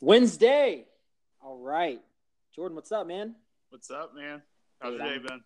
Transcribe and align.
Wednesday. 0.00 0.86
All 1.42 1.58
right. 1.58 2.00
Jordan, 2.54 2.74
what's 2.74 2.92
up, 2.92 3.06
man? 3.06 3.34
What's 3.70 3.90
up, 3.90 4.14
man? 4.14 4.42
How's 4.80 4.94
your 4.98 5.06
day 5.06 5.18
been? 5.18 5.40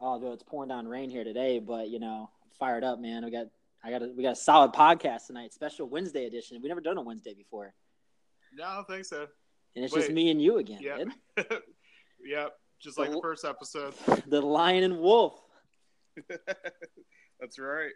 Oh, 0.00 0.20
dude, 0.20 0.32
it's 0.34 0.42
pouring 0.42 0.68
down 0.68 0.86
rain 0.86 1.10
here 1.10 1.24
today, 1.24 1.58
but 1.58 1.88
you 1.88 1.98
know, 1.98 2.30
I'm 2.42 2.50
fired 2.58 2.84
up, 2.84 3.00
man. 3.00 3.24
We 3.24 3.30
got 3.30 3.46
I 3.82 3.90
got 3.90 4.02
a, 4.02 4.12
we 4.16 4.22
got 4.22 4.32
a 4.32 4.36
solid 4.36 4.72
podcast 4.72 5.26
tonight, 5.26 5.52
special 5.52 5.88
Wednesday 5.88 6.26
edition. 6.26 6.60
We 6.62 6.68
never 6.68 6.80
done 6.80 6.98
a 6.98 7.02
Wednesday 7.02 7.34
before, 7.34 7.72
No, 8.54 8.64
I 8.64 8.74
don't 8.76 8.86
think 8.86 9.04
so. 9.04 9.26
and 9.74 9.84
it's 9.84 9.94
just 9.94 10.10
me 10.10 10.30
and 10.30 10.40
you 10.40 10.58
again, 10.58 10.80
Yeah. 10.80 10.98
dude. 11.36 11.46
yep, 12.24 12.52
just 12.80 12.98
like 12.98 13.10
the 13.10 13.20
first 13.20 13.44
episode. 13.44 13.94
The 14.26 14.40
Lion 14.40 14.84
and 14.84 14.98
Wolf. 14.98 15.40
That's 17.40 17.58
right. 17.58 17.92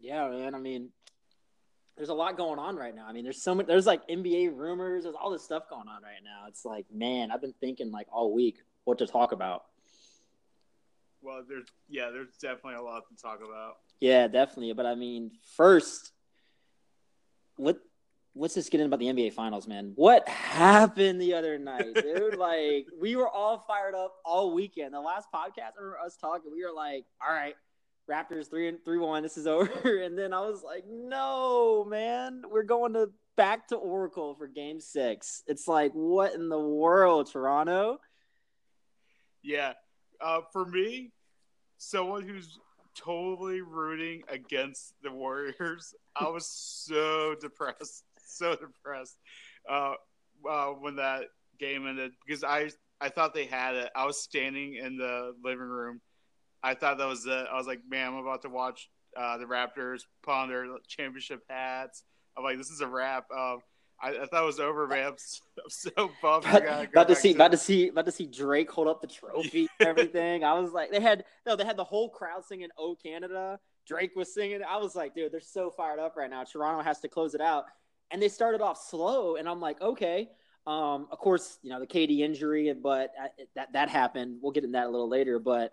Yeah, 0.00 0.28
man. 0.28 0.54
I 0.54 0.58
mean, 0.58 0.90
there's 1.96 2.08
a 2.10 2.14
lot 2.14 2.36
going 2.36 2.58
on 2.58 2.76
right 2.76 2.94
now. 2.94 3.06
I 3.08 3.12
mean, 3.12 3.24
there's 3.24 3.42
so 3.42 3.54
much. 3.54 3.66
There's 3.66 3.86
like 3.86 4.06
NBA 4.08 4.56
rumors. 4.56 5.04
There's 5.04 5.14
all 5.14 5.30
this 5.30 5.42
stuff 5.42 5.68
going 5.70 5.88
on 5.88 6.02
right 6.02 6.22
now. 6.22 6.46
It's 6.46 6.64
like, 6.64 6.86
man, 6.92 7.30
I've 7.30 7.40
been 7.40 7.54
thinking 7.60 7.90
like 7.90 8.06
all 8.12 8.34
week 8.34 8.58
what 8.84 8.98
to 8.98 9.06
talk 9.06 9.32
about. 9.32 9.64
Well, 11.22 11.42
there's 11.48 11.66
yeah, 11.88 12.10
there's 12.10 12.36
definitely 12.40 12.74
a 12.74 12.82
lot 12.82 13.04
to 13.08 13.22
talk 13.22 13.40
about. 13.44 13.76
Yeah, 14.00 14.28
definitely. 14.28 14.72
But 14.74 14.86
I 14.86 14.94
mean, 14.94 15.32
first, 15.56 16.12
what 17.56 17.78
let's 18.34 18.54
just 18.54 18.70
get 18.70 18.80
in 18.80 18.86
about 18.86 18.98
the 18.98 19.06
NBA 19.06 19.32
Finals, 19.32 19.66
man. 19.66 19.92
What 19.94 20.28
happened 20.28 21.20
the 21.20 21.32
other 21.32 21.58
night, 21.58 21.94
dude? 21.94 22.36
like, 22.36 22.86
we 23.00 23.16
were 23.16 23.28
all 23.28 23.64
fired 23.66 23.94
up 23.94 24.16
all 24.24 24.52
weekend. 24.52 24.92
The 24.92 25.00
last 25.00 25.28
podcast, 25.34 25.72
I 25.78 25.80
remember 25.80 25.98
us 26.04 26.16
talking. 26.16 26.52
We 26.52 26.62
were 26.62 26.74
like, 26.74 27.06
"All 27.26 27.34
right, 27.34 27.54
Raptors 28.10 28.48
three 28.48 28.68
and 28.68 28.84
three 28.84 28.98
one. 28.98 29.22
This 29.22 29.36
is 29.36 29.46
over." 29.46 30.02
And 30.02 30.18
then 30.18 30.32
I 30.32 30.40
was 30.40 30.62
like, 30.62 30.84
"No, 30.88 31.84
man, 31.84 32.42
we're 32.50 32.62
going 32.62 32.94
to 32.94 33.10
back 33.36 33.68
to 33.68 33.76
Oracle 33.76 34.34
for 34.34 34.46
Game 34.46 34.80
Six. 34.80 35.42
It's 35.46 35.68
like, 35.68 35.92
what 35.92 36.34
in 36.34 36.48
the 36.48 36.58
world, 36.58 37.30
Toronto? 37.30 37.98
Yeah, 39.42 39.74
uh, 40.20 40.40
for 40.52 40.64
me, 40.64 41.12
someone 41.78 42.26
who's 42.26 42.58
totally 42.96 43.60
rooting 43.60 44.22
against 44.28 44.94
the 45.02 45.12
Warriors, 45.12 45.94
I 46.16 46.28
was 46.28 46.46
so 46.46 47.34
depressed, 47.40 48.04
so 48.24 48.56
depressed 48.56 49.18
uh, 49.70 49.94
uh, 50.48 50.68
when 50.70 50.96
that 50.96 51.24
game 51.58 51.86
ended 51.86 52.12
because 52.26 52.42
I 52.42 52.70
I 53.00 53.10
thought 53.10 53.34
they 53.34 53.46
had 53.46 53.74
it. 53.74 53.90
I 53.94 54.06
was 54.06 54.22
standing 54.22 54.74
in 54.74 54.96
the 54.96 55.34
living 55.44 55.60
room. 55.60 56.00
I 56.62 56.74
thought 56.74 56.98
that 56.98 57.06
was 57.06 57.26
it. 57.26 57.46
I 57.50 57.56
was 57.56 57.66
like, 57.66 57.80
man, 57.88 58.08
I'm 58.08 58.16
about 58.16 58.42
to 58.42 58.48
watch 58.48 58.88
uh, 59.16 59.38
the 59.38 59.44
Raptors 59.44 60.02
put 60.22 60.32
on 60.32 60.48
their 60.48 60.66
championship 60.86 61.42
hats. 61.48 62.02
I'm 62.36 62.44
like, 62.44 62.58
this 62.58 62.70
is 62.70 62.80
a 62.80 62.86
wrap. 62.86 63.26
Um, 63.30 63.60
I, 64.00 64.10
I 64.10 64.26
thought 64.26 64.42
it 64.42 64.46
was 64.46 64.60
over, 64.60 64.86
man. 64.86 65.06
I'm 65.06 65.14
so, 65.16 65.40
I'm 65.58 65.70
so 65.70 66.10
bummed. 66.20 66.44
I 66.46 66.60
go 66.60 66.82
about 66.90 67.08
to 67.08 67.14
see, 67.14 67.34
about 67.34 67.52
to 67.52 67.56
see, 67.56 67.88
about 67.88 68.04
to 68.06 68.12
see 68.12 68.26
Drake 68.26 68.70
hold 68.70 68.88
up 68.88 69.00
the 69.00 69.06
trophy 69.06 69.68
and 69.80 69.88
everything. 69.88 70.44
I 70.44 70.52
was 70.58 70.72
like, 70.72 70.90
they 70.90 71.00
had 71.00 71.24
no, 71.46 71.56
they 71.56 71.64
had 71.64 71.76
the 71.76 71.84
whole 71.84 72.10
crowd 72.10 72.44
singing 72.44 72.68
"Oh 72.78 72.96
Canada." 73.02 73.58
Drake 73.86 74.16
was 74.16 74.34
singing. 74.34 74.60
I 74.68 74.78
was 74.78 74.96
like, 74.96 75.14
dude, 75.14 75.32
they're 75.32 75.40
so 75.40 75.70
fired 75.70 76.00
up 76.00 76.16
right 76.16 76.28
now. 76.28 76.42
Toronto 76.42 76.82
has 76.82 76.98
to 77.00 77.08
close 77.08 77.34
it 77.34 77.40
out, 77.40 77.66
and 78.10 78.20
they 78.20 78.28
started 78.28 78.60
off 78.60 78.84
slow, 78.84 79.36
and 79.36 79.48
I'm 79.48 79.60
like, 79.60 79.80
okay. 79.80 80.28
Um, 80.66 81.06
of 81.12 81.18
course, 81.18 81.58
you 81.62 81.70
know 81.70 81.78
the 81.78 81.86
KD 81.86 82.18
injury, 82.20 82.74
but 82.74 83.12
uh, 83.22 83.28
that 83.54 83.72
that 83.72 83.88
happened. 83.88 84.38
We'll 84.42 84.52
get 84.52 84.64
into 84.64 84.76
that 84.76 84.86
a 84.86 84.90
little 84.90 85.08
later, 85.08 85.38
but. 85.38 85.72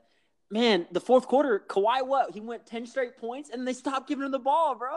Man, 0.52 0.86
the 0.92 1.00
fourth 1.00 1.28
quarter, 1.28 1.64
Kawhi, 1.68 2.06
what? 2.06 2.32
He 2.32 2.40
went 2.40 2.66
ten 2.66 2.86
straight 2.86 3.18
points, 3.18 3.50
and 3.50 3.68
they 3.68 3.74
stopped 3.74 4.08
giving 4.08 4.26
him 4.26 4.32
the 4.32 4.40
ball, 4.40 4.76
bro. 4.76 4.92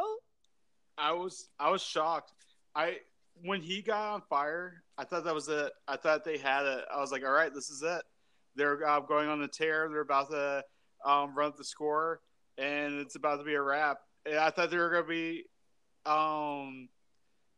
I 0.99 1.13
was 1.13 1.49
I 1.59 1.71
was 1.71 1.83
shocked. 1.83 2.33
I 2.75 2.99
when 3.43 3.61
he 3.61 3.83
got 3.83 4.15
on 4.15 4.23
fire, 4.29 4.83
I 4.99 5.05
thought 5.05 5.25
that 5.25 5.35
was 5.35 5.49
it. 5.49 5.73
I 5.87 5.97
thought 5.97 6.25
they 6.25 6.39
had 6.39 6.65
it. 6.65 6.85
I 6.93 7.01
was 7.01 7.13
like, 7.13 7.25
all 7.25 7.31
right, 7.31 7.53
this 7.53 7.71
is 7.71 7.83
it. 7.83 8.03
They're 8.55 8.87
uh, 8.87 9.01
going 9.01 9.29
on 9.29 9.41
the 9.41 9.49
tear. 9.49 9.89
They're 9.91 10.01
about 10.01 10.31
to 10.31 10.65
um, 11.05 11.35
run 11.35 11.49
up 11.49 11.57
the 11.57 11.65
score, 11.65 12.21
and 12.59 12.95
it's 13.01 13.17
about 13.17 13.37
to 13.37 13.45
be 13.45 13.55
a 13.55 13.61
wrap. 13.61 13.99
And 14.25 14.37
I 14.37 14.51
thought 14.51 14.71
they 14.71 14.79
were 14.79 14.91
going 14.91 15.05
to 15.05 15.09
be 15.09 15.45
um, 16.07 16.89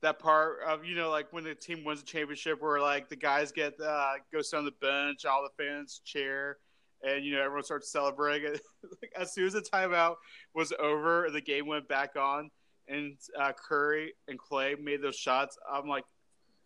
that 0.02 0.18
part 0.18 0.58
of 0.66 0.84
you 0.84 0.94
know 0.96 1.10
like 1.10 1.32
when 1.32 1.44
the 1.44 1.54
team 1.54 1.84
wins 1.84 2.02
a 2.02 2.04
championship, 2.04 2.60
where 2.60 2.80
like 2.80 3.08
the 3.08 3.16
guys 3.16 3.52
get 3.52 3.74
uh, 3.80 4.14
go 4.32 4.42
sit 4.42 4.56
on 4.56 4.64
the 4.64 4.72
bench, 4.80 5.24
all 5.24 5.42
the 5.42 5.64
fans 5.64 6.00
cheer. 6.04 6.58
And 7.02 7.24
you 7.24 7.34
know 7.34 7.42
everyone 7.42 7.64
starts 7.64 7.92
celebrating. 7.92 8.52
like, 9.02 9.12
as 9.16 9.32
soon 9.32 9.46
as 9.46 9.52
the 9.52 9.60
timeout 9.60 10.16
was 10.54 10.72
over 10.78 11.28
the 11.30 11.40
game 11.40 11.66
went 11.66 11.88
back 11.88 12.16
on, 12.16 12.50
and 12.88 13.16
uh, 13.38 13.52
Curry 13.52 14.14
and 14.26 14.38
Clay 14.38 14.74
made 14.74 15.02
those 15.02 15.16
shots, 15.16 15.56
I'm 15.70 15.88
like, 15.88 16.04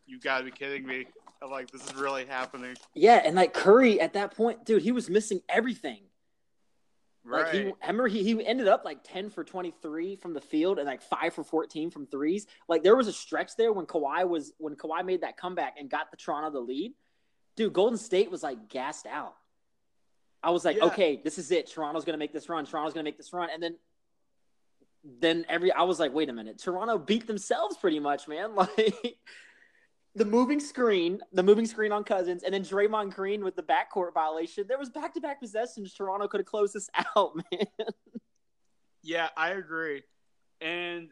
you 0.06 0.18
got 0.18 0.38
to 0.38 0.44
be 0.44 0.50
kidding 0.50 0.86
me. 0.86 1.06
I'm 1.42 1.50
like, 1.50 1.70
this 1.70 1.84
is 1.84 1.94
really 1.94 2.24
happening. 2.24 2.76
Yeah, 2.94 3.20
and 3.24 3.36
like 3.36 3.52
Curry 3.52 4.00
at 4.00 4.14
that 4.14 4.36
point, 4.36 4.64
dude, 4.64 4.82
he 4.82 4.92
was 4.92 5.10
missing 5.10 5.40
everything. 5.48 6.02
Right. 7.24 7.44
Like 7.44 7.54
he, 7.54 7.60
I 7.82 7.86
remember 7.86 8.08
he, 8.08 8.22
he 8.24 8.46
ended 8.46 8.68
up 8.68 8.84
like 8.84 8.98
10 9.04 9.30
for 9.30 9.44
23 9.44 10.16
from 10.16 10.34
the 10.34 10.40
field 10.40 10.78
and 10.78 10.86
like 10.86 11.02
5 11.02 11.34
for 11.34 11.44
14 11.44 11.90
from 11.90 12.06
threes. 12.06 12.46
Like 12.68 12.82
there 12.82 12.96
was 12.96 13.06
a 13.06 13.12
stretch 13.12 13.56
there 13.56 13.72
when 13.72 13.86
Kawhi 13.86 14.28
was 14.28 14.52
when 14.58 14.74
Kawhi 14.74 15.04
made 15.04 15.20
that 15.20 15.36
comeback 15.36 15.76
and 15.78 15.88
got 15.88 16.10
the 16.10 16.16
Toronto 16.16 16.50
the 16.50 16.60
lead. 16.60 16.94
Dude, 17.54 17.72
Golden 17.72 17.98
State 17.98 18.30
was 18.30 18.42
like 18.42 18.68
gassed 18.68 19.06
out. 19.06 19.34
I 20.42 20.50
was 20.50 20.64
like, 20.64 20.76
Yeah. 20.76 20.84
okay, 20.86 21.20
this 21.22 21.38
is 21.38 21.50
it. 21.50 21.68
Toronto's 21.70 22.04
gonna 22.04 22.18
make 22.18 22.32
this 22.32 22.48
run. 22.48 22.64
Toronto's 22.66 22.94
gonna 22.94 23.04
make 23.04 23.16
this 23.16 23.32
run. 23.32 23.48
And 23.52 23.62
then 23.62 23.76
then 25.20 25.44
every 25.48 25.72
I 25.72 25.82
was 25.82 25.98
like, 25.98 26.12
wait 26.12 26.28
a 26.28 26.32
minute. 26.32 26.58
Toronto 26.58 26.98
beat 26.98 27.26
themselves 27.26 27.76
pretty 27.76 27.98
much, 28.00 28.28
man. 28.28 28.54
Like 28.56 29.16
the 30.14 30.24
moving 30.26 30.60
screen, 30.60 31.20
the 31.32 31.42
moving 31.42 31.64
screen 31.64 31.90
on 31.90 32.04
Cousins, 32.04 32.42
and 32.42 32.52
then 32.52 32.62
Draymond 32.62 33.14
Green 33.14 33.42
with 33.42 33.56
the 33.56 33.62
backcourt 33.62 34.12
violation. 34.12 34.64
There 34.68 34.78
was 34.78 34.90
back 34.90 35.14
to 35.14 35.20
back 35.22 35.40
possessions. 35.40 35.94
Toronto 35.94 36.28
could 36.28 36.40
have 36.40 36.46
closed 36.46 36.74
this 36.74 36.90
out, 37.16 37.32
man. 37.50 37.66
yeah, 39.02 39.30
I 39.38 39.50
agree. 39.52 40.02
And 40.60 41.08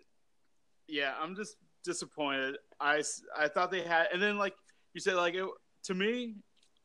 yeah, 0.87 1.15
I'm 1.19 1.35
just 1.35 1.57
disappointed. 1.83 2.59
I 2.79 3.03
I 3.37 3.49
thought 3.49 3.71
they 3.71 3.81
had, 3.83 4.09
and 4.13 4.21
then 4.23 4.37
like 4.37 4.55
you 4.93 5.01
said, 5.01 5.15
like 5.15 5.35
it, 5.35 5.47
to 5.85 5.95
me, 5.95 6.35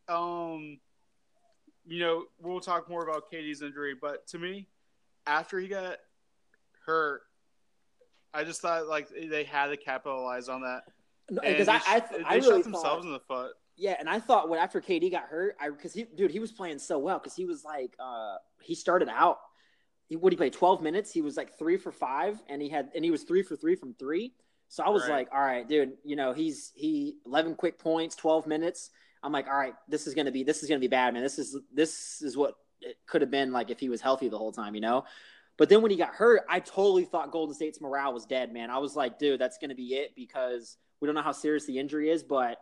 um, 0.07 0.79
you 1.87 1.99
know, 1.99 2.25
we'll 2.39 2.59
talk 2.59 2.89
more 2.89 3.03
about 3.07 3.31
KD's 3.31 3.61
injury, 3.61 3.93
but 3.99 4.27
to 4.27 4.39
me, 4.39 4.67
after 5.27 5.59
he 5.59 5.67
got 5.67 5.97
hurt, 6.85 7.21
I 8.33 8.43
just 8.43 8.61
thought 8.61 8.87
like 8.87 9.07
they 9.09 9.43
had 9.43 9.67
to 9.67 9.77
capitalize 9.77 10.49
on 10.49 10.61
that. 10.61 10.83
Because 11.29 11.67
And 11.67 11.77
I, 11.77 11.79
they, 11.79 11.85
I, 11.87 11.99
sh- 11.99 12.23
I 12.25 12.35
really 12.35 12.41
shot 12.57 12.63
themselves 12.63 12.83
thought, 12.83 13.05
in 13.05 13.11
the 13.13 13.19
foot. 13.19 13.53
yeah, 13.77 13.95
and 13.99 14.07
I 14.09 14.19
thought 14.19 14.49
when 14.49 14.59
after 14.59 14.79
KD 14.81 15.09
got 15.11 15.23
hurt, 15.23 15.55
I 15.59 15.69
because 15.69 15.93
he, 15.93 16.03
dude, 16.03 16.31
he 16.31 16.39
was 16.39 16.51
playing 16.51 16.79
so 16.79 16.99
well 16.99 17.17
because 17.17 17.35
he 17.35 17.45
was 17.45 17.63
like, 17.63 17.95
uh, 17.99 18.35
he 18.61 18.75
started 18.75 19.09
out, 19.09 19.39
he 20.07 20.15
what 20.15 20.31
he 20.33 20.37
played 20.37 20.53
twelve 20.53 20.81
minutes, 20.81 21.11
he 21.11 21.21
was 21.21 21.37
like 21.37 21.57
three 21.57 21.77
for 21.77 21.91
five, 21.91 22.41
and 22.49 22.61
he 22.61 22.69
had 22.69 22.89
and 22.93 23.03
he 23.03 23.09
was 23.11 23.23
three 23.23 23.41
for 23.41 23.55
three 23.55 23.75
from 23.75 23.93
three. 23.95 24.33
So 24.67 24.83
I 24.83 24.89
was 24.89 25.03
Right. 25.03 25.11
like, 25.11 25.29
all 25.33 25.41
right, 25.41 25.67
dude, 25.67 25.93
you 26.03 26.15
know, 26.15 26.33
he's 26.33 26.71
he 26.75 27.15
eleven 27.25 27.55
quick 27.55 27.79
points, 27.79 28.15
twelve 28.15 28.45
minutes. 28.45 28.91
I'm 29.25 29.31
like, 29.31 29.47
all 29.47 29.57
right, 29.57 29.73
this 29.87 30.05
is 30.05 30.13
gonna 30.13 30.31
be 30.31 30.43
this 30.43 30.61
is 30.61 30.69
gonna 30.69 30.79
be 30.79 30.87
bad, 30.87 31.13
man. 31.13 31.23
This 31.23 31.39
is 31.39 31.57
this 31.73 32.21
is 32.21 32.37
what 32.37 32.53
it 32.79 32.97
could 33.07 33.21
have 33.21 33.31
been 33.31 33.51
like 33.51 33.71
if 33.71 33.79
he 33.79 33.89
was 33.89 33.99
healthy 33.99 34.29
the 34.29 34.37
whole 34.37 34.51
time, 34.51 34.75
you 34.75 34.81
know. 34.81 35.03
But 35.57 35.67
then 35.69 35.81
when 35.81 35.89
he 35.89 35.97
got 35.97 36.09
hurt, 36.09 36.41
I 36.47 36.59
totally 36.59 37.05
thought 37.05 37.31
Golden 37.31 37.55
State's 37.55 37.81
morale 37.81 38.13
was 38.13 38.25
dead, 38.25 38.53
man. 38.53 38.69
I 38.69 38.77
was 38.77 38.95
like, 38.95 39.17
dude, 39.17 39.41
that's 39.41 39.57
gonna 39.57 39.73
be 39.75 39.95
it 39.95 40.13
because 40.15 40.77
we 41.01 41.07
don't 41.07 41.15
know 41.15 41.23
how 41.23 41.31
serious 41.31 41.65
the 41.65 41.79
injury 41.79 42.11
is, 42.11 42.21
but 42.21 42.59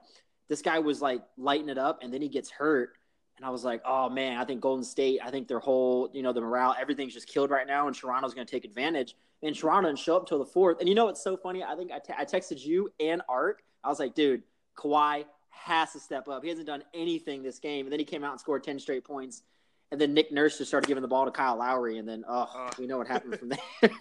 this 0.47 0.61
guy 0.61 0.79
was 0.79 1.01
like 1.01 1.21
lighting 1.37 1.67
it 1.69 1.77
up, 1.77 1.99
and 2.01 2.13
then 2.13 2.21
he 2.21 2.29
gets 2.29 2.49
hurt, 2.49 2.97
and 3.35 3.45
I 3.45 3.49
was 3.49 3.65
like, 3.65 3.81
oh 3.85 4.09
man, 4.09 4.37
I 4.37 4.45
think 4.45 4.61
Golden 4.61 4.85
State, 4.85 5.19
I 5.21 5.31
think 5.31 5.49
their 5.49 5.59
whole, 5.59 6.09
you 6.13 6.23
know, 6.23 6.31
the 6.31 6.41
morale, 6.41 6.75
everything's 6.79 7.13
just 7.13 7.27
killed 7.27 7.49
right 7.49 7.67
now, 7.67 7.87
and 7.87 7.95
Toronto's 7.95 8.33
gonna 8.33 8.45
take 8.45 8.63
advantage. 8.63 9.15
And 9.41 9.53
Toronto 9.53 9.89
didn't 9.89 9.99
show 9.99 10.15
up 10.15 10.25
till 10.25 10.39
the 10.39 10.45
fourth. 10.45 10.79
And 10.79 10.87
you 10.87 10.95
know 10.95 11.03
what's 11.03 11.21
so 11.21 11.35
funny? 11.35 11.61
I 11.61 11.75
think 11.75 11.91
I 11.91 12.23
texted 12.23 12.63
you 12.63 12.89
and 13.01 13.21
Art. 13.27 13.61
I 13.83 13.89
was 13.89 13.99
like, 13.99 14.15
dude, 14.15 14.43
Kawhi 14.77 15.25
has 15.53 15.93
to 15.93 15.99
step 15.99 16.27
up. 16.27 16.43
He 16.43 16.49
hasn't 16.49 16.67
done 16.67 16.83
anything 16.93 17.43
this 17.43 17.59
game. 17.59 17.85
And 17.85 17.91
then 17.91 17.99
he 17.99 18.05
came 18.05 18.23
out 18.23 18.31
and 18.31 18.39
scored 18.39 18.63
10 18.63 18.79
straight 18.79 19.03
points. 19.05 19.43
And 19.91 20.01
then 20.01 20.13
Nick 20.13 20.31
Nurse 20.31 20.57
just 20.57 20.69
started 20.69 20.87
giving 20.87 21.01
the 21.03 21.07
ball 21.07 21.25
to 21.25 21.31
Kyle 21.31 21.55
Lowry. 21.57 21.97
And 21.99 22.07
then, 22.07 22.23
oh, 22.27 22.49
Uh. 22.53 22.71
we 22.79 22.87
know 22.87 22.97
what 22.97 23.07
happened 23.07 23.37
from 23.39 23.49
there. 23.49 23.91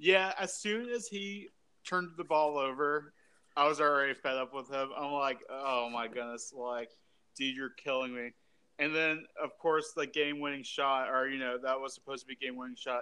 Yeah, 0.02 0.34
as 0.40 0.54
soon 0.54 0.90
as 0.90 1.08
he 1.08 1.50
turned 1.86 2.12
the 2.18 2.24
ball 2.24 2.58
over, 2.58 3.14
I 3.58 3.68
was 3.68 3.82
already 3.82 4.14
fed 4.14 4.38
up 4.38 4.54
with 4.54 4.70
him. 4.70 4.90
I'm 4.98 5.12
like, 5.12 5.40
oh 5.50 5.90
my 5.92 6.08
goodness, 6.08 6.54
like, 6.56 6.90
dude, 7.38 7.54
you're 7.56 7.72
killing 7.72 8.16
me. 8.16 8.32
And 8.80 8.96
then, 8.96 9.26
of 9.44 9.58
course, 9.58 9.92
the 9.94 10.08
game-winning 10.08 10.64
shot, 10.64 11.10
or 11.10 11.28
you 11.28 11.38
know, 11.38 11.58
that 11.62 11.78
was 11.82 11.94
supposed 11.94 12.22
to 12.22 12.28
be 12.28 12.36
game-winning 12.38 12.78
shot. 12.78 13.02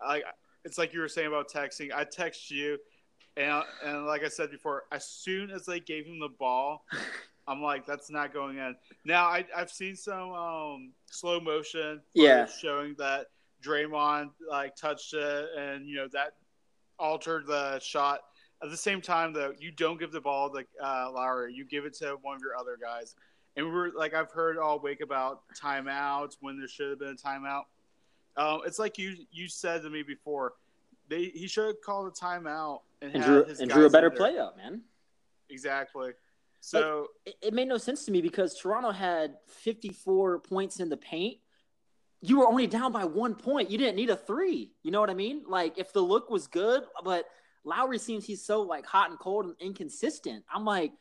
I, 0.00 0.22
it's 0.64 0.78
like 0.78 0.94
you 0.94 1.00
were 1.00 1.08
saying 1.08 1.28
about 1.28 1.50
texting. 1.50 1.90
I 1.94 2.04
text 2.04 2.50
you, 2.50 2.78
and 3.36 3.62
and 3.84 4.06
like 4.06 4.24
I 4.24 4.28
said 4.28 4.50
before, 4.50 4.84
as 4.92 5.06
soon 5.06 5.50
as 5.50 5.64
they 5.66 5.80
gave 5.80 6.06
him 6.06 6.18
the 6.18 6.28
ball, 6.28 6.84
I'm 7.48 7.62
like, 7.62 7.86
that's 7.86 8.10
not 8.10 8.32
going 8.32 8.58
in. 8.58 8.76
Now 9.04 9.24
I, 9.26 9.44
I've 9.56 9.70
seen 9.70 9.96
some 9.96 10.32
um, 10.32 10.92
slow 11.10 11.40
motion, 11.40 12.00
Yeah. 12.14 12.46
showing 12.46 12.94
that 12.98 13.26
Draymond 13.64 14.30
like 14.48 14.76
touched 14.76 15.14
it, 15.14 15.48
and 15.58 15.86
you 15.86 15.96
know 15.96 16.08
that 16.12 16.34
altered 16.98 17.46
the 17.46 17.78
shot. 17.80 18.20
at 18.62 18.70
the 18.70 18.76
same 18.76 19.00
time, 19.00 19.32
though, 19.32 19.52
you 19.58 19.70
don't 19.72 19.98
give 19.98 20.12
the 20.12 20.20
ball 20.20 20.50
to 20.50 20.64
uh, 20.82 21.10
Lowry. 21.12 21.52
You 21.54 21.64
give 21.64 21.84
it 21.86 21.94
to 21.94 22.18
one 22.22 22.36
of 22.36 22.42
your 22.42 22.56
other 22.56 22.76
guys. 22.80 23.14
And 23.56 23.66
we 23.66 23.72
are 23.72 23.90
like, 23.92 24.14
I've 24.14 24.30
heard 24.30 24.58
all 24.58 24.78
week 24.78 25.00
about 25.00 25.42
timeouts 25.60 26.36
when 26.40 26.58
there 26.58 26.68
should 26.68 26.90
have 26.90 26.98
been 26.98 27.08
a 27.08 27.14
timeout. 27.14 27.62
Um, 28.36 28.60
it's 28.64 28.78
like 28.78 28.96
you 28.98 29.16
you 29.32 29.48
said 29.48 29.82
to 29.82 29.90
me 29.90 30.02
before. 30.02 30.52
They 31.08 31.24
he 31.34 31.48
should 31.48 31.66
have 31.66 31.80
called 31.84 32.06
a 32.06 32.10
timeout 32.12 32.80
and, 33.02 33.14
and 33.14 33.24
drew, 33.24 33.44
and 33.60 33.70
drew 33.70 33.86
a 33.86 33.90
better 33.90 34.10
play 34.10 34.38
up, 34.38 34.56
man. 34.56 34.82
Exactly. 35.48 36.12
So 36.60 37.08
like, 37.26 37.34
it, 37.42 37.48
it 37.48 37.54
made 37.54 37.68
no 37.68 37.78
sense 37.78 38.04
to 38.04 38.12
me 38.12 38.20
because 38.20 38.58
Toronto 38.58 38.90
had 38.90 39.36
54 39.48 40.40
points 40.40 40.80
in 40.80 40.88
the 40.88 40.96
paint. 40.96 41.38
You 42.20 42.40
were 42.40 42.46
only 42.46 42.66
down 42.66 42.92
by 42.92 43.04
one 43.04 43.34
point. 43.34 43.70
You 43.70 43.78
didn't 43.78 43.96
need 43.96 44.10
a 44.10 44.16
three. 44.16 44.74
You 44.82 44.90
know 44.90 45.00
what 45.00 45.10
I 45.10 45.14
mean? 45.14 45.42
Like 45.48 45.78
if 45.78 45.92
the 45.92 46.02
look 46.02 46.28
was 46.28 46.46
good, 46.46 46.82
but 47.02 47.24
Lowry 47.64 47.98
seems 47.98 48.26
he's 48.26 48.44
so 48.44 48.62
like 48.62 48.86
hot 48.86 49.10
and 49.10 49.18
cold 49.18 49.46
and 49.46 49.54
inconsistent. 49.58 50.44
I'm 50.52 50.64
like, 50.64 50.92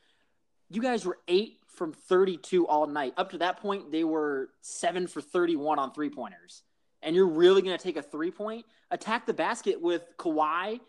you 0.70 0.82
guys 0.82 1.06
were 1.06 1.18
eight 1.28 1.58
from 1.68 1.94
32 1.94 2.68
all 2.68 2.88
night. 2.88 3.14
Up 3.18 3.32
to 3.32 3.40
that 3.40 3.58
point, 3.58 3.92
they 3.92 4.04
were 4.04 4.50
seven 4.62 5.08
for 5.08 5.22
31 5.22 5.80
on 5.80 5.94
three 5.94 6.10
pointers. 6.10 6.64
And 7.02 7.16
you're 7.16 7.28
really 7.28 7.62
going 7.62 7.78
to 7.78 7.84
take 7.84 7.98
a 7.98 8.02
three 8.02 8.32
point, 8.32 8.66
attack 8.92 9.26
the 9.26 9.34
basket 9.34 9.82
with 9.82 10.04
Kawhi 10.18 10.80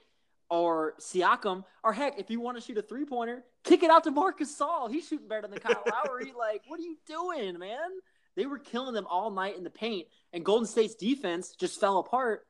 or 0.50 0.94
Siakam, 1.00 1.64
or 1.84 1.92
heck, 1.92 2.18
if 2.18 2.28
you 2.28 2.40
want 2.40 2.56
to 2.58 2.62
shoot 2.62 2.76
a 2.76 2.82
three 2.82 3.04
pointer, 3.04 3.44
kick 3.64 3.82
it 3.82 3.90
out 3.90 4.04
to 4.04 4.10
Marcus 4.10 4.54
Gasol. 4.54 4.90
He's 4.90 5.06
shooting 5.06 5.28
better 5.28 5.46
than 5.46 5.58
Kyle 5.58 5.82
Lowry. 5.90 6.32
like, 6.38 6.62
what 6.66 6.80
are 6.80 6.82
you 6.82 6.96
doing, 7.06 7.58
man? 7.58 7.90
They 8.36 8.46
were 8.46 8.58
killing 8.58 8.94
them 8.94 9.06
all 9.08 9.30
night 9.30 9.56
in 9.56 9.64
the 9.64 9.70
paint, 9.70 10.08
and 10.32 10.44
Golden 10.44 10.66
State's 10.66 10.94
defense 10.94 11.54
just 11.58 11.80
fell 11.80 11.98
apart. 11.98 12.46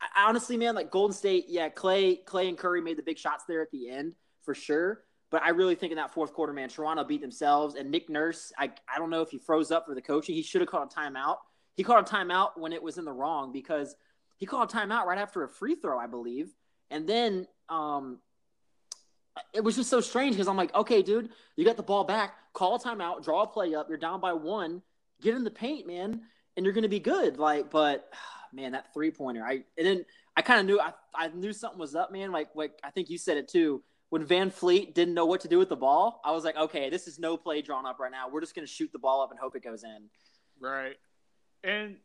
I, 0.00 0.28
honestly, 0.28 0.56
man, 0.56 0.74
like 0.74 0.90
Golden 0.90 1.14
State, 1.14 1.46
yeah, 1.48 1.68
Clay, 1.68 2.16
Clay 2.16 2.48
and 2.48 2.56
Curry 2.56 2.80
made 2.80 2.96
the 2.96 3.02
big 3.02 3.18
shots 3.18 3.44
there 3.46 3.62
at 3.62 3.70
the 3.70 3.90
end 3.90 4.14
for 4.44 4.54
sure. 4.54 5.02
But 5.30 5.42
I 5.42 5.50
really 5.50 5.74
think 5.74 5.92
in 5.92 5.96
that 5.96 6.12
fourth 6.12 6.34
quarter, 6.34 6.52
man, 6.52 6.68
Toronto 6.68 7.04
beat 7.04 7.22
themselves. 7.22 7.74
And 7.74 7.90
Nick 7.90 8.10
Nurse, 8.10 8.52
I, 8.58 8.70
I 8.92 8.98
don't 8.98 9.08
know 9.08 9.22
if 9.22 9.30
he 9.30 9.38
froze 9.38 9.70
up 9.70 9.86
for 9.86 9.94
the 9.94 10.02
coaching. 10.02 10.34
He 10.34 10.42
should 10.42 10.60
have 10.60 10.68
called 10.68 10.92
a 10.92 11.00
timeout. 11.00 11.36
He 11.74 11.82
called 11.82 12.06
a 12.06 12.08
timeout 12.08 12.50
when 12.56 12.74
it 12.74 12.82
was 12.82 12.98
in 12.98 13.06
the 13.06 13.12
wrong 13.12 13.50
because 13.50 13.96
he 14.36 14.44
called 14.44 14.70
a 14.70 14.76
timeout 14.76 15.06
right 15.06 15.16
after 15.16 15.42
a 15.42 15.48
free 15.48 15.74
throw, 15.74 15.98
I 15.98 16.06
believe. 16.06 16.52
And 16.92 17.08
then 17.08 17.48
um, 17.68 18.18
it 19.52 19.64
was 19.64 19.76
just 19.76 19.90
so 19.90 20.00
strange 20.00 20.34
because 20.34 20.46
I'm 20.46 20.56
like, 20.56 20.74
okay, 20.74 21.02
dude, 21.02 21.30
you 21.56 21.64
got 21.64 21.76
the 21.76 21.82
ball 21.82 22.04
back, 22.04 22.34
call 22.52 22.76
a 22.76 22.78
timeout, 22.78 23.24
draw 23.24 23.42
a 23.42 23.46
play 23.46 23.74
up, 23.74 23.88
you're 23.88 23.98
down 23.98 24.20
by 24.20 24.32
one, 24.32 24.82
get 25.20 25.34
in 25.34 25.42
the 25.42 25.50
paint, 25.50 25.86
man, 25.86 26.20
and 26.56 26.64
you're 26.64 26.74
gonna 26.74 26.88
be 26.88 27.00
good. 27.00 27.38
Like, 27.38 27.70
but 27.70 28.12
man, 28.52 28.72
that 28.72 28.92
three 28.92 29.10
pointer, 29.10 29.44
I 29.44 29.64
and 29.78 29.86
then 29.86 30.04
I 30.36 30.42
kind 30.42 30.60
of 30.60 30.66
knew 30.66 30.78
I, 30.78 30.92
I 31.14 31.28
knew 31.28 31.52
something 31.52 31.78
was 31.78 31.94
up, 31.94 32.12
man. 32.12 32.30
Like 32.30 32.50
like 32.54 32.72
I 32.84 32.90
think 32.90 33.10
you 33.10 33.18
said 33.18 33.36
it 33.36 33.48
too. 33.48 33.82
When 34.10 34.26
VanVleet 34.26 34.92
didn't 34.92 35.14
know 35.14 35.24
what 35.24 35.40
to 35.40 35.48
do 35.48 35.58
with 35.58 35.70
the 35.70 35.76
ball, 35.76 36.20
I 36.22 36.32
was 36.32 36.44
like, 36.44 36.56
okay, 36.56 36.90
this 36.90 37.08
is 37.08 37.18
no 37.18 37.38
play 37.38 37.62
drawn 37.62 37.86
up 37.86 37.98
right 37.98 38.12
now. 38.12 38.28
We're 38.28 38.42
just 38.42 38.54
gonna 38.54 38.66
shoot 38.66 38.90
the 38.92 38.98
ball 38.98 39.22
up 39.22 39.30
and 39.30 39.40
hope 39.40 39.56
it 39.56 39.64
goes 39.64 39.84
in. 39.84 40.10
Right. 40.60 40.96
And 41.64 41.96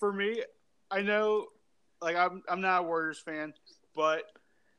for 0.00 0.12
me, 0.12 0.42
I 0.90 1.02
know 1.02 1.46
like 2.02 2.16
I'm 2.16 2.42
I'm 2.48 2.60
not 2.60 2.80
a 2.80 2.82
Warriors 2.82 3.20
fan, 3.20 3.54
but 3.94 4.24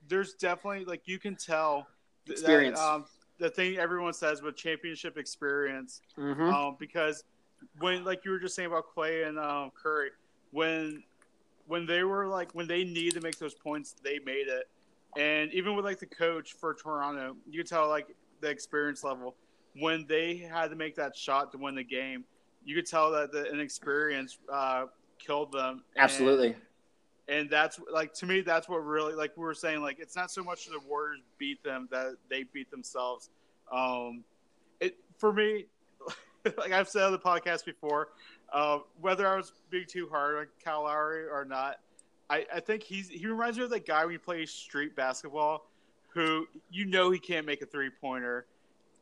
there's 0.07 0.33
definitely 0.33 0.85
like 0.85 1.01
you 1.05 1.19
can 1.19 1.35
tell 1.35 1.87
experience. 2.27 2.79
That, 2.79 2.85
um, 2.85 3.05
the 3.37 3.49
thing 3.49 3.77
everyone 3.77 4.13
says 4.13 4.41
with 4.41 4.55
championship 4.55 5.17
experience, 5.17 6.01
mm-hmm. 6.17 6.53
um, 6.53 6.77
because 6.79 7.23
when 7.79 8.03
like 8.03 8.23
you 8.25 8.31
were 8.31 8.39
just 8.39 8.55
saying 8.55 8.67
about 8.67 8.85
Clay 8.93 9.23
and 9.23 9.37
um, 9.37 9.71
Curry, 9.81 10.09
when 10.51 11.03
when 11.67 11.85
they 11.85 12.03
were 12.03 12.27
like 12.27 12.53
when 12.53 12.67
they 12.67 12.83
needed 12.83 13.15
to 13.15 13.21
make 13.21 13.37
those 13.37 13.53
points, 13.53 13.95
they 14.03 14.19
made 14.25 14.47
it. 14.47 14.69
And 15.17 15.53
even 15.53 15.75
with 15.75 15.85
like 15.85 15.99
the 15.99 16.05
coach 16.05 16.53
for 16.53 16.73
Toronto, 16.73 17.35
you 17.49 17.59
could 17.59 17.69
tell 17.69 17.87
like 17.87 18.07
the 18.41 18.49
experience 18.49 19.03
level 19.03 19.35
when 19.79 20.05
they 20.07 20.37
had 20.37 20.69
to 20.69 20.75
make 20.75 20.95
that 20.95 21.15
shot 21.15 21.51
to 21.53 21.57
win 21.57 21.75
the 21.75 21.83
game. 21.83 22.23
You 22.63 22.75
could 22.75 22.85
tell 22.85 23.11
that 23.11 23.31
the 23.31 23.45
inexperience 23.51 24.39
uh, 24.51 24.85
killed 25.19 25.51
them. 25.51 25.83
Absolutely 25.97 26.55
and 27.27 27.49
that's 27.49 27.79
like 27.91 28.13
to 28.13 28.25
me 28.25 28.41
that's 28.41 28.69
what 28.69 28.85
really 28.85 29.13
like 29.13 29.35
we 29.35 29.43
were 29.43 29.53
saying 29.53 29.81
like 29.81 29.97
it's 29.99 30.15
not 30.15 30.29
so 30.31 30.43
much 30.43 30.67
the 30.67 30.79
warriors 30.87 31.21
beat 31.37 31.63
them 31.63 31.87
that 31.91 32.15
they 32.29 32.43
beat 32.43 32.69
themselves. 32.71 33.29
Um 33.71 34.23
it 34.79 34.97
for 35.17 35.31
me 35.31 35.65
like 36.57 36.71
i've 36.71 36.89
said 36.89 37.03
on 37.03 37.11
the 37.11 37.17
podcast 37.17 37.65
before 37.65 38.09
uh, 38.53 38.79
whether 38.99 39.27
i 39.27 39.35
was 39.35 39.53
being 39.69 39.85
too 39.87 40.07
hard 40.09 40.37
on 40.37 40.47
Kyle 40.63 40.83
Lowry 40.83 41.27
or 41.27 41.45
not 41.45 41.79
I, 42.29 42.45
I 42.53 42.59
think 42.59 42.83
he's 42.83 43.07
he 43.09 43.25
reminds 43.25 43.57
me 43.57 43.63
of 43.63 43.69
that 43.69 43.87
guy 43.87 44.03
when 44.03 44.11
he 44.11 44.17
plays 44.17 44.51
street 44.51 44.95
basketball 44.95 45.69
who 46.09 46.45
you 46.69 46.85
know 46.85 47.09
he 47.11 47.19
can't 47.19 47.45
make 47.45 47.61
a 47.61 47.65
three 47.65 47.89
pointer 47.89 48.45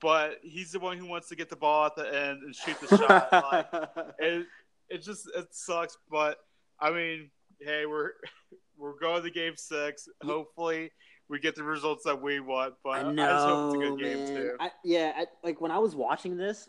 but 0.03 0.39
he's 0.43 0.73
the 0.73 0.79
one 0.79 0.97
who 0.97 1.07
wants 1.07 1.29
to 1.29 1.35
get 1.35 1.49
the 1.49 1.55
ball 1.55 1.85
at 1.85 1.95
the 1.95 2.03
end 2.03 2.43
and 2.43 2.53
shoot 2.53 2.75
the 2.81 2.97
shot. 2.97 3.31
Like, 3.31 4.15
it, 4.19 4.45
it 4.89 4.97
just 4.97 5.29
it 5.33 5.47
sucks. 5.55 5.97
But 6.11 6.39
i 6.79 6.91
mean 6.91 7.29
hey, 7.63 7.85
we're 7.85 8.11
we're 8.77 8.97
going 8.97 9.23
to 9.23 9.29
game 9.29 9.55
six. 9.55 10.07
Hopefully, 10.23 10.91
we 11.29 11.39
get 11.39 11.55
the 11.55 11.63
results 11.63 12.03
that 12.05 12.21
we 12.21 12.39
want. 12.39 12.75
But 12.83 13.05
I, 13.05 13.11
know, 13.11 13.25
I 13.25 13.31
just 13.31 13.45
hope 13.45 13.65
it's 13.67 13.75
a 13.75 13.89
good 13.89 14.01
man. 14.01 14.25
game 14.25 14.35
too. 14.35 14.57
I, 14.59 14.71
yeah, 14.83 15.11
I, 15.15 15.25
like 15.43 15.61
when 15.61 15.71
I 15.71 15.79
was 15.79 15.95
watching 15.95 16.37
this, 16.37 16.67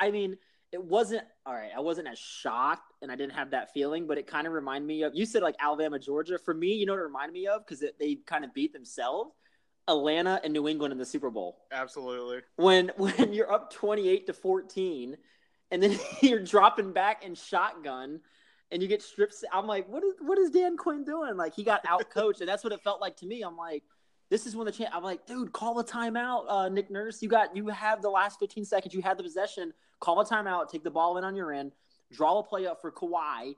I 0.00 0.10
mean, 0.10 0.36
it 0.72 0.82
wasn't 0.82 1.22
all 1.44 1.54
right. 1.54 1.70
I 1.76 1.80
wasn't 1.80 2.08
as 2.08 2.18
shocked, 2.18 2.92
and 3.02 3.10
I 3.10 3.16
didn't 3.16 3.34
have 3.34 3.50
that 3.50 3.72
feeling, 3.72 4.06
but 4.06 4.18
it 4.18 4.26
kind 4.26 4.46
of 4.46 4.52
reminded 4.52 4.86
me 4.86 5.02
of. 5.02 5.14
You 5.14 5.26
said 5.26 5.42
like 5.42 5.56
Alabama, 5.60 5.98
Georgia. 5.98 6.38
For 6.38 6.54
me, 6.54 6.74
you 6.74 6.86
know 6.86 6.92
what 6.92 7.00
it 7.00 7.04
reminded 7.04 7.32
me 7.32 7.46
of 7.46 7.66
because 7.66 7.84
they 7.98 8.16
kind 8.26 8.44
of 8.44 8.52
beat 8.52 8.72
themselves. 8.72 9.32
Atlanta 9.88 10.40
and 10.42 10.52
New 10.52 10.68
England 10.68 10.92
in 10.92 10.98
the 10.98 11.06
Super 11.06 11.30
Bowl. 11.30 11.58
Absolutely. 11.72 12.40
When 12.56 12.90
when 12.96 13.32
you're 13.32 13.52
up 13.52 13.72
28 13.72 14.26
to 14.26 14.32
14 14.32 15.16
and 15.70 15.82
then 15.82 15.98
you're 16.20 16.42
dropping 16.42 16.92
back 16.92 17.24
in 17.24 17.34
shotgun 17.34 18.20
and 18.70 18.82
you 18.82 18.88
get 18.88 19.02
strips. 19.02 19.44
I'm 19.52 19.66
like, 19.66 19.88
what 19.88 20.02
is 20.04 20.14
what 20.20 20.38
is 20.38 20.50
Dan 20.50 20.76
Quinn 20.76 21.04
doing? 21.04 21.36
Like 21.36 21.54
he 21.54 21.62
got 21.62 21.82
out 21.88 22.10
coached, 22.10 22.40
and 22.40 22.48
that's 22.48 22.64
what 22.64 22.72
it 22.72 22.80
felt 22.82 23.00
like 23.00 23.16
to 23.18 23.26
me. 23.26 23.42
I'm 23.42 23.56
like, 23.56 23.82
this 24.30 24.46
is 24.46 24.56
when 24.56 24.66
the 24.66 24.72
chance. 24.72 24.90
I'm 24.92 25.02
like, 25.02 25.26
dude, 25.26 25.52
call 25.52 25.78
a 25.78 25.84
timeout, 25.84 26.44
uh, 26.48 26.68
Nick 26.68 26.90
Nurse. 26.90 27.22
You 27.22 27.28
got 27.28 27.54
you 27.56 27.68
have 27.68 28.02
the 28.02 28.10
last 28.10 28.38
15 28.40 28.64
seconds. 28.64 28.94
You 28.94 29.02
had 29.02 29.18
the 29.18 29.22
possession. 29.22 29.72
Call 30.00 30.20
a 30.20 30.24
timeout. 30.24 30.68
Take 30.68 30.84
the 30.84 30.90
ball 30.90 31.16
in 31.18 31.24
on 31.24 31.36
your 31.36 31.52
end. 31.52 31.72
Draw 32.12 32.40
a 32.40 32.42
play 32.42 32.66
up 32.66 32.80
for 32.80 32.90
Kawhi, 32.90 33.54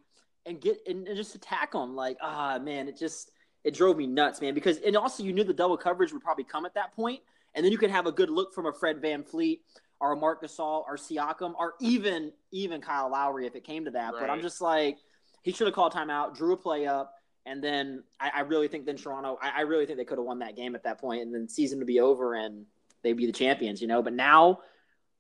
and 0.47 0.61
get 0.61 0.79
and, 0.87 1.07
and 1.09 1.17
just 1.17 1.35
attack 1.35 1.73
them. 1.73 1.97
Like, 1.97 2.19
ah, 2.21 2.59
man, 2.59 2.89
it 2.89 2.99
just 2.99 3.31
it 3.65 3.75
drove 3.75 3.97
me 3.97 4.07
nuts, 4.07 4.41
man. 4.41 4.55
Because 4.55 4.79
and 4.79 4.97
also 4.97 5.23
you 5.23 5.33
knew 5.33 5.45
the 5.45 5.55
double 5.55 5.77
coverage 5.77 6.13
would 6.13 6.23
probably 6.23 6.45
come 6.45 6.67
at 6.67 6.75
that 6.75 6.95
point, 6.95 7.21
and 7.55 7.65
then 7.65 7.73
you 7.73 7.79
could 7.79 7.91
have 7.91 8.07
a 8.07 8.13
good 8.13 8.31
look 8.31 8.55
from 8.55 8.67
a 8.67 8.73
Fred 8.73 9.01
VanVleet 9.01 9.61
or 10.01 10.15
Marc 10.17 10.43
Gasol 10.43 10.85
or 10.87 10.97
Siakam 10.97 11.55
or 11.59 11.75
even 11.81 12.33
even 12.51 12.81
Kyle 12.81 13.11
Lowry 13.11 13.47
if 13.47 13.57
it 13.57 13.65
came 13.65 13.85
to 13.85 13.91
that. 13.93 14.13
Right. 14.13 14.21
But 14.21 14.31
I'm 14.31 14.41
just 14.41 14.61
like 14.61 14.99
he 15.43 15.53
should 15.53 15.67
have 15.67 15.75
called 15.75 15.93
timeout, 15.93 16.37
drew 16.37 16.53
a 16.53 16.57
play 16.57 16.87
up, 16.87 17.15
and 17.47 17.63
then 17.63 18.05
I, 18.21 18.31
I 18.37 18.41
really 18.41 18.69
think 18.69 18.87
then 18.87 18.97
Toronto 18.97 19.39
I, 19.41 19.51
I 19.59 19.61
really 19.63 19.87
think 19.87 19.99
they 19.99 20.05
could 20.05 20.19
have 20.19 20.27
won 20.27 20.41
that 20.41 20.57
game 20.57 20.75
at 20.75 20.85
that 20.85 21.01
point 21.01 21.23
and 21.23 21.35
then 21.35 21.49
season 21.49 21.81
to 21.81 21.85
be 21.85 22.01
over 22.01 22.35
and 22.35 22.67
they'd 23.03 23.15
be 23.15 23.27
the 23.27 23.33
champions, 23.33 23.81
you 23.81 23.89
know. 23.89 24.03
But 24.03 24.13
now 24.13 24.61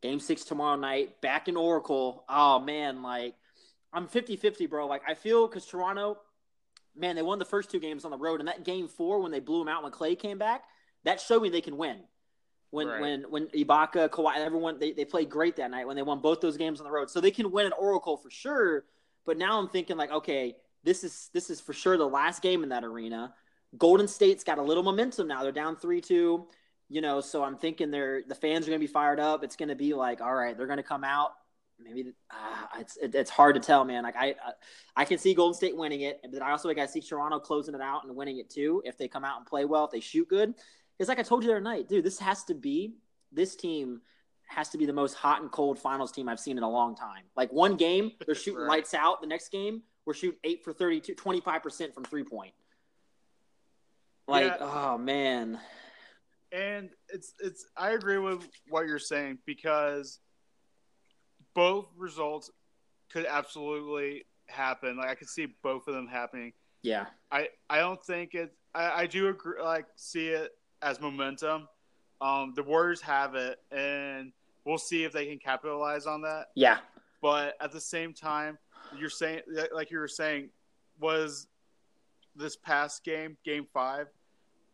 game 0.01 0.21
six 0.21 0.45
tomorrow 0.45 0.77
night, 0.77 1.21
back 1.21 1.49
in 1.49 1.57
Oracle. 1.57 2.25
Oh 2.29 2.61
man, 2.61 3.03
like 3.03 3.35
I'm 3.93 4.07
50-50, 4.07 4.69
bro. 4.69 4.87
Like 4.87 5.03
I 5.09 5.15
feel 5.15 5.49
because 5.49 5.67
Toronto, 5.67 6.19
man, 6.97 7.17
they 7.17 7.23
won 7.23 7.39
the 7.39 7.45
first 7.45 7.71
two 7.71 7.81
games 7.81 8.05
on 8.05 8.11
the 8.11 8.19
road, 8.19 8.41
and 8.41 8.49
that 8.49 8.65
game 8.65 8.89
four 8.89 9.21
when 9.21 9.33
they 9.33 9.41
blew 9.41 9.59
them 9.59 9.69
out 9.69 9.83
when 9.83 9.93
Clay 9.93 10.15
came 10.15 10.39
back, 10.39 10.63
that 11.05 11.21
showed 11.21 11.43
me 11.43 11.49
they 11.49 11.61
can 11.61 11.77
win 11.77 11.99
when 12.71 12.87
right. 12.87 13.01
when 13.01 13.23
when 13.31 13.47
Ibaka, 13.49 14.09
Kawhi, 14.09 14.37
everyone 14.37 14.79
they, 14.79 14.93
they 14.93 15.05
played 15.05 15.31
great 15.31 15.57
that 15.57 15.71
night 15.71 15.87
when 15.87 15.97
they 15.97 16.03
won 16.03 16.21
both 16.21 16.41
those 16.41 16.57
games 16.57 16.81
on 16.81 16.85
the 16.85 16.91
road. 16.91 17.11
So 17.11 17.21
they 17.21 17.31
can 17.31 17.51
win 17.51 17.67
at 17.67 17.73
Oracle 17.79 18.17
for 18.17 18.31
sure. 18.31 18.85
But 19.25 19.39
now 19.39 19.59
I'm 19.59 19.69
thinking 19.69 19.97
like, 19.97 20.11
okay, 20.11 20.57
this 20.85 21.05
is 21.05 21.31
this 21.33 21.51
is 21.51 21.61
for 21.61 21.73
sure 21.73 21.97
the 21.97 22.07
last 22.07 22.43
game 22.43 22.63
in 22.63 22.69
that 22.71 22.85
arena. 22.85 23.35
Golden 23.77 24.09
State's 24.09 24.45
got 24.45 24.59
a 24.59 24.63
little 24.63 24.83
momentum 24.83 25.29
now. 25.29 25.43
They're 25.43 25.53
down 25.53 25.77
three 25.77 26.01
two. 26.01 26.47
You 26.91 27.03
know, 27.03 27.21
so 27.21 27.45
I'm 27.45 27.57
thinking 27.57 27.91
they're 27.91 28.23
the 28.27 28.35
fans 28.35 28.67
are 28.67 28.71
gonna 28.71 28.79
be 28.79 28.87
fired 28.87 29.21
up. 29.21 29.45
It's 29.45 29.57
gonna 29.57 29.75
be 29.75 29.93
like, 29.93 30.21
all 30.21 30.35
right, 30.35 30.57
they're 30.57 30.67
gonna 30.67 30.83
come 30.83 31.05
out. 31.05 31.33
Maybe 31.79 32.13
uh, 32.31 32.81
it's 32.81 32.97
it, 32.97 33.15
it's 33.15 33.31
hard 33.31 33.55
to 33.55 33.61
tell, 33.61 33.85
man. 33.85 34.03
Like 34.03 34.17
I, 34.17 34.35
I 34.97 35.05
can 35.05 35.19
see 35.19 35.35
Golden 35.35 35.55
State 35.55 35.77
winning 35.77 36.01
it, 36.01 36.21
but 36.33 36.43
I 36.43 36.51
also 36.51 36.67
like 36.67 36.79
I 36.79 36.87
see 36.87 37.01
Toronto 37.01 37.39
closing 37.39 37.75
it 37.75 37.81
out 37.81 38.05
and 38.05 38.17
winning 38.17 38.39
it 38.39 38.51
too 38.51 38.83
if 38.85 38.97
they 38.97 39.07
come 39.07 39.25
out 39.25 39.37
and 39.37 39.47
play 39.47 39.65
well, 39.65 39.85
if 39.85 39.91
they 39.91 40.01
shoot 40.01 40.29
good. 40.29 40.55
It's 40.99 41.09
like 41.09 41.19
I 41.19 41.23
told 41.23 41.43
you 41.43 41.49
the 41.49 41.55
other 41.55 41.61
night, 41.61 41.89
dude. 41.89 42.05
This 42.05 42.19
has 42.19 42.45
to 42.45 42.55
be 42.55 42.95
this 43.33 43.57
team 43.57 44.01
has 44.47 44.71
to 44.71 44.79
be 44.79 44.87
the 44.87 44.93
most 44.93 45.15
hot 45.15 45.43
and 45.43 45.51
cold 45.51 45.79
finals 45.79 46.11
team 46.11 46.29
I've 46.29 46.41
seen 46.41 46.57
in 46.57 46.65
a 46.65 46.71
long 46.71 46.97
time. 46.97 47.25
Like 47.37 47.53
one 47.53 47.77
game, 47.77 48.13
they're 48.27 48.35
shooting 48.35 48.61
right. 48.61 48.69
lights 48.69 48.95
out. 48.95 49.21
The 49.21 49.27
next 49.27 49.51
game, 49.51 49.83
we're 50.07 50.15
shooting 50.15 50.39
eight 50.45 50.65
for 50.65 50.73
32, 50.73 51.15
25% 51.15 51.95
from 51.95 52.05
three 52.05 52.25
point. 52.25 52.53
Like, 54.27 54.45
yeah. 54.45 54.57
oh 54.61 54.99
man. 54.99 55.59
And 56.51 56.91
it's 57.11 57.35
it's 57.41 57.67
I 57.77 57.91
agree 57.91 58.19
with 58.19 58.49
what 58.69 58.87
you're 58.87 58.99
saying 58.99 59.39
because 59.45 60.19
both 61.55 61.89
results 61.97 62.51
could 63.13 63.27
absolutely 63.27 64.25
happen. 64.49 64.97
Like 64.97 65.11
I 65.11 65.15
could 65.15 65.29
see 65.29 65.49
both 65.63 65.89
of 65.89 65.95
them 65.95 66.07
happening. 66.07 66.53
Yeah. 66.83 67.07
I 67.31 67.49
I 67.69 67.79
don't 67.79 68.03
think 68.03 68.35
it 68.35 68.55
I, 68.75 69.03
I 69.03 69.07
do 69.07 69.29
agree 69.29 69.63
like 69.63 69.87
see 69.97 70.29
it 70.29 70.53
as 70.83 71.01
momentum. 71.01 71.69
Um, 72.21 72.53
the 72.57 72.63
Warriors 72.63 73.01
have 73.03 73.35
it, 73.35 73.61
and 73.71 74.33
we'll 74.65 74.79
see 74.79 75.05
if 75.05 75.13
they 75.13 75.27
can 75.27 75.39
capitalize 75.39 76.07
on 76.07 76.23
that. 76.23 76.47
Yeah. 76.55 76.79
But 77.23 77.55
at 77.61 77.73
the 77.73 77.81
same 77.81 78.13
time, 78.13 78.59
you're 78.99 79.11
saying, 79.11 79.43
like 79.73 79.91
you 79.91 79.99
were 79.99 80.09
saying, 80.09 80.51
was 81.01 81.47
this 82.37 82.57
past 82.57 83.05
game, 83.05 83.37
Game 83.45 83.67
Five, 83.73 84.07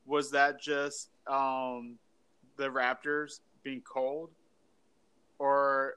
was 0.06 0.30
that 0.32 0.60
just 0.60 1.10
um, 1.26 1.98
the 2.56 2.68
Raptors 2.68 3.40
being 3.62 3.80
cold, 3.80 4.30
or 5.38 5.94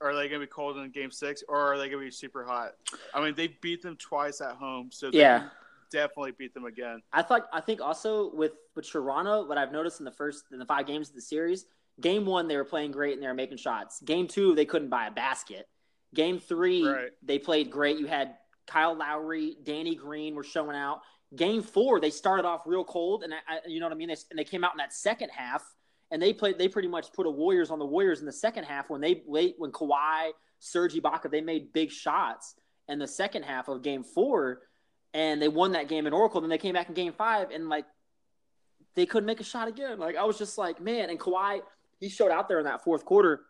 are 0.00 0.14
they 0.14 0.28
going 0.28 0.40
to 0.40 0.46
be 0.46 0.50
cold 0.50 0.78
in 0.78 0.90
Game 0.90 1.10
Six, 1.10 1.44
or 1.48 1.58
are 1.58 1.78
they 1.78 1.88
going 1.88 2.00
to 2.00 2.06
be 2.06 2.10
super 2.10 2.44
hot? 2.44 2.74
I 3.14 3.22
mean, 3.22 3.34
they 3.34 3.48
beat 3.60 3.82
them 3.82 3.96
twice 3.96 4.40
at 4.40 4.52
home, 4.52 4.90
so 4.90 5.10
yeah, 5.12 5.48
definitely 5.92 6.32
beat 6.38 6.54
them 6.54 6.64
again. 6.64 7.00
I 7.12 7.22
thought 7.22 7.46
I 7.52 7.60
think 7.60 7.80
also 7.80 8.34
with 8.34 8.52
with 8.74 8.90
Toronto, 8.90 9.46
what 9.46 9.58
I've 9.58 9.72
noticed 9.72 10.00
in 10.00 10.04
the 10.04 10.10
first 10.12 10.44
in 10.52 10.58
the 10.58 10.66
five 10.66 10.86
games 10.86 11.08
of 11.10 11.14
the 11.14 11.20
series, 11.20 11.66
game 12.00 12.24
one 12.26 12.48
they 12.48 12.56
were 12.56 12.64
playing 12.64 12.90
great 12.90 13.14
and 13.14 13.22
they 13.22 13.26
were 13.26 13.34
making 13.34 13.58
shots. 13.58 14.00
Game 14.02 14.26
two 14.26 14.54
they 14.54 14.64
couldn't 14.64 14.88
buy 14.88 15.06
a 15.06 15.10
basket. 15.10 15.68
Game 16.14 16.38
three 16.38 16.84
Right. 16.86 17.10
they 17.22 17.38
played 17.38 17.70
great. 17.70 17.98
You 17.98 18.06
had 18.06 18.34
Kyle 18.66 18.94
Lowry, 18.94 19.56
Danny 19.62 19.94
Green 19.94 20.34
were 20.34 20.44
showing 20.44 20.76
out. 20.76 21.00
Game 21.36 21.62
four 21.62 22.00
they 22.00 22.10
started 22.10 22.44
off 22.46 22.62
real 22.66 22.84
cold 22.84 23.22
and 23.24 23.32
I, 23.34 23.38
I, 23.48 23.58
you 23.66 23.80
know 23.80 23.86
what 23.86 23.92
I 23.92 23.96
mean. 23.96 24.08
They, 24.08 24.16
and 24.30 24.38
they 24.38 24.44
came 24.44 24.64
out 24.64 24.72
in 24.72 24.78
that 24.78 24.92
second 24.92 25.30
half 25.30 25.62
and 26.10 26.20
they 26.20 26.32
played. 26.34 26.58
They 26.58 26.68
pretty 26.68 26.88
much 26.88 27.12
put 27.12 27.26
a 27.26 27.30
Warriors 27.30 27.70
on 27.70 27.78
the 27.78 27.86
Warriors 27.86 28.20
in 28.20 28.26
the 28.26 28.32
second 28.32 28.64
half 28.64 28.90
when 28.90 29.00
they 29.00 29.22
late 29.26 29.54
when 29.58 29.72
Kawhi, 29.72 30.32
Serge 30.58 30.94
Ibaka 30.94 31.30
they 31.30 31.40
made 31.40 31.72
big 31.72 31.90
shots 31.90 32.54
in 32.88 32.98
the 32.98 33.06
second 33.08 33.44
half 33.44 33.68
of 33.68 33.82
Game 33.82 34.04
four 34.04 34.60
and 35.14 35.40
they 35.40 35.48
won 35.48 35.72
that 35.72 35.88
game 35.88 36.06
in 36.06 36.12
Oracle. 36.12 36.40
Then 36.40 36.50
they 36.50 36.58
came 36.58 36.74
back 36.74 36.88
in 36.88 36.94
Game 36.94 37.12
Five, 37.12 37.50
and 37.50 37.68
like 37.68 37.86
they 38.94 39.06
couldn't 39.06 39.26
make 39.26 39.40
a 39.40 39.44
shot 39.44 39.68
again. 39.68 39.98
Like 39.98 40.16
I 40.16 40.24
was 40.24 40.38
just 40.38 40.58
like, 40.58 40.80
man. 40.80 41.10
And 41.10 41.18
Kawhi, 41.18 41.60
he 42.00 42.08
showed 42.08 42.30
out 42.30 42.48
there 42.48 42.58
in 42.58 42.64
that 42.64 42.84
fourth 42.84 43.04
quarter. 43.04 43.40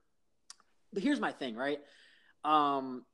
But 0.93 1.03
here's 1.03 1.21
my 1.21 1.33
thing, 1.33 1.57
right? 1.57 1.81
Um, 2.45 3.05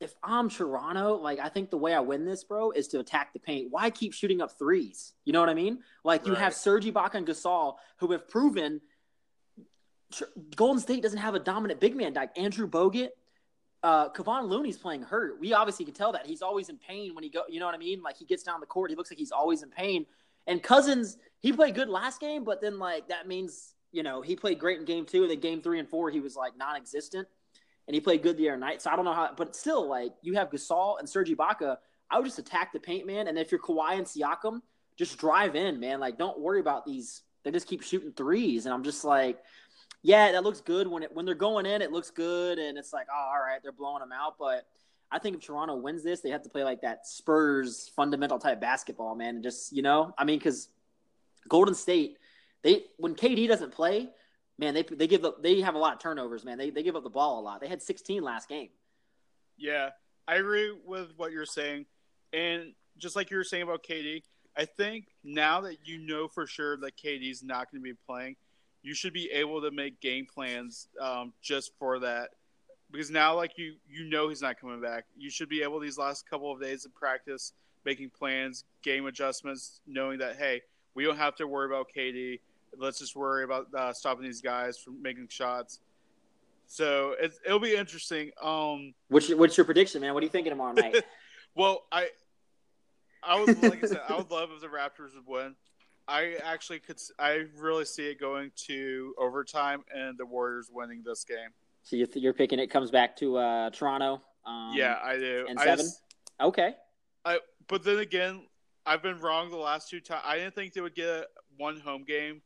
if 0.00 0.14
I'm 0.22 0.48
Toronto, 0.48 1.16
like 1.16 1.40
I 1.40 1.48
think 1.48 1.70
the 1.70 1.76
way 1.78 1.92
I 1.92 2.00
win 2.00 2.24
this, 2.24 2.44
bro, 2.44 2.70
is 2.70 2.86
to 2.88 3.00
attack 3.00 3.32
the 3.32 3.40
paint. 3.40 3.68
Why 3.70 3.90
keep 3.90 4.12
shooting 4.14 4.40
up 4.40 4.56
threes? 4.58 5.12
You 5.24 5.32
know 5.32 5.40
what 5.40 5.48
I 5.48 5.54
mean? 5.54 5.80
Like 6.04 6.24
you 6.26 6.34
Right. 6.34 6.42
have 6.42 6.54
Serge 6.54 6.84
Ibaka 6.84 7.14
and 7.14 7.26
Gasol 7.26 7.74
who 7.98 8.12
have 8.12 8.28
proven 8.28 8.80
Golden 10.56 10.80
State 10.80 11.02
doesn't 11.02 11.18
have 11.18 11.34
a 11.34 11.38
dominant 11.38 11.80
big 11.80 11.96
man 11.96 12.14
like 12.14 12.38
Andrew 12.38 12.68
Bogut. 12.68 13.10
Uh, 13.82 14.08
Kevon 14.10 14.48
Looney's 14.48 14.76
playing 14.76 15.02
hurt. 15.02 15.38
We 15.38 15.52
obviously 15.52 15.84
can 15.84 15.94
tell 15.94 16.12
that 16.12 16.26
he's 16.26 16.42
always 16.42 16.68
in 16.68 16.78
pain 16.78 17.14
when 17.14 17.22
he 17.22 17.30
go. 17.30 17.42
You 17.48 17.60
know 17.60 17.66
what 17.66 17.74
I 17.74 17.78
mean? 17.78 18.02
Like 18.02 18.16
he 18.16 18.24
gets 18.24 18.42
down 18.42 18.60
the 18.60 18.66
court, 18.66 18.90
he 18.90 18.96
looks 18.96 19.10
like 19.10 19.18
he's 19.18 19.30
always 19.30 19.62
in 19.62 19.70
pain. 19.70 20.04
And 20.48 20.62
Cousins, 20.62 21.18
he 21.38 21.52
played 21.52 21.74
good 21.74 21.88
last 21.88 22.20
game, 22.20 22.42
but 22.42 22.60
then 22.60 22.78
like 22.78 23.08
that 23.08 23.28
means 23.28 23.74
you 23.92 24.02
know 24.02 24.20
he 24.20 24.34
played 24.34 24.58
great 24.58 24.78
in 24.80 24.84
game 24.84 25.04
two, 25.04 25.22
and 25.22 25.30
then 25.30 25.40
game 25.40 25.62
three 25.62 25.78
and 25.78 25.88
four 25.88 26.10
he 26.10 26.20
was 26.20 26.34
like 26.34 26.56
non-existent, 26.56 27.28
and 27.86 27.94
he 27.94 28.00
played 28.00 28.22
good 28.22 28.36
the 28.36 28.48
other 28.48 28.58
night. 28.58 28.82
So 28.82 28.90
I 28.90 28.96
don't 28.96 29.04
know 29.04 29.12
how, 29.12 29.30
but 29.36 29.54
still 29.54 29.88
like 29.88 30.12
you 30.22 30.34
have 30.34 30.50
Gasol 30.50 30.98
and 30.98 31.08
Serge 31.08 31.30
Ibaka. 31.30 31.76
I 32.10 32.16
would 32.16 32.24
just 32.24 32.38
attack 32.38 32.72
the 32.72 32.80
paint, 32.80 33.06
man. 33.06 33.28
And 33.28 33.38
if 33.38 33.52
you're 33.52 33.60
Kawhi 33.60 33.98
and 33.98 34.06
Siakam, 34.06 34.62
just 34.96 35.18
drive 35.18 35.54
in, 35.54 35.78
man. 35.78 36.00
Like 36.00 36.18
don't 36.18 36.40
worry 36.40 36.60
about 36.60 36.84
these. 36.84 37.22
They 37.44 37.52
just 37.52 37.68
keep 37.68 37.82
shooting 37.82 38.12
threes, 38.12 38.66
and 38.66 38.74
I'm 38.74 38.82
just 38.82 39.04
like, 39.04 39.38
yeah, 40.02 40.32
that 40.32 40.44
looks 40.44 40.60
good 40.60 40.86
when 40.86 41.02
it 41.02 41.12
when 41.12 41.26
they're 41.26 41.34
going 41.34 41.66
in. 41.66 41.82
It 41.82 41.92
looks 41.92 42.10
good, 42.10 42.58
and 42.58 42.78
it's 42.78 42.92
like, 42.92 43.06
oh, 43.12 43.30
all 43.34 43.40
right, 43.40 43.60
they're 43.62 43.72
blowing 43.72 44.00
them 44.00 44.12
out. 44.12 44.36
But 44.38 44.66
I 45.10 45.18
think 45.18 45.36
if 45.36 45.42
Toronto 45.42 45.76
wins 45.76 46.02
this, 46.02 46.20
they 46.20 46.30
have 46.30 46.42
to 46.42 46.48
play 46.48 46.64
like 46.64 46.82
that 46.82 47.06
Spurs 47.06 47.90
fundamental 47.96 48.38
type 48.38 48.60
basketball, 48.60 49.14
man. 49.14 49.36
And 49.36 49.42
just 49.42 49.72
you 49.72 49.82
know, 49.82 50.14
I 50.16 50.24
mean, 50.24 50.38
because 50.38 50.68
Golden 51.48 51.74
State, 51.74 52.18
they 52.62 52.84
when 52.98 53.14
KD 53.14 53.48
doesn't 53.48 53.72
play, 53.72 54.10
man, 54.58 54.74
they 54.74 54.82
they 54.82 55.06
give 55.06 55.24
up. 55.24 55.42
They 55.42 55.60
have 55.62 55.74
a 55.74 55.78
lot 55.78 55.94
of 55.94 55.98
turnovers, 55.98 56.44
man. 56.44 56.58
They 56.58 56.70
they 56.70 56.82
give 56.82 56.94
up 56.94 57.02
the 57.02 57.10
ball 57.10 57.40
a 57.40 57.42
lot. 57.42 57.60
They 57.60 57.68
had 57.68 57.82
16 57.82 58.22
last 58.22 58.48
game. 58.48 58.68
Yeah, 59.56 59.90
I 60.28 60.36
agree 60.36 60.72
with 60.84 61.08
what 61.16 61.32
you're 61.32 61.46
saying, 61.46 61.86
and 62.32 62.72
just 62.98 63.16
like 63.16 63.30
you 63.30 63.36
were 63.36 63.44
saying 63.44 63.64
about 63.64 63.82
KD, 63.82 64.22
I 64.56 64.64
think 64.64 65.06
now 65.24 65.62
that 65.62 65.78
you 65.84 65.98
know 65.98 66.28
for 66.28 66.46
sure 66.46 66.76
that 66.76 66.96
KD's 66.96 67.42
not 67.42 67.70
going 67.70 67.82
to 67.82 67.84
be 67.84 67.94
playing, 68.06 68.36
you 68.82 68.94
should 68.94 69.12
be 69.12 69.30
able 69.30 69.60
to 69.62 69.70
make 69.70 70.00
game 70.00 70.26
plans 70.26 70.88
um, 71.00 71.32
just 71.42 71.72
for 71.78 71.98
that. 72.00 72.30
Because 72.90 73.10
now, 73.10 73.36
like 73.36 73.58
you, 73.58 73.74
you 73.88 74.08
know 74.08 74.28
he's 74.28 74.40
not 74.40 74.58
coming 74.58 74.80
back. 74.80 75.04
You 75.16 75.30
should 75.30 75.48
be 75.48 75.62
able 75.62 75.78
these 75.78 75.98
last 75.98 76.28
couple 76.28 76.50
of 76.50 76.60
days 76.60 76.86
of 76.86 76.94
practice, 76.94 77.52
making 77.84 78.10
plans, 78.10 78.64
game 78.82 79.06
adjustments, 79.06 79.80
knowing 79.86 80.18
that 80.20 80.36
hey, 80.36 80.62
we 80.94 81.04
don't 81.04 81.18
have 81.18 81.36
to 81.36 81.46
worry 81.46 81.66
about 81.66 81.88
KD. 81.94 82.40
Let's 82.76 82.98
just 82.98 83.14
worry 83.14 83.44
about 83.44 83.66
uh, 83.74 83.92
stopping 83.92 84.24
these 84.24 84.40
guys 84.40 84.78
from 84.78 85.02
making 85.02 85.28
shots. 85.28 85.80
So 86.66 87.14
it's, 87.18 87.38
it'll 87.44 87.58
be 87.58 87.74
interesting. 87.74 88.30
Um, 88.42 88.94
What's 89.08 89.28
your, 89.28 89.38
what's 89.38 89.56
your 89.56 89.64
prediction, 89.64 90.02
man? 90.02 90.12
What 90.12 90.22
are 90.22 90.26
you 90.26 90.30
thinking 90.30 90.50
tomorrow 90.50 90.72
night? 90.72 91.02
well, 91.54 91.84
I, 91.90 92.08
I 93.22 93.40
would 93.40 93.62
like 93.62 93.82
I 93.82 93.86
said, 93.86 94.00
I 94.08 94.16
would 94.16 94.30
love 94.30 94.50
if 94.54 94.60
the 94.60 94.68
Raptors 94.68 95.14
would 95.14 95.26
win. 95.26 95.54
I 96.08 96.36
actually 96.42 96.78
could. 96.80 96.98
I 97.18 97.44
really 97.56 97.84
see 97.84 98.06
it 98.06 98.18
going 98.18 98.50
to 98.66 99.14
overtime 99.18 99.84
and 99.94 100.16
the 100.16 100.24
Warriors 100.26 100.70
winning 100.72 101.02
this 101.04 101.24
game. 101.24 101.50
so 101.82 101.96
you 101.96 102.06
you're 102.14 102.32
picking 102.32 102.58
it 102.58 102.68
comes 102.68 102.90
back 102.90 103.16
to 103.18 103.36
uh, 103.36 103.70
Toronto. 103.70 104.22
Um, 104.46 104.72
yeah, 104.74 104.98
I 105.04 105.16
do. 105.18 105.46
and 105.48 105.58
seven? 105.60 105.76
just- 105.84 106.02
Okay. 106.40 106.74
I, 107.24 107.40
but 107.68 107.82
then 107.82 107.98
again, 107.98 108.46
I've 108.86 109.02
been 109.02 109.20
wrong 109.20 109.50
the 109.50 109.56
last 109.56 109.90
two 109.90 110.00
times. 110.00 110.22
I 110.24 110.36
didn't 110.38 110.54
think 110.54 110.72
they 110.72 110.80
would 110.80 110.94
get 110.94 111.26
one 111.58 111.78
home 111.80 112.04
game. 112.04 112.40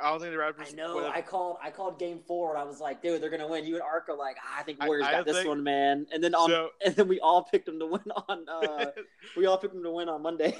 I 0.00 0.10
don't 0.10 0.20
think 0.20 0.32
the 0.32 0.38
Raptors. 0.38 0.72
I 0.72 0.76
know. 0.76 1.10
I 1.12 1.22
called. 1.22 1.56
I 1.60 1.70
called 1.70 1.98
game 1.98 2.20
four, 2.24 2.50
and 2.54 2.58
I 2.58 2.62
was 2.62 2.78
like, 2.78 3.02
"Dude, 3.02 3.20
they're 3.20 3.30
gonna 3.30 3.48
win." 3.48 3.64
You 3.66 3.74
and 3.74 3.82
Ark 3.82 4.08
are 4.08 4.16
like, 4.16 4.36
ah, 4.40 4.60
"I 4.60 4.62
think 4.62 4.78
I- 4.80 4.86
Warriors 4.86 5.06
I 5.08 5.10
got 5.10 5.24
this 5.26 5.38
think- 5.38 5.48
one, 5.48 5.64
man." 5.64 6.06
And 6.12 6.22
then 6.22 6.36
on, 6.36 6.48
So- 6.48 6.68
and 6.86 6.94
then 6.94 7.08
we 7.08 7.18
all 7.18 7.42
picked 7.42 7.66
them 7.66 7.80
to 7.80 7.86
win 7.86 8.04
on. 8.28 8.48
Uh, 8.48 8.92
we 9.36 9.46
all 9.46 9.58
picked 9.58 9.74
them 9.74 9.82
to 9.82 9.90
win 9.90 10.08
on 10.08 10.22
Monday. 10.22 10.56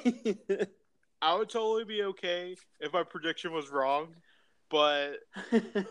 I 1.21 1.35
would 1.37 1.49
totally 1.49 1.85
be 1.85 2.03
okay 2.05 2.57
if 2.81 2.93
my 2.93 3.03
prediction 3.03 3.53
was 3.53 3.71
wrong, 3.71 4.15
but 4.71 5.15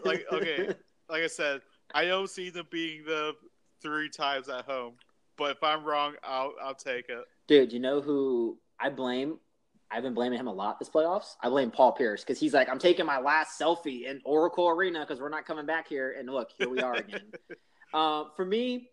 like 0.05 0.25
okay, 0.31 0.67
like 1.09 1.23
I 1.23 1.27
said, 1.27 1.61
I 1.93 2.05
don't 2.05 2.29
see 2.29 2.49
them 2.49 2.67
being 2.71 3.03
the 3.05 3.33
three 3.81 4.09
times 4.09 4.49
at 4.49 4.65
home. 4.65 4.93
But 5.37 5.51
if 5.51 5.63
I'm 5.63 5.83
wrong, 5.83 6.15
I'll 6.23 6.53
I'll 6.61 6.75
take 6.75 7.09
it. 7.09 7.25
Dude, 7.47 7.71
you 7.71 7.79
know 7.79 8.01
who 8.01 8.57
I 8.79 8.89
blame? 8.89 9.39
I've 9.89 10.03
been 10.03 10.13
blaming 10.13 10.39
him 10.39 10.47
a 10.47 10.53
lot 10.53 10.79
this 10.79 10.89
playoffs. 10.89 11.35
I 11.41 11.49
blame 11.49 11.71
Paul 11.71 11.93
Pierce 11.93 12.21
because 12.21 12.39
he's 12.39 12.53
like, 12.53 12.69
I'm 12.69 12.79
taking 12.79 13.05
my 13.05 13.19
last 13.19 13.59
selfie 13.59 14.05
in 14.05 14.19
Oracle 14.25 14.67
Arena 14.67 14.99
because 14.99 15.21
we're 15.21 15.29
not 15.29 15.45
coming 15.45 15.65
back 15.65 15.87
here. 15.87 16.15
And 16.17 16.29
look, 16.29 16.49
here 16.57 16.67
we 16.67 16.79
are 16.79 16.95
again. 16.95 17.31
uh, 17.93 18.25
for 18.35 18.43
me, 18.43 18.89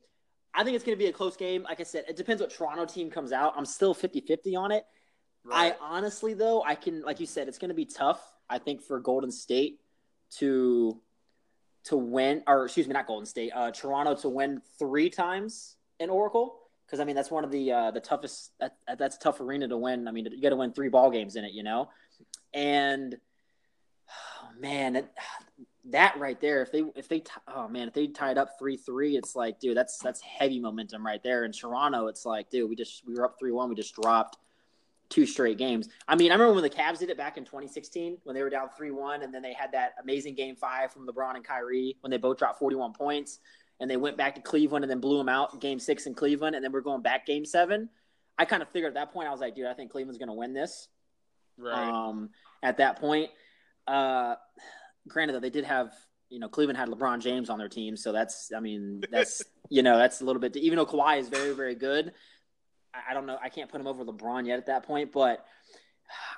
I 0.55 0.63
think 0.63 0.77
it's 0.77 0.85
going 0.85 0.97
to 0.97 1.03
be 1.03 1.09
a 1.09 1.13
close 1.13 1.37
game. 1.37 1.65
Like 1.65 1.81
I 1.81 1.83
said, 1.83 2.05
it 2.09 2.17
depends 2.17 2.41
what 2.41 2.51
Toronto 2.51 2.87
team 2.87 3.11
comes 3.11 3.33
out. 3.33 3.55
I'm 3.57 3.65
still 3.65 3.93
50 3.93 4.21
50 4.21 4.55
on 4.55 4.71
it. 4.71 4.85
Right. 5.45 5.75
I 5.81 5.97
honestly, 5.97 6.35
though, 6.35 6.63
I 6.63 6.75
can, 6.75 7.03
like 7.03 7.21
you 7.21 7.27
said, 7.27 7.49
it's 7.49 7.59
going 7.59 7.69
to 7.69 7.75
be 7.75 7.85
tough. 7.85 8.21
I 8.49 8.59
think 8.59 8.83
for 8.83 8.99
Golden 9.01 9.31
State 9.31 9.81
to 10.39 11.01
to 11.85 11.97
win, 11.99 12.43
or 12.47 12.65
excuse 12.65 12.87
me, 12.87 12.95
not 12.95 13.07
Golden 13.07 13.27
State, 13.27 13.53
uh, 13.55 13.71
Toronto 13.71 14.15
to 14.17 14.29
win 14.31 14.63
three 14.79 15.11
times 15.11 15.77
in 16.01 16.09
Oracle, 16.09 16.57
because 16.87 16.99
I 16.99 17.05
mean 17.05 17.15
that's 17.15 17.31
one 17.31 17.45
of 17.45 17.51
the 17.51 17.73
uh, 17.73 17.91
the 17.91 18.01
toughest. 18.01 18.53
That, 18.59 18.77
that- 18.87 18.99
that's 18.99 19.17
a 19.17 19.19
tough 19.19 19.41
arena 19.41 19.69
to 19.69 19.77
win. 19.77 20.09
I 20.09 20.13
mean, 20.13 20.27
you 20.31 20.41
got 20.41 20.51
to 20.51 20.57
win 20.57 20.73
three 20.73 20.89
ball 20.89 21.11
games 21.11 21.37
in 21.37 21.45
it, 21.45 21.53
you 21.53 21.63
know, 21.63 21.91
and 22.55 23.17
oh, 24.09 24.49
man, 24.59 24.97
it, 24.97 25.13
that 25.91 26.19
right 26.19 26.41
there, 26.41 26.63
if 26.63 26.73
they 26.73 26.83
if 26.97 27.09
they 27.09 27.21
t- 27.21 27.31
oh 27.55 27.69
man, 27.69 27.89
if 27.89 27.95
they 27.95 28.07
tied 28.07 28.39
up 28.39 28.59
three 28.59 28.79
three, 28.79 29.17
it's 29.17 29.37
like, 29.37 29.61
dude, 29.61 29.77
that's 29.77 29.99
that's 29.99 30.23
heavy 30.23 30.61
momentum 30.61 31.05
right 31.05 31.23
there. 31.23 31.45
In 31.45 31.53
Toronto, 31.53 32.07
it's 32.07 32.25
like, 32.25 32.49
dude, 32.49 32.71
we 32.71 32.77
just 32.77 33.07
we 33.07 33.15
were 33.15 33.27
up 33.27 33.37
three 33.39 33.53
one, 33.53 33.69
we 33.69 33.75
just 33.75 33.95
dropped 33.95 34.39
two 35.09 35.27
straight 35.27 35.59
games. 35.59 35.89
I 36.09 36.17
mean, 36.17 36.31
I 36.31 36.35
remember 36.35 36.55
when 36.55 36.63
the 36.63 36.71
Cavs 36.71 36.99
did 36.99 37.11
it 37.11 37.17
back 37.17 37.37
in 37.37 37.45
2016 37.45 38.19
when 38.25 38.35
they 38.35 38.43
were 38.43 38.51
down 38.51 38.69
3 38.77 38.91
1, 38.91 39.23
and 39.23 39.33
then 39.33 39.43
they 39.43 39.53
had 39.53 39.73
that 39.73 39.95
amazing 40.03 40.35
game 40.35 40.57
five 40.57 40.93
from 40.93 41.07
LeBron 41.07 41.37
and 41.37 41.45
Kyrie 41.45 41.97
when 42.01 42.11
they 42.11 42.17
both 42.17 42.39
dropped 42.39 42.59
41 42.59 42.93
points, 42.93 43.39
and 43.81 43.91
they 43.91 43.97
went 43.97 44.17
back 44.17 44.35
to 44.35 44.41
Cleveland 44.41 44.85
and 44.85 44.91
then 44.91 45.01
blew 45.01 45.19
them 45.19 45.29
out 45.29 45.61
game 45.61 45.79
six 45.79 46.07
in 46.07 46.15
Cleveland, 46.15 46.57
and 46.57 46.65
then 46.65 46.73
we're 46.73 46.81
going 46.81 47.03
back 47.03 47.27
game 47.27 47.45
seven. 47.45 47.89
I 48.39 48.45
kind 48.45 48.63
of 48.63 48.69
figured 48.69 48.91
at 48.91 48.95
that 48.95 49.13
point, 49.13 49.29
I 49.29 49.31
was 49.31 49.41
like, 49.41 49.55
dude, 49.55 49.67
I 49.67 49.75
think 49.75 49.93
Cleveland's 49.93 50.19
going 50.19 50.29
to 50.29 50.35
win 50.35 50.53
this. 50.53 50.89
right. 51.57 51.89
Um, 51.89 52.31
at 52.63 52.79
that 52.79 52.99
point, 52.99 53.31
uh, 53.87 54.35
granted, 55.07 55.35
though, 55.35 55.41
they 55.41 55.51
did 55.51 55.65
have, 55.65 55.93
you 56.31 56.41
know, 56.41 56.49
Cleveland 56.49 56.79
had 56.79 56.89
LeBron 56.89 57.21
James 57.21 57.51
on 57.51 57.59
their 57.59 57.69
team, 57.69 57.97
so 57.97 58.11
that's, 58.11 58.51
I 58.57 58.61
mean, 58.61 59.03
that's, 59.11 59.43
you 59.69 59.83
know, 59.83 59.97
that's 59.97 60.21
a 60.21 60.25
little 60.25 60.41
bit, 60.41 60.57
even 60.57 60.77
though 60.77 60.87
Kawhi 60.87 61.19
is 61.19 61.29
very, 61.29 61.55
very 61.55 61.75
good. 61.75 62.13
I, 63.11 63.15
don't 63.15 63.27
know, 63.27 63.39
I 63.43 63.49
can't 63.49 63.71
put 63.71 63.81
him 63.81 63.87
over 63.87 64.05
LeBron 64.05 64.47
yet 64.47 64.59
at 64.59 64.67
that 64.67 64.85
point, 64.85 65.13
but 65.13 65.45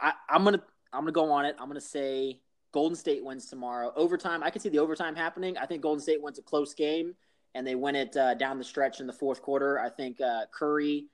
I, 0.00 0.12
I'm 0.28 0.44
gonna, 0.44 0.62
I'm 0.92 1.02
gonna 1.02 1.12
go 1.12 1.30
on 1.30 1.44
it. 1.44 1.56
I'm 1.58 1.68
gonna 1.68 1.80
say 1.80 2.40
Golden 2.72 2.96
State 2.96 3.24
wins 3.24 3.46
tomorrow. 3.46 3.92
Overtime, 3.96 4.42
I 4.42 4.50
can 4.50 4.60
see 4.60 4.68
the 4.68 4.78
overtime 4.78 5.14
happening. 5.14 5.56
I 5.58 5.66
think 5.66 5.82
Golden 5.82 6.02
State 6.02 6.22
wins 6.22 6.38
a 6.38 6.42
close 6.42 6.74
game, 6.74 7.14
and 7.54 7.66
they 7.66 7.74
win 7.74 7.96
it 7.96 8.16
uh, 8.16 8.34
down 8.34 8.58
the 8.58 8.64
stretch 8.64 9.00
in 9.00 9.06
the 9.06 9.12
fourth 9.12 9.42
quarter. 9.42 9.78
I 9.80 9.90
think 9.90 10.20
uh, 10.20 10.42
Curry, 10.52 11.06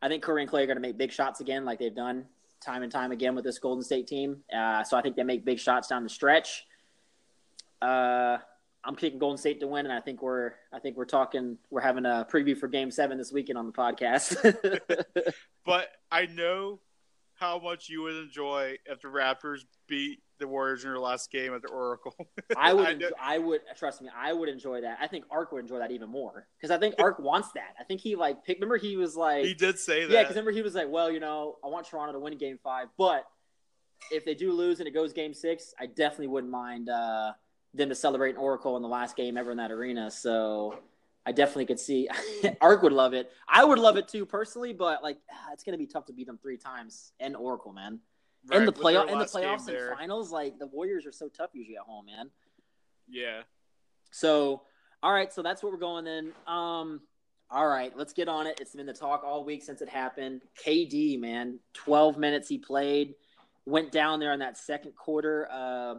I 0.00 0.08
think 0.08 0.22
Curry 0.22 0.42
and 0.42 0.50
Clay 0.50 0.64
are 0.64 0.66
gonna 0.66 0.80
make 0.80 0.98
big 0.98 1.12
shots 1.12 1.40
again, 1.40 1.64
like 1.64 1.78
they've 1.78 1.94
done 1.94 2.26
time 2.60 2.82
and 2.82 2.92
time 2.92 3.12
again 3.12 3.34
with 3.34 3.44
this 3.44 3.58
Golden 3.58 3.82
State 3.82 4.06
team. 4.06 4.42
Uh, 4.54 4.84
so 4.84 4.96
I 4.96 5.02
think 5.02 5.16
they 5.16 5.24
make 5.24 5.44
big 5.44 5.58
shots 5.58 5.88
down 5.88 6.02
the 6.02 6.08
stretch. 6.08 6.64
Uh, 7.80 8.38
I'm 8.84 8.96
picking 8.96 9.18
Golden 9.18 9.38
State 9.38 9.60
to 9.60 9.66
win, 9.66 9.86
and 9.86 9.92
I 9.92 10.00
think 10.00 10.22
we're 10.22 10.54
I 10.72 10.80
think 10.80 10.96
we're 10.96 11.04
talking 11.04 11.58
we're 11.70 11.80
having 11.80 12.04
a 12.04 12.26
preview 12.30 12.56
for 12.56 12.68
Game 12.68 12.90
Seven 12.90 13.16
this 13.16 13.32
weekend 13.32 13.58
on 13.58 13.66
the 13.66 13.72
podcast. 13.72 14.36
but 15.64 15.88
I 16.10 16.26
know 16.26 16.80
how 17.34 17.60
much 17.60 17.88
you 17.88 18.02
would 18.02 18.16
enjoy 18.16 18.76
if 18.86 19.00
the 19.00 19.08
Raptors 19.08 19.60
beat 19.88 20.20
the 20.38 20.48
Warriors 20.48 20.84
in 20.84 20.90
their 20.90 20.98
last 20.98 21.30
game 21.30 21.54
at 21.54 21.62
the 21.62 21.68
Oracle. 21.68 22.14
I 22.56 22.72
would, 22.72 22.86
I, 22.86 22.90
enjoy, 22.90 23.08
I, 23.20 23.38
would 23.38 23.60
trust 23.76 24.02
me. 24.02 24.08
I 24.16 24.32
would 24.32 24.48
enjoy 24.48 24.80
that. 24.80 24.98
I 25.00 25.06
think 25.06 25.24
Ark 25.30 25.52
would 25.52 25.60
enjoy 25.60 25.78
that 25.78 25.92
even 25.92 26.08
more 26.08 26.46
because 26.56 26.72
I 26.72 26.78
think 26.78 26.96
Ark 26.98 27.20
wants 27.20 27.52
that. 27.52 27.74
I 27.78 27.84
think 27.84 28.00
he 28.00 28.16
like 28.16 28.44
pick. 28.44 28.56
Remember, 28.56 28.78
he 28.78 28.96
was 28.96 29.16
like 29.16 29.44
he 29.44 29.54
did 29.54 29.78
say 29.78 30.06
that. 30.06 30.12
Yeah, 30.12 30.22
because 30.22 30.34
remember 30.34 30.50
he 30.50 30.62
was 30.62 30.74
like, 30.74 30.88
well, 30.88 31.10
you 31.10 31.20
know, 31.20 31.56
I 31.64 31.68
want 31.68 31.86
Toronto 31.86 32.12
to 32.14 32.18
win 32.18 32.36
Game 32.36 32.58
Five, 32.62 32.88
but 32.98 33.24
if 34.10 34.24
they 34.24 34.34
do 34.34 34.52
lose 34.52 34.80
and 34.80 34.88
it 34.88 34.92
goes 34.92 35.12
Game 35.12 35.32
Six, 35.34 35.72
I 35.78 35.86
definitely 35.86 36.26
wouldn't 36.26 36.52
mind. 36.52 36.88
uh 36.88 37.32
them 37.74 37.88
to 37.88 37.94
celebrate 37.94 38.30
an 38.30 38.36
Oracle 38.36 38.76
in 38.76 38.82
the 38.82 38.88
last 38.88 39.16
game 39.16 39.36
ever 39.36 39.50
in 39.50 39.56
that 39.56 39.70
arena. 39.70 40.10
So 40.10 40.78
I 41.24 41.32
definitely 41.32 41.66
could 41.66 41.80
see 41.80 42.08
Ark 42.60 42.82
would 42.82 42.92
love 42.92 43.14
it. 43.14 43.30
I 43.48 43.64
would 43.64 43.78
love 43.78 43.96
it 43.96 44.08
too 44.08 44.26
personally, 44.26 44.72
but 44.72 45.02
like 45.02 45.18
ah, 45.30 45.50
it's 45.52 45.64
gonna 45.64 45.78
be 45.78 45.86
tough 45.86 46.06
to 46.06 46.12
beat 46.12 46.26
them 46.26 46.38
three 46.42 46.56
times 46.56 47.12
and 47.20 47.36
Oracle, 47.36 47.72
man. 47.72 48.00
Right, 48.48 48.58
in 48.58 48.66
the 48.66 48.72
playoff 48.72 49.08
in 49.10 49.18
the 49.18 49.24
playoffs 49.24 49.68
and 49.68 49.96
finals, 49.96 50.32
like 50.32 50.58
the 50.58 50.66
Warriors 50.66 51.06
are 51.06 51.12
so 51.12 51.28
tough 51.28 51.50
usually 51.52 51.76
at 51.76 51.84
home, 51.84 52.06
man. 52.06 52.30
Yeah. 53.08 53.42
So 54.10 54.62
all 55.02 55.12
right, 55.12 55.32
so 55.32 55.42
that's 55.42 55.62
what 55.62 55.72
we're 55.72 55.78
going 55.78 56.04
then. 56.04 56.32
Um 56.46 57.00
all 57.50 57.68
right, 57.68 57.92
let's 57.94 58.14
get 58.14 58.28
on 58.28 58.46
it. 58.46 58.58
It's 58.60 58.74
been 58.74 58.86
the 58.86 58.94
talk 58.94 59.24
all 59.24 59.44
week 59.44 59.62
since 59.62 59.82
it 59.82 59.88
happened. 59.88 60.40
KD, 60.66 61.20
man, 61.20 61.58
12 61.74 62.16
minutes 62.16 62.48
he 62.48 62.56
played, 62.56 63.14
went 63.66 63.92
down 63.92 64.20
there 64.20 64.32
in 64.32 64.38
that 64.38 64.56
second 64.56 64.96
quarter. 64.96 65.48
Uh, 65.52 65.96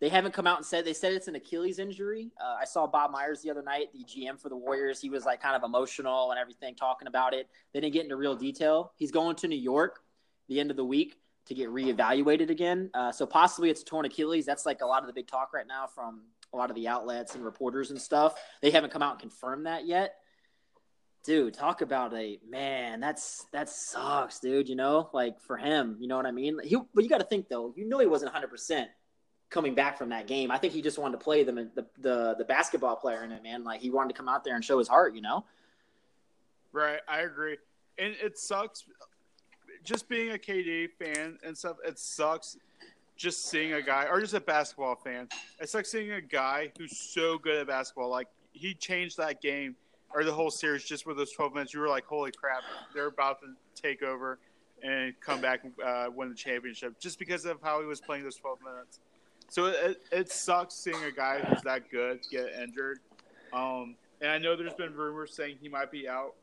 they 0.00 0.08
haven't 0.08 0.32
come 0.32 0.46
out 0.46 0.58
and 0.58 0.66
said 0.66 0.84
they 0.84 0.92
said 0.92 1.12
it's 1.12 1.28
an 1.28 1.34
Achilles 1.34 1.78
injury. 1.78 2.30
Uh, 2.40 2.56
I 2.60 2.64
saw 2.64 2.86
Bob 2.86 3.10
Myers 3.10 3.42
the 3.42 3.50
other 3.50 3.62
night, 3.62 3.88
the 3.92 4.04
GM 4.04 4.40
for 4.40 4.48
the 4.48 4.56
Warriors. 4.56 5.00
He 5.00 5.10
was 5.10 5.24
like 5.24 5.42
kind 5.42 5.56
of 5.56 5.64
emotional 5.64 6.30
and 6.30 6.38
everything, 6.38 6.76
talking 6.76 7.08
about 7.08 7.34
it. 7.34 7.48
They 7.72 7.80
didn't 7.80 7.94
get 7.94 8.04
into 8.04 8.16
real 8.16 8.36
detail. 8.36 8.92
He's 8.96 9.10
going 9.10 9.36
to 9.36 9.48
New 9.48 9.56
York 9.56 10.00
the 10.48 10.60
end 10.60 10.70
of 10.70 10.76
the 10.76 10.84
week 10.84 11.16
to 11.46 11.54
get 11.54 11.68
reevaluated 11.68 12.50
again. 12.50 12.90
Uh, 12.94 13.10
so 13.10 13.26
possibly 13.26 13.70
it's 13.70 13.82
torn 13.82 14.04
Achilles. 14.04 14.46
That's 14.46 14.66
like 14.66 14.82
a 14.82 14.86
lot 14.86 15.02
of 15.02 15.08
the 15.08 15.12
big 15.12 15.26
talk 15.26 15.52
right 15.52 15.66
now 15.66 15.86
from 15.86 16.22
a 16.52 16.56
lot 16.56 16.70
of 16.70 16.76
the 16.76 16.86
outlets 16.86 17.34
and 17.34 17.44
reporters 17.44 17.90
and 17.90 18.00
stuff. 18.00 18.34
They 18.62 18.70
haven't 18.70 18.92
come 18.92 19.02
out 19.02 19.12
and 19.12 19.20
confirmed 19.20 19.66
that 19.66 19.86
yet. 19.86 20.14
Dude, 21.24 21.54
talk 21.54 21.82
about 21.82 22.14
a 22.14 22.38
man. 22.48 23.00
That's 23.00 23.44
that 23.52 23.68
sucks, 23.68 24.38
dude. 24.38 24.68
You 24.68 24.76
know, 24.76 25.10
like 25.12 25.40
for 25.40 25.56
him, 25.56 25.96
you 25.98 26.06
know 26.06 26.16
what 26.16 26.26
I 26.26 26.30
mean. 26.30 26.58
He, 26.62 26.76
but 26.94 27.02
you 27.02 27.10
got 27.10 27.18
to 27.18 27.26
think 27.26 27.48
though. 27.48 27.74
You 27.76 27.86
know, 27.86 27.98
he 27.98 28.06
wasn't 28.06 28.32
100 28.32 28.48
percent 28.48 28.88
coming 29.50 29.74
back 29.74 29.96
from 29.96 30.10
that 30.10 30.26
game. 30.26 30.50
I 30.50 30.58
think 30.58 30.72
he 30.72 30.82
just 30.82 30.98
wanted 30.98 31.18
to 31.18 31.24
play 31.24 31.42
them 31.42 31.56
the 31.74 31.86
the 31.98 32.34
the 32.38 32.44
basketball 32.44 32.96
player 32.96 33.24
in 33.24 33.32
it, 33.32 33.42
man. 33.42 33.64
Like 33.64 33.80
he 33.80 33.90
wanted 33.90 34.10
to 34.10 34.14
come 34.14 34.28
out 34.28 34.44
there 34.44 34.54
and 34.54 34.64
show 34.64 34.78
his 34.78 34.88
heart, 34.88 35.14
you 35.14 35.22
know. 35.22 35.44
Right, 36.72 37.00
I 37.08 37.20
agree, 37.20 37.56
and 37.98 38.14
it 38.22 38.38
sucks. 38.38 38.84
Just 39.84 40.08
being 40.08 40.30
a 40.32 40.38
KD 40.38 40.88
fan 40.98 41.38
and 41.44 41.56
stuff, 41.56 41.76
it 41.84 41.98
sucks. 41.98 42.56
Just 43.16 43.46
seeing 43.46 43.72
a 43.72 43.82
guy, 43.82 44.06
or 44.08 44.20
just 44.20 44.34
a 44.34 44.40
basketball 44.40 44.94
fan, 44.94 45.28
it's 45.58 45.74
like 45.74 45.86
seeing 45.86 46.12
a 46.12 46.20
guy 46.20 46.70
who's 46.78 46.96
so 46.96 47.36
good 47.38 47.56
at 47.56 47.66
basketball. 47.66 48.08
Like 48.10 48.28
he 48.52 48.74
changed 48.74 49.16
that 49.16 49.40
game 49.40 49.74
or 50.14 50.24
the 50.24 50.32
whole 50.32 50.50
series 50.50 50.84
just 50.84 51.06
with 51.06 51.16
those 51.16 51.32
twelve 51.32 51.54
minutes. 51.54 51.74
You 51.74 51.80
were 51.80 51.88
like, 51.88 52.04
"Holy 52.06 52.30
crap, 52.30 52.62
they're 52.94 53.06
about 53.06 53.40
to 53.40 53.54
take 53.80 54.02
over." 54.02 54.38
and 54.80 55.18
come 55.20 55.40
back 55.40 55.64
and 55.64 55.72
uh, 55.84 56.08
win 56.14 56.28
the 56.28 56.34
championship 56.36 57.00
just 57.00 57.18
because 57.18 57.44
of 57.44 57.60
how 57.62 57.80
he 57.80 57.86
was 57.86 58.00
playing 58.00 58.22
those 58.22 58.36
12 58.36 58.58
minutes. 58.62 59.00
So 59.48 59.66
it, 59.66 60.02
it 60.12 60.30
sucks 60.30 60.74
seeing 60.74 61.02
a 61.04 61.10
guy 61.10 61.40
who's 61.40 61.62
that 61.62 61.90
good 61.90 62.20
get 62.30 62.52
injured. 62.62 63.00
Um, 63.52 63.96
and 64.20 64.30
I 64.30 64.38
know 64.38 64.56
there's 64.56 64.74
been 64.74 64.94
rumors 64.94 65.34
saying 65.34 65.56
he 65.60 65.68
might 65.68 65.90
be 65.90 66.08
out 66.08 66.34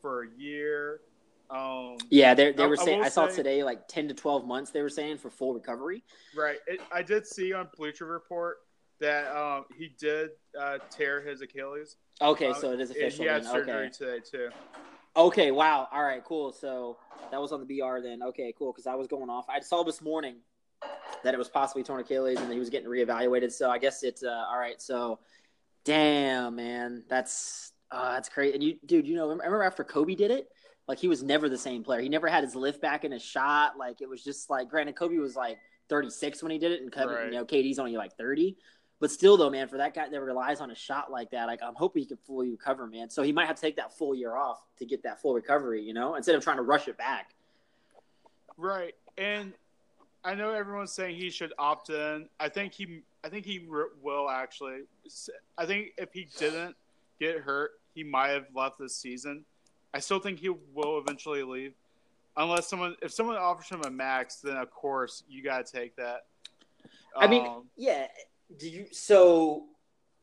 for 0.00 0.24
a 0.24 0.28
year. 0.38 1.00
Um, 1.50 1.98
yeah, 2.10 2.32
they, 2.34 2.52
they 2.52 2.66
were 2.66 2.80
I, 2.80 2.84
saying. 2.84 3.02
I, 3.02 3.06
I 3.06 3.08
saw 3.08 3.28
say, 3.28 3.36
today 3.36 3.64
like 3.64 3.86
ten 3.86 4.08
to 4.08 4.14
twelve 4.14 4.46
months. 4.46 4.70
They 4.70 4.80
were 4.82 4.88
saying 4.88 5.18
for 5.18 5.30
full 5.30 5.52
recovery. 5.52 6.02
Right. 6.36 6.58
It, 6.66 6.80
I 6.92 7.02
did 7.02 7.26
see 7.26 7.52
on 7.52 7.68
Bleacher 7.76 8.06
Report 8.06 8.58
that 9.00 9.34
um, 9.36 9.66
he 9.76 9.94
did 9.98 10.30
uh, 10.58 10.78
tear 10.90 11.20
his 11.20 11.42
Achilles. 11.42 11.96
Okay, 12.22 12.48
um, 12.48 12.54
so 12.60 12.72
it 12.72 12.80
is 12.80 12.90
official. 12.90 13.24
he 13.24 13.30
had 13.30 13.44
surgery 13.44 13.74
okay. 13.74 13.90
today 13.90 14.18
too. 14.20 14.48
Okay. 15.16 15.50
Wow. 15.50 15.88
All 15.92 16.02
right. 16.02 16.24
Cool. 16.24 16.52
So 16.52 16.96
that 17.30 17.40
was 17.40 17.52
on 17.52 17.64
the 17.64 17.78
BR 17.78 18.00
then. 18.00 18.22
Okay. 18.22 18.52
Cool. 18.56 18.72
Because 18.72 18.86
I 18.86 18.94
was 18.94 19.06
going 19.06 19.30
off. 19.30 19.46
I 19.48 19.60
saw 19.60 19.84
this 19.84 20.00
morning 20.00 20.36
that 21.24 21.34
it 21.34 21.38
was 21.38 21.48
possibly 21.48 21.82
torn 21.82 22.00
Achilles 22.00 22.38
and 22.38 22.52
he 22.52 22.58
was 22.58 22.70
getting 22.70 22.88
reevaluated. 22.88 23.52
So 23.52 23.70
I 23.70 23.78
guess 23.78 24.02
it's 24.02 24.22
uh, 24.22 24.44
all 24.48 24.58
right. 24.58 24.80
So, 24.80 25.18
damn, 25.84 26.56
man, 26.56 27.04
that's 27.08 27.72
uh, 27.90 28.12
that's 28.12 28.28
crazy. 28.28 28.54
And 28.54 28.62
you, 28.62 28.76
dude, 28.86 29.06
you 29.06 29.16
know, 29.16 29.28
remember 29.28 29.62
after 29.62 29.84
Kobe 29.84 30.14
did 30.14 30.30
it? 30.30 30.48
Like 30.86 30.98
he 30.98 31.08
was 31.08 31.22
never 31.22 31.48
the 31.48 31.58
same 31.58 31.82
player. 31.82 32.00
He 32.00 32.08
never 32.08 32.28
had 32.28 32.44
his 32.44 32.54
lift 32.54 32.80
back 32.80 33.04
in 33.04 33.12
his 33.12 33.22
shot. 33.22 33.78
Like 33.78 34.00
it 34.00 34.08
was 34.08 34.22
just 34.22 34.50
like, 34.50 34.68
granted, 34.68 34.96
Kobe 34.96 35.16
was 35.16 35.34
like 35.34 35.58
36 35.88 36.42
when 36.42 36.52
he 36.52 36.58
did 36.58 36.72
it, 36.72 36.82
and 36.82 36.92
Kobe, 36.92 37.14
right. 37.14 37.26
you 37.26 37.32
know, 37.32 37.44
KD's 37.44 37.78
only 37.78 37.96
like 37.96 38.16
30. 38.16 38.56
But 39.00 39.10
still, 39.10 39.36
though, 39.36 39.50
man, 39.50 39.68
for 39.68 39.78
that 39.78 39.94
guy 39.94 40.08
that 40.08 40.20
relies 40.20 40.60
on 40.60 40.70
a 40.70 40.74
shot 40.74 41.10
like 41.10 41.30
that, 41.30 41.46
like 41.46 41.60
I'm 41.62 41.74
hoping 41.74 42.02
he 42.02 42.06
can 42.06 42.16
fully 42.16 42.50
recover, 42.50 42.86
man. 42.86 43.10
So 43.10 43.22
he 43.22 43.32
might 43.32 43.46
have 43.46 43.56
to 43.56 43.62
take 43.62 43.76
that 43.76 43.96
full 43.96 44.14
year 44.14 44.36
off 44.36 44.64
to 44.78 44.86
get 44.86 45.02
that 45.02 45.20
full 45.20 45.34
recovery, 45.34 45.82
you 45.82 45.94
know, 45.94 46.14
instead 46.14 46.34
of 46.34 46.44
trying 46.44 46.56
to 46.56 46.62
rush 46.62 46.88
it 46.88 46.96
back. 46.96 47.34
Right, 48.56 48.94
and 49.18 49.52
I 50.24 50.34
know 50.34 50.52
everyone's 50.52 50.92
saying 50.92 51.16
he 51.16 51.28
should 51.28 51.52
opt 51.58 51.90
in. 51.90 52.28
I 52.40 52.48
think 52.48 52.72
he, 52.72 53.02
I 53.22 53.28
think 53.28 53.44
he 53.44 53.66
will 54.02 54.30
actually. 54.30 54.80
I 55.58 55.66
think 55.66 55.92
if 55.98 56.12
he 56.12 56.28
didn't 56.38 56.74
get 57.20 57.38
hurt, 57.40 57.72
he 57.94 58.02
might 58.02 58.28
have 58.28 58.46
left 58.54 58.78
this 58.78 58.96
season. 58.96 59.44
I 59.92 60.00
still 60.00 60.18
think 60.18 60.40
he 60.40 60.48
will 60.48 60.98
eventually 60.98 61.42
leave, 61.42 61.74
unless 62.36 62.68
someone, 62.68 62.96
if 63.02 63.12
someone 63.12 63.36
offers 63.36 63.68
him 63.68 63.82
a 63.84 63.90
max, 63.90 64.36
then 64.36 64.56
of 64.56 64.70
course 64.70 65.22
you 65.28 65.42
got 65.42 65.66
to 65.66 65.72
take 65.72 65.94
that. 65.96 66.24
I 67.16 67.26
mean, 67.26 67.46
um, 67.46 67.64
yeah. 67.76 68.06
Do 68.58 68.68
you 68.68 68.86
so? 68.90 69.66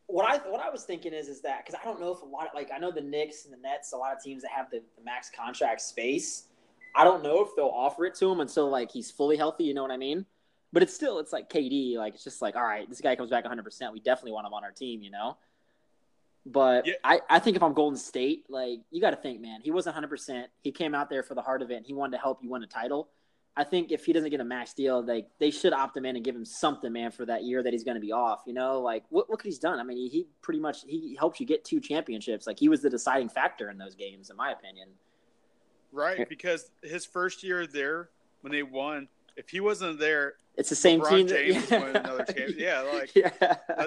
What 0.07 0.29
I 0.29 0.49
what 0.49 0.59
I 0.59 0.69
was 0.69 0.83
thinking 0.83 1.13
is 1.13 1.29
is 1.29 1.41
that 1.43 1.63
because 1.65 1.79
I 1.81 1.85
don't 1.85 2.01
know 2.01 2.11
if 2.11 2.21
a 2.21 2.25
lot 2.25 2.47
of 2.47 2.53
like 2.53 2.69
I 2.75 2.79
know 2.79 2.91
the 2.91 3.01
Knicks 3.01 3.45
and 3.45 3.53
the 3.53 3.57
Nets, 3.57 3.93
a 3.93 3.97
lot 3.97 4.13
of 4.13 4.21
teams 4.21 4.41
that 4.41 4.51
have 4.51 4.69
the, 4.69 4.81
the 4.97 5.03
max 5.05 5.31
contract 5.33 5.79
space 5.79 6.47
I 6.95 7.03
don't 7.03 7.23
know 7.23 7.41
if 7.41 7.49
they'll 7.55 7.67
offer 7.67 8.05
it 8.05 8.15
to 8.15 8.31
him 8.31 8.39
until 8.39 8.69
like 8.69 8.91
he's 8.91 9.11
fully 9.11 9.37
healthy. 9.37 9.63
You 9.65 9.73
know 9.73 9.81
what 9.81 9.91
I 9.91 9.97
mean? 9.97 10.25
But 10.73 10.83
it's 10.83 10.93
still 10.93 11.19
it's 11.19 11.33
like 11.33 11.49
KD. 11.49 11.95
Like 11.95 12.15
it's 12.15 12.23
just 12.23 12.41
like 12.41 12.55
all 12.55 12.63
right, 12.63 12.87
this 12.89 13.01
guy 13.01 13.15
comes 13.15 13.29
back 13.29 13.43
100. 13.43 13.63
percent 13.63 13.93
We 13.93 13.99
definitely 13.99 14.33
want 14.33 14.47
him 14.47 14.53
on 14.53 14.63
our 14.63 14.71
team. 14.71 15.01
You 15.01 15.11
know. 15.11 15.37
But 16.45 16.87
yeah. 16.87 16.93
I, 17.03 17.21
I 17.29 17.39
think 17.39 17.55
if 17.55 17.61
I'm 17.61 17.73
Golden 17.73 17.97
State, 17.97 18.45
like 18.49 18.79
you 18.89 18.99
got 18.99 19.11
to 19.11 19.15
think, 19.15 19.41
man, 19.41 19.61
he 19.61 19.71
wasn't 19.71 19.95
100. 19.95 20.07
percent 20.07 20.47
He 20.63 20.71
came 20.71 20.95
out 20.95 21.09
there 21.09 21.23
for 21.23 21.35
the 21.35 21.41
heart 21.41 21.61
of 21.61 21.71
it. 21.71 21.75
and 21.75 21.85
He 21.85 21.93
wanted 21.93 22.17
to 22.17 22.21
help 22.21 22.39
you 22.41 22.49
win 22.49 22.63
a 22.63 22.67
title. 22.67 23.09
I 23.55 23.65
think 23.65 23.91
if 23.91 24.05
he 24.05 24.13
doesn't 24.13 24.29
get 24.29 24.39
a 24.39 24.45
max 24.45 24.73
deal, 24.73 25.03
they 25.03 25.27
they 25.39 25.51
should 25.51 25.73
opt 25.73 25.95
him 25.97 26.05
in 26.05 26.15
and 26.15 26.23
give 26.23 26.35
him 26.35 26.45
something, 26.45 26.91
man, 26.91 27.11
for 27.11 27.25
that 27.25 27.43
year 27.43 27.61
that 27.61 27.73
he's 27.73 27.83
going 27.83 27.95
to 27.95 28.01
be 28.01 28.13
off. 28.13 28.43
You 28.47 28.53
know, 28.53 28.79
like 28.79 29.03
what 29.09 29.29
what 29.29 29.41
he's 29.41 29.59
done? 29.59 29.79
I 29.79 29.83
mean, 29.83 29.97
he, 29.97 30.07
he 30.07 30.27
pretty 30.41 30.59
much 30.59 30.83
he 30.87 31.15
helps 31.19 31.39
you 31.39 31.45
get 31.45 31.65
two 31.65 31.81
championships. 31.81 32.47
Like 32.47 32.57
he 32.57 32.69
was 32.69 32.81
the 32.81 32.89
deciding 32.89 33.29
factor 33.29 33.69
in 33.69 33.77
those 33.77 33.93
games, 33.93 34.29
in 34.29 34.37
my 34.37 34.51
opinion. 34.51 34.87
Right, 35.91 36.27
because 36.27 36.71
his 36.81 37.05
first 37.05 37.43
year 37.43 37.67
there 37.67 38.09
when 38.41 38.51
they 38.51 38.63
won, 38.63 39.07
if 39.37 39.49
he 39.49 39.59
wasn't 39.59 39.99
there, 39.99 40.35
it's 40.57 40.69
the 40.69 40.75
same 40.75 41.01
LeBron 41.01 41.09
team. 41.09 41.27
James 41.27 41.65
that, 41.69 41.81
yeah. 41.81 41.99
another 41.99 42.25
champion. 42.25 42.59
Yeah, 42.59 42.81
like 42.81 43.15
yeah. 43.15 43.31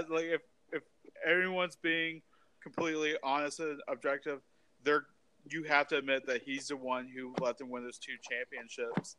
like 0.08 0.24
if 0.24 0.42
if 0.72 0.82
everyone's 1.24 1.76
being 1.76 2.22
completely 2.62 3.16
honest 3.22 3.60
and 3.60 3.80
objective, 3.88 4.40
they're 4.82 5.06
you 5.50 5.64
have 5.64 5.88
to 5.88 5.98
admit 5.98 6.26
that 6.26 6.42
he's 6.42 6.68
the 6.68 6.76
one 6.76 7.06
who 7.06 7.34
let 7.40 7.58
them 7.58 7.68
win 7.68 7.84
those 7.84 7.98
two 7.98 8.14
championships. 8.22 9.16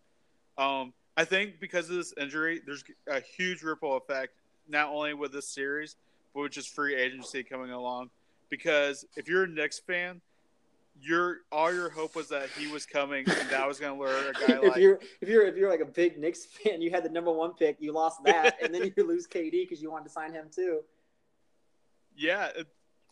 Um, 0.57 0.93
I 1.17 1.25
think 1.25 1.59
because 1.59 1.89
of 1.89 1.97
this 1.97 2.13
injury, 2.19 2.61
there's 2.65 2.83
a 3.07 3.19
huge 3.19 3.61
ripple 3.61 3.95
effect, 3.97 4.33
not 4.67 4.89
only 4.89 5.13
with 5.13 5.31
this 5.31 5.47
series, 5.47 5.95
but 6.33 6.41
with 6.41 6.51
just 6.51 6.73
free 6.73 6.95
agency 6.95 7.43
coming 7.43 7.71
along. 7.71 8.09
Because 8.49 9.05
if 9.15 9.27
you're 9.27 9.43
a 9.43 9.47
Knicks 9.47 9.79
fan, 9.79 10.21
your 11.01 11.39
all 11.51 11.73
your 11.73 11.89
hope 11.89 12.15
was 12.15 12.29
that 12.29 12.49
he 12.57 12.67
was 12.67 12.85
coming 12.85 13.25
and 13.27 13.49
that 13.49 13.67
was 13.67 13.79
going 13.79 13.93
to 13.93 13.99
lure 13.99 14.29
a 14.29 14.33
guy 14.47 14.59
if 14.61 14.63
like 14.63 14.77
you're 14.77 14.99
if 15.21 15.29
you're 15.29 15.45
if 15.45 15.55
you're 15.55 15.69
like 15.69 15.81
a 15.81 15.85
big 15.85 16.17
Knicks 16.17 16.45
fan, 16.45 16.81
you 16.81 16.91
had 16.91 17.03
the 17.03 17.09
number 17.09 17.31
one 17.31 17.53
pick, 17.53 17.77
you 17.79 17.91
lost 17.91 18.23
that, 18.23 18.55
and 18.63 18.73
then 18.73 18.83
you 18.83 18.93
lose 19.05 19.27
KD 19.27 19.51
because 19.51 19.81
you 19.81 19.91
wanted 19.91 20.05
to 20.05 20.11
sign 20.11 20.33
him 20.33 20.47
too. 20.53 20.81
Yeah, 22.15 22.49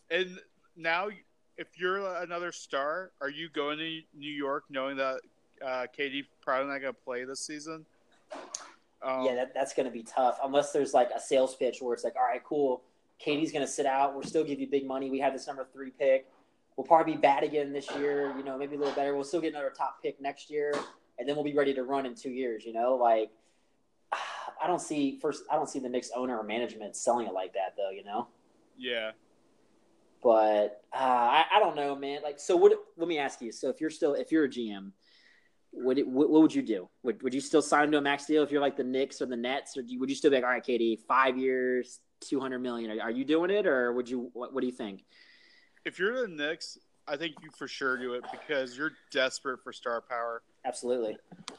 and 0.10 0.39
now 0.78 1.10
if 1.58 1.67
you're 1.78 2.22
another 2.22 2.52
star, 2.52 3.12
are 3.22 3.30
you 3.30 3.50
going 3.50 3.78
to 3.78 4.02
New 4.17 4.32
York 4.32 4.63
knowing 4.69 4.98
that 4.98 5.19
uh, 5.63 5.86
KD 5.98 6.24
probably 6.41 6.72
not 6.72 6.80
going 6.80 6.93
to 6.93 7.00
play 7.00 7.26
this 7.26 7.41
season? 7.41 7.86
Um, 9.04 9.26
yeah, 9.26 9.36
that, 9.36 9.54
that's 9.54 9.74
going 9.74 9.86
to 9.86 9.91
be 9.91 10.04
tough 10.04 10.39
unless 10.43 10.72
there's 10.72 10.93
like 10.93 11.10
a 11.15 11.19
sales 11.19 11.56
pitch 11.56 11.82
where 11.82 11.93
it's 11.93 12.06
like, 12.06 12.15
all 12.15 12.24
right, 12.24 12.43
cool, 12.43 12.82
KD's 13.24 13.52
going 13.52 13.65
to 13.65 13.72
sit 13.72 13.86
out. 13.86 14.13
We'll 14.13 14.24
still 14.24 14.46
give 14.46 14.60
you 14.60 14.67
big 14.67 14.88
money. 14.88 15.12
We 15.12 15.19
have 15.19 15.34
this 15.34 15.46
number 15.46 15.67
three 15.74 15.91
pick 15.91 16.28
We'll 16.75 16.88
probably 16.88 17.13
be 17.13 17.19
bad 17.19 17.43
again 17.43 17.71
this 17.71 17.89
year. 17.95 18.33
You 18.38 18.43
know, 18.43 18.57
maybe 18.57 18.75
a 18.75 18.79
little 18.79 18.95
better. 18.95 19.13
We'll 19.15 19.23
still 19.23 19.41
get 19.41 19.53
another 19.53 19.73
top 19.75 20.01
pick 20.01 20.19
next 20.21 20.49
year. 20.49 20.73
and 21.19 21.27
then 21.27 21.36
we'll 21.36 21.45
be 21.45 21.53
ready 21.53 21.73
to 21.73 21.83
run 21.83 22.05
in 22.05 22.15
two 22.15 22.31
years. 22.31 22.65
You 22.65 22.73
know, 22.73 22.95
like 22.95 23.29
I 24.63 24.67
don't 24.67 24.81
see 24.81 25.19
first. 25.21 25.43
I 25.51 25.55
don't 25.55 25.69
see 25.69 25.79
the 25.79 25.89
Knicks 25.89 26.12
owner 26.15 26.38
or 26.38 26.43
management 26.43 26.95
selling 26.95 27.27
it 27.27 27.33
like 27.33 27.53
that, 27.53 27.75
though. 27.77 27.91
You 27.91 28.03
know. 28.03 28.27
Yeah. 28.77 29.12
But 30.23 30.81
uh, 30.93 30.97
I, 30.97 31.43
I 31.53 31.59
don't 31.59 31.75
know, 31.75 31.95
man. 31.95 32.21
Like, 32.23 32.39
so 32.39 32.55
what? 32.55 32.71
Let 32.97 33.07
me 33.07 33.17
ask 33.17 33.41
you. 33.41 33.51
So, 33.51 33.69
if 33.69 33.81
you're 33.81 33.89
still, 33.89 34.13
if 34.13 34.31
you're 34.31 34.45
a 34.45 34.49
GM, 34.49 34.91
what, 35.71 35.97
what, 36.07 36.29
what 36.29 36.41
would 36.41 36.55
you 36.55 36.62
do? 36.62 36.88
Would, 37.03 37.21
would 37.23 37.33
you 37.33 37.41
still 37.41 37.62
sign 37.62 37.91
to 37.91 37.97
a 37.97 38.01
max 38.01 38.25
deal 38.25 38.41
if 38.41 38.51
you're 38.51 38.62
like 38.62 38.77
the 38.77 38.86
Knicks 38.86 39.21
or 39.21 39.25
the 39.25 39.36
Nets, 39.36 39.75
or 39.75 39.81
you, 39.81 39.99
would 39.99 40.09
you 40.09 40.15
still 40.15 40.31
be 40.31 40.38
like, 40.38 40.45
all 40.45 40.51
right, 40.51 40.63
KD, 40.63 40.99
five 41.07 41.38
years, 41.38 41.99
two 42.21 42.39
hundred 42.39 42.59
million? 42.59 42.89
Are, 42.91 43.03
are 43.03 43.12
you 43.12 43.25
doing 43.25 43.51
it, 43.51 43.67
or 43.67 43.91
would 43.93 44.09
you? 44.09 44.29
What, 44.33 44.53
what 44.53 44.62
do 44.62 44.67
you 44.67 44.73
think? 44.73 45.03
If 45.86 46.00
you're 46.00 46.22
the 46.22 46.28
Knicks, 46.28 46.78
I 47.08 47.17
think 47.17 47.36
you 47.43 47.50
for 47.52 47.67
sure 47.67 47.98
do 47.98 48.13
it 48.13 48.24
because 48.32 48.78
you're 48.78 48.93
desperate 49.12 49.62
for 49.63 49.74
star 49.74 50.02
power. 50.02 50.41
Absolutely. 50.65 51.17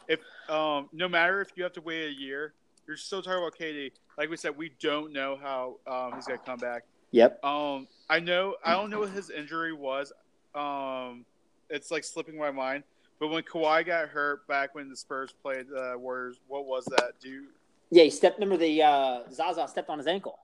If 0.09 0.21
um, 0.49 0.89
no 0.93 1.09
matter 1.09 1.41
if 1.41 1.49
you 1.57 1.63
have 1.63 1.75
to 1.75 1.83
wait 1.83 2.07
a 2.07 2.13
year, 2.13 2.55
you're 2.87 2.97
still 2.97 3.23
talking 3.23 3.39
about 3.39 3.55
KD. 3.59 3.93
Like 4.17 4.31
we 4.31 4.37
said, 4.37 4.57
we 4.57 4.73
don't 4.81 5.13
know 5.13 5.39
how 5.41 5.77
um, 5.87 6.15
he's 6.15 6.27
gonna 6.27 6.39
come 6.39 6.59
back. 6.59 6.85
Yep. 7.11 7.45
Um, 7.45 7.87
I 8.09 8.21
know. 8.21 8.57
I 8.65 8.73
don't 8.73 8.91
know 8.91 9.01
what 9.01 9.11
his 9.11 9.31
injury 9.31 9.73
was. 9.73 10.13
Um, 10.55 11.25
it's 11.71 11.91
like 11.91 12.05
slipping 12.05 12.39
my 12.39 12.51
mind. 12.51 12.85
But 13.21 13.29
when 13.29 13.43
Kawhi 13.43 13.87
got 13.87 14.09
hurt 14.09 14.47
back 14.49 14.75
when 14.75 14.89
the 14.89 14.97
Spurs 14.97 15.33
played 15.43 15.69
the 15.69 15.95
uh, 15.95 15.99
Warriors, 15.99 16.41
what 16.49 16.67
was 16.67 16.85
that? 16.87 17.13
Do 17.21 17.29
you? 17.29 17.45
Yeah, 17.91 18.05
he 18.05 18.11
stepped. 18.11 18.39
Remember 18.39 18.57
the 18.57 18.83
uh, 18.83 19.21
Zaza 19.31 19.69
stepped 19.69 19.91
on 19.91 19.99
his 19.99 20.07
ankle. 20.07 20.39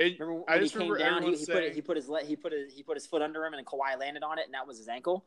It, 0.00 0.18
Remember 0.18 0.40
when 0.40 0.44
I 0.48 0.62
he 0.62 0.68
came 0.70 0.90
remember 0.90 0.98
down? 0.98 1.22
He, 1.22 1.36
he 1.36 1.46
put 1.46 1.72
he 1.74 1.80
put 1.82 1.96
his 1.98 2.08
le- 2.08 2.24
he 2.24 2.34
put 2.34 2.52
his, 2.52 2.72
he 2.72 2.82
put 2.82 2.96
his 2.96 3.06
foot 3.06 3.20
under 3.20 3.44
him, 3.44 3.52
and 3.52 3.66
Kawhi 3.66 3.98
landed 4.00 4.22
on 4.22 4.38
it, 4.38 4.46
and 4.46 4.54
that 4.54 4.66
was 4.66 4.78
his 4.78 4.88
ankle. 4.88 5.26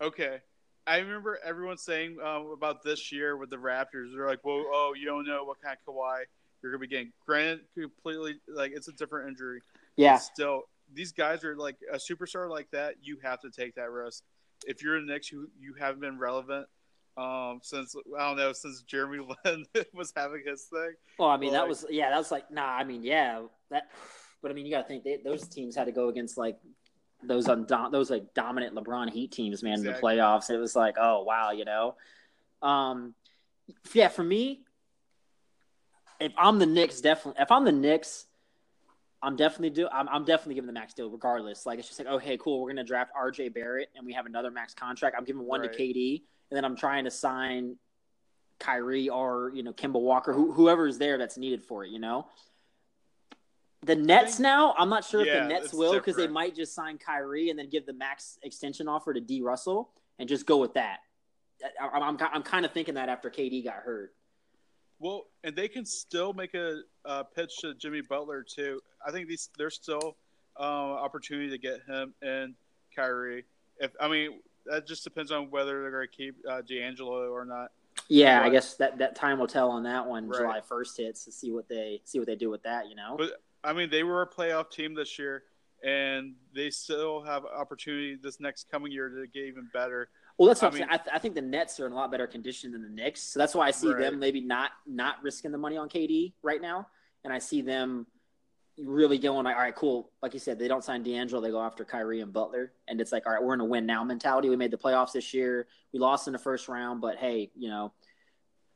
Okay. 0.00 0.38
I 0.86 0.98
remember 0.98 1.38
everyone 1.44 1.76
saying 1.76 2.16
um, 2.24 2.52
about 2.52 2.82
this 2.82 3.12
year 3.12 3.36
with 3.36 3.50
the 3.50 3.56
Raptors. 3.56 4.14
They're 4.14 4.26
like, 4.26 4.42
"Well, 4.44 4.64
oh, 4.66 4.94
you 4.98 5.04
don't 5.04 5.26
know 5.26 5.44
what 5.44 5.60
kind 5.60 5.76
of 5.76 5.94
Kawhi 5.94 6.22
you're 6.62 6.72
gonna 6.72 6.80
be 6.80 6.86
getting." 6.86 7.12
Granted, 7.26 7.66
completely 7.74 8.36
like 8.48 8.72
it's 8.74 8.88
a 8.88 8.92
different 8.92 9.28
injury. 9.28 9.60
Yeah. 9.96 10.16
Still, 10.16 10.62
these 10.94 11.12
guys 11.12 11.44
are 11.44 11.54
like 11.54 11.76
a 11.92 11.96
superstar 11.96 12.48
like 12.48 12.70
that. 12.70 12.94
You 13.02 13.18
have 13.22 13.40
to 13.42 13.50
take 13.50 13.74
that 13.74 13.90
risk. 13.90 14.22
If 14.66 14.82
you're 14.82 14.98
the 14.98 15.06
Knicks, 15.06 15.30
you 15.30 15.50
you 15.60 15.74
haven't 15.78 16.00
been 16.00 16.18
relevant 16.18 16.66
um, 17.16 17.60
since 17.62 17.94
I 18.18 18.28
don't 18.28 18.36
know 18.36 18.52
since 18.52 18.82
Jeremy 18.82 19.26
Lin 19.44 19.64
was 19.94 20.12
having 20.16 20.42
his 20.46 20.64
thing. 20.64 20.94
Well, 21.18 21.28
I 21.30 21.36
mean, 21.36 21.52
that 21.52 21.66
was 21.68 21.84
yeah, 21.90 22.10
that 22.10 22.18
was 22.18 22.30
like 22.30 22.50
nah. 22.50 22.66
I 22.66 22.84
mean, 22.84 23.02
yeah, 23.02 23.42
that. 23.70 23.90
But 24.42 24.50
I 24.50 24.54
mean, 24.54 24.66
you 24.66 24.72
got 24.72 24.82
to 24.82 24.88
think 24.88 25.02
they, 25.02 25.18
those 25.24 25.48
teams 25.48 25.74
had 25.74 25.86
to 25.86 25.92
go 25.92 26.08
against 26.08 26.36
like 26.36 26.58
those 27.22 27.46
undom- 27.46 27.90
those 27.90 28.10
like 28.10 28.34
dominant 28.34 28.74
LeBron 28.74 29.10
Heat 29.10 29.32
teams, 29.32 29.62
man, 29.62 29.78
in 29.78 29.84
the 29.84 29.92
playoffs. 29.92 30.50
It 30.50 30.58
was 30.58 30.76
like, 30.76 30.96
oh 31.00 31.22
wow, 31.24 31.50
you 31.52 31.64
know. 31.64 31.94
Um, 32.62 33.14
yeah, 33.92 34.08
for 34.08 34.22
me, 34.22 34.60
if 36.20 36.32
I'm 36.36 36.58
the 36.58 36.66
Knicks, 36.66 37.00
definitely. 37.00 37.42
If 37.42 37.50
I'm 37.50 37.64
the 37.64 37.72
Knicks, 37.72 38.26
I'm 39.22 39.36
definitely 39.36 39.70
do. 39.70 39.88
I'm, 39.90 40.08
I'm 40.08 40.24
definitely 40.24 40.54
giving 40.54 40.66
the 40.66 40.72
max 40.72 40.94
deal 40.94 41.10
regardless. 41.10 41.66
Like 41.66 41.78
it's 41.78 41.88
just 41.88 41.98
like, 41.98 42.08
oh 42.08 42.18
hey, 42.18 42.36
cool, 42.38 42.62
we're 42.62 42.70
gonna 42.70 42.84
draft 42.84 43.10
R.J. 43.16 43.48
Barrett 43.50 43.88
and 43.96 44.06
we 44.06 44.12
have 44.12 44.26
another 44.26 44.50
max 44.50 44.74
contract. 44.74 45.16
I'm 45.18 45.24
giving 45.24 45.42
one 45.44 45.60
Right. 45.62 45.72
to 45.72 45.78
KD, 45.78 46.22
and 46.50 46.56
then 46.56 46.64
I'm 46.64 46.76
trying 46.76 47.04
to 47.04 47.10
sign 47.10 47.76
Kyrie 48.58 49.08
or 49.08 49.52
you 49.54 49.62
know 49.62 49.72
Kemba 49.72 50.00
Walker, 50.00 50.32
who, 50.32 50.52
whoever 50.52 50.86
is 50.86 50.98
there 50.98 51.18
that's 51.18 51.36
needed 51.36 51.62
for 51.62 51.84
it. 51.84 51.90
You 51.90 51.98
know. 51.98 52.26
The 53.82 53.94
Nets 53.94 54.40
now, 54.40 54.74
I'm 54.76 54.88
not 54.88 55.04
sure 55.04 55.20
if 55.20 55.32
the 55.32 55.46
Nets 55.46 55.72
will 55.72 55.94
because 55.94 56.16
they 56.16 56.26
might 56.26 56.56
just 56.56 56.74
sign 56.74 56.98
Kyrie 56.98 57.50
and 57.50 57.58
then 57.58 57.68
give 57.68 57.86
the 57.86 57.92
max 57.92 58.36
extension 58.42 58.88
offer 58.88 59.14
to 59.14 59.20
D. 59.20 59.42
Russell 59.42 59.90
and 60.18 60.28
just 60.28 60.44
go 60.44 60.56
with 60.56 60.74
that. 60.74 61.00
I, 61.80 61.86
I'm, 61.98 62.18
I'm 62.32 62.42
kind 62.42 62.64
of 62.64 62.72
thinking 62.72 62.94
that 62.94 63.08
after 63.08 63.30
KD 63.30 63.64
got 63.64 63.74
hurt. 63.74 64.12
Well, 64.98 65.26
and 65.44 65.54
they 65.54 65.68
can 65.68 65.84
still 65.84 66.32
make 66.32 66.54
a, 66.54 66.80
uh 67.04 67.22
pitch 67.22 67.58
to 67.58 67.74
Jimmy 67.74 68.00
Butler 68.00 68.42
too. 68.42 68.80
I 69.06 69.12
think 69.12 69.28
these 69.28 69.50
there's 69.56 69.74
still 69.74 70.16
uh, 70.58 70.62
opportunity 70.62 71.50
to 71.50 71.58
get 71.58 71.82
him 71.86 72.14
and 72.22 72.54
Kyrie. 72.94 73.44
If 73.78 73.92
I 74.00 74.08
mean, 74.08 74.40
that 74.70 74.86
just 74.86 75.04
depends 75.04 75.30
on 75.32 75.50
whether 75.50 75.82
they're 75.82 75.90
going 75.90 76.06
to 76.08 76.16
keep 76.16 76.36
uh, 76.48 76.62
D'Angelo 76.62 77.30
or 77.32 77.44
not. 77.44 77.70
Yeah, 78.08 78.42
I 78.42 78.50
guess 78.50 78.74
that, 78.74 78.98
that 78.98 79.16
time 79.16 79.38
will 79.38 79.46
tell 79.46 79.70
on 79.70 79.82
that 79.84 80.06
one. 80.06 80.28
Right. 80.28 80.38
July 80.40 80.60
first 80.60 80.96
hits 80.96 81.24
to 81.24 81.32
see 81.32 81.50
what 81.50 81.68
they 81.68 82.00
see 82.04 82.18
what 82.18 82.26
they 82.26 82.36
do 82.36 82.50
with 82.50 82.62
that. 82.62 82.88
You 82.88 82.94
know. 82.94 83.16
But 83.18 83.42
I 83.64 83.72
mean, 83.72 83.90
they 83.90 84.02
were 84.02 84.22
a 84.22 84.28
playoff 84.28 84.70
team 84.70 84.94
this 84.94 85.18
year, 85.18 85.44
and 85.82 86.34
they 86.54 86.70
still 86.70 87.22
have 87.22 87.44
opportunity 87.44 88.16
this 88.22 88.38
next 88.38 88.70
coming 88.70 88.92
year 88.92 89.08
to 89.08 89.26
get 89.26 89.44
even 89.46 89.68
better. 89.72 90.08
Well, 90.38 90.48
that's 90.48 90.60
what 90.60 90.74
I 90.74 90.76
am 90.76 90.78
saying. 90.80 90.88
I, 90.90 90.96
th- 90.98 91.08
I 91.14 91.18
think 91.18 91.34
the 91.34 91.40
Nets 91.40 91.80
are 91.80 91.86
in 91.86 91.92
a 91.92 91.96
lot 91.96 92.10
better 92.10 92.26
condition 92.26 92.70
than 92.70 92.82
the 92.82 92.90
Knicks, 92.90 93.22
so 93.22 93.38
that's 93.38 93.54
why 93.54 93.66
I 93.66 93.70
see 93.70 93.88
Right. 93.88 94.00
them 94.00 94.18
maybe 94.18 94.40
not 94.42 94.72
not 94.86 95.22
risking 95.22 95.50
the 95.50 95.58
money 95.58 95.78
on 95.78 95.88
KD 95.88 96.34
right 96.42 96.60
now, 96.60 96.86
and 97.24 97.32
I 97.32 97.38
see 97.38 97.62
them 97.62 98.06
really 98.78 99.18
going 99.18 99.44
like, 99.44 99.56
all 99.56 99.62
right, 99.62 99.74
cool. 99.74 100.10
Like 100.22 100.34
you 100.34 100.40
said, 100.40 100.58
they 100.58 100.68
don't 100.68 100.84
sign 100.84 101.02
D'Angelo, 101.02 101.40
they 101.40 101.50
go 101.50 101.60
after 101.60 101.84
Kyrie 101.84 102.20
and 102.20 102.32
Butler, 102.32 102.72
and 102.88 103.00
it's 103.00 103.12
like, 103.12 103.26
all 103.26 103.32
right, 103.32 103.42
we're 103.42 103.54
in 103.54 103.60
a 103.60 103.64
win 103.64 103.86
now 103.86 104.04
mentality. 104.04 104.48
We 104.48 104.56
made 104.56 104.70
the 104.70 104.76
playoffs 104.76 105.12
this 105.12 105.32
year. 105.32 105.66
We 105.92 105.98
lost 105.98 106.26
in 106.26 106.32
the 106.32 106.38
first 106.38 106.68
round, 106.68 107.00
but 107.00 107.16
hey, 107.16 107.50
you 107.54 107.68
know, 107.68 107.92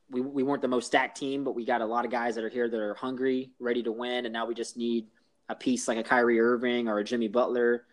we 0.09 0.21
we 0.21 0.43
weren't 0.43 0.61
the 0.61 0.67
most 0.67 0.87
stacked 0.87 1.17
team, 1.17 1.43
but 1.43 1.55
we 1.55 1.65
got 1.65 1.81
a 1.81 1.85
lot 1.85 2.05
of 2.05 2.11
guys 2.11 2.35
that 2.35 2.43
are 2.43 2.49
here 2.49 2.69
that 2.69 2.79
are 2.79 2.95
hungry, 2.95 3.51
ready 3.59 3.83
to 3.83 3.91
win, 3.91 4.25
and 4.25 4.33
now 4.33 4.45
we 4.45 4.53
just 4.53 4.75
need 4.75 5.07
a 5.49 5.55
piece 5.55 5.87
like 5.87 5.97
a 5.97 6.03
Kyrie 6.03 6.39
Irving 6.39 6.87
or 6.87 6.99
a 6.99 7.03
Jimmy 7.03 7.27
Butler. 7.27 7.85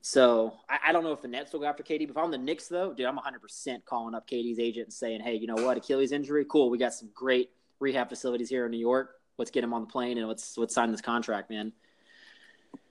So 0.00 0.54
I, 0.68 0.78
I 0.88 0.92
don't 0.92 1.02
know 1.02 1.12
if 1.12 1.22
the 1.22 1.28
Nets 1.28 1.52
will 1.52 1.60
go 1.60 1.66
after 1.66 1.82
KD. 1.82 2.06
But 2.06 2.10
if 2.10 2.16
I'm 2.16 2.30
the 2.30 2.38
Knicks, 2.38 2.68
though, 2.68 2.92
dude, 2.92 3.06
I'm 3.06 3.16
100 3.16 3.40
percent 3.40 3.84
calling 3.84 4.14
up 4.14 4.28
KD's 4.28 4.58
agent 4.58 4.86
and 4.86 4.92
saying, 4.92 5.20
hey, 5.20 5.34
you 5.34 5.46
know 5.46 5.56
what, 5.56 5.76
Achilles 5.76 6.12
injury, 6.12 6.46
cool. 6.48 6.70
We 6.70 6.78
got 6.78 6.94
some 6.94 7.10
great 7.14 7.50
rehab 7.80 8.08
facilities 8.08 8.48
here 8.48 8.64
in 8.64 8.70
New 8.70 8.78
York. 8.78 9.17
Let's 9.38 9.50
get 9.50 9.64
him 9.64 9.72
on 9.72 9.82
the 9.82 9.86
plane 9.86 10.18
and 10.18 10.28
let's 10.28 10.58
let's 10.58 10.74
sign 10.74 10.90
this 10.90 11.00
contract, 11.00 11.50
man. 11.50 11.72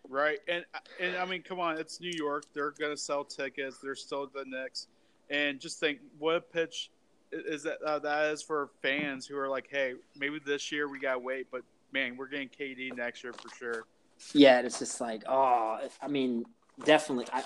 Right, 0.09 0.39
and 0.47 0.63
and 0.99 1.17
I 1.17 1.25
mean, 1.25 1.43
come 1.43 1.59
on, 1.59 1.77
it's 1.77 1.99
New 1.99 2.13
York. 2.15 2.45
They're 2.53 2.71
going 2.71 2.91
to 2.91 2.97
sell 2.97 3.25
tickets. 3.25 3.77
They're 3.83 3.95
still 3.95 4.27
the 4.27 4.45
Knicks, 4.45 4.87
and 5.29 5.59
just 5.59 5.79
think 5.79 5.99
what 6.17 6.35
a 6.35 6.41
pitch 6.41 6.91
is 7.31 7.63
that 7.63 7.81
uh, 7.81 7.99
that 7.99 8.31
is 8.31 8.41
for 8.41 8.69
fans 8.81 9.25
who 9.25 9.37
are 9.37 9.49
like, 9.49 9.67
hey, 9.69 9.93
maybe 10.17 10.39
this 10.45 10.71
year 10.71 10.87
we 10.87 10.99
got 10.99 11.13
to 11.13 11.19
wait, 11.19 11.47
but 11.51 11.61
man, 11.91 12.15
we're 12.17 12.27
getting 12.27 12.49
KD 12.49 12.95
next 12.95 13.23
year 13.23 13.33
for 13.33 13.49
sure. 13.57 13.85
Yeah, 14.33 14.61
it's 14.61 14.79
just 14.79 14.99
like, 14.99 15.23
oh, 15.27 15.79
I 16.01 16.07
mean, 16.07 16.45
definitely. 16.85 17.25
I, 17.31 17.43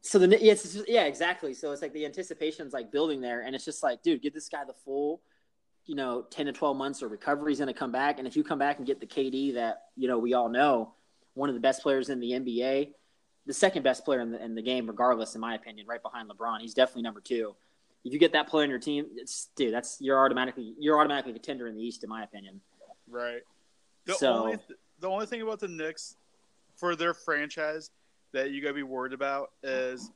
so 0.00 0.18
the 0.18 0.38
yeah, 0.40 0.54
just, 0.54 0.88
yeah, 0.88 1.04
exactly. 1.04 1.54
So 1.54 1.72
it's 1.72 1.82
like 1.82 1.92
the 1.92 2.04
anticipation's 2.04 2.72
like 2.72 2.92
building 2.92 3.20
there, 3.20 3.40
and 3.40 3.54
it's 3.54 3.64
just 3.64 3.82
like, 3.82 4.02
dude, 4.02 4.22
give 4.22 4.34
this 4.34 4.48
guy 4.48 4.64
the 4.64 4.74
full, 4.84 5.20
you 5.86 5.94
know, 5.94 6.22
ten 6.30 6.46
to 6.46 6.52
twelve 6.52 6.76
months 6.76 7.02
of 7.02 7.10
recovery's 7.10 7.58
going 7.58 7.68
to 7.68 7.74
come 7.74 7.92
back, 7.92 8.18
and 8.18 8.26
if 8.26 8.36
you 8.36 8.44
come 8.44 8.58
back 8.58 8.78
and 8.78 8.86
get 8.86 9.00
the 9.00 9.06
KD 9.06 9.54
that 9.54 9.84
you 9.96 10.08
know 10.08 10.18
we 10.18 10.34
all 10.34 10.48
know, 10.48 10.92
one 11.34 11.48
of 11.48 11.54
the 11.54 11.60
best 11.60 11.82
players 11.82 12.08
in 12.08 12.20
the 12.20 12.32
NBA, 12.32 12.92
the 13.46 13.54
second 13.54 13.82
best 13.82 14.04
player 14.04 14.20
in 14.20 14.30
the 14.32 14.44
in 14.44 14.54
the 14.54 14.62
game, 14.62 14.86
regardless, 14.86 15.34
in 15.34 15.40
my 15.40 15.54
opinion, 15.54 15.86
right 15.86 16.02
behind 16.02 16.28
LeBron, 16.28 16.60
he's 16.60 16.74
definitely 16.74 17.02
number 17.02 17.20
two. 17.20 17.54
If 18.04 18.12
you 18.12 18.18
get 18.18 18.32
that 18.32 18.46
player 18.48 18.64
on 18.64 18.70
your 18.70 18.78
team, 18.78 19.06
it's 19.16 19.48
dude, 19.56 19.72
that's 19.74 19.98
you're 20.00 20.22
automatically 20.24 20.74
you're 20.78 20.98
automatically 20.98 21.32
a 21.32 21.34
contender 21.34 21.66
in 21.68 21.76
the 21.76 21.82
East, 21.82 22.02
in 22.04 22.10
my 22.10 22.22
opinion. 22.24 22.60
Right. 23.08 23.42
The 24.04 24.14
So- 24.14 24.32
only 24.32 24.56
th- 24.56 24.78
the 24.98 25.08
only 25.08 25.26
thing 25.26 25.42
about 25.42 25.60
the 25.60 25.68
Knicks 25.68 26.16
for 26.76 26.96
their 26.96 27.14
franchise 27.14 27.90
that 28.32 28.50
you 28.50 28.62
got 28.62 28.68
to 28.68 28.74
be 28.74 28.82
worried 28.82 29.12
about 29.12 29.50
is 29.62 30.10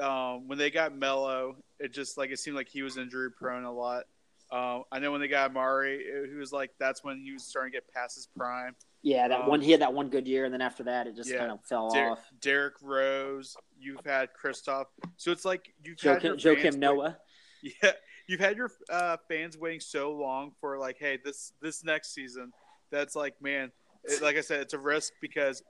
um, 0.00 0.46
when 0.48 0.58
they 0.58 0.70
got 0.70 0.96
Melo, 0.96 1.56
it 1.78 1.92
just 1.92 2.16
like 2.18 2.30
it 2.30 2.38
seemed 2.38 2.56
like 2.56 2.68
he 2.68 2.82
was 2.82 2.96
injury 2.96 3.30
prone 3.30 3.64
a 3.64 3.72
lot. 3.72 4.04
Um, 4.52 4.84
I 4.92 4.98
know 4.98 5.10
when 5.10 5.22
they 5.22 5.28
got 5.28 5.52
Mari, 5.54 6.04
he 6.28 6.34
was 6.36 6.52
like 6.52 6.70
that's 6.78 7.02
when 7.02 7.22
he 7.24 7.32
was 7.32 7.42
starting 7.42 7.72
to 7.72 7.76
get 7.76 7.88
past 7.92 8.16
his 8.16 8.26
prime. 8.36 8.76
Yeah, 9.00 9.26
that 9.28 9.40
Um, 9.40 9.46
one 9.46 9.60
he 9.62 9.70
had 9.72 9.80
that 9.80 9.94
one 9.94 10.10
good 10.10 10.28
year, 10.28 10.44
and 10.44 10.52
then 10.52 10.60
after 10.60 10.82
that, 10.84 11.06
it 11.06 11.16
just 11.16 11.30
Yeah. 11.30 11.38
kind 11.38 11.52
of 11.52 11.64
fell 11.64 11.90
Der- 11.90 12.10
off. 12.10 12.30
Derrick 12.40 12.74
Rose, 12.82 13.56
you've 13.78 14.04
had 14.04 14.28
Kristaps, 14.34 14.86
so 15.16 15.32
it's 15.32 15.46
like 15.46 15.72
you've 15.82 15.96
Joe 15.96 16.12
had 16.12 16.22
Kim, 16.22 16.36
Joakim 16.36 16.76
Noah. 16.76 17.18
Yeah, 17.62 17.92
you've 18.26 18.40
had 18.40 18.56
your 18.56 18.72
uh, 18.90 19.16
fans 19.28 19.56
waiting 19.56 19.78
so 19.78 20.10
long 20.12 20.50
for 20.60 20.78
like, 20.78 20.96
hey, 20.98 21.16
this 21.24 21.52
this 21.62 21.84
next 21.84 22.12
season. 22.12 22.52
That's 22.90 23.14
like, 23.14 23.40
man, 23.40 23.70
it, 24.04 24.20
like 24.20 24.36
I 24.36 24.40
said, 24.40 24.60
it's 24.62 24.74
a 24.74 24.78
risk 24.80 25.12
because 25.22 25.62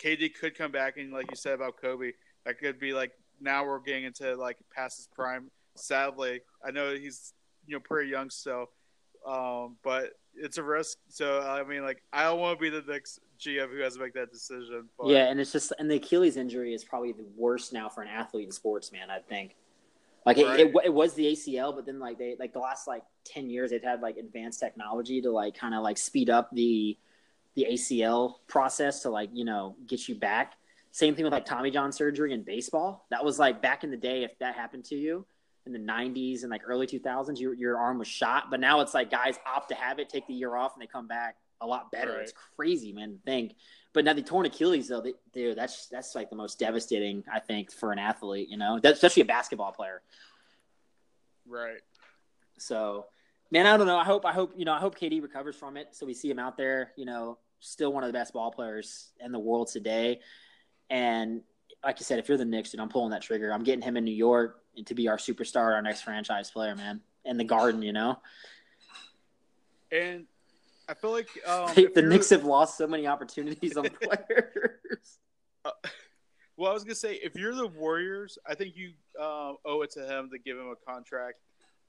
KD 0.00 0.32
could 0.32 0.56
come 0.56 0.70
back 0.70 0.96
and, 0.96 1.12
like 1.12 1.26
you 1.28 1.36
said 1.36 1.54
about 1.54 1.76
Kobe, 1.80 2.12
that 2.46 2.58
could 2.60 2.78
be 2.78 2.92
like 2.92 3.10
now 3.40 3.66
we're 3.66 3.80
getting 3.80 4.04
into 4.04 4.36
like 4.36 4.58
past 4.72 4.96
his 4.98 5.08
prime. 5.08 5.50
Sadly, 5.76 6.40
I 6.64 6.70
know 6.70 6.94
he's 6.94 7.32
you 7.68 7.76
know 7.76 7.80
pretty 7.80 8.10
young 8.10 8.30
still, 8.30 8.66
um, 9.26 9.76
but 9.84 10.14
it's 10.34 10.58
a 10.58 10.62
risk. 10.62 10.98
So 11.08 11.40
I 11.40 11.62
mean, 11.64 11.82
like 11.82 12.02
I 12.12 12.24
don't 12.24 12.40
want 12.40 12.58
to 12.58 12.62
be 12.62 12.70
the 12.70 12.82
next 12.90 13.20
GM 13.38 13.70
who 13.70 13.80
has 13.80 13.94
to 13.94 14.00
make 14.00 14.14
that 14.14 14.32
decision. 14.32 14.88
But 14.98 15.08
Yeah, 15.08 15.26
and 15.30 15.38
it's 15.38 15.52
just 15.52 15.72
and 15.78 15.90
the 15.90 15.96
Achilles 15.96 16.36
injury 16.36 16.74
is 16.74 16.82
probably 16.82 17.12
the 17.12 17.26
worst 17.36 17.72
now 17.72 17.88
for 17.88 18.02
an 18.02 18.08
athlete 18.08 18.46
in 18.46 18.52
sports, 18.52 18.90
man. 18.90 19.10
I 19.10 19.20
think. 19.20 19.54
Like 20.26 20.36
it, 20.38 20.46
Right. 20.46 20.60
it, 20.60 20.74
it 20.86 20.92
was 20.92 21.14
the 21.14 21.26
ACL, 21.32 21.74
but 21.74 21.86
then 21.86 22.00
like 22.00 22.18
they 22.18 22.36
like 22.38 22.52
the 22.52 22.58
last 22.58 22.88
like 22.88 23.02
ten 23.24 23.48
years 23.48 23.70
they've 23.70 23.82
had 23.82 24.00
like 24.00 24.16
advanced 24.16 24.60
technology 24.60 25.22
to 25.22 25.30
like 25.30 25.54
kind 25.54 25.74
of 25.74 25.82
like 25.82 25.96
speed 25.98 26.28
up 26.30 26.50
the 26.52 26.98
the 27.54 27.66
ACL 27.72 28.34
process 28.46 29.02
to 29.02 29.10
like 29.10 29.30
you 29.32 29.44
know 29.44 29.76
get 29.86 30.08
you 30.08 30.14
back. 30.14 30.54
Same 30.90 31.14
thing 31.14 31.24
with 31.24 31.32
like 31.32 31.44
Tommy 31.44 31.70
John 31.70 31.92
surgery 31.92 32.32
in 32.32 32.42
baseball. 32.42 33.06
That 33.10 33.24
was 33.24 33.38
like 33.38 33.62
back 33.62 33.84
in 33.84 33.90
the 33.90 33.96
day. 33.96 34.24
If 34.24 34.38
that 34.40 34.54
happened 34.54 34.84
to 34.86 34.96
you, 34.96 35.26
in 35.68 35.72
the 35.72 35.92
90s 35.92 36.42
and 36.42 36.50
like 36.50 36.62
early 36.66 36.86
2000s, 36.86 37.38
your 37.38 37.54
your 37.54 37.78
arm 37.78 37.98
was 37.98 38.08
shot. 38.08 38.50
But 38.50 38.60
now 38.60 38.80
it's 38.80 38.94
like 38.94 39.10
guys 39.10 39.38
opt 39.46 39.68
to 39.68 39.74
have 39.74 39.98
it, 39.98 40.08
take 40.08 40.26
the 40.26 40.34
year 40.34 40.56
off, 40.56 40.74
and 40.74 40.82
they 40.82 40.86
come 40.86 41.06
back 41.06 41.36
a 41.60 41.66
lot 41.66 41.92
better. 41.92 42.12
Right. 42.12 42.22
It's 42.22 42.32
crazy, 42.56 42.92
man. 42.92 43.12
To 43.12 43.18
think. 43.24 43.54
But 43.92 44.04
now 44.04 44.12
the 44.12 44.22
torn 44.22 44.46
Achilles, 44.46 44.88
though, 44.88 45.00
they, 45.00 45.14
dude, 45.32 45.56
that's 45.56 45.86
that's 45.86 46.14
like 46.14 46.30
the 46.30 46.36
most 46.36 46.58
devastating, 46.58 47.24
I 47.32 47.40
think, 47.40 47.72
for 47.72 47.92
an 47.92 47.98
athlete. 47.98 48.48
You 48.48 48.56
know, 48.56 48.78
that, 48.80 48.94
especially 48.94 49.22
a 49.22 49.26
basketball 49.26 49.72
player. 49.72 50.02
Right. 51.46 51.80
So, 52.58 53.06
man, 53.50 53.66
I 53.66 53.76
don't 53.76 53.86
know. 53.86 53.98
I 53.98 54.04
hope, 54.04 54.24
I 54.26 54.32
hope, 54.32 54.52
you 54.56 54.64
know, 54.64 54.72
I 54.72 54.78
hope 54.78 54.98
KD 54.98 55.22
recovers 55.22 55.56
from 55.56 55.76
it. 55.76 55.88
So 55.92 56.06
we 56.06 56.14
see 56.14 56.30
him 56.30 56.38
out 56.38 56.56
there, 56.56 56.92
you 56.96 57.04
know, 57.04 57.38
still 57.60 57.92
one 57.92 58.04
of 58.04 58.08
the 58.08 58.12
best 58.12 58.32
ball 58.32 58.50
players 58.50 59.10
in 59.20 59.32
the 59.32 59.38
world 59.38 59.68
today. 59.68 60.20
And 60.90 61.42
like 61.84 62.00
you 62.00 62.04
said, 62.04 62.18
if 62.18 62.28
you're 62.28 62.38
the 62.38 62.44
Knicks, 62.44 62.70
dude, 62.70 62.80
I'm 62.80 62.88
pulling 62.88 63.10
that 63.10 63.22
trigger. 63.22 63.52
I'm 63.52 63.62
getting 63.62 63.82
him 63.82 63.96
in 63.96 64.04
New 64.04 64.14
York 64.14 64.62
to 64.84 64.94
be 64.94 65.08
our 65.08 65.16
superstar, 65.16 65.72
our 65.74 65.82
next 65.82 66.02
franchise 66.02 66.50
player, 66.50 66.74
man. 66.74 67.00
In 67.24 67.36
the 67.36 67.44
Garden, 67.44 67.82
you 67.82 67.92
know. 67.92 68.18
And 69.90 70.26
I 70.88 70.94
feel 70.94 71.10
like 71.12 71.28
um, 71.46 71.70
the 71.74 71.82
you're- 71.82 72.02
Knicks 72.02 72.30
have 72.30 72.44
lost 72.44 72.78
so 72.78 72.86
many 72.86 73.06
opportunities 73.06 73.76
on 73.76 73.88
players. 74.02 75.18
Well, 76.56 76.70
I 76.70 76.74
was 76.74 76.82
gonna 76.82 76.94
say 76.94 77.14
if 77.22 77.36
you're 77.36 77.54
the 77.54 77.68
Warriors, 77.68 78.38
I 78.46 78.54
think 78.54 78.74
you 78.76 78.92
uh, 79.20 79.52
owe 79.64 79.82
it 79.82 79.92
to 79.92 80.00
him 80.06 80.28
to 80.32 80.38
give 80.38 80.56
him 80.56 80.68
a 80.68 80.90
contract. 80.90 81.36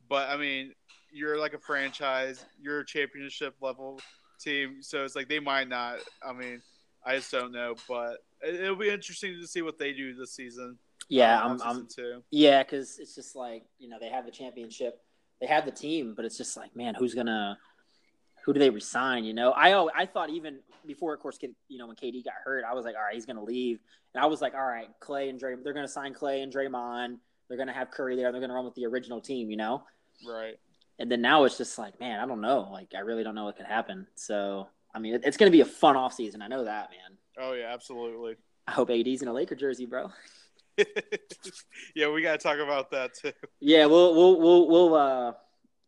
But 0.08 0.30
I 0.30 0.38
mean, 0.38 0.74
you're 1.12 1.40
like 1.40 1.54
a 1.54 1.60
franchise, 1.60 2.46
you're 2.62 2.82
a 2.82 2.86
championship 2.86 3.56
level 3.62 4.00
team, 4.40 4.82
so 4.82 5.04
it's 5.04 5.16
like 5.16 5.28
they 5.30 5.40
might 5.40 5.70
not. 5.70 5.98
I 6.24 6.34
mean, 6.34 6.62
I 7.06 7.16
just 7.16 7.32
don't 7.32 7.52
know, 7.52 7.76
but 7.88 8.18
it'll 8.48 8.76
be 8.76 8.90
interesting 8.90 9.40
to 9.40 9.48
see 9.48 9.62
what 9.62 9.80
they 9.80 9.92
do 9.94 10.14
this 10.14 10.34
season. 10.34 10.78
Yeah, 11.10 11.44
I'm, 11.44 11.62
I'm 11.62 11.88
too. 11.88 12.24
Yeah, 12.32 12.64
because 12.64 13.00
it's 13.00 13.16
just 13.16 13.36
like 13.36 13.64
you 13.80 13.90
know 13.90 13.98
they 14.00 14.10
have 14.10 14.26
the 14.26 14.32
championship, 14.32 15.02
they 15.42 15.48
have 15.48 15.66
the 15.66 15.72
team, 15.72 16.14
but 16.16 16.24
it's 16.26 16.38
just 16.38 16.56
like 16.56 16.76
man, 16.76 16.96
who's 16.96 17.14
gonna, 17.14 17.58
who 18.46 18.54
do 18.54 18.60
they 18.60 18.70
resign? 18.70 19.24
You 19.26 19.34
know, 19.34 19.52
I 19.52 20.02
I 20.02 20.06
thought 20.06 20.30
even 20.30 20.60
before, 20.86 21.14
of 21.14 21.20
course, 21.20 21.38
you 21.68 21.78
know 21.78 21.88
when 21.88 21.96
KD 21.96 22.24
got 22.24 22.34
hurt, 22.44 22.64
I 22.64 22.74
was 22.74 22.86
like, 22.86 22.96
all 22.96 23.02
right, 23.02 23.14
he's 23.14 23.26
gonna 23.26 23.44
leave, 23.44 23.80
and 24.14 24.24
I 24.24 24.28
was 24.28 24.42
like, 24.42 24.54
all 24.54 24.66
right, 24.66 24.88
Clay 25.00 25.30
and 25.30 25.40
Dray, 25.40 25.56
they're 25.64 25.74
gonna 25.74 25.88
sign 25.88 26.14
Clay 26.14 26.42
and 26.42 26.54
Draymond, 26.54 27.18
they're 27.48 27.58
gonna 27.58 27.74
have 27.74 27.92
Curry 27.92 28.16
there, 28.16 28.32
they're 28.32 28.42
gonna 28.42 28.54
run 28.54 28.66
with 28.66 28.76
the 28.76 28.86
original 28.86 29.20
team, 29.20 29.50
you 29.50 29.58
know, 29.58 29.84
Right. 30.28 30.56
and 31.00 31.12
then 31.12 31.22
now 31.22 31.44
it's 31.44 31.58
just 31.58 31.78
like, 31.78 32.00
man, 32.00 32.20
I 32.20 32.26
don't 32.28 32.42
know, 32.42 32.70
like 32.72 32.94
I 32.96 33.00
really 33.00 33.24
don't 33.24 33.36
know 33.36 33.46
what 33.46 33.58
could 33.58 33.66
happen. 33.66 34.08
So 34.16 34.68
I 34.94 35.00
mean, 35.00 35.20
it's 35.24 35.38
gonna 35.38 35.52
be 35.52 35.62
a 35.62 35.66
fun 35.66 35.96
off 35.96 36.14
season, 36.14 36.42
I 36.42 36.48
know 36.48 36.66
that, 36.66 36.90
man. 36.92 37.18
Oh 37.40 37.54
yeah, 37.54 37.74
absolutely. 37.74 38.36
I 38.68 38.72
hope 38.72 38.90
AD's 38.92 39.22
in 39.24 39.28
a 39.28 39.34
Laker 39.34 39.56
jersey, 39.56 39.86
bro. 39.88 40.12
yeah, 41.96 42.10
we 42.10 42.22
got 42.22 42.34
to 42.34 42.38
talk 42.38 42.60
about 42.60 42.92
that 42.92 43.14
too. 43.14 43.32
Yeah, 43.60 43.86
we'll 43.86 44.16
we'll 44.16 44.40
we'll 44.40 44.68
we'll 44.68 44.96
uh 44.96 45.34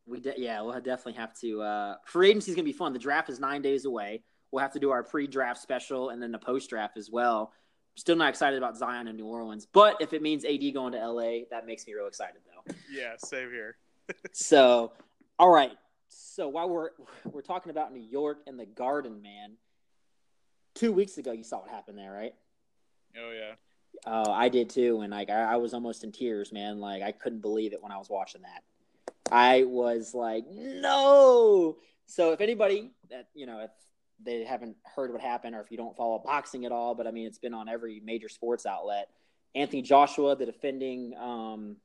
we 0.05 0.19
de- 0.19 0.35
yeah 0.37 0.61
we'll 0.61 0.73
definitely 0.75 1.13
have 1.13 1.33
to 1.39 1.61
uh 1.61 1.95
free 2.05 2.29
agency's 2.29 2.55
gonna 2.55 2.65
be 2.65 2.73
fun. 2.73 2.93
The 2.93 2.99
draft 2.99 3.29
is 3.29 3.39
nine 3.39 3.61
days 3.61 3.85
away. 3.85 4.23
We'll 4.51 4.61
have 4.61 4.73
to 4.73 4.79
do 4.79 4.91
our 4.91 5.01
pre-draft 5.01 5.61
special 5.61 6.09
and 6.09 6.21
then 6.21 6.33
the 6.33 6.37
post-draft 6.37 6.97
as 6.97 7.09
well. 7.09 7.53
Still 7.95 8.17
not 8.17 8.27
excited 8.29 8.57
about 8.57 8.77
Zion 8.77 9.07
in 9.07 9.15
New 9.15 9.25
Orleans, 9.25 9.65
but 9.71 9.97
if 10.01 10.11
it 10.11 10.21
means 10.21 10.43
AD 10.43 10.73
going 10.73 10.91
to 10.91 11.07
LA, 11.07 11.45
that 11.51 11.65
makes 11.65 11.87
me 11.87 11.93
real 11.93 12.07
excited 12.07 12.41
though. 12.45 12.73
Yeah, 12.91 13.15
same 13.17 13.49
here. 13.49 13.77
so, 14.33 14.91
all 15.39 15.49
right. 15.49 15.71
So 16.09 16.49
while 16.49 16.69
we're 16.69 16.89
we're 17.25 17.41
talking 17.41 17.69
about 17.69 17.93
New 17.93 18.01
York 18.01 18.39
and 18.47 18.59
the 18.59 18.65
Garden, 18.65 19.21
man, 19.21 19.53
two 20.75 20.91
weeks 20.91 21.17
ago 21.17 21.31
you 21.31 21.43
saw 21.43 21.59
what 21.59 21.69
happened 21.69 21.97
there, 21.97 22.11
right? 22.11 22.33
Oh 23.17 23.31
yeah. 23.31 23.53
Oh, 24.05 24.31
I 24.31 24.49
did 24.49 24.69
too, 24.69 25.01
and 25.01 25.11
like 25.11 25.29
I, 25.29 25.53
I 25.53 25.55
was 25.57 25.73
almost 25.73 26.03
in 26.03 26.11
tears, 26.11 26.51
man. 26.51 26.79
Like 26.79 27.03
I 27.03 27.11
couldn't 27.11 27.41
believe 27.41 27.73
it 27.73 27.83
when 27.83 27.91
I 27.91 27.97
was 27.97 28.09
watching 28.09 28.41
that. 28.41 28.63
I 29.31 29.63
was 29.63 30.13
like, 30.13 30.45
no. 30.49 31.77
So 32.07 32.31
if 32.33 32.41
anybody 32.41 32.91
that 33.09 33.27
you 33.33 33.45
know, 33.45 33.59
if 33.59 33.71
they 34.23 34.43
haven't 34.43 34.75
heard 34.83 35.11
what 35.11 35.21
happened, 35.21 35.55
or 35.55 35.61
if 35.61 35.71
you 35.71 35.77
don't 35.77 35.95
follow 35.95 36.19
boxing 36.19 36.65
at 36.65 36.71
all, 36.71 36.95
but 36.95 37.07
I 37.07 37.11
mean, 37.11 37.27
it's 37.27 37.37
been 37.37 37.53
on 37.53 37.69
every 37.69 38.01
major 38.03 38.29
sports 38.29 38.65
outlet. 38.65 39.09
Anthony 39.53 39.81
Joshua, 39.81 40.35
the 40.35 40.45
defending, 40.45 41.13
um, 41.17 41.77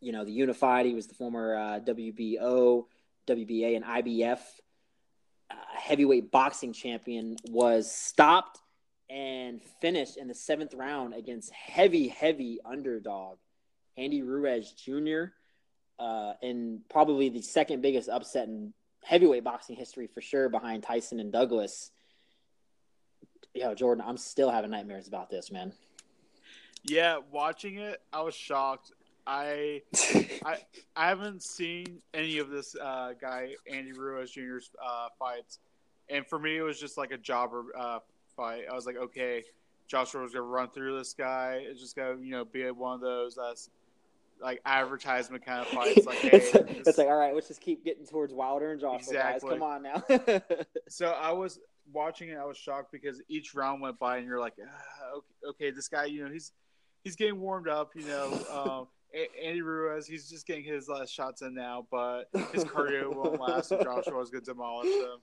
you 0.00 0.12
know, 0.12 0.24
the 0.24 0.32
unified. 0.32 0.86
He 0.86 0.94
was 0.94 1.06
the 1.06 1.14
former 1.14 1.56
uh, 1.56 1.80
WBO, 1.80 2.84
WBA, 3.26 3.76
and 3.76 3.84
IBF 3.84 4.40
uh, 5.50 5.54
heavyweight 5.76 6.30
boxing 6.30 6.72
champion. 6.72 7.36
Was 7.50 7.90
stopped 7.90 8.60
and 9.10 9.60
finished 9.80 10.16
in 10.16 10.28
the 10.28 10.34
seventh 10.34 10.74
round 10.74 11.14
against 11.14 11.52
heavy, 11.52 12.08
heavy 12.08 12.58
underdog 12.64 13.38
Andy 13.96 14.22
Ruiz 14.22 14.72
Jr. 14.72 15.24
Uh, 15.98 16.32
and 16.42 16.80
probably 16.88 17.28
the 17.28 17.42
second 17.42 17.82
biggest 17.82 18.08
upset 18.08 18.48
in 18.48 18.72
heavyweight 19.04 19.44
boxing 19.44 19.76
history 19.76 20.08
for 20.08 20.20
sure, 20.20 20.48
behind 20.48 20.82
Tyson 20.82 21.20
and 21.20 21.32
Douglas. 21.32 21.90
Yo, 23.54 23.74
Jordan, 23.74 24.04
I'm 24.06 24.16
still 24.16 24.50
having 24.50 24.70
nightmares 24.70 25.06
about 25.06 25.30
this, 25.30 25.52
man. 25.52 25.72
Yeah, 26.82 27.18
watching 27.30 27.76
it, 27.76 28.02
I 28.12 28.22
was 28.22 28.34
shocked. 28.34 28.90
I 29.26 29.82
I 30.44 30.58
I 30.96 31.08
haven't 31.08 31.42
seen 31.42 32.02
any 32.12 32.38
of 32.38 32.50
this 32.50 32.74
uh, 32.76 33.12
guy 33.18 33.54
Andy 33.70 33.92
Ruiz 33.92 34.30
Jr.'s 34.30 34.70
uh, 34.84 35.08
fights, 35.18 35.60
and 36.10 36.26
for 36.26 36.38
me, 36.38 36.56
it 36.56 36.62
was 36.62 36.78
just 36.78 36.98
like 36.98 37.10
a 37.10 37.16
jobber 37.16 37.64
uh, 37.78 38.00
fight. 38.36 38.62
I 38.70 38.74
was 38.74 38.86
like, 38.86 38.96
okay, 38.96 39.44
Joshua 39.86 40.22
was 40.22 40.32
gonna 40.32 40.44
run 40.44 40.70
through 40.70 40.98
this 40.98 41.12
guy. 41.14 41.62
It's 41.68 41.80
just 41.80 41.96
gonna 41.96 42.16
you 42.20 42.30
know 42.30 42.44
be 42.44 42.68
one 42.70 42.94
of 42.94 43.00
those 43.00 43.36
uh, 43.38 43.54
like 44.42 44.60
advertisement 44.66 45.44
kind 45.44 45.60
of 45.60 45.68
fights. 45.68 46.06
Like, 46.06 46.18
hey, 46.18 46.30
it's, 46.32 46.52
this- 46.52 46.88
it's 46.88 46.98
like, 46.98 47.06
all 47.08 47.16
right, 47.16 47.34
let's 47.34 47.48
just 47.48 47.60
keep 47.60 47.84
getting 47.84 48.06
towards 48.06 48.32
Wilder 48.32 48.72
and 48.72 48.80
Joshua, 48.80 48.96
Exactly. 48.98 49.50
guys. 49.50 49.58
Come 49.58 49.62
on 49.62 49.82
now. 49.82 50.02
so 50.88 51.08
I 51.10 51.32
was 51.32 51.58
watching 51.92 52.30
it. 52.30 52.36
I 52.38 52.44
was 52.44 52.56
shocked 52.56 52.90
because 52.92 53.20
each 53.28 53.54
round 53.54 53.80
went 53.82 53.98
by, 53.98 54.16
and 54.18 54.26
you're 54.26 54.40
like, 54.40 54.54
ah, 54.62 55.16
okay, 55.16 55.48
okay, 55.50 55.70
this 55.70 55.88
guy, 55.88 56.06
you 56.06 56.24
know, 56.24 56.30
he's 56.32 56.52
he's 57.04 57.16
getting 57.16 57.40
warmed 57.40 57.68
up. 57.68 57.90
You 57.94 58.06
know, 58.06 58.38
um, 58.52 58.86
Andy 59.42 59.62
Ruiz, 59.62 60.06
he's 60.06 60.28
just 60.28 60.46
getting 60.46 60.64
his 60.64 60.88
last 60.88 61.12
shots 61.12 61.42
in 61.42 61.54
now, 61.54 61.86
but 61.90 62.24
his 62.52 62.64
cardio 62.64 63.14
won't 63.14 63.40
last. 63.40 63.70
And 63.70 63.80
Joshua's 63.84 64.30
gonna 64.30 64.44
demolish 64.44 64.88
him. 64.88 65.18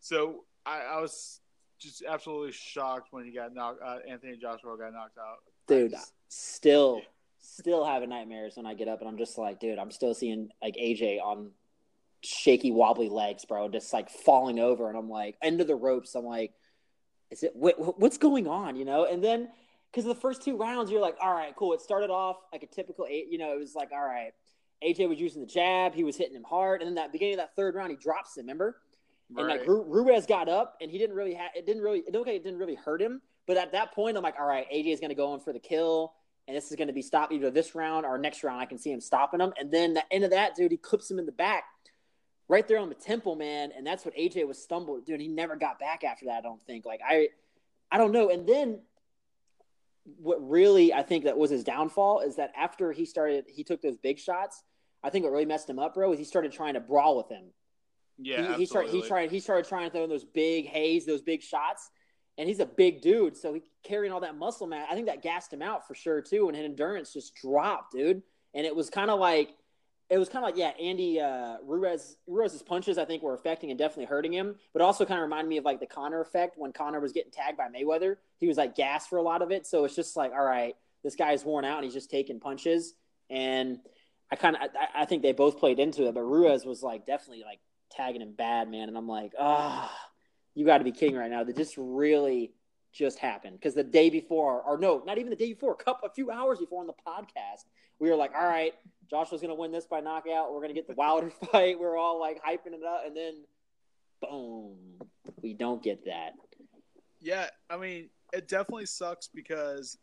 So 0.00 0.44
I, 0.64 0.80
I 0.80 1.00
was 1.00 1.40
just 1.80 2.02
absolutely 2.06 2.52
shocked 2.52 3.08
when 3.10 3.24
he 3.24 3.32
got 3.32 3.54
knocked. 3.54 3.82
Uh, 3.82 3.98
Anthony 4.08 4.36
Joshua 4.36 4.76
got 4.78 4.92
knocked 4.92 5.18
out. 5.18 5.38
dude, 5.66 5.92
just- 5.92 6.12
still, 6.28 7.00
still 7.38 7.84
having 7.84 8.10
nightmares 8.10 8.56
when 8.56 8.66
I 8.66 8.74
get 8.74 8.88
up 8.88 9.00
and 9.00 9.08
I'm 9.08 9.18
just 9.18 9.38
like, 9.38 9.58
dude, 9.60 9.78
I'm 9.78 9.90
still 9.90 10.14
seeing 10.14 10.50
like 10.62 10.76
AJ 10.76 11.20
on 11.20 11.50
shaky, 12.22 12.70
wobbly 12.70 13.08
legs, 13.08 13.44
bro, 13.44 13.68
just 13.68 13.92
like 13.92 14.10
falling 14.10 14.58
over, 14.58 14.88
and 14.88 14.96
I'm 14.98 15.08
like, 15.08 15.36
end 15.42 15.60
of 15.60 15.66
the 15.66 15.74
ropes. 15.74 16.14
I'm 16.14 16.24
like, 16.24 16.52
is 17.30 17.42
it 17.42 17.54
what, 17.54 17.98
what's 17.98 18.18
going 18.18 18.46
on, 18.46 18.76
you 18.76 18.84
know? 18.84 19.06
And 19.06 19.22
then 19.24 19.48
because 19.90 20.04
the 20.04 20.14
first 20.14 20.42
two 20.42 20.56
rounds, 20.56 20.90
you're 20.90 21.00
like, 21.00 21.16
all 21.20 21.32
right, 21.32 21.54
cool. 21.56 21.72
It 21.72 21.80
started 21.80 22.10
off 22.10 22.36
like 22.52 22.62
a 22.62 22.66
typical 22.66 23.06
eight, 23.08 23.26
you 23.30 23.38
know, 23.38 23.52
it 23.52 23.58
was 23.58 23.74
like, 23.74 23.90
all 23.92 24.04
right, 24.04 24.32
AJ 24.84 25.08
was 25.08 25.18
using 25.18 25.40
the 25.40 25.46
jab, 25.46 25.94
he 25.94 26.04
was 26.04 26.16
hitting 26.16 26.36
him 26.36 26.44
hard, 26.44 26.80
and 26.80 26.88
then 26.88 26.94
that 26.96 27.12
beginning 27.12 27.34
of 27.34 27.38
that 27.38 27.56
third 27.56 27.74
round, 27.74 27.90
he 27.90 27.96
drops 27.96 28.36
him. 28.36 28.42
Remember? 28.42 28.76
And 29.36 29.48
like 29.48 29.66
Ru- 29.66 29.84
Ruiz 29.84 30.26
got 30.26 30.48
up, 30.48 30.76
and 30.80 30.90
he 30.90 30.98
didn't 30.98 31.16
really 31.16 31.34
have 31.34 31.50
it. 31.54 31.66
Didn't 31.66 31.82
really. 31.82 32.02
It 32.06 32.14
okay. 32.16 32.36
It 32.36 32.44
didn't 32.44 32.58
really 32.58 32.74
hurt 32.74 33.00
him. 33.00 33.20
But 33.46 33.56
at 33.56 33.72
that 33.72 33.92
point, 33.92 34.16
I'm 34.16 34.22
like, 34.22 34.36
all 34.38 34.46
right, 34.46 34.66
AJ 34.72 34.92
is 34.92 35.00
going 35.00 35.10
to 35.10 35.16
go 35.16 35.34
in 35.34 35.40
for 35.40 35.52
the 35.52 35.58
kill, 35.58 36.12
and 36.46 36.56
this 36.56 36.70
is 36.70 36.76
going 36.76 36.88
to 36.88 36.94
be 36.94 37.02
stopped 37.02 37.32
either 37.32 37.50
this 37.50 37.74
round 37.74 38.06
or 38.06 38.18
next 38.18 38.44
round. 38.44 38.60
I 38.60 38.66
can 38.66 38.78
see 38.78 38.92
him 38.92 39.00
stopping 39.00 39.40
him, 39.40 39.52
and 39.58 39.72
then 39.72 39.94
the 39.94 40.04
end 40.12 40.24
of 40.24 40.30
that, 40.30 40.54
dude, 40.54 40.70
he 40.70 40.76
clips 40.76 41.10
him 41.10 41.18
in 41.18 41.26
the 41.26 41.32
back, 41.32 41.64
right 42.48 42.66
there 42.66 42.78
on 42.78 42.88
the 42.88 42.94
temple, 42.94 43.36
man, 43.36 43.72
and 43.76 43.86
that's 43.86 44.04
what 44.04 44.16
AJ 44.16 44.46
was 44.46 44.62
stumbled, 44.62 45.06
dude. 45.06 45.20
He 45.20 45.28
never 45.28 45.56
got 45.56 45.78
back 45.78 46.04
after 46.04 46.26
that. 46.26 46.38
I 46.38 46.40
don't 46.42 46.62
think. 46.62 46.84
Like 46.84 47.00
I, 47.08 47.28
I 47.90 47.98
don't 47.98 48.12
know. 48.12 48.30
And 48.30 48.48
then 48.48 48.80
what 50.18 50.38
really 50.48 50.92
I 50.92 51.02
think 51.02 51.24
that 51.24 51.36
was 51.36 51.50
his 51.50 51.64
downfall 51.64 52.20
is 52.20 52.36
that 52.36 52.52
after 52.56 52.92
he 52.92 53.04
started, 53.04 53.46
he 53.48 53.64
took 53.64 53.82
those 53.82 53.96
big 53.96 54.18
shots. 54.18 54.62
I 55.02 55.10
think 55.10 55.24
what 55.24 55.32
really 55.32 55.46
messed 55.46 55.68
him 55.68 55.78
up, 55.78 55.94
bro, 55.94 56.12
is 56.12 56.18
he 56.18 56.24
started 56.24 56.52
trying 56.52 56.74
to 56.74 56.80
brawl 56.80 57.16
with 57.16 57.28
him 57.30 57.44
yeah, 58.22 58.52
he, 58.52 58.60
he 58.60 58.66
started 58.66 58.92
he 58.92 59.02
tried 59.02 59.30
he 59.30 59.40
started 59.40 59.68
trying 59.68 59.88
to 59.88 59.90
throw 59.90 60.06
those 60.06 60.24
big 60.24 60.66
haze, 60.66 61.06
those 61.06 61.22
big 61.22 61.42
shots, 61.42 61.90
and 62.38 62.48
he's 62.48 62.60
a 62.60 62.66
big 62.66 63.00
dude, 63.02 63.36
so 63.36 63.54
he 63.54 63.62
carrying 63.82 64.12
all 64.12 64.20
that 64.20 64.36
muscle 64.36 64.66
man. 64.66 64.86
I 64.90 64.94
think 64.94 65.06
that 65.06 65.22
gassed 65.22 65.52
him 65.52 65.62
out 65.62 65.86
for 65.86 65.94
sure 65.94 66.20
too, 66.20 66.48
and 66.48 66.56
his 66.56 66.64
endurance 66.64 67.12
just 67.12 67.34
dropped, 67.34 67.92
dude. 67.92 68.22
And 68.54 68.66
it 68.66 68.74
was 68.74 68.90
kind 68.90 69.10
of 69.10 69.20
like 69.20 69.54
it 70.10 70.18
was 70.18 70.28
kind 70.28 70.44
of 70.44 70.48
like 70.48 70.58
yeah, 70.58 70.72
Andy 70.82 71.20
uh, 71.20 71.58
Ruiz 71.64 72.16
Ruiz's 72.26 72.62
punches 72.62 72.98
I 72.98 73.04
think 73.04 73.22
were 73.22 73.34
affecting 73.34 73.70
and 73.70 73.78
definitely 73.78 74.06
hurting 74.06 74.32
him, 74.32 74.56
but 74.72 74.82
also 74.82 75.04
kind 75.04 75.20
of 75.20 75.22
reminded 75.22 75.48
me 75.48 75.56
of 75.56 75.64
like 75.64 75.80
the 75.80 75.86
Conor 75.86 76.20
effect 76.20 76.56
when 76.58 76.72
Conor 76.72 77.00
was 77.00 77.12
getting 77.12 77.30
tagged 77.30 77.56
by 77.56 77.68
Mayweather. 77.68 78.16
He 78.38 78.48
was 78.48 78.56
like 78.56 78.74
gassed 78.74 79.08
for 79.08 79.18
a 79.18 79.22
lot 79.22 79.40
of 79.40 79.50
it, 79.50 79.66
so 79.66 79.84
it's 79.84 79.94
just 79.94 80.16
like 80.16 80.32
all 80.32 80.44
right, 80.44 80.74
this 81.04 81.14
guy's 81.14 81.44
worn 81.44 81.64
out 81.64 81.76
and 81.76 81.84
he's 81.84 81.94
just 81.94 82.10
taking 82.10 82.40
punches, 82.40 82.94
and 83.28 83.78
I 84.32 84.36
kind 84.36 84.56
of 84.56 84.62
I, 84.62 85.02
I 85.02 85.04
think 85.04 85.22
they 85.22 85.32
both 85.32 85.58
played 85.58 85.78
into 85.78 86.08
it, 86.08 86.14
but 86.14 86.22
Ruiz 86.22 86.64
was 86.64 86.82
like 86.82 87.06
definitely 87.06 87.44
like 87.44 87.60
tagging 87.90 88.22
him 88.22 88.32
bad, 88.32 88.70
man. 88.70 88.88
And 88.88 88.96
I'm 88.96 89.08
like, 89.08 89.32
ah, 89.38 89.92
you 90.54 90.64
got 90.64 90.78
to 90.78 90.84
be 90.84 90.92
kidding 90.92 91.16
right 91.16 91.30
now. 91.30 91.44
That 91.44 91.56
just 91.56 91.74
really 91.76 92.52
just 92.92 93.18
happened 93.18 93.58
because 93.58 93.74
the 93.74 93.84
day 93.84 94.10
before, 94.10 94.62
or 94.62 94.78
no, 94.78 95.02
not 95.06 95.18
even 95.18 95.30
the 95.30 95.36
day 95.36 95.52
before, 95.52 95.72
a 95.72 95.76
couple, 95.76 96.08
a 96.08 96.12
few 96.12 96.30
hours 96.30 96.58
before 96.58 96.80
on 96.80 96.86
the 96.86 96.92
podcast, 97.06 97.64
we 97.98 98.10
were 98.10 98.16
like, 98.16 98.32
all 98.34 98.46
right, 98.46 98.74
Joshua's 99.08 99.40
gonna 99.40 99.54
win 99.54 99.72
this 99.72 99.86
by 99.86 100.00
knockout. 100.00 100.52
We're 100.52 100.60
gonna 100.60 100.74
get 100.74 100.86
the 100.88 100.94
Wilder 100.94 101.30
fight. 101.52 101.78
We 101.78 101.84
are 101.84 101.96
all 101.96 102.18
like 102.18 102.42
hyping 102.42 102.72
it 102.74 102.84
up, 102.84 103.02
and 103.06 103.16
then 103.16 103.44
boom, 104.20 104.76
we 105.42 105.54
don't 105.54 105.82
get 105.82 106.04
that. 106.06 106.34
Yeah, 107.20 107.48
I 107.68 107.76
mean, 107.76 108.08
it 108.32 108.48
definitely 108.48 108.86
sucks 108.86 109.28
because 109.28 109.98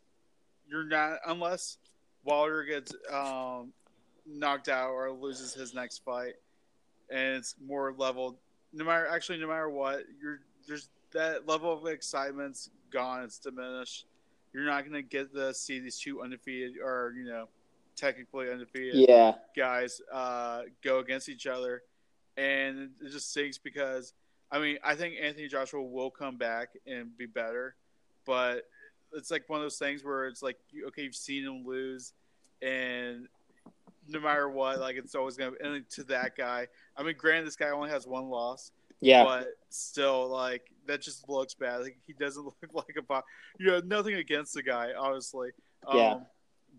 you're 0.66 0.84
not 0.84 1.18
unless 1.26 1.78
Wilder 2.24 2.64
gets 2.64 2.92
um, 3.12 3.72
knocked 4.26 4.68
out 4.68 4.90
or 4.90 5.10
loses 5.10 5.54
his 5.54 5.74
next 5.74 6.04
fight, 6.04 6.34
and 7.10 7.36
it's 7.36 7.54
more 7.64 7.94
leveled. 7.96 8.36
No 8.72 8.84
matter 8.84 9.06
actually, 9.06 9.38
no 9.38 9.48
matter 9.48 9.68
what, 9.68 10.04
you're 10.20 10.40
there's 10.66 10.90
that 11.12 11.48
level 11.48 11.72
of 11.72 11.86
excitement's 11.86 12.70
gone. 12.90 13.24
It's 13.24 13.38
diminished. 13.38 14.06
You're 14.52 14.64
not 14.64 14.84
gonna 14.84 15.02
get 15.02 15.32
to 15.34 15.54
see 15.54 15.80
these 15.80 15.98
two 15.98 16.22
undefeated 16.22 16.74
or 16.82 17.14
you 17.16 17.24
know 17.24 17.48
technically 17.96 18.50
undefeated 18.50 18.94
yeah. 19.08 19.34
guys 19.56 20.00
uh, 20.12 20.62
go 20.84 21.00
against 21.00 21.28
each 21.28 21.46
other, 21.46 21.82
and 22.36 22.90
it 23.02 23.10
just 23.10 23.30
stinks 23.30 23.58
because 23.58 24.14
I 24.50 24.58
mean 24.58 24.78
I 24.84 24.94
think 24.94 25.14
Anthony 25.20 25.48
Joshua 25.48 25.82
will 25.82 26.10
come 26.10 26.36
back 26.36 26.70
and 26.86 27.16
be 27.16 27.26
better, 27.26 27.74
but 28.24 28.62
it's 29.12 29.30
like 29.30 29.48
one 29.48 29.60
of 29.60 29.64
those 29.64 29.78
things 29.78 30.04
where 30.04 30.26
it's 30.26 30.42
like 30.42 30.58
okay 30.88 31.02
you've 31.02 31.14
seen 31.14 31.44
him 31.44 31.64
lose, 31.66 32.12
and 32.62 33.28
no 34.08 34.20
matter 34.20 34.48
what 34.48 34.80
like 34.80 34.96
it's 34.96 35.14
always 35.14 35.36
gonna 35.36 35.52
and 35.62 35.88
to 35.90 36.04
that 36.04 36.36
guy. 36.36 36.66
I 36.96 37.02
mean, 37.02 37.14
granted 37.16 37.46
this 37.46 37.56
guy 37.56 37.70
only 37.70 37.90
has 37.90 38.06
one 38.06 38.28
loss. 38.28 38.72
Yeah, 39.00 39.24
but 39.24 39.48
still, 39.68 40.28
like 40.28 40.62
that 40.86 41.02
just 41.02 41.28
looks 41.28 41.54
bad. 41.54 41.82
Like 41.82 41.98
he 42.06 42.14
doesn't 42.14 42.44
look 42.44 42.56
like 42.72 42.96
a, 42.98 43.02
bot 43.02 43.24
you 43.58 43.66
know, 43.66 43.80
nothing 43.84 44.14
against 44.14 44.54
the 44.54 44.62
guy, 44.62 44.90
obviously. 44.98 45.50
Yeah. 45.92 46.12
Um, 46.12 46.26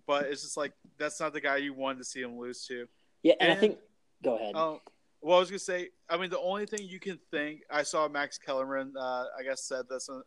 but 0.05 0.25
it's 0.25 0.41
just 0.41 0.57
like 0.57 0.73
that's 0.97 1.19
not 1.19 1.33
the 1.33 1.41
guy 1.41 1.57
you 1.57 1.73
wanted 1.73 1.99
to 1.99 2.03
see 2.03 2.21
him 2.21 2.37
lose 2.37 2.65
to. 2.67 2.87
Yeah, 3.23 3.33
and, 3.39 3.49
and 3.49 3.57
I 3.57 3.61
think 3.61 3.77
go 4.23 4.35
ahead. 4.35 4.55
Um, 4.55 4.79
well, 5.21 5.37
I 5.37 5.39
was 5.39 5.49
gonna 5.49 5.59
say, 5.59 5.89
I 6.09 6.17
mean, 6.17 6.29
the 6.29 6.39
only 6.39 6.65
thing 6.65 6.81
you 6.83 6.99
can 6.99 7.19
think, 7.31 7.61
I 7.69 7.83
saw 7.83 8.07
Max 8.07 8.37
Kellerman, 8.37 8.93
uh, 8.97 9.25
I 9.37 9.43
guess, 9.43 9.63
said 9.63 9.85
this. 9.89 10.09
Uh, 10.09 10.21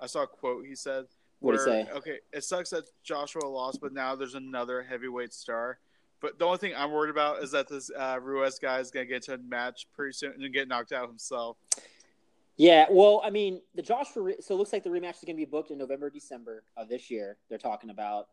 I 0.00 0.06
saw 0.06 0.22
a 0.22 0.26
quote 0.26 0.66
he 0.66 0.74
said. 0.74 1.06
What 1.40 1.52
did 1.52 1.60
he 1.60 1.64
say? 1.66 1.88
Okay, 1.92 2.18
it 2.32 2.42
sucks 2.42 2.70
that 2.70 2.84
Joshua 3.04 3.46
lost, 3.46 3.80
but 3.80 3.92
now 3.92 4.16
there's 4.16 4.34
another 4.34 4.82
heavyweight 4.82 5.32
star. 5.32 5.78
But 6.20 6.38
the 6.38 6.44
only 6.44 6.58
thing 6.58 6.72
I'm 6.76 6.92
worried 6.92 7.10
about 7.10 7.42
is 7.42 7.52
that 7.52 7.68
this 7.68 7.90
uh, 7.96 8.18
Ruiz 8.20 8.58
guy 8.58 8.80
is 8.80 8.90
gonna 8.90 9.06
get 9.06 9.22
to 9.24 9.34
a 9.34 9.38
match 9.38 9.86
pretty 9.94 10.12
soon 10.12 10.34
and 10.42 10.52
get 10.52 10.68
knocked 10.68 10.92
out 10.92 11.08
himself. 11.08 11.56
Yeah, 12.58 12.86
well, 12.90 13.22
I 13.24 13.30
mean, 13.30 13.62
the 13.76 13.82
Joshua. 13.82 14.32
So 14.40 14.54
it 14.54 14.58
looks 14.58 14.72
like 14.72 14.82
the 14.82 14.90
rematch 14.90 15.18
is 15.18 15.24
going 15.24 15.36
to 15.36 15.40
be 15.40 15.44
booked 15.44 15.70
in 15.70 15.78
November, 15.78 16.10
December 16.10 16.64
of 16.76 16.88
this 16.88 17.08
year. 17.08 17.38
They're 17.48 17.56
talking 17.56 17.88
about, 17.88 18.26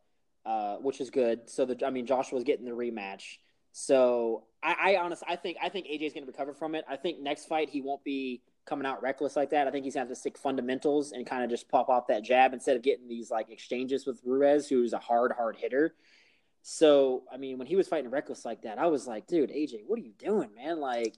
uh, 0.48 0.78
which 0.78 1.00
is 1.00 1.12
good. 1.12 1.48
So 1.48 1.63
the, 1.63 1.86
I 1.86 1.91
mean, 1.91 2.08
Joshua's 2.08 2.43
getting 2.43 2.65
the 2.65 2.71
rematch. 2.71 3.38
So 3.71 4.45
I, 4.63 4.95
I 4.95 4.98
honestly, 4.98 5.28
I 5.30 5.36
think, 5.36 5.58
I 5.62 5.69
think 5.69 5.86
AJ's 5.86 6.13
going 6.13 6.26
to 6.26 6.32
recover 6.32 6.56
from 6.56 6.74
it. 6.74 6.86
I 6.89 6.95
think 6.95 7.19
next 7.19 7.45
fight 7.45 7.69
he 7.69 7.82
won't 7.82 8.04
be 8.04 8.41
coming 8.65 8.88
out 8.88 9.04
reckless 9.04 9.36
like 9.36 9.52
that. 9.52 9.67
I 9.67 9.71
think 9.71 9.86
he's 9.86 9.93
going 9.93 10.08
to 10.08 10.10
have 10.10 10.17
to 10.17 10.19
stick 10.19 10.39
fundamentals 10.39 11.12
and 11.12 11.28
kind 11.28 11.43
of 11.43 11.52
just 11.52 11.69
pop 11.69 11.88
off 11.88 12.08
that 12.08 12.24
jab 12.24 12.52
instead 12.52 12.76
of 12.76 12.82
getting 12.82 13.08
these 13.08 13.30
like 13.30 13.52
exchanges 13.52 14.08
with 14.08 14.21
Ruiz, 14.26 14.67
who's 14.67 14.93
a 14.93 14.98
hard, 14.98 15.34
hard 15.34 15.56
hitter. 15.56 15.93
So 16.67 17.21
I 17.32 17.38
mean, 17.38 17.60
when 17.60 17.67
he 17.67 17.75
was 17.75 17.88
fighting 17.88 18.10
reckless 18.10 18.43
like 18.43 18.63
that, 18.63 18.80
I 18.80 18.88
was 18.88 19.06
like, 19.06 19.28
dude, 19.28 19.51
AJ, 19.51 19.84
what 19.86 19.99
are 19.99 20.01
you 20.01 20.13
doing, 20.17 20.49
man? 20.56 20.80
Like. 20.80 21.15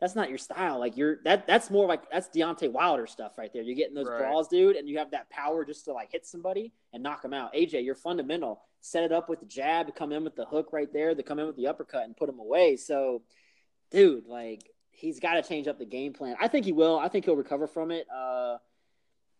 That's 0.00 0.14
not 0.14 0.28
your 0.28 0.38
style. 0.38 0.78
Like 0.78 0.96
you're 0.96 1.16
that. 1.24 1.48
That's 1.48 1.72
more 1.72 1.88
like 1.88 2.08
that's 2.08 2.28
Deontay 2.28 2.70
Wilder 2.70 3.08
stuff 3.08 3.36
right 3.36 3.52
there. 3.52 3.62
You're 3.62 3.74
getting 3.74 3.96
those 3.96 4.06
Right. 4.06 4.20
brawls, 4.20 4.46
dude, 4.46 4.76
and 4.76 4.88
you 4.88 4.98
have 4.98 5.10
that 5.10 5.28
power 5.28 5.64
just 5.64 5.86
to 5.86 5.92
like 5.92 6.12
hit 6.12 6.24
somebody 6.24 6.72
and 6.92 7.02
knock 7.02 7.20
them 7.20 7.34
out. 7.34 7.52
AJ, 7.52 7.84
you're 7.84 7.96
fundamental. 7.96 8.62
Set 8.80 9.02
it 9.02 9.10
up 9.10 9.28
with 9.28 9.40
the 9.40 9.46
jab, 9.46 9.92
come 9.96 10.12
in 10.12 10.22
with 10.22 10.36
the 10.36 10.44
hook 10.44 10.68
right 10.72 10.92
there, 10.92 11.16
to 11.16 11.22
come 11.24 11.40
in 11.40 11.48
with 11.48 11.56
the 11.56 11.66
uppercut 11.66 12.04
and 12.04 12.16
put 12.16 12.28
him 12.28 12.38
away. 12.38 12.76
So, 12.76 13.22
dude, 13.90 14.24
like 14.28 14.70
he's 14.92 15.18
got 15.18 15.34
to 15.34 15.42
change 15.42 15.66
up 15.66 15.80
the 15.80 15.84
game 15.84 16.12
plan. 16.12 16.36
I 16.40 16.46
think 16.46 16.64
he 16.64 16.70
will. 16.70 16.96
I 16.96 17.08
think 17.08 17.24
he'll 17.24 17.34
recover 17.34 17.66
from 17.66 17.90
it. 17.90 18.06
Uh, 18.08 18.58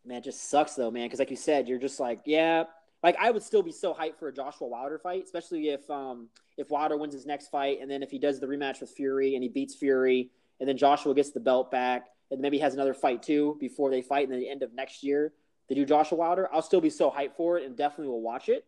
man, 0.04 0.18
it 0.18 0.24
just 0.24 0.50
sucks 0.50 0.74
though, 0.74 0.90
man. 0.90 1.06
Because 1.06 1.20
like 1.20 1.30
you 1.30 1.36
said, 1.36 1.68
you're 1.68 1.78
just 1.78 2.00
like, 2.00 2.22
yeah. 2.24 2.64
Like 3.02 3.16
I 3.20 3.30
would 3.30 3.42
still 3.42 3.62
be 3.62 3.72
so 3.72 3.94
hyped 3.94 4.18
for 4.18 4.28
a 4.28 4.32
Joshua 4.32 4.66
Wilder 4.66 4.98
fight, 4.98 5.22
especially 5.24 5.68
if 5.68 5.88
um 5.90 6.28
if 6.56 6.70
Wilder 6.70 6.96
wins 6.96 7.14
his 7.14 7.26
next 7.26 7.48
fight, 7.48 7.78
and 7.80 7.90
then 7.90 8.02
if 8.02 8.10
he 8.10 8.18
does 8.18 8.40
the 8.40 8.46
rematch 8.46 8.80
with 8.80 8.90
Fury 8.90 9.34
and 9.34 9.42
he 9.42 9.48
beats 9.48 9.74
Fury, 9.74 10.30
and 10.60 10.68
then 10.68 10.76
Joshua 10.76 11.14
gets 11.14 11.30
the 11.30 11.40
belt 11.40 11.70
back, 11.70 12.08
and 12.30 12.40
maybe 12.40 12.58
has 12.58 12.74
another 12.74 12.94
fight 12.94 13.22
too 13.22 13.56
before 13.60 13.90
they 13.90 14.02
fight, 14.02 14.28
then 14.28 14.40
the 14.40 14.50
end 14.50 14.62
of 14.62 14.72
next 14.74 15.02
year 15.02 15.32
they 15.68 15.74
do 15.74 15.84
Joshua 15.84 16.18
Wilder. 16.18 16.48
I'll 16.52 16.62
still 16.62 16.80
be 16.80 16.90
so 16.90 17.10
hyped 17.10 17.36
for 17.36 17.58
it, 17.58 17.64
and 17.64 17.76
definitely 17.76 18.08
will 18.08 18.22
watch 18.22 18.48
it. 18.48 18.64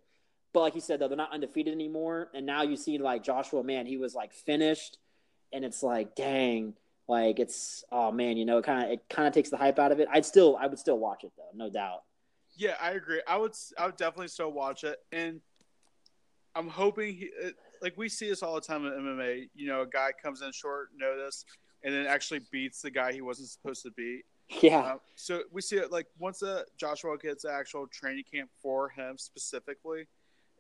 But 0.52 0.60
like 0.60 0.74
you 0.74 0.80
said, 0.80 1.00
though, 1.00 1.08
they're 1.08 1.16
not 1.16 1.32
undefeated 1.32 1.72
anymore, 1.72 2.28
and 2.34 2.44
now 2.44 2.62
you 2.62 2.76
see 2.76 2.98
like 2.98 3.22
Joshua, 3.22 3.62
man, 3.62 3.86
he 3.86 3.96
was 3.96 4.14
like 4.14 4.32
finished, 4.32 4.98
and 5.52 5.64
it's 5.64 5.82
like, 5.82 6.14
dang, 6.14 6.74
like 7.08 7.40
it's 7.40 7.84
oh 7.90 8.12
man, 8.12 8.36
you 8.36 8.44
know, 8.44 8.58
it 8.58 8.64
kind 8.64 8.84
of 8.84 8.92
it 8.92 9.08
kind 9.08 9.26
of 9.26 9.34
takes 9.34 9.50
the 9.50 9.56
hype 9.56 9.78
out 9.78 9.92
of 9.92 9.98
it. 9.98 10.08
I'd 10.12 10.24
still 10.24 10.56
I 10.60 10.66
would 10.66 10.78
still 10.78 10.98
watch 10.98 11.24
it 11.24 11.32
though, 11.36 11.50
no 11.54 11.70
doubt. 11.70 12.02
Yeah, 12.60 12.74
I 12.78 12.90
agree. 12.90 13.22
I 13.26 13.38
would 13.38 13.52
I 13.78 13.86
would 13.86 13.96
definitely 13.96 14.28
still 14.28 14.52
watch 14.52 14.84
it, 14.84 14.98
and 15.12 15.40
I'm 16.54 16.68
hoping 16.68 17.14
he 17.14 17.30
it, 17.40 17.54
like 17.80 17.96
we 17.96 18.10
see 18.10 18.28
this 18.28 18.42
all 18.42 18.54
the 18.54 18.60
time 18.60 18.84
in 18.84 18.92
MMA. 18.92 19.48
You 19.54 19.68
know, 19.68 19.80
a 19.80 19.86
guy 19.86 20.10
comes 20.22 20.42
in 20.42 20.52
short 20.52 20.90
notice 20.94 21.46
and 21.82 21.94
then 21.94 22.06
actually 22.06 22.42
beats 22.52 22.82
the 22.82 22.90
guy 22.90 23.14
he 23.14 23.22
wasn't 23.22 23.48
supposed 23.48 23.82
to 23.84 23.90
beat. 23.96 24.24
Yeah, 24.60 24.80
Uh, 24.80 24.96
so 25.14 25.42
we 25.50 25.62
see 25.62 25.76
it 25.76 25.90
like 25.90 26.06
once 26.18 26.42
a 26.42 26.64
Joshua 26.76 27.16
gets 27.16 27.46
actual 27.46 27.86
training 27.86 28.24
camp 28.30 28.50
for 28.60 28.90
him 28.90 29.16
specifically, 29.16 30.06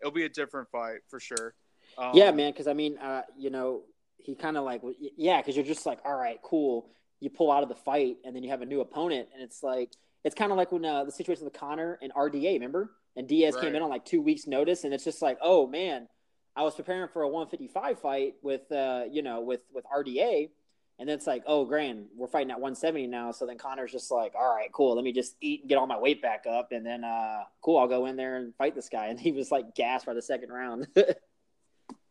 it'll 0.00 0.10
be 0.10 0.24
a 0.24 0.28
different 0.30 0.70
fight 0.70 1.00
for 1.06 1.20
sure. 1.20 1.54
Um, 1.98 2.12
yeah, 2.14 2.30
man. 2.30 2.52
Because 2.52 2.66
I 2.66 2.72
mean, 2.72 2.96
uh, 2.96 3.22
you 3.36 3.50
know, 3.50 3.82
he 4.16 4.34
kind 4.34 4.56
of 4.56 4.64
like 4.64 4.80
yeah, 5.18 5.42
because 5.42 5.54
you're 5.54 5.66
just 5.66 5.84
like, 5.84 5.98
all 6.06 6.16
right, 6.16 6.38
cool. 6.42 6.88
You 7.20 7.28
pull 7.28 7.52
out 7.52 7.62
of 7.62 7.68
the 7.68 7.74
fight, 7.74 8.16
and 8.24 8.34
then 8.34 8.42
you 8.42 8.48
have 8.48 8.62
a 8.62 8.66
new 8.66 8.80
opponent, 8.80 9.28
and 9.34 9.42
it's 9.42 9.62
like 9.62 9.92
it's 10.24 10.34
kind 10.34 10.52
of 10.52 10.58
like 10.58 10.72
when 10.72 10.84
uh, 10.84 11.04
the 11.04 11.12
situation 11.12 11.44
with 11.44 11.54
Conor 11.54 11.98
and 12.02 12.12
RDA, 12.12 12.54
remember? 12.54 12.90
And 13.16 13.26
Diaz 13.26 13.56
came 13.60 13.74
in 13.74 13.82
on 13.82 13.90
like 13.90 14.04
two 14.04 14.20
weeks' 14.22 14.46
notice, 14.46 14.84
and 14.84 14.94
it's 14.94 15.04
just 15.04 15.20
like, 15.20 15.38
oh 15.42 15.66
man, 15.66 16.08
I 16.54 16.62
was 16.62 16.74
preparing 16.74 17.08
for 17.08 17.22
a 17.22 17.28
155 17.28 18.00
fight 18.00 18.34
with 18.42 18.70
uh, 18.70 19.04
you 19.10 19.22
know, 19.22 19.40
with 19.40 19.62
with 19.72 19.84
RDA, 19.84 20.50
and 20.98 21.08
then 21.08 21.16
it's 21.16 21.26
like, 21.26 21.42
oh, 21.46 21.64
grand, 21.64 22.06
we're 22.16 22.28
fighting 22.28 22.50
at 22.50 22.60
170 22.60 23.06
now. 23.08 23.32
So 23.32 23.46
then 23.46 23.58
Conor's 23.58 23.92
just 23.92 24.10
like, 24.10 24.34
all 24.38 24.54
right, 24.54 24.70
cool, 24.72 24.94
let 24.94 25.04
me 25.04 25.12
just 25.12 25.34
eat 25.40 25.60
and 25.62 25.68
get 25.68 25.76
all 25.76 25.86
my 25.86 25.98
weight 25.98 26.22
back 26.22 26.44
up, 26.48 26.72
and 26.72 26.86
then 26.86 27.04
uh, 27.04 27.44
cool, 27.62 27.78
I'll 27.78 27.88
go 27.88 28.06
in 28.06 28.16
there 28.16 28.36
and 28.36 28.54
fight 28.56 28.74
this 28.74 28.88
guy. 28.88 29.06
And 29.10 29.18
he 29.18 29.32
was 29.32 29.50
like 29.50 29.74
gassed 29.74 30.06
by 30.06 30.14
the 30.14 30.22
second 30.22 30.50
round. 30.50 30.86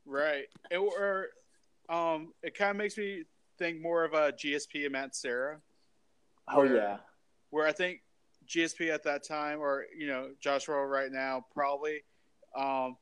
Right. 0.09 0.45
It, 0.71 0.77
or 0.77 1.27
um, 1.87 2.33
it 2.41 2.55
kind 2.55 2.71
of 2.71 2.77
makes 2.77 2.97
me 2.97 3.25
think 3.59 3.79
more 3.79 4.03
of 4.03 4.13
a 4.13 4.31
GSP 4.31 4.85
and 4.85 4.93
Matt 4.93 5.15
Serra. 5.15 5.59
oh 6.51 6.63
yeah. 6.63 6.97
Where 7.49 7.67
I 7.67 7.71
think 7.71 8.01
GSP 8.47 8.89
at 8.93 9.03
that 9.03 9.23
time, 9.23 9.59
or 9.59 9.85
you 9.97 10.07
know 10.07 10.29
Joshua 10.39 10.85
right 10.85 11.11
now, 11.11 11.45
probably 11.53 12.03
um, 12.55 12.97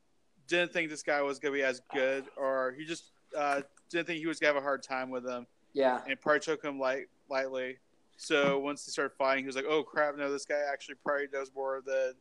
didn't 0.48 0.74
think 0.74 0.90
this 0.90 1.04
guy 1.04 1.22
was 1.22 1.40
going 1.40 1.54
to 1.54 1.58
be 1.60 1.64
as 1.64 1.82
good, 1.94 2.26
or 2.36 2.74
he 2.78 2.86
just 2.86 3.12
uh, 3.38 3.62
didn't 3.90 4.08
think 4.08 4.20
he 4.20 4.28
was 4.28 4.40
going 4.40 4.52
to 4.52 4.56
have 4.56 4.64
a 4.64 4.66
hard 4.66 4.84
time 4.84 5.10
with 5.10 5.26
him, 5.26 5.46
Yeah. 5.74 6.02
and 6.08 6.20
probably 6.20 6.40
took 6.42 6.64
him 6.64 6.80
light 6.80 7.08
lightly. 7.30 7.78
So 8.18 8.60
once 8.60 8.84
he 8.86 8.92
started 8.92 9.16
fighting, 9.18 9.44
he 9.44 9.48
was 9.48 9.56
like, 9.56 9.66
"Oh 9.70 9.84
crap! 9.84 10.18
No, 10.18 10.32
this 10.32 10.46
guy 10.46 10.62
actually 10.72 10.96
probably 11.06 11.28
does 11.28 11.52
more 11.56 11.82
than 11.86 12.14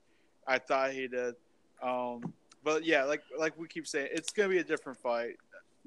I 0.47 0.59
thought 0.59 0.93
he 0.93 1.09
did." 1.09 1.35
Um, 1.83 2.33
but 2.63 2.85
yeah, 2.85 3.05
like 3.05 3.23
like 3.39 3.57
we 3.59 3.67
keep 3.67 3.87
saying, 3.87 4.09
it's 4.13 4.31
going 4.31 4.49
to 4.49 4.55
be 4.55 4.61
a 4.61 4.65
different 4.65 4.99
fight. 4.99 5.37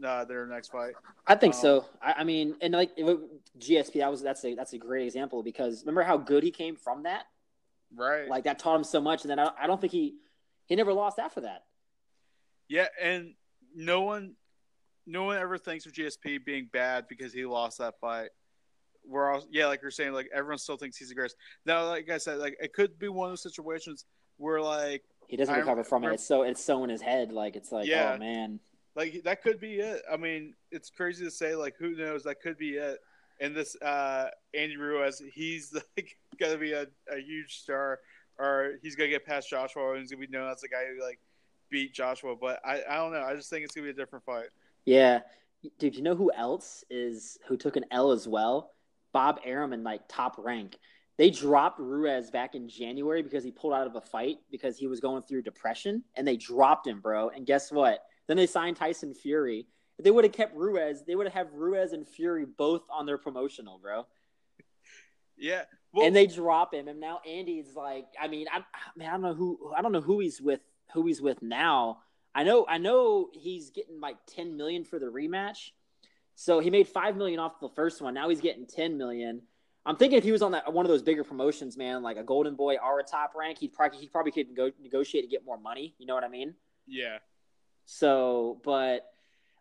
Uh, 0.03 0.23
their 0.25 0.45
next 0.45 0.69
fight. 0.71 0.93
I 1.27 1.35
think 1.35 1.53
Um, 1.55 1.59
so. 1.61 1.85
I, 2.01 2.13
I 2.19 2.23
mean, 2.23 2.55
and 2.61 2.73
like 2.73 2.95
GSP, 2.97 3.93
that 3.95 4.09
was 4.09 4.21
that's 4.21 4.43
a 4.45 4.55
that's 4.55 4.73
a 4.73 4.77
great 4.77 5.05
example 5.05 5.43
because 5.43 5.81
remember 5.83 6.03
how 6.03 6.17
good 6.17 6.43
he 6.43 6.51
came 6.51 6.75
from 6.75 7.03
that. 7.03 7.23
Right. 7.95 8.27
Like 8.29 8.45
that 8.45 8.59
taught 8.59 8.75
him 8.75 8.83
so 8.83 9.01
much, 9.01 9.23
and 9.23 9.31
then 9.31 9.39
I, 9.39 9.51
I 9.59 9.67
don't 9.67 9.81
think 9.81 9.91
he 9.91 10.15
he 10.67 10.75
never 10.75 10.93
lost 10.93 11.19
after 11.19 11.41
that. 11.41 11.65
Yeah, 12.67 12.87
and 13.01 13.33
no 13.75 14.01
one, 14.01 14.35
no 15.07 15.23
one 15.23 15.37
ever 15.37 15.57
thinks 15.57 15.85
of 15.85 15.91
GSP 15.91 16.45
being 16.45 16.69
bad 16.71 17.07
because 17.09 17.33
he 17.33 17.45
lost 17.45 17.79
that 17.79 17.99
fight. 17.99 18.29
We're 19.05 19.33
all, 19.33 19.43
yeah, 19.49 19.65
like 19.65 19.81
you're 19.81 19.89
saying, 19.91 20.13
like 20.13 20.29
everyone 20.33 20.59
still 20.59 20.77
thinks 20.77 20.97
he's 20.97 21.09
the 21.09 21.15
greatest. 21.15 21.35
Now, 21.65 21.87
like 21.87 22.09
I 22.11 22.19
said, 22.19 22.37
like 22.37 22.57
it 22.61 22.73
could 22.73 22.99
be 22.99 23.07
one 23.09 23.29
of 23.29 23.31
those 23.31 23.41
situations 23.41 24.05
where, 24.37 24.61
like, 24.61 25.03
He 25.27 25.35
doesn't 25.35 25.53
I 25.53 25.57
recover 25.57 25.83
from 25.83 26.03
it. 26.03 26.13
It's 26.13 26.25
so 26.27 26.43
it's 26.43 26.63
so 26.63 26.83
in 26.83 26.89
his 26.91 27.01
head. 27.01 27.31
Like 27.31 27.55
it's 27.55 27.71
like, 27.71 27.87
Yeah. 27.87 28.13
oh 28.15 28.19
man, 28.19 28.59
like 28.99 29.23
that 29.23 29.41
could 29.41 29.61
be 29.61 29.75
it. 29.75 30.01
I 30.11 30.17
mean, 30.17 30.53
it's 30.71 30.89
crazy 30.89 31.23
to 31.23 31.31
say, 31.31 31.55
like, 31.55 31.75
who 31.79 31.95
knows? 31.95 32.23
That 32.23 32.41
could 32.41 32.57
be 32.57 32.71
it. 32.71 32.99
And 33.39 33.55
this 33.55 33.77
uh 33.81 34.27
Andy 34.53 34.75
Ruiz, 34.75 35.21
he's 35.33 35.73
like 35.97 36.17
gonna 36.37 36.57
be 36.57 36.73
a, 36.73 36.85
a 37.09 37.17
huge 37.17 37.59
star, 37.59 37.99
or 38.37 38.73
he's 38.83 38.95
gonna 38.97 39.09
get 39.09 39.25
past 39.25 39.49
Joshua, 39.49 39.91
and 39.91 40.01
he's 40.01 40.11
gonna 40.11 40.27
be 40.27 40.27
known 40.27 40.51
as 40.51 40.59
the 40.59 40.67
guy 40.67 40.83
who 40.85 41.01
like 41.01 41.19
beat 41.69 41.93
Joshua. 41.93 42.35
But 42.35 42.59
I, 42.65 42.83
I 42.89 42.95
don't 42.95 43.13
know. 43.13 43.21
I 43.21 43.35
just 43.35 43.49
think 43.49 43.63
it's 43.63 43.73
gonna 43.73 43.85
be 43.85 43.91
a 43.91 43.93
different 43.93 44.25
fight. 44.25 44.49
yeah, 44.85 45.21
dude. 45.79 45.95
You 45.95 46.01
know 46.01 46.15
who 46.15 46.29
else 46.33 46.83
is 46.89 47.37
who 47.47 47.55
took 47.55 47.77
an 47.77 47.85
L 47.91 48.11
as 48.11 48.27
well? 48.27 48.71
Bob 49.13 49.39
Arum 49.45 49.71
in 49.71 49.81
like 49.81 50.01
top 50.09 50.35
rank. 50.37 50.77
They 51.17 51.29
dropped 51.29 51.79
Ruiz 51.79 52.31
back 52.31 52.53
in 52.53 52.67
January 52.67 53.21
because 53.23 53.45
he 53.45 53.51
pulled 53.51 53.73
out 53.73 53.87
of 53.87 53.95
a 53.95 54.01
fight 54.01 54.37
because 54.51 54.77
he 54.77 54.87
was 54.87 54.99
going 54.99 55.23
through 55.23 55.43
depression, 55.43 56.03
and 56.15 56.27
they 56.27 56.35
dropped 56.35 56.85
him, 56.85 56.99
bro. 56.99 57.29
And 57.29 57.45
guess 57.45 57.71
what? 57.71 58.03
Then 58.29 58.37
they 58.37 58.45
signed 58.45 58.77
Tyson 58.77 59.15
Fury. 59.15 59.65
If 59.97 60.05
they 60.05 60.11
would 60.11 60.23
have 60.23 60.33
kept 60.33 60.55
Ruiz, 60.55 61.03
they 61.05 61.15
would 61.15 61.25
have 61.25 61.33
had 61.33 61.47
Ruiz 61.51 61.93
and 61.93 62.07
Fury 62.07 62.45
both 62.45 62.83
on 62.91 63.07
their 63.07 63.17
promotional, 63.17 63.79
bro. 63.79 64.05
Yeah. 65.35 65.63
Well, 65.91 66.05
and 66.05 66.15
they 66.15 66.27
drop 66.27 66.71
him, 66.75 66.87
and 66.87 66.99
now 66.99 67.21
Andy's 67.27 67.73
like, 67.75 68.05
I 68.21 68.27
mean, 68.27 68.45
I, 68.53 68.61
man, 68.95 69.09
I 69.09 69.11
don't 69.13 69.23
know 69.23 69.33
who, 69.33 69.73
I 69.75 69.81
don't 69.81 69.91
know 69.91 70.01
who 70.01 70.19
he's 70.19 70.39
with, 70.39 70.59
who 70.93 71.07
he's 71.07 71.23
with 71.23 71.41
now. 71.41 72.01
I 72.35 72.43
know, 72.43 72.67
I 72.69 72.77
know 72.77 73.29
he's 73.33 73.71
getting 73.71 73.99
like 73.99 74.17
ten 74.27 74.55
million 74.55 74.83
for 74.83 74.99
the 74.99 75.07
rematch. 75.07 75.71
So 76.35 76.59
he 76.59 76.69
made 76.69 76.87
five 76.87 77.17
million 77.17 77.39
off 77.39 77.59
the 77.59 77.69
first 77.69 77.99
one. 77.99 78.13
Now 78.13 78.29
he's 78.29 78.41
getting 78.41 78.67
ten 78.67 78.95
million. 78.95 79.41
I'm 79.87 79.95
thinking 79.95 80.19
if 80.19 80.23
he 80.23 80.31
was 80.31 80.43
on 80.43 80.51
that 80.51 80.71
one 80.71 80.85
of 80.85 80.91
those 80.91 81.01
bigger 81.01 81.23
promotions, 81.23 81.77
man, 81.77 82.03
like 82.03 82.17
a 82.17 82.23
Golden 82.23 82.53
Boy 82.55 82.75
or 82.75 82.99
a 82.99 83.03
top 83.03 83.33
rank, 83.35 83.57
he'd 83.57 83.73
probably 83.73 83.97
he 83.97 84.07
probably 84.07 84.31
could 84.31 84.55
go, 84.55 84.69
negotiate 84.79 85.23
to 85.23 85.29
get 85.29 85.43
more 85.43 85.57
money. 85.57 85.95
You 85.97 86.05
know 86.05 86.13
what 86.13 86.23
I 86.23 86.29
mean? 86.29 86.53
Yeah. 86.85 87.17
So, 87.91 88.61
but 88.63 89.11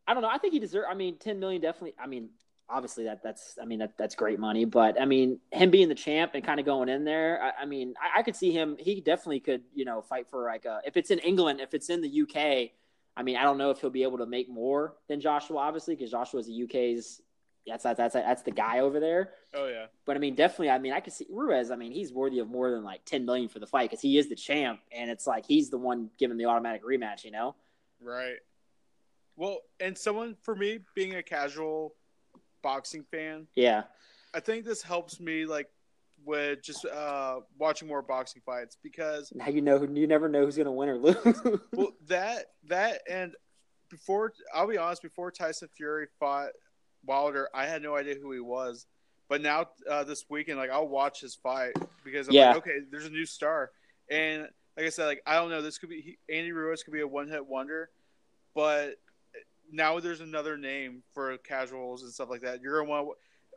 I 0.07 0.13
don't 0.13 0.23
know. 0.23 0.29
I 0.29 0.37
think 0.37 0.53
he 0.53 0.61
deserves. 0.61 0.87
I 0.91 0.95
mean, 0.95 1.17
ten 1.17 1.41
million 1.41 1.63
definitely. 1.63 1.95
I 1.99 2.07
mean, 2.07 2.29
obviously 2.69 3.05
that 3.05 3.23
that's 3.23 3.57
I 3.61 3.65
mean 3.65 3.79
that 3.79 3.97
that's 3.97 4.15
great 4.15 4.39
money. 4.39 4.67
But 4.67 5.01
I 5.01 5.07
mean, 5.07 5.41
him 5.51 5.71
being 5.71 5.89
the 5.89 5.95
champ 5.95 6.33
and 6.35 6.45
kind 6.45 6.61
of 6.61 6.67
going 6.67 6.91
in 6.91 7.05
there, 7.05 7.43
I, 7.43 7.63
I 7.63 7.65
mean, 7.65 7.95
I, 7.99 8.21
I, 8.21 8.23
could 8.23 8.37
see 8.37 8.53
him. 8.53 8.77
He 8.79 9.01
definitely 9.01 9.41
could, 9.41 9.63
you 9.75 9.87
know, 9.87 10.03
fight 10.03 10.29
for 10.29 10.45
like 10.45 10.67
a, 10.67 10.83
if 10.85 10.99
it's 10.99 11.11
in 11.11 11.21
England, 11.21 11.61
if 11.63 11.73
it's 11.73 11.89
in 11.89 12.03
the 12.03 12.23
UK. 12.23 12.73
I 13.17 13.23
mean, 13.23 13.37
I 13.37 13.45
don't 13.45 13.57
know 13.57 13.71
if 13.71 13.81
he'll 13.81 13.89
be 13.89 14.03
able 14.03 14.19
to 14.19 14.27
make 14.27 14.51
more 14.51 14.95
than 15.09 15.23
Joshua, 15.23 15.57
obviously, 15.57 15.97
because 15.97 16.11
Joshua 16.11 16.41
is 16.41 16.49
the 16.49 16.65
UK's. 16.65 17.23
That's 17.67 17.83
that's 17.83 17.97
that's 17.97 18.15
that's 18.15 18.43
the 18.43 18.51
guy 18.51 18.81
over 18.81 19.01
there. 19.01 19.31
Oh 19.55 19.69
yeah. 19.69 19.87
But 20.05 20.17
I 20.17 20.21
mean, 20.21 20.35
definitely. 20.35 20.69
I 20.69 20.79
mean, 20.79 20.93
I 20.93 21.01
could 21.01 21.15
see 21.15 21.27
Ruiz. 21.31 21.71
I 21.71 21.77
mean, 21.77 21.93
he's 21.93 22.13
worthy 22.13 22.41
of 22.41 22.49
more 22.49 22.71
than 22.71 22.85
like 22.85 23.07
ten 23.07 23.25
million 23.25 23.49
for 23.49 23.59
the 23.59 23.67
fight 23.67 23.89
because 23.89 24.03
he 24.03 24.19
is 24.19 24.29
the 24.29 24.37
champ, 24.37 24.81
and 24.93 25.11
it's 25.11 25.27
like 25.27 25.47
he's 25.47 25.71
the 25.71 25.79
one 25.79 26.11
giving 26.19 26.37
the 26.37 26.45
automatic 26.45 26.85
rematch. 26.85 27.25
You 27.25 27.31
know. 27.31 27.55
Right. 28.01 28.37
Well, 29.37 29.61
and 29.81 29.97
someone 29.97 30.37
for 30.43 30.55
me 30.55 30.81
being 30.95 31.15
a 31.15 31.23
casual 31.23 31.95
boxing 32.63 33.05
fan. 33.11 33.47
Yeah. 33.55 33.85
I 34.35 34.41
think 34.41 34.65
this 34.65 34.83
helps 34.83 35.21
me 35.21 35.47
like 35.47 35.69
with 36.25 36.63
just 36.63 36.85
uh, 36.85 37.41
watching 37.59 37.89
more 37.89 38.03
boxing 38.03 38.43
fights 38.45 38.77
because 38.83 39.33
now 39.35 39.49
you 39.49 39.63
know 39.63 39.83
you 39.83 40.07
never 40.07 40.29
know 40.29 40.45
who's 40.45 40.57
gonna 40.57 40.73
win 40.73 40.89
or 40.89 40.99
lose. 40.99 41.41
well, 41.73 41.93
that 42.09 42.47
that 42.69 43.01
and 43.09 43.35
before 43.91 44.33
I'll 44.55 44.67
be 44.67 44.77
honest, 44.77 45.03
before 45.03 45.31
Tyson 45.31 45.69
Fury 45.77 46.07
fought 46.19 46.51
Wilder, 47.07 47.49
I 47.55 47.67
had 47.67 47.83
no 47.83 47.97
idea 47.97 48.17
who 48.21 48.33
he 48.33 48.41
was. 48.41 48.87
But 49.29 49.43
now 49.43 49.67
uh, 49.89 50.05
this 50.05 50.25
weekend, 50.29 50.59
like 50.59 50.71
I'll 50.71 50.89
watch 50.89 51.21
his 51.21 51.35
fight 51.35 51.73
because 52.05 52.29
I'm 52.29 52.35
yeah. 52.35 52.49
like, 52.49 52.59
okay, 52.59 52.79
there's 52.91 53.07
a 53.07 53.11
new 53.11 53.27
star, 53.27 53.71
and 54.11 54.49
like 54.79 54.87
I 54.87 54.91
said, 54.91 55.07
like 55.07 55.23
I 55.27 55.35
don't 55.35 55.51
know, 55.51 55.61
this 55.61 55.77
could 55.77 55.89
be 55.89 56.01
he, 56.01 56.19
Andy 56.33 56.53
Ruiz 56.53 56.85
could 56.85 56.93
be 56.93 57.01
a 57.01 57.07
one 57.07 57.29
hit 57.29 57.45
wonder, 57.45 57.91
but 58.55 58.95
now 59.73 59.99
there's 59.99 60.21
another 60.21 60.57
name 60.57 61.03
for 61.13 61.37
casuals 61.39 62.05
and 62.05 62.13
stuff 62.13 62.31
like 62.31 62.43
that. 62.43 62.63
You're 62.63 62.79
gonna 62.79 62.89
want 62.89 63.09
to 63.09 63.15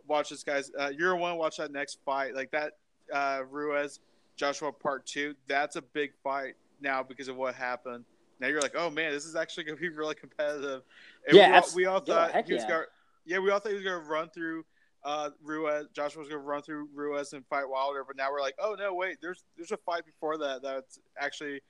watch 0.07 0.31
this 0.31 0.43
guys. 0.43 0.71
Uh, 0.77 0.89
you're 0.89 1.11
gonna 1.11 1.21
want 1.21 1.33
to 1.33 1.37
watch 1.37 1.57
that 1.57 1.71
next 1.71 1.99
fight, 2.03 2.33
like 2.33 2.49
that 2.51 2.73
uh, 3.13 3.41
Ruiz 3.51 3.99
Joshua 4.35 4.71
Part 4.71 5.05
Two. 5.05 5.35
That's 5.47 5.75
a 5.75 5.83
big 5.83 6.13
fight 6.23 6.55
now 6.81 7.03
because 7.03 7.27
of 7.27 7.35
what 7.35 7.53
happened. 7.53 8.03
Now 8.39 8.47
you're 8.47 8.61
like, 8.61 8.75
oh 8.75 8.89
man, 8.89 9.11
this 9.11 9.25
is 9.25 9.35
actually 9.35 9.65
gonna 9.65 9.77
be 9.77 9.89
really 9.89 10.15
competitive. 10.15 10.81
And 11.27 11.37
yeah, 11.37 11.51
we 11.51 11.55
all, 11.55 11.69
we 11.75 11.85
all 11.85 11.99
thought 11.99 12.31
yeah, 12.33 12.41
he 12.43 12.53
was 12.53 12.63
yeah. 12.63 12.69
gonna. 12.69 12.85
Yeah, 13.27 13.37
we 13.37 13.51
all 13.51 13.59
thought 13.59 13.69
he 13.69 13.75
was 13.75 13.83
gonna 13.83 13.99
run 13.99 14.31
through 14.31 14.65
uh, 15.03 15.29
Ruiz. 15.43 15.87
Joshua 15.93 16.19
was 16.19 16.29
gonna 16.29 16.41
run 16.41 16.61
through 16.61 16.89
Ruiz 16.93 17.33
and 17.33 17.45
fight 17.47 17.67
Wilder, 17.67 18.03
but 18.05 18.15
now 18.15 18.31
we're 18.31 18.41
like, 18.41 18.55
oh 18.59 18.75
no, 18.77 18.93
wait, 18.93 19.17
there's 19.21 19.43
there's 19.57 19.71
a 19.71 19.77
fight 19.77 20.05
before 20.05 20.37
that 20.37 20.61
that's 20.61 20.99
actually. 21.19 21.61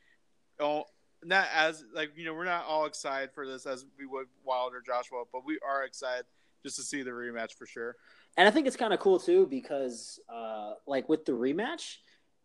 Oh, 0.59 0.85
not 1.23 1.47
as 1.55 1.83
like 1.93 2.11
you 2.15 2.25
know 2.25 2.33
we're 2.33 2.45
not 2.45 2.65
all 2.65 2.85
excited 2.85 3.31
for 3.33 3.45
this 3.45 3.65
as 3.65 3.85
we 3.97 4.05
would 4.05 4.27
Wilder 4.43 4.81
Joshua, 4.85 5.23
but 5.31 5.45
we 5.45 5.59
are 5.67 5.83
excited 5.83 6.25
just 6.63 6.75
to 6.77 6.83
see 6.83 7.03
the 7.03 7.11
rematch 7.11 7.53
for 7.53 7.65
sure. 7.65 7.95
And 8.37 8.47
I 8.47 8.51
think 8.51 8.67
it's 8.67 8.77
kind 8.77 8.93
of 8.93 8.99
cool 8.99 9.19
too 9.19 9.45
because 9.47 10.19
uh, 10.33 10.73
like 10.87 11.09
with 11.09 11.25
the 11.25 11.31
rematch, 11.33 11.97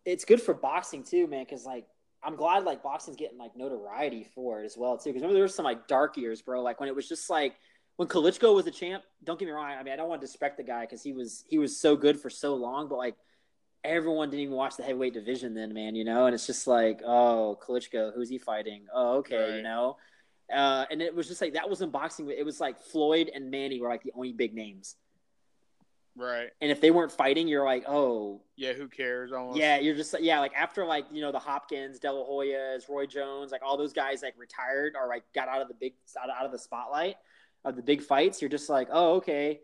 it's 0.05 0.25
good 0.25 0.41
for 0.41 0.55
boxing 0.55 1.05
too, 1.05 1.27
man. 1.27 1.45
Because 1.45 1.65
like 1.65 1.87
I'm 2.23 2.37
glad 2.37 2.65
like 2.65 2.83
boxing's 2.83 3.17
getting 3.17 3.39
like 3.39 3.57
notoriety 3.57 4.27
for 4.35 4.63
it 4.63 4.67
as 4.67 4.77
well 4.77 4.99
too. 4.99 5.11
Because 5.11 5.23
remember 5.23 5.35
there 5.35 5.43
was 5.43 5.55
some 5.55 5.65
like 5.65 5.87
dark 5.87 6.17
years, 6.17 6.43
bro. 6.43 6.63
Like 6.63 6.81
when 6.81 6.89
it 6.89 6.95
was 6.95 7.09
just 7.09 7.31
like 7.31 7.55
when 7.97 8.09
Klitschko 8.09 8.55
was 8.55 8.67
a 8.67 8.71
champ. 8.71 9.03
Don't 9.25 9.39
get 9.39 9.47
me 9.47 9.53
wrong. 9.53 9.67
I 9.71 9.83
mean 9.83 9.93
I 9.93 9.97
don't 9.97 10.09
want 10.09 10.21
to 10.21 10.27
disrespect 10.27 10.57
the 10.57 10.63
guy 10.63 10.83
because 10.83 11.03
he 11.03 11.13
was 11.13 11.45
he 11.49 11.59
was 11.59 11.79
so 11.79 11.97
good 11.97 12.21
for 12.21 12.31
so 12.31 12.55
long, 12.55 12.89
but 12.89 12.97
like 12.97 13.17
everyone 13.87 14.31
didn't 14.31 14.43
even 14.43 14.55
watch 14.55 14.77
the 14.77 14.83
heavyweight 14.83 15.15
division 15.15 15.55
then, 15.55 15.73
man, 15.73 15.95
you 15.95 16.05
know? 16.05 16.27
And 16.27 16.35
it's 16.35 16.47
just 16.47 16.67
like, 16.67 17.01
oh, 17.07 17.59
Klitschko, 17.63 18.15
who's 18.15 18.29
he 18.29 18.39
fighting? 18.39 18.87
Oh, 18.93 19.19
okay, 19.19 19.37
right. 19.37 19.55
you 19.57 19.63
know? 19.63 19.97
Uh, 20.53 20.85
and 20.91 21.01
it 21.01 21.15
was 21.15 21.29
just 21.29 21.41
like, 21.41 21.55
that 21.55 21.69
wasn't 21.69 21.93
boxing. 21.93 22.29
It 22.31 22.45
was 22.45 22.61
like 22.61 22.79
Floyd 22.79 23.31
and 23.35 23.51
Manny 23.51 23.81
were 23.81 23.89
like 23.89 24.03
the 24.03 24.13
only 24.15 24.33
big 24.33 24.55
names. 24.55 24.97
Right. 26.17 26.49
And 26.61 26.71
if 26.71 26.81
they 26.81 26.91
weren't 26.91 27.13
fighting, 27.13 27.47
you're 27.47 27.65
like, 27.65 27.85
oh. 27.87 28.43
Yeah, 28.57 28.73
who 28.73 28.89
cares? 28.89 29.33
Almost. 29.33 29.59
Yeah, 29.59 29.79
you're 29.79 29.95
just, 29.95 30.15
yeah, 30.21 30.41
like 30.41 30.55
after 30.55 30.85
like, 30.85 31.07
you 31.13 31.21
know, 31.21 31.31
the 31.31 31.39
Hopkins, 31.39 31.99
De 31.99 32.11
La 32.11 32.25
Hoyas, 32.25 32.89
Roy 32.89 33.07
Jones, 33.07 33.53
like 33.53 33.63
all 33.63 33.77
those 33.77 33.93
guys 33.93 34.23
like 34.23 34.35
retired 34.39 34.95
or 35.01 35.09
like 35.09 35.25
got 35.35 35.49
out 35.49 35.61
of 35.61 35.69
the 35.69 35.75
big, 35.75 35.95
out 36.21 36.31
of, 36.31 36.37
out 36.37 36.47
of 36.47 36.53
the 36.53 36.59
spotlight 36.59 37.17
of 37.67 37.77
the 37.77 37.83
big 37.83 38.01
fights, 38.01 38.41
you're 38.41 38.49
just 38.49 38.71
like, 38.71 38.89
oh, 38.91 39.17
okay 39.17 39.61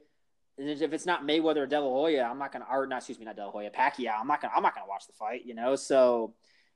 and 0.59 0.69
if 0.69 0.93
it's 0.93 1.07
not 1.07 1.25
Mayweather 1.27 1.59
or 1.59 1.67
De 1.67 1.81
La 1.81 1.89
Hoya, 1.89 2.25
I'm 2.25 2.39
not 2.39 2.53
gonna. 2.53 2.67
Or 2.71 2.87
not, 2.87 2.99
excuse 2.99 3.19
me, 3.19 3.25
not 3.25 3.37
De 3.37 3.45
La 3.45 3.51
Hoya, 3.51 3.71
Pacquiao. 3.71 4.21
I'm 4.21 4.27
not 4.27 4.41
gonna. 4.41 4.53
I'm 4.55 4.63
not 4.63 4.75
gonna 4.75 4.87
watch 4.87 5.07
the 5.07 5.13
fight. 5.13 5.47
You 5.47 5.55
know. 5.55 5.77
So, 5.77 6.35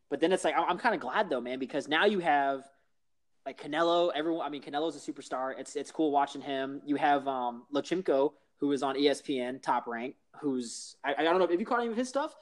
but 0.08 0.20
then 0.20 0.32
it's 0.32 0.44
like 0.44 0.54
I'm, 0.56 0.64
I'm 0.68 0.78
kind 0.78 0.94
of 0.94 1.00
glad 1.00 1.28
though, 1.28 1.40
man, 1.40 1.58
because 1.58 1.86
now 1.86 2.06
you 2.06 2.20
have 2.20 2.64
like 3.44 3.60
Canelo. 3.60 4.10
Everyone. 4.14 4.46
I 4.46 4.48
mean, 4.48 4.62
Canelo's 4.62 4.96
a 4.96 5.12
superstar. 5.12 5.52
It's 5.58 5.76
it's 5.76 5.90
cool 5.90 6.10
watching 6.10 6.40
him. 6.40 6.80
You 6.86 6.96
have 6.96 7.28
um 7.28 7.64
Lomachenko, 7.72 8.32
who 8.58 8.72
is 8.72 8.82
on 8.82 8.96
ESPN, 8.96 9.62
top 9.62 9.86
rank. 9.86 10.14
Who's 10.40 10.96
I, 11.04 11.14
I 11.18 11.22
don't 11.22 11.38
know. 11.38 11.44
if 11.44 11.60
you 11.60 11.66
caught 11.66 11.80
any 11.80 11.90
of 11.90 11.96
his 11.96 12.08
stuff? 12.08 12.34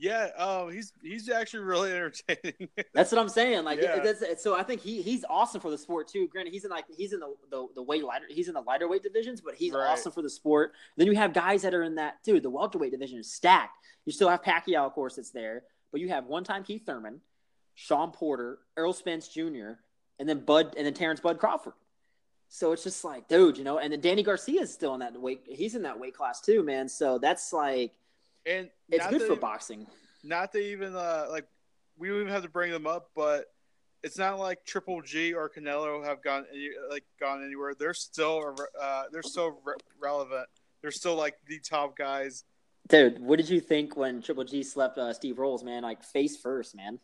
Yeah, 0.00 0.30
um, 0.38 0.72
he's 0.72 0.94
he's 1.02 1.28
actually 1.28 1.64
really 1.64 1.92
entertaining. 1.94 2.70
that's 2.94 3.12
what 3.12 3.20
I'm 3.20 3.28
saying. 3.28 3.64
Like, 3.64 3.82
yeah. 3.82 4.00
that's, 4.00 4.42
so 4.42 4.56
I 4.56 4.62
think 4.62 4.80
he 4.80 5.02
he's 5.02 5.26
awesome 5.28 5.60
for 5.60 5.70
the 5.70 5.76
sport 5.76 6.08
too. 6.08 6.26
Granted, 6.26 6.54
he's 6.54 6.64
in 6.64 6.70
like 6.70 6.86
he's 6.96 7.12
in 7.12 7.20
the 7.20 7.34
the, 7.50 7.66
the 7.74 7.82
weight 7.82 8.02
lighter 8.02 8.24
he's 8.30 8.48
in 8.48 8.54
the 8.54 8.62
lighter 8.62 8.88
weight 8.88 9.02
divisions, 9.02 9.42
but 9.42 9.54
he's 9.54 9.74
right. 9.74 9.90
awesome 9.90 10.10
for 10.10 10.22
the 10.22 10.30
sport. 10.30 10.72
Then 10.96 11.06
you 11.06 11.16
have 11.16 11.34
guys 11.34 11.62
that 11.62 11.74
are 11.74 11.82
in 11.82 11.96
that 11.96 12.24
too. 12.24 12.40
The 12.40 12.48
welterweight 12.48 12.92
division 12.92 13.18
is 13.18 13.30
stacked. 13.30 13.76
You 14.06 14.12
still 14.12 14.30
have 14.30 14.42
Pacquiao, 14.42 14.86
of 14.86 14.94
course, 14.94 15.16
that's 15.16 15.32
there, 15.32 15.64
but 15.92 16.00
you 16.00 16.08
have 16.08 16.24
one 16.24 16.44
time 16.44 16.64
Keith 16.64 16.86
Thurman, 16.86 17.20
Shawn 17.74 18.10
Porter, 18.10 18.58
Errol 18.78 18.94
Spence 18.94 19.28
Jr., 19.28 19.72
and 20.18 20.26
then 20.26 20.40
Bud 20.46 20.74
and 20.78 20.86
then 20.86 20.94
Terence 20.94 21.20
Bud 21.20 21.38
Crawford. 21.38 21.74
So 22.48 22.72
it's 22.72 22.82
just 22.82 23.04
like, 23.04 23.28
dude, 23.28 23.58
you 23.58 23.64
know, 23.64 23.78
and 23.78 23.92
then 23.92 24.00
Danny 24.00 24.22
Garcia 24.22 24.62
is 24.62 24.72
still 24.72 24.94
in 24.94 25.00
that 25.00 25.20
weight. 25.20 25.42
He's 25.46 25.74
in 25.74 25.82
that 25.82 26.00
weight 26.00 26.16
class 26.16 26.40
too, 26.40 26.62
man. 26.62 26.88
So 26.88 27.18
that's 27.18 27.52
like 27.52 27.92
and 28.50 28.70
it's 28.88 29.06
good 29.06 29.22
for 29.22 29.36
boxing. 29.36 29.86
Not 30.24 30.52
to 30.52 30.58
even 30.58 30.94
uh, 30.94 31.26
like 31.30 31.46
we 31.98 32.08
don't 32.08 32.20
even 32.20 32.32
have 32.32 32.42
to 32.42 32.48
bring 32.48 32.70
them 32.70 32.86
up, 32.86 33.10
but 33.14 33.46
it's 34.02 34.18
not 34.18 34.38
like 34.38 34.64
Triple 34.64 35.02
G 35.02 35.34
or 35.34 35.48
Canelo 35.48 36.04
have 36.04 36.22
gone 36.22 36.46
like 36.90 37.04
gone 37.18 37.44
anywhere. 37.44 37.74
They're 37.78 37.94
still 37.94 38.56
uh, 38.80 39.04
they're 39.12 39.22
still 39.22 39.58
re- 39.64 39.74
relevant. 40.00 40.46
They're 40.82 40.90
still 40.90 41.16
like 41.16 41.36
the 41.46 41.58
top 41.60 41.96
guys. 41.96 42.44
Dude, 42.88 43.20
what 43.20 43.36
did 43.36 43.48
you 43.48 43.60
think 43.60 43.96
when 43.96 44.22
Triple 44.22 44.44
G 44.44 44.62
slept 44.62 44.98
uh, 44.98 45.12
Steve 45.12 45.38
Rolls, 45.38 45.62
man? 45.62 45.82
Like 45.82 46.02
face 46.02 46.36
first, 46.36 46.74
man. 46.74 46.98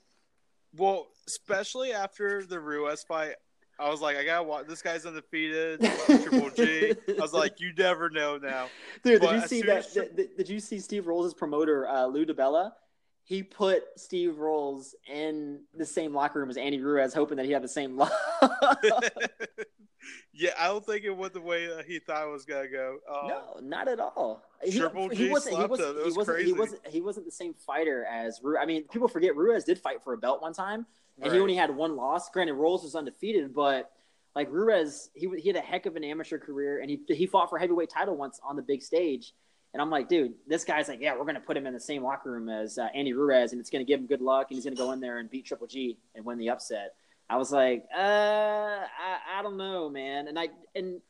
Well, 0.77 1.07
especially 1.27 1.93
after 1.93 2.45
the 2.45 2.61
Ruiz 2.61 3.03
fight, 3.03 3.37
I 3.79 3.91
was 3.91 4.01
like, 4.01 4.17
I 4.17 4.25
gotta 4.25 4.43
watch. 4.43 4.67
This 4.67 4.81
guy's 4.81 5.05
undefeated. 5.05 5.81
Triple 6.07 6.51
G. 6.51 6.95
I 7.09 7.21
was 7.21 7.35
like, 7.35 7.61
you 7.61 7.73
never 7.77 8.09
know 8.09 8.39
now. 8.39 8.69
Dude, 9.03 9.21
but 9.21 9.33
did 9.33 9.43
you 9.43 9.49
see 9.49 9.63
that? 9.63 9.93
Tri- 9.93 10.09
did, 10.15 10.37
did, 10.37 10.49
you 10.49 10.61
see 10.61 10.79
Steve 10.79 11.07
Rolls' 11.07 11.35
promoter, 11.35 11.87
uh, 11.87 12.07
Lou 12.07 12.25
DiBella? 12.25 12.73
He 13.25 13.43
put 13.43 13.85
Steve 13.97 14.39
Rolls 14.39 14.95
in 15.13 15.61
the 15.75 15.85
same 15.85 16.15
locker 16.15 16.39
room 16.39 16.49
as 16.49 16.57
Andy 16.57 16.81
Ruiz, 16.81 17.13
hoping 17.13 17.37
that 17.37 17.45
he 17.45 17.53
had 17.53 17.63
the 17.63 17.69
same 17.69 17.97
luck. 17.97 18.13
yeah, 20.33 20.53
I 20.59 20.69
don't 20.69 20.87
think 20.87 21.05
it 21.05 21.11
went 21.11 21.35
the 21.35 21.41
way 21.41 21.71
uh, 21.71 21.83
he 21.83 21.99
thought 21.99 22.27
it 22.27 22.31
was 22.31 22.47
gonna 22.47 22.69
go. 22.69 22.99
Um, 23.11 23.29
no, 23.29 23.43
not 23.63 23.89
at 23.89 24.01
all. 24.01 24.43
He, 24.63 24.79
Triple 24.79 25.09
G 25.11 25.17
he 25.17 25.29
wasn't. 25.29 25.59
He 25.59 25.65
wasn't. 25.67 25.97
Was 25.97 26.07
he 26.07 26.13
wasn't, 26.13 26.47
he 26.47 26.53
wasn't. 26.53 26.87
He 26.87 27.01
wasn't 27.03 27.27
the 27.27 27.33
same 27.33 27.53
fighter 27.53 28.07
as 28.07 28.41
Ruiz. 28.43 28.59
I 28.63 28.65
mean, 28.65 28.85
people 28.85 29.09
forget 29.09 29.37
Ruiz 29.37 29.65
did 29.65 29.79
fight 29.79 30.03
for 30.03 30.15
a 30.15 30.19
belt 30.19 30.41
one 30.41 30.55
time 30.55 30.87
and 31.17 31.27
right. 31.27 31.35
he 31.35 31.41
only 31.41 31.55
had 31.55 31.75
one 31.75 31.97
loss. 31.97 32.29
Granted, 32.31 32.55
Rolls 32.55 32.83
was 32.83 32.95
undefeated, 32.95 33.55
but 33.55 33.91
like 34.35 34.51
Ruiz, 34.51 35.11
he 35.15 35.29
he 35.39 35.49
had 35.49 35.57
a 35.57 35.61
heck 35.61 35.87
of 35.87 35.97
an 35.97 36.05
amateur 36.05 36.39
career, 36.39 36.81
and 36.81 36.91
he 36.91 37.01
he 37.09 37.27
fought 37.27 37.49
for 37.49 37.59
heavyweight 37.59 37.89
title 37.89 38.17
once 38.17 38.41
on 38.45 38.57
the 38.57 38.63
big 38.63 38.83
stage. 38.83 39.33
And 39.73 39.83
I'm 39.83 39.91
like, 39.91 40.09
dude, 40.09 40.35
this 40.47 40.65
guy's 40.65 40.89
like, 40.89 41.01
yeah, 41.01 41.17
we're 41.17 41.25
gonna 41.25 41.41
put 41.41 41.57
him 41.57 41.67
in 41.67 41.75
the 41.75 41.81
same 41.81 42.03
locker 42.03 42.31
room 42.31 42.49
as 42.49 42.79
uh, 42.79 42.89
Andy 42.95 43.13
Ruiz, 43.13 43.53
and 43.53 43.61
it's 43.61 43.71
gonna 43.71 43.85
give 43.85 44.01
him 44.01 44.07
good 44.07 44.21
luck, 44.21 44.49
and 44.51 44.57
he's 44.57 44.65
gonna 44.65 44.77
go 44.77 44.93
in 44.93 45.01
there 45.01 45.19
and 45.19 45.31
beat 45.31 45.47
Triple 45.47 45.67
G 45.67 45.99
and 46.15 46.25
win 46.25 46.39
the 46.39 46.51
upset. 46.51 46.95
I 47.29 47.37
was 47.37 47.51
like, 47.51 47.85
uh, 47.95 47.99
I, 47.99 49.19
I 49.39 49.43
don't 49.43 49.57
know, 49.57 49.89
man. 49.89 50.29
And 50.29 50.39
I 50.39 50.49
and 50.75 51.01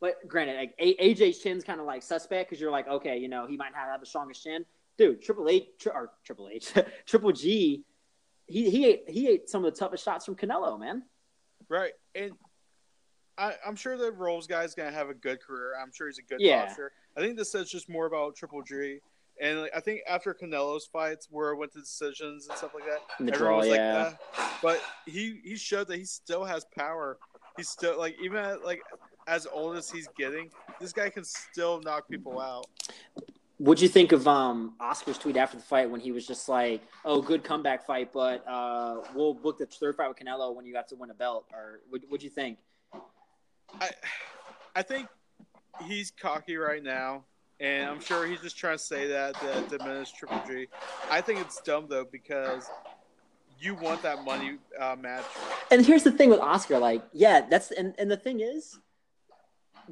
but 0.00 0.16
granted, 0.28 0.56
like 0.56 0.78
AJ's 0.78 1.38
chin's 1.38 1.64
kind 1.64 1.80
of 1.80 1.86
like 1.86 2.02
suspect 2.02 2.50
because 2.50 2.60
you're 2.60 2.70
like, 2.70 2.88
okay, 2.88 3.18
you 3.18 3.28
know, 3.28 3.46
he 3.46 3.56
might 3.56 3.72
not 3.72 3.86
have 3.90 4.00
the 4.00 4.06
strongest 4.06 4.42
chin, 4.42 4.64
dude. 4.96 5.22
Triple 5.22 5.48
H 5.48 5.66
or 5.92 6.12
Triple 6.24 6.48
H, 6.52 6.72
Triple 7.06 7.32
G 7.32 7.84
he 8.50 8.68
he 8.68 8.86
ate 8.86 9.04
he 9.08 9.28
ate 9.28 9.48
some 9.48 9.64
of 9.64 9.72
the 9.72 9.78
toughest 9.78 10.04
shots 10.04 10.24
from 10.26 10.34
Canelo, 10.34 10.78
man. 10.78 11.04
Right, 11.68 11.92
and 12.14 12.32
I, 13.38 13.54
am 13.64 13.76
sure 13.76 13.96
the 13.96 14.10
Rolls 14.12 14.46
guy's 14.46 14.74
gonna 14.74 14.90
have 14.90 15.08
a 15.08 15.14
good 15.14 15.40
career. 15.40 15.74
I'm 15.80 15.92
sure 15.92 16.08
he's 16.08 16.18
a 16.18 16.22
good 16.22 16.40
Yeah. 16.40 16.66
boxer. 16.66 16.92
I 17.16 17.20
think 17.20 17.36
this 17.36 17.50
says 17.50 17.70
just 17.70 17.88
more 17.88 18.06
about 18.06 18.36
Triple 18.36 18.62
G. 18.62 19.00
And 19.40 19.62
like, 19.62 19.70
I 19.74 19.80
think 19.80 20.02
after 20.06 20.34
Canelo's 20.34 20.86
fights, 20.86 21.28
where 21.30 21.50
it 21.50 21.56
went 21.56 21.72
to 21.72 21.80
decisions 21.80 22.48
and 22.48 22.58
stuff 22.58 22.74
like 22.74 22.84
that, 22.84 23.00
the 23.18 23.32
everyone 23.32 23.38
draw, 23.38 23.56
was 23.58 23.68
yeah. 23.68 24.04
like, 24.04 24.18
uh, 24.38 24.48
but 24.62 24.82
he 25.06 25.40
he 25.42 25.56
showed 25.56 25.88
that 25.88 25.96
he 25.96 26.04
still 26.04 26.44
has 26.44 26.66
power. 26.76 27.18
He's 27.56 27.68
still 27.68 27.98
like 27.98 28.16
even 28.22 28.38
at, 28.38 28.64
like 28.64 28.82
as 29.26 29.46
old 29.46 29.76
as 29.76 29.90
he's 29.90 30.08
getting, 30.18 30.50
this 30.80 30.92
guy 30.92 31.08
can 31.08 31.24
still 31.24 31.80
knock 31.80 32.08
people 32.08 32.40
out. 32.40 32.66
What'd 33.60 33.82
you 33.82 33.88
think 33.88 34.12
of 34.12 34.26
um 34.26 34.72
Oscar's 34.80 35.18
tweet 35.18 35.36
after 35.36 35.58
the 35.58 35.62
fight 35.62 35.90
when 35.90 36.00
he 36.00 36.12
was 36.12 36.26
just 36.26 36.48
like, 36.48 36.80
"Oh, 37.04 37.20
good 37.20 37.44
comeback 37.44 37.84
fight, 37.84 38.10
but 38.10 38.42
uh, 38.48 39.02
we'll 39.14 39.34
book 39.34 39.58
the 39.58 39.66
third 39.66 39.96
fight 39.96 40.08
with 40.08 40.16
Canelo 40.16 40.54
when 40.54 40.64
you 40.64 40.74
have 40.76 40.86
to 40.86 40.96
win 40.96 41.10
a 41.10 41.14
belt." 41.14 41.44
Or 41.52 41.80
what? 41.90 42.00
What'd 42.08 42.24
you 42.24 42.30
think? 42.30 42.56
I 43.78 43.90
I 44.74 44.80
think 44.80 45.08
he's 45.86 46.10
cocky 46.10 46.56
right 46.56 46.82
now, 46.82 47.24
and 47.60 47.86
I'm 47.90 48.00
sure 48.00 48.26
he's 48.26 48.40
just 48.40 48.56
trying 48.56 48.78
to 48.78 48.82
say 48.82 49.06
that 49.08 49.34
to 49.40 49.76
diminish 49.76 50.12
Triple 50.12 50.40
G. 50.48 50.66
I 51.10 51.20
think 51.20 51.40
it's 51.40 51.60
dumb 51.60 51.84
though 51.86 52.06
because 52.10 52.66
you 53.60 53.74
want 53.74 54.00
that 54.02 54.24
money 54.24 54.56
uh, 54.78 54.96
match. 54.98 55.24
And 55.70 55.84
here's 55.84 56.02
the 56.02 56.12
thing 56.12 56.30
with 56.30 56.40
Oscar, 56.40 56.78
like, 56.78 57.02
yeah, 57.12 57.42
that's 57.42 57.70
and, 57.70 57.94
and 57.98 58.10
the 58.10 58.16
thing 58.16 58.40
is, 58.40 58.78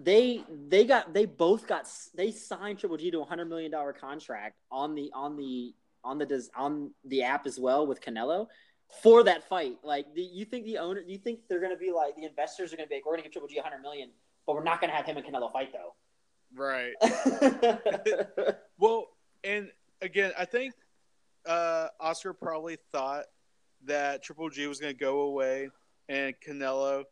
they 0.04 0.42
they 0.68 0.84
got 0.84 1.12
they 1.12 1.24
both 1.24 1.66
got 1.66 1.88
they 2.14 2.30
signed 2.30 2.78
Triple 2.78 2.96
G 2.96 3.10
to 3.10 3.20
a 3.20 3.24
hundred 3.24 3.48
million 3.48 3.70
dollar 3.70 3.92
contract 3.92 4.56
on 4.70 4.94
the 4.94 5.10
on 5.14 5.36
the 5.36 5.74
on 6.04 6.18
the 6.18 6.48
on 6.56 6.90
the 7.04 7.22
app 7.22 7.46
as 7.46 7.58
well 7.58 7.86
with 7.86 8.00
Canelo 8.00 8.46
for 9.02 9.22
that 9.24 9.48
fight. 9.48 9.78
Like, 9.82 10.14
do 10.14 10.22
you 10.22 10.44
think 10.44 10.64
the 10.64 10.78
owner? 10.78 11.02
Do 11.02 11.12
you 11.12 11.18
think 11.18 11.40
they're 11.48 11.60
going 11.60 11.72
to 11.72 11.78
be 11.78 11.92
like 11.92 12.16
the 12.16 12.24
investors 12.24 12.72
are 12.72 12.76
going 12.76 12.86
to 12.86 12.88
be 12.88 12.96
like, 12.96 13.06
we're 13.06 13.12
going 13.12 13.22
to 13.22 13.28
give 13.28 13.32
Triple 13.32 13.48
G 13.48 13.58
a 13.58 13.62
hundred 13.62 13.82
million, 13.82 14.10
but 14.46 14.56
we're 14.56 14.64
not 14.64 14.80
going 14.80 14.90
to 14.90 14.96
have 14.96 15.06
him 15.06 15.16
and 15.16 15.26
Canelo 15.26 15.52
fight 15.52 15.72
though. 15.72 15.94
Right. 16.54 16.94
Well, 18.80 19.08
and 19.42 19.72
again, 20.00 20.30
I 20.38 20.44
think 20.44 20.72
uh, 21.44 21.88
Oscar 21.98 22.32
probably 22.32 22.78
thought 22.92 23.24
that 23.86 24.22
Triple 24.22 24.50
G 24.50 24.68
was 24.68 24.78
going 24.78 24.94
to 24.94 24.98
go 24.98 25.22
away, 25.22 25.68
and 26.08 26.32
Canelo, 26.40 27.04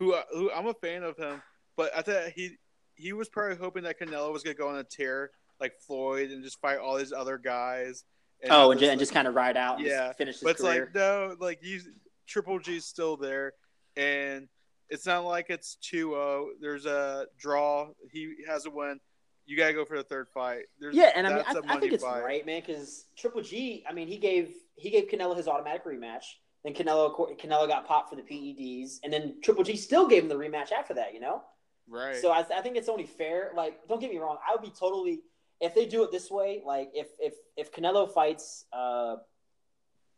who 0.00 0.16
who 0.32 0.50
I'm 0.50 0.66
a 0.66 0.74
fan 0.74 1.04
of 1.04 1.16
him, 1.16 1.40
but 1.76 1.90
I 1.96 2.02
thought 2.02 2.30
he 2.34 2.56
he 2.94 3.12
was 3.12 3.28
probably 3.28 3.56
hoping 3.56 3.84
that 3.84 3.98
Canelo 3.98 4.32
was 4.32 4.42
going 4.42 4.54
to 4.56 4.60
go 4.62 4.68
on 4.68 4.78
a 4.78 4.84
tear 4.84 5.30
like 5.60 5.72
Floyd 5.80 6.30
and 6.30 6.42
just 6.44 6.60
fight 6.60 6.78
all 6.78 6.96
these 6.96 7.12
other 7.12 7.38
guys. 7.38 8.04
oh, 8.50 8.70
and, 8.70 8.80
this, 8.80 8.86
ju- 8.86 8.90
and 8.90 8.98
just 9.00 9.12
kind 9.12 9.26
of 9.28 9.34
ride 9.34 9.56
out 9.56 9.78
and 9.78 9.86
Yeah, 9.86 10.12
finish 10.12 10.38
but 10.40 10.50
it's 10.50 10.60
career. 10.60 10.84
like 10.86 10.94
no, 10.94 11.36
like 11.40 11.58
you, 11.62 11.80
Triple 12.26 12.58
G's 12.58 12.84
still 12.84 13.16
there, 13.16 13.52
and 13.96 14.48
it's 14.90 15.06
not 15.06 15.24
like 15.24 15.46
it's 15.48 15.78
2-0. 15.90 16.48
There's 16.60 16.84
a 16.86 17.26
draw. 17.38 17.88
He 18.10 18.34
has 18.46 18.66
a 18.66 18.70
win. 18.70 19.00
You 19.46 19.56
gotta 19.56 19.72
go 19.72 19.84
for 19.84 19.96
the 19.96 20.04
third 20.04 20.28
fight. 20.28 20.64
There's, 20.78 20.94
Yeah, 20.94 21.10
and 21.16 21.26
I 21.26 21.34
mean, 21.34 21.44
I, 21.46 21.74
I 21.76 21.80
think 21.80 21.92
it's 21.92 22.04
fight. 22.04 22.22
right, 22.22 22.44
man, 22.46 22.62
because 22.64 23.06
Triple 23.16 23.42
G. 23.42 23.84
I 23.88 23.92
mean, 23.92 24.06
he 24.06 24.18
gave 24.18 24.54
he 24.76 24.90
gave 24.90 25.08
Canelo 25.08 25.36
his 25.36 25.48
automatic 25.48 25.84
rematch. 25.84 26.24
Then 26.64 26.74
Canelo 26.74 27.16
Canelo 27.40 27.66
got 27.66 27.86
popped 27.86 28.10
for 28.10 28.16
the 28.16 28.22
PEDs, 28.22 28.98
and 29.02 29.12
then 29.12 29.36
Triple 29.42 29.64
G 29.64 29.76
still 29.76 30.06
gave 30.06 30.22
him 30.22 30.28
the 30.28 30.36
rematch 30.36 30.70
after 30.72 30.94
that. 30.94 31.12
You 31.14 31.20
know, 31.20 31.42
Right. 31.88 32.16
so 32.16 32.30
I, 32.30 32.40
I 32.40 32.60
think 32.62 32.76
it's 32.76 32.88
only 32.88 33.06
fair. 33.06 33.50
Like, 33.56 33.86
don't 33.88 34.00
get 34.00 34.10
me 34.10 34.18
wrong, 34.18 34.38
I 34.46 34.52
would 34.52 34.62
be 34.62 34.72
totally 34.78 35.20
if 35.60 35.74
they 35.74 35.86
do 35.86 36.02
it 36.02 36.10
this 36.10 36.30
way. 36.30 36.62
Like, 36.64 36.90
if 36.94 37.08
if 37.18 37.34
if 37.56 37.72
Canelo 37.72 38.12
fights 38.12 38.66
uh, 38.72 39.16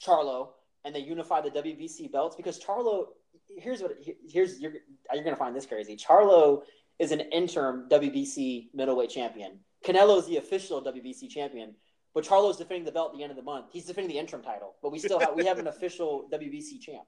Charlo 0.04 0.48
and 0.84 0.94
they 0.94 1.00
unify 1.00 1.40
the 1.40 1.50
WBC 1.50 2.10
belts, 2.12 2.36
because 2.36 2.58
Charlo, 2.62 3.06
here's 3.48 3.82
what 3.82 3.96
here's 4.28 4.60
you're 4.60 4.72
you're 5.12 5.24
gonna 5.24 5.36
find 5.36 5.54
this 5.54 5.66
crazy. 5.66 5.96
Charlo 5.96 6.62
is 6.98 7.12
an 7.12 7.20
interim 7.20 7.88
WBC 7.90 8.68
middleweight 8.74 9.10
champion. 9.10 9.58
Canelo 9.84 10.18
is 10.18 10.26
the 10.26 10.38
official 10.38 10.82
WBC 10.82 11.28
champion, 11.28 11.74
but 12.14 12.24
Charlo's 12.24 12.56
defending 12.56 12.84
the 12.84 12.92
belt 12.92 13.12
at 13.12 13.18
the 13.18 13.22
end 13.22 13.30
of 13.30 13.36
the 13.36 13.42
month. 13.42 13.66
He's 13.72 13.84
defending 13.84 14.12
the 14.12 14.18
interim 14.18 14.42
title, 14.42 14.76
but 14.82 14.92
we 14.92 14.98
still 14.98 15.18
have 15.18 15.34
we 15.34 15.44
have 15.44 15.58
an 15.58 15.66
official 15.74 16.28
WBC 16.32 16.80
champ. 16.80 17.04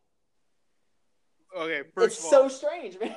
Okay. 1.57 1.83
First 1.95 2.19
it's 2.19 2.27
of 2.27 2.35
all, 2.35 2.49
so 2.51 2.57
strange, 2.57 2.99
man. 3.01 3.15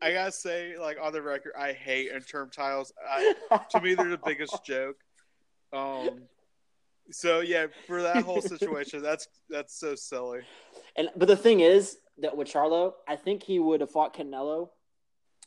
I 0.00 0.12
gotta 0.12 0.32
say, 0.32 0.78
like 0.78 0.96
on 1.00 1.12
the 1.12 1.22
record, 1.22 1.52
I 1.58 1.72
hate 1.72 2.10
interim 2.10 2.50
titles. 2.50 2.92
I, 3.08 3.34
to 3.70 3.80
me, 3.80 3.94
they're 3.94 4.08
the 4.08 4.20
biggest 4.24 4.64
joke. 4.64 4.96
Um. 5.72 6.22
So 7.10 7.40
yeah, 7.40 7.66
for 7.86 8.02
that 8.02 8.22
whole 8.24 8.40
situation, 8.40 9.02
that's 9.02 9.28
that's 9.50 9.78
so 9.78 9.94
silly. 9.94 10.40
And 10.96 11.10
but 11.16 11.28
the 11.28 11.36
thing 11.36 11.60
is 11.60 11.98
that 12.18 12.36
with 12.36 12.48
Charlo, 12.48 12.94
I 13.06 13.16
think 13.16 13.42
he 13.42 13.58
would 13.58 13.80
have 13.80 13.90
fought 13.90 14.16
Canelo 14.16 14.70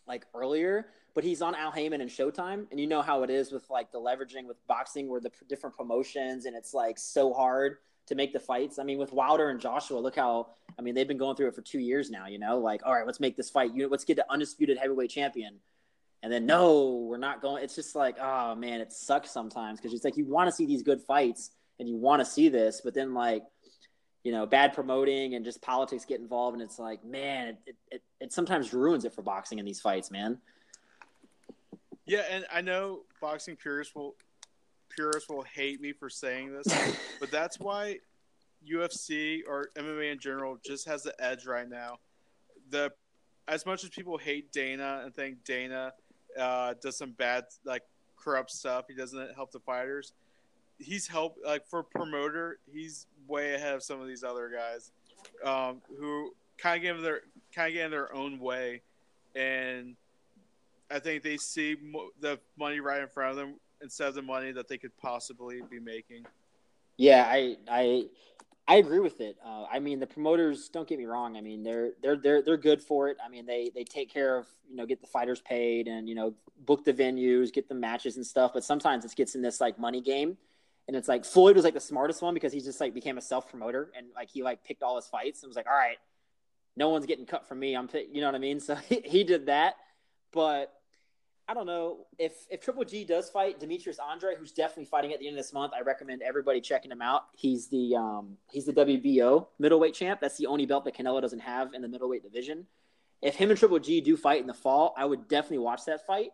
like 0.07 0.25
earlier, 0.35 0.87
but 1.15 1.23
he's 1.23 1.41
on 1.41 1.55
Al 1.55 1.71
Haymon 1.71 2.01
and 2.01 2.09
Showtime, 2.09 2.67
and 2.69 2.79
you 2.79 2.85
know 2.85 3.01
how 3.01 3.23
it 3.23 3.31
is 3.31 3.51
with 3.51 3.67
like 3.69 3.91
the 3.91 3.99
leveraging 3.99 4.45
with 4.45 4.57
boxing, 4.67 5.09
where 5.09 5.21
the 5.21 5.31
different 5.49 5.75
promotions, 5.75 6.45
and 6.45 6.55
it's 6.55 6.73
like 6.73 6.99
so 6.99 7.33
hard 7.33 7.77
to 8.07 8.15
make 8.15 8.33
the 8.33 8.39
fights. 8.39 8.79
I 8.79 8.83
mean, 8.83 8.97
with 8.97 9.11
Wilder 9.11 9.49
and 9.49 9.59
Joshua, 9.59 9.99
look 9.99 10.15
how 10.15 10.47
I 10.77 10.81
mean 10.81 10.95
they've 10.95 11.07
been 11.07 11.17
going 11.17 11.35
through 11.35 11.47
it 11.47 11.55
for 11.55 11.61
two 11.61 11.79
years 11.79 12.09
now. 12.09 12.27
You 12.27 12.39
know, 12.39 12.59
like 12.59 12.81
all 12.85 12.93
right, 12.93 13.05
let's 13.05 13.19
make 13.19 13.35
this 13.35 13.49
fight. 13.49 13.73
You 13.73 13.87
let's 13.87 14.03
get 14.03 14.17
the 14.17 14.25
undisputed 14.31 14.77
heavyweight 14.77 15.09
champion. 15.09 15.59
And 16.23 16.33
then 16.33 16.45
no, 16.45 17.05
we're 17.07 17.17
not 17.17 17.41
going. 17.41 17.63
It's 17.63 17.75
just 17.75 17.95
like, 17.95 18.17
oh 18.19 18.55
man, 18.55 18.81
it 18.81 18.91
sucks 18.91 19.31
sometimes 19.31 19.79
because 19.79 19.93
it's 19.93 20.03
like 20.03 20.17
you 20.17 20.25
want 20.25 20.49
to 20.49 20.55
see 20.55 20.65
these 20.65 20.81
good 20.81 21.01
fights 21.01 21.51
and 21.79 21.87
you 21.87 21.95
want 21.97 22.21
to 22.21 22.25
see 22.25 22.49
this, 22.49 22.81
but 22.83 22.93
then 22.93 23.13
like 23.13 23.43
you 24.25 24.31
know, 24.31 24.47
bad 24.47 24.73
promoting 24.73 25.35
and 25.35 25.45
just 25.45 25.61
politics 25.61 26.03
get 26.03 26.19
involved, 26.19 26.55
and 26.55 26.63
it's 26.63 26.79
like, 26.79 27.05
man, 27.05 27.49
it, 27.49 27.57
it, 27.67 27.75
it, 27.91 28.03
it 28.19 28.33
sometimes 28.33 28.73
ruins 28.73 29.05
it 29.05 29.13
for 29.13 29.21
boxing 29.21 29.59
in 29.59 29.65
these 29.65 29.79
fights, 29.79 30.09
man. 30.09 30.39
Yeah, 32.07 32.23
and 32.31 32.43
I 32.51 32.61
know 32.61 33.01
boxing 33.21 33.55
purists 33.55 33.93
will 33.93 34.15
purists 34.95 35.29
will 35.29 35.43
hate 35.43 35.81
me 35.81 35.93
for 35.93 36.09
saying 36.09 36.53
this, 36.53 36.97
but 37.19 37.31
that's 37.31 37.59
why 37.59 37.97
UFC 38.69 39.41
or 39.47 39.69
MMA 39.75 40.13
in 40.13 40.19
general 40.19 40.57
just 40.65 40.87
has 40.87 41.03
the 41.03 41.13
edge 41.23 41.45
right 41.45 41.69
now. 41.69 41.99
The 42.69 42.91
as 43.47 43.65
much 43.65 43.83
as 43.83 43.89
people 43.91 44.17
hate 44.17 44.51
Dana 44.51 45.01
and 45.03 45.13
think 45.13 45.43
Dana 45.43 45.93
uh, 46.39 46.73
does 46.81 46.97
some 46.97 47.11
bad 47.11 47.45
like 47.63 47.83
corrupt 48.17 48.51
stuff, 48.51 48.85
he 48.87 48.95
doesn't 48.95 49.35
help 49.35 49.51
the 49.51 49.59
fighters. 49.59 50.13
He's 50.77 51.07
helped 51.07 51.39
like 51.45 51.67
for 51.67 51.83
promoter, 51.83 52.59
he's 52.71 53.07
way 53.27 53.53
ahead 53.53 53.75
of 53.75 53.83
some 53.83 54.01
of 54.01 54.07
these 54.07 54.23
other 54.23 54.49
guys 54.49 54.91
um, 55.43 55.81
who 55.99 56.33
kind 56.57 56.77
of 56.77 56.81
get 56.81 56.95
in 56.95 57.03
their 57.03 57.21
kind 57.53 57.67
of 57.67 57.73
get 57.73 57.85
in 57.85 57.91
their 57.91 58.13
own 58.13 58.39
way, 58.39 58.81
and 59.35 59.95
I 60.89 60.99
think 60.99 61.23
they 61.23 61.37
see 61.37 61.77
mo- 61.81 62.09
the 62.19 62.39
money 62.57 62.79
right 62.79 63.01
in 63.01 63.07
front 63.07 63.31
of 63.31 63.37
them 63.37 63.55
instead 63.81 64.07
of 64.07 64.15
the 64.15 64.21
money 64.21 64.51
that 64.51 64.67
they 64.67 64.77
could 64.77 64.95
possibly 64.97 65.61
be 65.69 65.79
making. 65.79 66.25
Yeah, 66.97 67.25
I 67.27 67.57
I 67.69 68.05
I 68.67 68.77
agree 68.77 68.99
with 68.99 69.21
it. 69.21 69.37
Uh, 69.45 69.65
I 69.71 69.79
mean, 69.79 69.99
the 69.99 70.07
promoters. 70.07 70.69
Don't 70.69 70.87
get 70.87 70.97
me 70.97 71.05
wrong. 71.05 71.37
I 71.37 71.41
mean, 71.41 71.63
they're 71.63 71.91
they're 72.01 72.17
they're 72.17 72.41
they're 72.41 72.57
good 72.57 72.81
for 72.81 73.09
it. 73.09 73.17
I 73.23 73.29
mean, 73.29 73.45
they 73.45 73.71
they 73.73 73.83
take 73.83 74.11
care 74.11 74.37
of 74.37 74.47
you 74.69 74.75
know 74.75 74.85
get 74.85 75.01
the 75.01 75.07
fighters 75.07 75.41
paid 75.41 75.87
and 75.87 76.09
you 76.09 76.15
know 76.15 76.33
book 76.65 76.83
the 76.83 76.93
venues, 76.93 77.53
get 77.53 77.69
the 77.69 77.75
matches 77.75 78.15
and 78.15 78.25
stuff. 78.25 78.51
But 78.53 78.63
sometimes 78.63 79.05
it 79.05 79.15
gets 79.15 79.35
in 79.35 79.41
this 79.41 79.61
like 79.61 79.77
money 79.77 80.01
game, 80.01 80.37
and 80.87 80.95
it's 80.95 81.07
like 81.07 81.25
Floyd 81.25 81.55
was 81.55 81.63
like 81.63 81.75
the 81.75 81.79
smartest 81.79 82.21
one 82.21 82.33
because 82.33 82.53
he 82.53 82.59
just 82.59 82.79
like 82.81 82.93
became 82.93 83.17
a 83.17 83.21
self 83.21 83.49
promoter 83.49 83.91
and 83.95 84.07
like 84.15 84.29
he 84.29 84.41
like 84.41 84.63
picked 84.63 84.81
all 84.81 84.95
his 84.95 85.05
fights 85.05 85.43
and 85.43 85.49
was 85.49 85.55
like, 85.55 85.67
all 85.67 85.77
right, 85.77 85.97
no 86.75 86.89
one's 86.89 87.05
getting 87.05 87.25
cut 87.25 87.47
from 87.47 87.59
me. 87.59 87.75
I'm 87.75 87.87
pick-" 87.87 88.07
you 88.11 88.21
know 88.21 88.27
what 88.27 88.35
I 88.35 88.39
mean. 88.39 88.59
So 88.65 88.75
he, 88.75 89.01
he 89.05 89.23
did 89.23 89.47
that, 89.47 89.75
but. 90.31 90.71
I 91.47 91.53
don't 91.53 91.67
know 91.67 92.05
if 92.17 92.33
if 92.49 92.61
Triple 92.61 92.83
G 92.85 93.03
does 93.03 93.29
fight 93.29 93.59
Demetrius 93.59 93.99
Andrade, 93.99 94.37
who's 94.39 94.51
definitely 94.51 94.85
fighting 94.85 95.13
at 95.13 95.19
the 95.19 95.27
end 95.27 95.37
of 95.37 95.43
this 95.43 95.53
month. 95.53 95.73
I 95.77 95.81
recommend 95.81 96.23
everybody 96.23 96.59
checking 96.59 96.91
him 96.91 97.01
out. 97.01 97.25
He's 97.35 97.67
the 97.67 97.95
um, 97.95 98.37
he's 98.51 98.65
the 98.65 98.73
WBO 98.73 99.47
middleweight 99.59 99.93
champ. 99.93 100.19
That's 100.19 100.37
the 100.37 100.47
only 100.47 100.65
belt 100.65 100.85
that 100.85 100.95
Canelo 100.95 101.21
doesn't 101.21 101.39
have 101.39 101.73
in 101.73 101.81
the 101.81 101.87
middleweight 101.87 102.23
division. 102.23 102.65
If 103.21 103.35
him 103.35 103.51
and 103.51 103.59
Triple 103.59 103.79
G 103.79 104.01
do 104.01 104.17
fight 104.17 104.41
in 104.41 104.47
the 104.47 104.53
fall, 104.55 104.93
I 104.97 105.05
would 105.05 105.27
definitely 105.27 105.59
watch 105.59 105.85
that 105.85 106.05
fight 106.07 106.31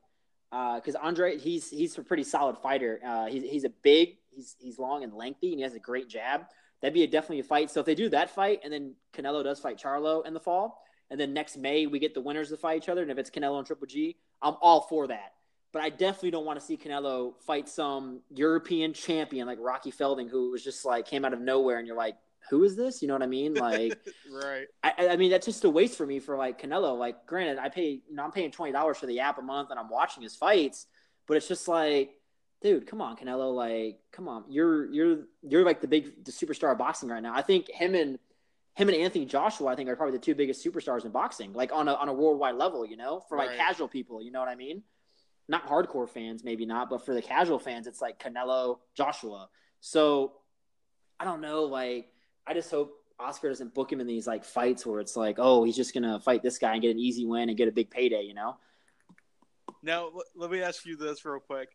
because 0.49 0.95
Andrade 0.95 1.41
he's 1.41 1.69
he's 1.69 1.97
a 1.97 2.03
pretty 2.03 2.23
solid 2.23 2.57
fighter. 2.57 2.99
Uh, 3.05 3.25
he's 3.25 3.43
he's 3.43 3.63
a 3.65 3.69
big, 3.69 4.17
he's 4.29 4.55
he's 4.59 4.79
long 4.79 5.03
and 5.03 5.13
lengthy, 5.13 5.49
and 5.49 5.59
he 5.59 5.63
has 5.63 5.73
a 5.73 5.79
great 5.79 6.09
jab. 6.09 6.45
That'd 6.81 6.93
be 6.93 7.03
a, 7.03 7.07
definitely 7.07 7.39
a 7.39 7.43
fight. 7.43 7.69
So 7.69 7.79
if 7.79 7.85
they 7.85 7.95
do 7.95 8.09
that 8.09 8.31
fight, 8.31 8.61
and 8.63 8.71
then 8.71 8.95
Canelo 9.13 9.43
does 9.43 9.59
fight 9.59 9.77
Charlo 9.77 10.25
in 10.25 10.33
the 10.33 10.39
fall, 10.39 10.83
and 11.09 11.19
then 11.19 11.33
next 11.33 11.57
May 11.57 11.85
we 11.85 11.99
get 11.99 12.13
the 12.13 12.21
winners 12.21 12.49
to 12.49 12.57
fight 12.57 12.77
each 12.77 12.89
other, 12.89 13.01
and 13.01 13.11
if 13.11 13.17
it's 13.17 13.29
Canelo 13.29 13.57
and 13.57 13.67
Triple 13.67 13.87
G, 13.87 14.17
I'm 14.41 14.55
all 14.61 14.81
for 14.81 15.07
that. 15.07 15.33
But 15.73 15.81
I 15.81 15.89
definitely 15.89 16.31
don't 16.31 16.45
want 16.45 16.59
to 16.59 16.65
see 16.65 16.75
Canelo 16.75 17.33
fight 17.45 17.69
some 17.69 18.21
European 18.29 18.93
champion 18.93 19.47
like 19.47 19.57
Rocky 19.61 19.91
Fielding, 19.91 20.27
who 20.27 20.51
was 20.51 20.63
just 20.63 20.83
like 20.83 21.07
came 21.07 21.23
out 21.23 21.33
of 21.33 21.39
nowhere, 21.39 21.77
and 21.77 21.87
you're 21.87 21.95
like, 21.95 22.15
who 22.49 22.63
is 22.63 22.75
this? 22.75 23.01
You 23.01 23.07
know 23.07 23.13
what 23.13 23.23
I 23.23 23.27
mean? 23.27 23.53
Like, 23.53 23.97
right. 24.31 24.65
I, 24.83 25.09
I 25.09 25.15
mean, 25.15 25.31
that's 25.31 25.45
just 25.45 25.63
a 25.63 25.69
waste 25.69 25.97
for 25.97 26.05
me 26.05 26.19
for 26.19 26.35
like 26.35 26.61
Canelo. 26.61 26.97
Like, 26.97 27.25
granted, 27.25 27.57
I 27.57 27.69
pay, 27.69 28.01
you 28.07 28.15
know, 28.15 28.23
I'm 28.23 28.31
paying 28.31 28.51
twenty 28.51 28.73
dollars 28.73 28.97
for 28.97 29.05
the 29.05 29.19
app 29.21 29.37
a 29.37 29.41
month, 29.41 29.69
and 29.69 29.79
I'm 29.79 29.89
watching 29.89 30.23
his 30.23 30.35
fights, 30.35 30.87
but 31.27 31.37
it's 31.37 31.47
just 31.47 31.67
like, 31.67 32.11
dude, 32.61 32.87
come 32.87 33.01
on, 33.01 33.15
Canelo, 33.15 33.53
like, 33.53 33.99
come 34.11 34.27
on, 34.27 34.45
you're 34.49 34.91
you're 34.91 35.19
you're 35.41 35.63
like 35.63 35.79
the 35.79 35.87
big 35.87 36.25
the 36.25 36.31
superstar 36.31 36.71
of 36.71 36.77
boxing 36.77 37.09
right 37.09 37.23
now. 37.23 37.33
I 37.33 37.41
think 37.41 37.69
him 37.71 37.95
and 37.95 38.19
him 38.75 38.87
and 38.89 38.97
Anthony 38.97 39.25
Joshua, 39.25 39.67
I 39.67 39.75
think, 39.75 39.89
are 39.89 39.95
probably 39.95 40.17
the 40.17 40.23
two 40.23 40.33
biggest 40.35 40.65
superstars 40.65 41.03
in 41.05 41.11
boxing, 41.11 41.53
like 41.53 41.71
on 41.73 41.87
a 41.87 41.93
on 41.95 42.07
a 42.09 42.13
worldwide 42.13 42.55
level. 42.55 42.85
You 42.85 42.97
know, 42.97 43.21
for 43.27 43.37
like 43.37 43.49
Right. 43.49 43.57
casual 43.57 43.87
people. 43.87 44.21
You 44.21 44.31
know 44.31 44.39
what 44.39 44.49
I 44.49 44.55
mean? 44.55 44.83
Not 45.47 45.67
hardcore 45.67 46.07
fans, 46.09 46.43
maybe 46.43 46.65
not, 46.65 46.89
but 46.89 47.05
for 47.05 47.13
the 47.13 47.21
casual 47.21 47.59
fans, 47.59 47.85
it's 47.87 48.01
like 48.01 48.19
Canelo, 48.19 48.79
Joshua. 48.95 49.49
So 49.81 50.33
I 51.19 51.25
don't 51.25 51.41
know. 51.41 51.63
Like, 51.65 52.13
I 52.47 52.53
just 52.53 52.71
hope 52.71 52.93
Oscar 53.19 53.49
doesn't 53.49 53.73
book 53.73 53.91
him 53.91 53.99
in 53.99 54.07
these 54.07 54.25
like 54.25 54.45
fights 54.45 54.85
where 54.85 54.99
it's 55.01 55.15
like, 55.17 55.35
oh, 55.39 55.63
he's 55.63 55.75
just 55.75 55.93
gonna 55.93 56.19
fight 56.19 56.41
this 56.41 56.57
guy 56.57 56.73
and 56.73 56.81
get 56.81 56.91
an 56.91 56.99
easy 56.99 57.25
win 57.25 57.49
and 57.49 57.57
get 57.57 57.67
a 57.67 57.71
big 57.71 57.89
payday. 57.91 58.21
You 58.23 58.33
know? 58.33 58.55
Now, 59.83 60.05
l- 60.05 60.23
let 60.35 60.49
me 60.51 60.61
ask 60.61 60.85
you 60.85 60.95
this 60.95 61.25
real 61.25 61.39
quick, 61.39 61.69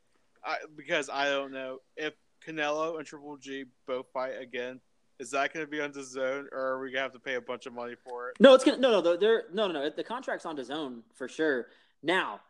I, 0.44 0.57
because 0.76 1.11
I 1.11 1.28
don't 1.28 1.53
know 1.53 1.78
if 1.97 2.14
Canelo 2.47 2.97
and 2.99 3.07
Triple 3.07 3.36
G 3.36 3.64
both 3.86 4.07
fight 4.12 4.40
again. 4.40 4.80
Is 5.19 5.31
that 5.31 5.53
going 5.53 5.64
to 5.64 5.71
be 5.71 5.81
on 5.81 5.93
the 5.93 6.03
zone, 6.03 6.49
or 6.53 6.59
are 6.59 6.81
we 6.81 6.89
going 6.89 6.99
to 6.99 7.03
have 7.03 7.12
to 7.12 7.19
pay 7.19 7.35
a 7.35 7.41
bunch 7.41 7.67
of 7.67 7.73
money 7.73 7.95
for 7.95 8.29
it? 8.29 8.37
No, 8.39 8.55
it's 8.55 8.64
gonna 8.64 8.77
no 8.79 9.01
no 9.01 9.17
they're- 9.17 9.45
no 9.53 9.67
no 9.67 9.73
no 9.73 9.91
the 9.91 10.05
contract's 10.05 10.45
on 10.45 10.57
the 10.57 10.64
zone 10.64 11.03
for 11.14 11.27
sure. 11.29 11.69
Now, 12.03 12.41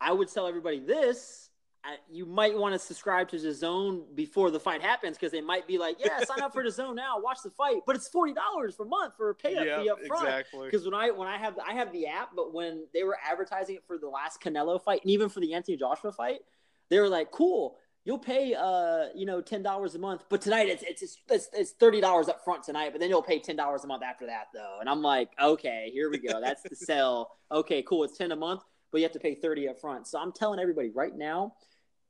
I 0.00 0.12
would 0.12 0.28
tell 0.28 0.46
everybody 0.46 0.80
this. 0.80 1.50
uh, 1.84 1.88
You 2.10 2.24
might 2.24 2.56
want 2.56 2.72
to 2.72 2.78
subscribe 2.78 3.28
to 3.30 3.38
the 3.38 3.52
zone 3.52 4.06
before 4.14 4.50
the 4.50 4.58
fight 4.58 4.80
happens 4.80 5.18
because 5.18 5.30
they 5.30 5.42
might 5.42 5.66
be 5.66 5.76
like, 5.76 5.96
"Yeah, 6.02 6.24
sign 6.24 6.40
up 6.40 6.54
for 6.54 6.62
the 6.64 6.70
zone 6.70 6.96
now, 6.96 7.20
watch 7.20 7.38
the 7.44 7.50
fight." 7.50 7.82
But 7.86 7.96
it's 7.96 8.08
forty 8.08 8.32
dollars 8.32 8.76
per 8.76 8.86
month 8.86 9.14
for 9.18 9.28
a 9.30 9.34
pay 9.34 9.56
up 9.56 9.66
yeah, 9.66 9.82
fee 9.82 9.90
up 9.90 9.98
front. 10.06 10.24
exactly. 10.24 10.66
Because 10.68 10.86
when 10.86 10.94
I 10.94 11.10
when 11.10 11.28
I 11.28 11.36
have 11.36 11.58
I 11.58 11.74
have 11.74 11.92
the 11.92 12.06
app, 12.06 12.30
but 12.34 12.54
when 12.54 12.86
they 12.94 13.02
were 13.02 13.18
advertising 13.30 13.76
it 13.76 13.84
for 13.86 13.98
the 13.98 14.08
last 14.08 14.40
Canelo 14.40 14.82
fight 14.82 15.02
and 15.02 15.10
even 15.10 15.28
for 15.28 15.40
the 15.40 15.52
Anthony 15.52 15.76
Joshua 15.76 16.12
fight, 16.12 16.40
they 16.88 16.98
were 16.98 17.08
like, 17.10 17.30
"Cool, 17.30 17.76
you'll 18.04 18.18
pay 18.18 18.54
uh 18.54 19.06
you 19.14 19.26
know 19.26 19.40
ten 19.40 19.62
dollars 19.62 19.94
a 19.94 19.98
month, 19.98 20.24
but 20.28 20.40
tonight 20.40 20.68
it's 20.68 20.82
it's 20.82 21.18
it's, 21.28 21.48
it's 21.52 21.70
thirty 21.72 22.00
dollars 22.00 22.28
up 22.28 22.42
front 22.44 22.62
tonight, 22.62 22.90
but 22.92 23.00
then 23.00 23.10
you'll 23.10 23.22
pay 23.22 23.38
ten 23.38 23.56
dollars 23.56 23.84
a 23.84 23.86
month 23.86 24.02
after 24.02 24.26
that 24.26 24.46
though." 24.54 24.78
And 24.80 24.88
I'm 24.88 25.02
like, 25.02 25.30
"Okay, 25.42 25.90
here 25.92 26.10
we 26.10 26.18
go. 26.18 26.40
That's 26.40 26.62
the 26.62 26.76
sell. 26.86 27.36
Okay, 27.50 27.82
cool. 27.82 28.04
It's 28.04 28.16
ten 28.16 28.32
a 28.32 28.36
month, 28.36 28.62
but 28.90 28.98
you 28.98 29.04
have 29.04 29.12
to 29.12 29.20
pay 29.20 29.34
thirty 29.34 29.68
up 29.68 29.80
front." 29.80 30.06
So 30.06 30.18
I'm 30.18 30.32
telling 30.32 30.60
everybody 30.60 30.90
right 30.90 31.16
now. 31.16 31.54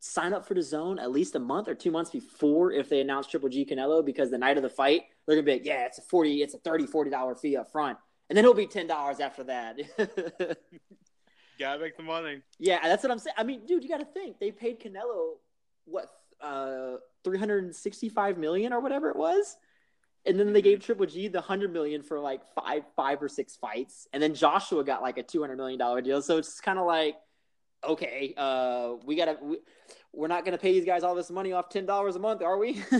Sign 0.03 0.33
up 0.33 0.49
for 0.49 0.55
the 0.55 0.63
zone 0.63 0.99
at 0.99 1.11
least 1.11 1.35
a 1.35 1.39
month 1.39 1.69
or 1.69 1.75
two 1.75 1.91
months 1.91 2.11
before 2.11 2.73
if 2.73 2.89
they 2.89 3.03
announce 3.03 3.27
Triple 3.27 3.51
G 3.51 3.67
Canelo 3.67 4.03
because 4.03 4.31
the 4.31 4.39
night 4.39 4.57
of 4.57 4.63
the 4.63 4.71
fight 4.71 5.03
they're 5.27 5.37
gonna 5.37 5.45
be 5.45 5.53
like, 5.53 5.67
yeah, 5.67 5.85
it's 5.85 5.99
a 5.99 6.01
forty, 6.01 6.41
it's 6.43 6.55
a 6.55 6.59
30 6.59 6.87
40 6.87 7.11
dollar 7.11 7.35
fee 7.35 7.59
up 7.59 7.71
front, 7.71 7.99
and 8.31 8.35
then 8.35 8.43
it'll 8.43 8.55
be 8.55 8.67
ten 8.67 8.87
dollars 8.87 9.21
after 9.21 9.45
that. 9.45 9.77
Gotta 11.59 11.81
make 11.81 11.99
the 11.99 12.03
money. 12.03 12.41
yeah, 12.59 12.79
that's 12.83 13.03
what 13.03 13.13
I'm 13.13 13.19
saying. 13.19 13.35
I 13.37 13.43
mean, 13.43 13.67
dude, 13.67 13.83
you 13.83 13.91
got 13.91 14.01
to 14.01 14.07
think 14.07 14.39
they 14.41 14.51
paid 14.51 14.81
Canelo 14.81 15.35
what 15.91 16.11
uh 16.41 16.97
365 17.25 18.39
million 18.39 18.73
or 18.73 18.81
whatever 18.81 19.11
it 19.11 19.17
was, 19.17 19.57
and 20.27 20.39
then 20.39 20.53
they 20.53 20.63
gave 20.63 20.81
Triple 20.81 21.07
G 21.07 21.29
the 21.29 21.41
hundred 21.41 21.73
million 21.73 22.03
for 22.03 22.21
like 22.21 22.43
five 22.55 22.85
five 22.97 23.23
or 23.23 23.29
six 23.29 23.57
fights, 23.57 24.09
and 24.13 24.23
then 24.23 24.35
Joshua 24.35 24.85
got 24.85 25.03
like 25.03 25.19
a 25.19 25.23
200 25.23 25.57
million 25.57 25.79
dollar 25.79 26.01
deal. 26.01 26.23
So 26.23 26.39
it's 26.39 26.61
kind 26.61 26.79
of 26.79 26.87
like, 26.87 27.17
okay, 27.85 28.35
uh, 28.37 28.95
we 29.05 29.17
gotta. 29.17 29.37
We, 29.41 29.59
we're 30.13 30.29
not 30.29 30.45
going 30.45 30.53
to 30.53 30.59
pay 30.59 30.73
these 30.73 30.85
guys 30.85 31.03
all 31.03 31.15
this 31.15 31.31
money 31.31 31.53
off 31.53 31.69
ten 31.69 31.87
dollars 31.87 32.17
a 32.17 32.19
month, 32.19 32.43
are 32.43 32.59
we? 32.59 32.83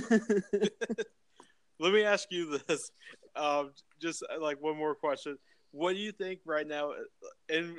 Let 1.81 1.93
me 1.93 2.05
ask 2.05 2.31
you 2.31 2.59
this. 2.69 2.91
Um, 3.35 3.73
just 4.01 4.23
uh, 4.23 4.41
like 4.41 4.63
one 4.63 4.77
more 4.77 4.95
question. 4.95 5.39
What 5.73 5.95
do 5.95 5.99
you 5.99 6.13
think 6.13 6.41
right 6.45 6.67
now? 6.67 6.93
And 7.49 7.77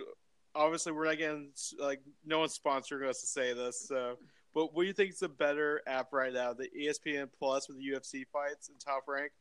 obviously, 0.55 0.91
we're 0.91 1.05
not 1.05 1.17
getting 1.17 1.51
like 1.79 2.01
no 2.25 2.39
one's 2.39 2.57
sponsoring 2.57 3.07
us 3.07 3.21
to 3.21 3.27
say 3.27 3.53
this. 3.53 3.87
So, 3.87 4.17
but 4.53 4.73
what 4.73 4.83
do 4.83 4.87
you 4.87 4.93
think 4.93 5.11
is 5.11 5.21
a 5.21 5.29
better 5.29 5.81
app 5.87 6.11
right 6.13 6.33
now? 6.33 6.53
The 6.53 6.69
ESPN 6.77 7.29
Plus 7.37 7.67
with 7.67 7.77
the 7.77 7.83
UFC 7.89 8.25
fights 8.31 8.69
and 8.69 8.79
Top 8.79 9.03
Rank, 9.07 9.31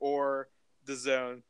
or 0.00 0.48
the 0.84 0.96
Zone? 0.96 1.42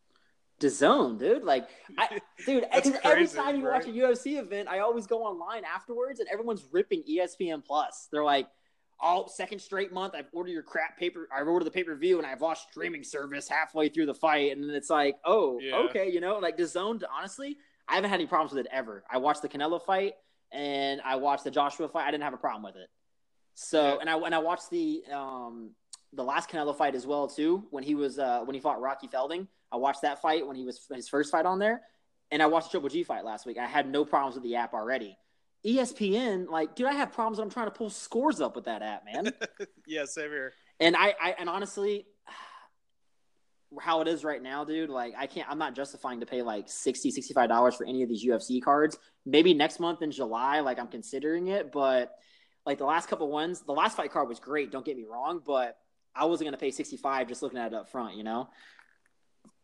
The 0.58 0.70
Zone, 0.70 1.18
dude. 1.18 1.42
Like, 1.44 1.68
I, 1.98 2.18
dude, 2.46 2.64
because 2.74 2.94
every 3.04 3.26
time 3.26 3.56
you 3.56 3.64
watch 3.64 3.84
a? 3.86 3.88
UFC 3.88 4.38
event, 4.38 4.68
I 4.68 4.78
always 4.78 5.06
go 5.06 5.22
online 5.22 5.64
afterwards, 5.64 6.20
and 6.20 6.28
everyone's 6.32 6.64
ripping 6.72 7.02
ESPN 7.02 7.62
Plus. 7.64 8.08
They're 8.10 8.24
like, 8.24 8.48
"Oh, 9.02 9.26
second 9.28 9.58
straight 9.58 9.92
month, 9.92 10.14
I've 10.14 10.28
ordered 10.32 10.52
your 10.52 10.62
crap 10.62 10.98
paper. 10.98 11.28
I've 11.34 11.46
ordered 11.46 11.66
the 11.66 11.70
pay 11.70 11.84
per 11.84 11.94
view, 11.94 12.16
and 12.18 12.26
I've 12.26 12.40
lost 12.40 12.68
streaming 12.70 13.04
service 13.04 13.48
halfway 13.48 13.90
through 13.90 14.06
the 14.06 14.14
fight." 14.14 14.52
And 14.52 14.62
then 14.66 14.74
it's 14.74 14.88
like, 14.90 15.16
"Oh, 15.26 15.58
Yeah. 15.60 15.76
okay," 15.90 16.10
you 16.10 16.20
know, 16.20 16.38
like 16.38 16.56
the 16.56 16.66
Zone, 16.66 17.00
Honestly, 17.14 17.58
I 17.86 17.96
haven't 17.96 18.08
had 18.10 18.20
any 18.20 18.26
problems 18.26 18.52
with 18.54 18.64
it 18.64 18.72
ever. 18.72 19.04
I 19.10 19.18
watched 19.18 19.42
the 19.42 19.48
Canelo 19.50 19.80
fight, 19.84 20.14
and 20.52 21.02
I 21.04 21.16
watched 21.16 21.44
the 21.44 21.50
Joshua 21.50 21.86
fight. 21.88 22.06
I 22.06 22.10
didn't 22.10 22.24
have 22.24 22.32
a 22.34 22.38
problem 22.38 22.62
with 22.62 22.76
it. 22.76 22.88
So, 23.58 23.82
Yeah. 23.94 23.96
and 24.02 24.10
I 24.10 24.18
and 24.18 24.34
I 24.34 24.38
watched 24.38 24.68
the 24.70 25.02
um 25.12 25.70
the 26.12 26.22
last 26.22 26.48
Canelo 26.50 26.76
fight 26.76 26.94
as 26.94 27.06
well 27.06 27.26
too 27.26 27.64
when 27.70 27.82
he 27.82 27.94
was 27.94 28.18
uh 28.18 28.42
when 28.44 28.54
he 28.54 28.60
fought 28.60 28.80
Rocky 28.80 29.08
Fielding. 29.08 29.48
I 29.72 29.76
watched 29.76 30.02
that 30.02 30.20
fight 30.22 30.46
when 30.46 30.56
he 30.56 30.64
was 30.64 30.86
his 30.94 31.08
first 31.08 31.32
fight 31.32 31.46
on 31.46 31.58
there, 31.58 31.80
and 32.30 32.42
I 32.42 32.46
watched 32.46 32.68
the 32.68 32.72
Triple 32.72 32.90
G 32.90 33.02
fight 33.02 33.24
last 33.24 33.46
week. 33.46 33.58
I 33.58 33.66
had 33.66 33.90
no 33.90 34.04
problems 34.04 34.34
with 34.36 34.44
the 34.44 34.56
app 34.56 34.74
already. 34.74 35.16
ESPN, 35.64 36.48
like, 36.48 36.76
dude, 36.76 36.86
I 36.86 36.92
have 36.92 37.12
problems. 37.12 37.38
I'm 37.40 37.50
trying 37.50 37.66
to 37.66 37.72
pull 37.72 37.90
scores 37.90 38.40
up 38.40 38.54
with 38.54 38.66
that 38.66 38.82
app, 38.82 39.04
man. 39.04 39.32
yeah, 39.86 40.04
same 40.04 40.30
here. 40.30 40.52
and 40.78 40.94
I, 40.94 41.14
I, 41.20 41.34
and 41.40 41.48
honestly, 41.48 42.06
how 43.80 44.00
it 44.00 44.06
is 44.08 44.22
right 44.22 44.40
now, 44.40 44.64
dude, 44.64 44.90
like, 44.90 45.14
I 45.18 45.26
can't. 45.26 45.48
I'm 45.50 45.58
not 45.58 45.74
justifying 45.74 46.20
to 46.20 46.26
pay 46.26 46.42
like 46.42 46.68
60 46.68 47.10
65 47.10 47.48
dollars 47.48 47.74
for 47.74 47.84
any 47.84 48.02
of 48.02 48.08
these 48.08 48.24
UFC 48.24 48.62
cards. 48.62 48.96
Maybe 49.24 49.54
next 49.54 49.80
month 49.80 50.02
in 50.02 50.10
July, 50.12 50.60
like, 50.60 50.78
I'm 50.78 50.88
considering 50.88 51.48
it, 51.48 51.72
but 51.72 52.14
like 52.66 52.78
the 52.78 52.84
last 52.84 53.08
couple 53.08 53.30
ones, 53.30 53.60
the 53.60 53.72
last 53.72 53.96
fight 53.96 54.12
card 54.12 54.28
was 54.28 54.40
great. 54.40 54.72
Don't 54.72 54.84
get 54.84 54.96
me 54.96 55.04
wrong, 55.08 55.40
but 55.46 55.78
I 56.14 56.24
wasn't 56.24 56.48
gonna 56.48 56.58
pay 56.58 56.70
65 56.70 57.28
just 57.28 57.42
looking 57.42 57.58
at 57.58 57.72
it 57.72 57.74
up 57.74 57.88
front, 57.88 58.16
you 58.16 58.24
know. 58.24 58.48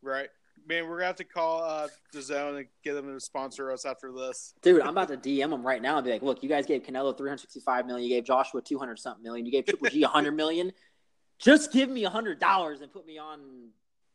Right, 0.03 0.29
man. 0.67 0.87
We're 0.87 0.99
gonna 0.99 1.07
have 1.07 1.17
to 1.17 1.25
call 1.25 1.63
uh, 1.65 1.89
the 2.13 2.23
Zone 2.23 2.57
and 2.57 2.67
get 2.85 2.95
them 2.95 3.13
to 3.13 3.21
sponsor 3.21 3.73
us 3.73 3.85
after 3.85 4.13
this. 4.13 4.55
Dude, 4.63 4.81
I'm 4.81 4.91
about 4.91 5.09
to 5.09 5.17
DM 5.17 5.51
them 5.51 5.67
right 5.67 5.83
now 5.83 5.97
and 5.97 6.05
be 6.05 6.13
like, 6.13 6.23
look, 6.23 6.43
you 6.43 6.49
guys 6.49 6.65
gave 6.67 6.83
Canelo 6.83 7.17
365 7.17 7.87
million, 7.87 8.09
you 8.09 8.15
gave 8.15 8.25
Joshua 8.25 8.63
200 8.63 8.99
something 8.99 9.23
million, 9.23 9.45
you 9.45 9.53
gave 9.53 9.67
Triple 9.67 9.89
G 9.91 10.03
100 10.03 10.33
million. 10.33 10.73
Just 11.39 11.73
give 11.73 11.89
me 11.89 12.05
$100 12.05 12.83
and 12.83 12.93
put 12.93 13.05
me 13.05 13.19
on 13.19 13.71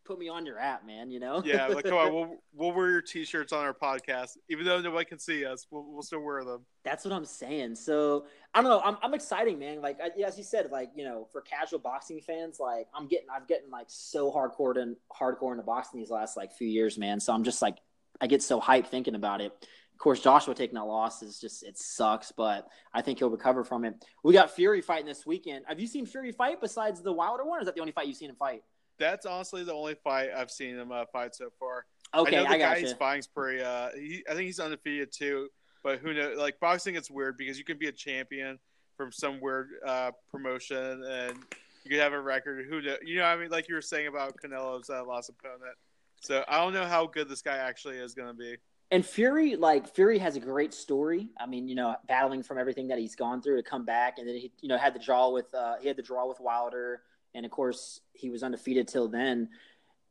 put 0.08 0.18
me 0.18 0.30
on 0.30 0.46
your 0.46 0.58
app, 0.58 0.86
man, 0.86 1.12
you 1.12 1.20
know? 1.20 1.42
Yeah, 1.46 1.68
like 1.68 1.86
come 1.86 1.98
on, 1.98 2.14
we'll 2.14 2.36
we'll 2.56 2.72
wear 2.72 2.90
your 2.90 3.02
T-shirts 3.02 3.52
on 3.52 3.64
our 3.64 3.74
podcast, 3.74 4.38
even 4.50 4.66
though 4.66 4.80
nobody 4.80 5.06
can 5.06 5.20
see 5.20 5.46
us. 5.46 5.68
We'll 5.70 5.86
we'll 5.86 6.02
still 6.02 6.22
wear 6.22 6.44
them. 6.44 6.66
That's 6.84 7.04
what 7.04 7.14
I'm 7.14 7.26
saying. 7.26 7.76
So 7.76 8.26
I 8.54 8.62
don't 8.62 8.72
know. 8.72 8.82
I'm, 8.84 8.98
I'm 9.04 9.14
exciting, 9.14 9.60
man. 9.60 9.82
Like 9.82 10.00
I, 10.02 10.22
as 10.22 10.38
you 10.38 10.44
said, 10.44 10.70
like 10.72 10.92
you 10.96 11.04
know, 11.04 11.28
for 11.32 11.42
casual 11.42 11.80
boxing 11.80 12.22
fans, 12.22 12.60
like 12.60 12.88
I'm 12.96 13.08
getting, 13.08 13.28
I'm 13.34 13.44
getting 13.48 13.70
like 13.70 13.88
so 13.90 14.32
hardcore 14.32 14.82
and 14.82 14.96
hardcore 15.16 15.52
into 15.52 15.64
boxing 15.64 16.00
these 16.00 16.10
last 16.10 16.38
like 16.38 16.54
few 16.54 16.68
years, 16.68 16.98
man. 16.98 17.20
So 17.20 17.34
I'm 17.34 17.44
just 17.44 17.62
like, 17.62 17.78
I 18.22 18.28
get 18.28 18.42
so 18.42 18.62
hyped 18.62 18.88
thinking 18.88 19.16
about 19.16 19.42
it. 19.42 19.52
Of 19.98 20.00
course, 20.00 20.20
Joshua 20.20 20.54
taking 20.54 20.76
that 20.76 20.86
loss 20.86 21.24
is 21.24 21.40
just 21.40 21.64
it 21.64 21.78
sucks, 21.78 22.32
but 22.32 22.68
I 22.94 23.02
think 23.02 23.18
he'll 23.18 23.32
recover 23.32 23.64
from 23.64 23.84
it. 23.84 23.96
We 24.24 24.32
got 24.32 24.52
Fury 24.52 24.80
fighting 24.80 25.08
this 25.08 25.26
weekend. 25.26 25.66
Have 25.68 25.80
you 25.80 25.88
seen 25.88 26.06
Fury 26.06 26.32
fight 26.32 26.62
besides 26.62 27.02
the 27.02 27.12
Wilder 27.12 27.44
one? 27.44 27.58
Or 27.58 27.62
is 27.62 27.66
that 27.66 27.74
the 27.74 27.82
only 27.82 27.94
fight 27.94 28.08
you've 28.08 28.16
seen 28.16 28.30
him 28.30 28.36
fight? 28.36 28.62
That's 29.00 29.26
honestly 29.26 29.64
the 29.64 29.74
only 29.74 29.96
fight 29.96 30.30
I've 30.36 30.52
seen 30.52 30.76
him 30.76 30.92
uh, 30.92 31.06
fight 31.12 31.36
so 31.36 31.50
far. 31.60 31.86
Okay, 32.16 32.38
I 32.38 32.44
know 32.44 32.50
the 32.50 32.56
I, 32.56 32.58
guy 32.58 32.80
he's 32.80 32.94
fighting's 32.94 33.28
pretty. 33.28 33.62
Uh, 33.62 33.90
he, 33.96 34.24
I 34.30 34.34
think 34.34 34.46
he's 34.46 34.60
undefeated 34.60 35.12
too. 35.12 35.50
But 35.84 36.00
who 36.00 36.14
knows? 36.14 36.38
Like 36.38 36.60
boxing, 36.60 36.96
it's 36.96 37.12
weird 37.12 37.38
because 37.38 37.58
you 37.58 37.64
can 37.64 37.78
be 37.78 37.88
a 37.88 37.92
champion 37.92 38.60
from 38.96 39.12
some 39.12 39.40
weird 39.40 39.70
uh, 39.86 40.12
promotion, 40.32 41.04
and 41.04 41.38
you 41.84 41.92
could 41.92 42.00
have 42.00 42.14
a 42.14 42.20
record. 42.20 42.66
Who 42.68 42.82
know? 42.82 42.96
You 43.06 43.18
know, 43.18 43.26
I 43.26 43.38
mean, 43.38 43.50
like 43.50 43.70
you 43.70 43.76
were 43.76 43.82
saying 43.82 44.08
about 44.08 44.36
Canelo's 44.38 44.90
uh, 44.90 45.04
last 45.04 45.30
opponent. 45.30 45.76
So 46.22 46.44
I 46.48 46.58
don't 46.58 46.74
know 46.74 46.86
how 46.86 47.06
good 47.06 47.30
this 47.30 47.42
guy 47.42 47.58
actually 47.58 47.98
is 47.98 48.14
going 48.14 48.30
to 48.30 48.34
be. 48.34 48.58
And 48.90 49.06
Fury, 49.06 49.56
like 49.56 49.94
Fury, 49.94 50.18
has 50.18 50.36
a 50.36 50.40
great 50.40 50.74
story. 50.74 51.30
I 51.40 51.46
mean, 51.46 51.68
you 51.68 51.76
know, 51.76 51.96
battling 52.08 52.42
from 52.42 52.58
everything 52.58 52.88
that 52.88 52.98
he's 52.98 53.16
gone 53.16 53.42
through 53.42 53.58
to 53.58 53.64
come 53.64 53.86
back, 53.86 54.18
and 54.18 54.28
then 54.28 54.36
he, 54.36 54.52
you 54.62 54.70
know, 54.70 54.78
had 54.78 54.96
the 54.96 55.00
draw 55.00 55.30
with 55.30 55.54
uh, 55.54 55.76
he 55.82 55.88
had 55.88 55.98
the 55.98 56.04
draw 56.04 56.26
with 56.28 56.40
Wilder, 56.40 57.02
and 57.36 57.46
of 57.46 57.52
course 57.52 58.00
he 58.14 58.30
was 58.30 58.44
undefeated 58.44 58.88
till 58.88 59.08
then. 59.08 59.50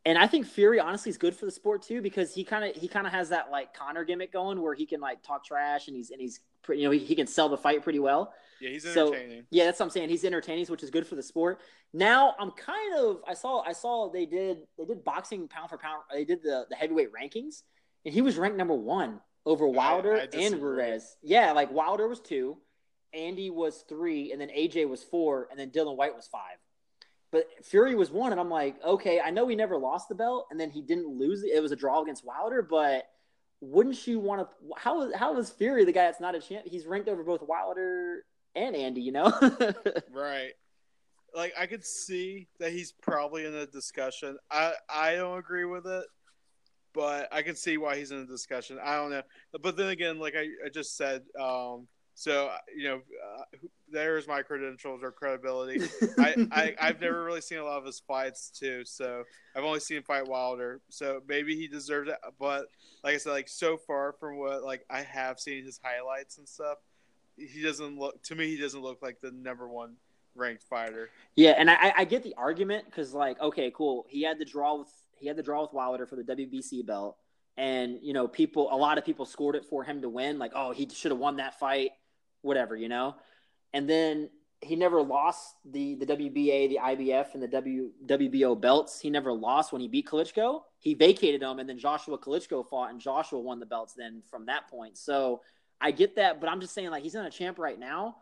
And 0.04 0.16
I 0.16 0.28
think 0.28 0.46
Fury 0.46 0.78
honestly 0.78 1.10
is 1.10 1.18
good 1.18 1.34
for 1.34 1.46
the 1.46 1.50
sport 1.50 1.82
too 1.82 2.00
because 2.00 2.32
he 2.32 2.44
kind 2.44 2.64
of 2.64 2.76
he 2.80 2.86
kind 2.88 3.06
of 3.06 3.12
has 3.12 3.30
that 3.30 3.50
like 3.50 3.74
Conor 3.74 4.04
gimmick 4.04 4.32
going 4.32 4.60
where 4.62 4.74
he 4.74 4.86
can 4.86 5.00
like 5.00 5.22
talk 5.22 5.44
trash 5.44 5.88
and 5.88 5.96
he's 5.96 6.10
and 6.10 6.20
he's 6.20 6.40
pretty, 6.62 6.82
you 6.82 6.86
know 6.88 6.92
he, 6.92 7.00
he 7.00 7.14
can 7.16 7.26
sell 7.26 7.48
the 7.48 7.56
fight 7.56 7.82
pretty 7.82 7.98
well. 7.98 8.32
Yeah, 8.60 8.70
he's 8.70 8.84
So- 8.84 9.08
entertaining. 9.08 9.44
Yeah, 9.50 9.64
that's 9.64 9.80
what 9.80 9.86
I'm 9.86 9.90
saying. 9.90 10.08
He's 10.08 10.24
entertaining, 10.24 10.64
which 10.66 10.82
is 10.84 10.90
good 10.90 11.06
for 11.06 11.16
the 11.16 11.22
sport. 11.22 11.60
Now 11.92 12.34
I'm 12.38 12.52
kind 12.52 12.94
of 12.96 13.18
I 13.26 13.34
saw 13.34 13.62
I 13.62 13.72
saw 13.72 14.08
they 14.10 14.26
did 14.26 14.58
they 14.78 14.84
did 14.84 15.02
boxing 15.04 15.48
pound 15.48 15.70
for 15.70 15.78
pound. 15.78 16.02
They 16.12 16.24
did 16.24 16.40
the 16.42 16.66
the 16.70 16.76
heavyweight 16.76 17.10
rankings, 17.12 17.62
and 18.04 18.14
he 18.14 18.22
was 18.22 18.36
ranked 18.36 18.56
number 18.58 18.74
one 18.74 19.20
over 19.44 19.66
Wilder 19.66 20.14
I 20.14 20.20
and 20.20 20.30
disagree. 20.30 20.84
Ruiz. 20.84 21.16
Yeah, 21.22 21.50
like 21.52 21.72
Wilder 21.72 22.06
was 22.06 22.20
two, 22.20 22.58
Andy 23.12 23.50
was 23.50 23.84
three, 23.88 24.30
and 24.32 24.40
then 24.40 24.48
AJ 24.50 24.88
was 24.88 25.02
four, 25.02 25.48
and 25.50 25.58
then 25.58 25.70
Dillian 25.70 25.96
Whyte 25.96 26.14
was 26.14 26.26
five. 26.28 26.58
But 27.36 27.66
Fury 27.66 27.94
was 27.94 28.10
one, 28.10 28.32
and 28.32 28.40
I'm 28.40 28.48
like, 28.48 28.82
okay, 28.82 29.20
I 29.20 29.28
know 29.28 29.46
he 29.46 29.54
never 29.54 29.76
lost 29.76 30.08
the 30.08 30.14
belt, 30.14 30.46
and 30.50 30.58
then 30.58 30.70
he 30.70 30.80
didn't 30.80 31.06
lose 31.06 31.42
it. 31.42 31.48
It 31.48 31.60
was 31.60 31.70
a 31.70 31.76
draw 31.76 32.00
against 32.00 32.24
Wilder, 32.24 32.62
but 32.62 33.04
wouldn't 33.60 34.06
you 34.06 34.18
want 34.18 34.40
to? 34.40 34.48
How 34.78 35.12
how 35.14 35.36
is 35.36 35.50
Fury 35.50 35.84
the 35.84 35.92
guy 35.92 36.04
that's 36.04 36.18
not 36.18 36.34
a 36.34 36.40
champ? 36.40 36.64
He's 36.66 36.86
ranked 36.86 37.10
over 37.10 37.22
both 37.22 37.42
Wilder 37.42 38.24
and 38.54 38.74
Andy, 38.74 39.02
you 39.02 39.12
know. 39.12 39.30
Right. 40.10 40.52
like 41.34 41.52
I 41.58 41.66
could 41.66 41.84
see 41.84 42.48
that 42.58 42.72
he's 42.72 42.92
probably 43.02 43.44
in 43.44 43.52
a 43.54 43.66
discussion. 43.66 44.38
I 44.50 44.72
I 44.88 45.16
don't 45.16 45.38
agree 45.38 45.66
with 45.66 45.86
it, 45.86 46.06
but 46.94 47.28
I 47.30 47.42
can 47.42 47.54
see 47.54 47.76
why 47.76 47.98
he's 47.98 48.12
in 48.12 48.18
a 48.20 48.26
discussion. 48.26 48.78
I 48.82 48.94
don't 48.94 49.10
know, 49.10 49.22
but 49.60 49.76
then 49.76 49.88
again, 49.88 50.18
like 50.18 50.36
I, 50.36 50.46
I 50.64 50.70
just 50.72 50.96
said, 50.96 51.20
um, 51.38 51.86
so 52.18 52.50
you 52.74 52.88
know, 52.88 52.96
uh, 52.96 53.42
there's 53.92 54.26
my 54.26 54.40
credentials 54.40 55.02
or 55.02 55.12
credibility. 55.12 55.86
I, 56.18 56.48
I 56.50 56.74
I've 56.80 57.00
never 57.00 57.22
really 57.22 57.42
seen 57.42 57.58
a 57.58 57.64
lot 57.64 57.76
of 57.76 57.84
his 57.84 58.00
fights 58.00 58.50
too, 58.50 58.86
so 58.86 59.22
I've 59.54 59.64
only 59.64 59.80
seen 59.80 60.02
fight 60.02 60.26
Wilder. 60.26 60.80
So 60.88 61.20
maybe 61.28 61.54
he 61.54 61.68
deserves 61.68 62.08
it, 62.08 62.16
but 62.40 62.68
like 63.04 63.14
I 63.14 63.18
said, 63.18 63.32
like 63.32 63.50
so 63.50 63.76
far 63.76 64.14
from 64.18 64.38
what 64.38 64.64
like 64.64 64.86
I 64.88 65.02
have 65.02 65.38
seen 65.38 65.62
his 65.62 65.78
highlights 65.84 66.38
and 66.38 66.48
stuff, 66.48 66.78
he 67.36 67.62
doesn't 67.62 67.98
look 67.98 68.22
to 68.24 68.34
me. 68.34 68.48
He 68.48 68.56
doesn't 68.56 68.80
look 68.80 69.02
like 69.02 69.20
the 69.20 69.30
number 69.30 69.68
one 69.68 69.96
ranked 70.34 70.62
fighter. 70.62 71.10
Yeah, 71.34 71.54
and 71.58 71.70
I, 71.70 71.92
I 71.98 72.04
get 72.06 72.22
the 72.22 72.34
argument 72.38 72.86
because 72.86 73.12
like 73.12 73.38
okay, 73.42 73.70
cool, 73.74 74.06
he 74.08 74.22
had 74.22 74.38
the 74.38 74.46
draw 74.46 74.78
with 74.78 74.88
he 75.16 75.28
had 75.28 75.36
the 75.36 75.42
draw 75.42 75.60
with 75.60 75.74
Wilder 75.74 76.06
for 76.06 76.16
the 76.16 76.22
WBC 76.22 76.86
belt, 76.86 77.18
and 77.58 77.98
you 78.00 78.14
know 78.14 78.26
people 78.26 78.72
a 78.72 78.76
lot 78.76 78.96
of 78.96 79.04
people 79.04 79.26
scored 79.26 79.54
it 79.54 79.66
for 79.66 79.84
him 79.84 80.00
to 80.00 80.08
win. 80.08 80.38
Like 80.38 80.52
oh, 80.54 80.72
he 80.72 80.88
should 80.88 81.10
have 81.10 81.20
won 81.20 81.36
that 81.36 81.58
fight, 81.58 81.90
whatever, 82.46 82.76
you 82.76 82.88
know. 82.88 83.16
And 83.74 83.88
then 83.88 84.30
he 84.62 84.74
never 84.76 85.02
lost 85.02 85.56
the 85.70 85.96
the 85.96 86.06
WBA, 86.06 86.68
the 86.68 86.78
IBF, 86.82 87.34
and 87.34 87.42
the 87.42 87.48
W 87.48 87.90
WBO 88.06 88.58
belts. 88.58 89.00
He 89.00 89.10
never 89.10 89.32
lost 89.32 89.72
when 89.72 89.82
he 89.82 89.88
beat 89.88 90.06
Klitschko. 90.06 90.62
He 90.78 90.94
vacated 90.94 91.42
them, 91.42 91.58
and 91.58 91.68
then 91.68 91.78
Joshua 91.78 92.18
Klitschko 92.18 92.66
fought, 92.66 92.90
and 92.90 93.00
Joshua 93.00 93.38
won 93.38 93.60
the 93.60 93.66
belts. 93.66 93.94
Then 93.94 94.22
from 94.30 94.46
that 94.46 94.68
point, 94.70 94.96
so 94.96 95.42
I 95.80 95.90
get 95.90 96.16
that, 96.16 96.40
but 96.40 96.48
I'm 96.48 96.60
just 96.60 96.74
saying 96.74 96.90
like 96.90 97.02
he's 97.02 97.14
not 97.14 97.26
a 97.26 97.30
champ 97.30 97.58
right 97.58 97.78
now. 97.78 98.16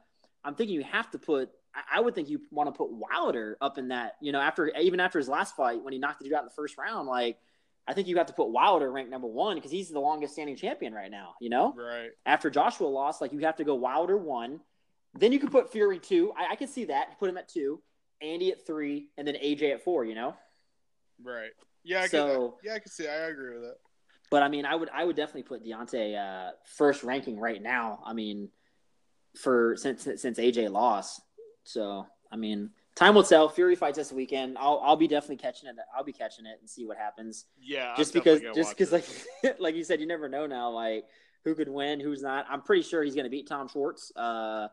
I'm 0.45 0.55
thinking 0.55 0.75
you 0.75 0.85
have 0.85 1.11
to 1.13 1.19
put. 1.19 1.51
I 1.93 2.01
would 2.01 2.15
think 2.15 2.29
you 2.29 2.41
want 2.53 2.69
to 2.69 2.77
put 2.77 2.93
Wilder 2.93 3.57
up 3.61 3.79
in 3.79 3.89
that. 3.89 4.15
You 4.21 4.33
know, 4.33 4.41
after 4.41 4.69
even 4.77 5.01
after 5.01 5.19
his 5.19 5.29
last 5.29 5.57
fight 5.57 5.83
when 5.83 5.93
he 5.93 5.99
knocked 5.99 6.19
the 6.19 6.25
dude 6.25 6.35
out 6.35 6.41
in 6.41 6.47
the 6.47 6.55
first 6.55 6.79
round, 6.79 7.09
like 7.09 7.39
I 7.87 7.93
think 7.93 8.09
you 8.09 8.17
have 8.17 8.27
to 8.27 8.33
put 8.33 8.51
Wilder 8.51 8.91
ranked 8.91 9.11
number 9.11 9.27
one 9.27 9.57
because 9.57 9.71
he's 9.71 9.91
the 9.91 10.01
longest 10.01 10.33
standing 10.33 10.57
champion 10.57 10.95
right 10.95 11.11
now. 11.11 11.35
You 11.41 11.51
know, 11.51 11.75
right 11.77 12.11
after 12.25 12.51
Joshua 12.51 12.87
lost, 12.87 13.21
like 13.21 13.33
you 13.33 13.41
have 13.41 13.57
to 13.57 13.65
go 13.65 13.75
Wilder 13.75 14.17
one, 14.17 14.61
then 15.15 15.33
you 15.33 15.39
could 15.39 15.53
put 15.53 15.71
Fury 15.71 15.99
two. 15.99 16.33
I, 16.37 16.53
I 16.53 16.57
could 16.57 16.71
see 16.71 16.87
that. 16.87 17.19
Put 17.19 17.29
him 17.29 17.37
at 17.37 17.49
two, 17.49 17.83
Andy 18.23 18.53
at 18.53 18.67
three, 18.67 19.09
and 19.19 19.27
then 19.27 19.35
AJ 19.35 19.75
at 19.75 19.85
four. 19.85 20.05
You 20.05 20.15
know, 20.15 20.35
right? 21.23 21.51
Yeah, 21.83 22.03
I 22.03 22.07
so, 22.07 22.57
yeah, 22.65 22.75
I 22.75 22.79
can 22.79 22.91
see. 22.91 23.07
I 23.07 23.29
agree 23.29 23.55
with 23.55 23.65
that. 23.65 23.77
But 24.31 24.43
I 24.43 24.49
mean, 24.49 24.65
I 24.65 24.75
would 24.75 24.89
I 24.93 25.05
would 25.05 25.17
definitely 25.17 25.43
put 25.43 25.65
Deontay 25.65 26.17
uh, 26.17 26.53
first 26.65 27.05
ranking 27.05 27.39
right 27.39 27.63
now. 27.63 28.03
I 28.07 28.15
mean, 28.15 28.49
for 29.37 29.77
since 29.77 30.03
since 30.03 30.39
AJ 30.39 30.71
lost. 30.71 31.21
So 31.65 32.07
I 32.33 32.37
mean, 32.37 32.71
time 32.95 33.15
will 33.15 33.23
tell. 33.23 33.49
Fury 33.49 33.75
fights 33.75 33.99
this 33.99 34.13
weekend. 34.13 34.57
I'll 34.59 34.81
I'll 34.83 34.97
be 34.97 35.09
definitely 35.09 35.37
catching 35.37 35.69
it. 35.69 35.77
I'll 35.97 36.05
be 36.05 36.13
catching 36.13 36.47
it 36.47 36.59
and 36.61 36.69
see 36.69 36.85
what 36.85 36.97
happens. 36.97 37.47
Yeah, 37.61 37.95
just 37.97 38.13
because 38.13 38.41
just 38.55 38.71
because 38.71 38.93
like 38.93 39.07
like 39.59 39.75
you 39.75 39.85
said, 39.85 40.01
you 40.01 40.07
never 40.07 40.29
know 40.29 40.47
now. 40.47 40.71
Like 40.71 41.05
who 41.45 41.55
could 41.55 41.69
win, 41.69 42.01
who's 42.01 42.23
not. 42.23 42.47
I'm 42.49 42.63
pretty 42.63 42.83
sure 42.83 43.03
he's 43.03 43.15
going 43.15 43.25
to 43.25 43.31
beat 43.31 43.47
Tom 43.47 43.69
Schwarz. 43.69 44.13
Uh, 44.17 44.69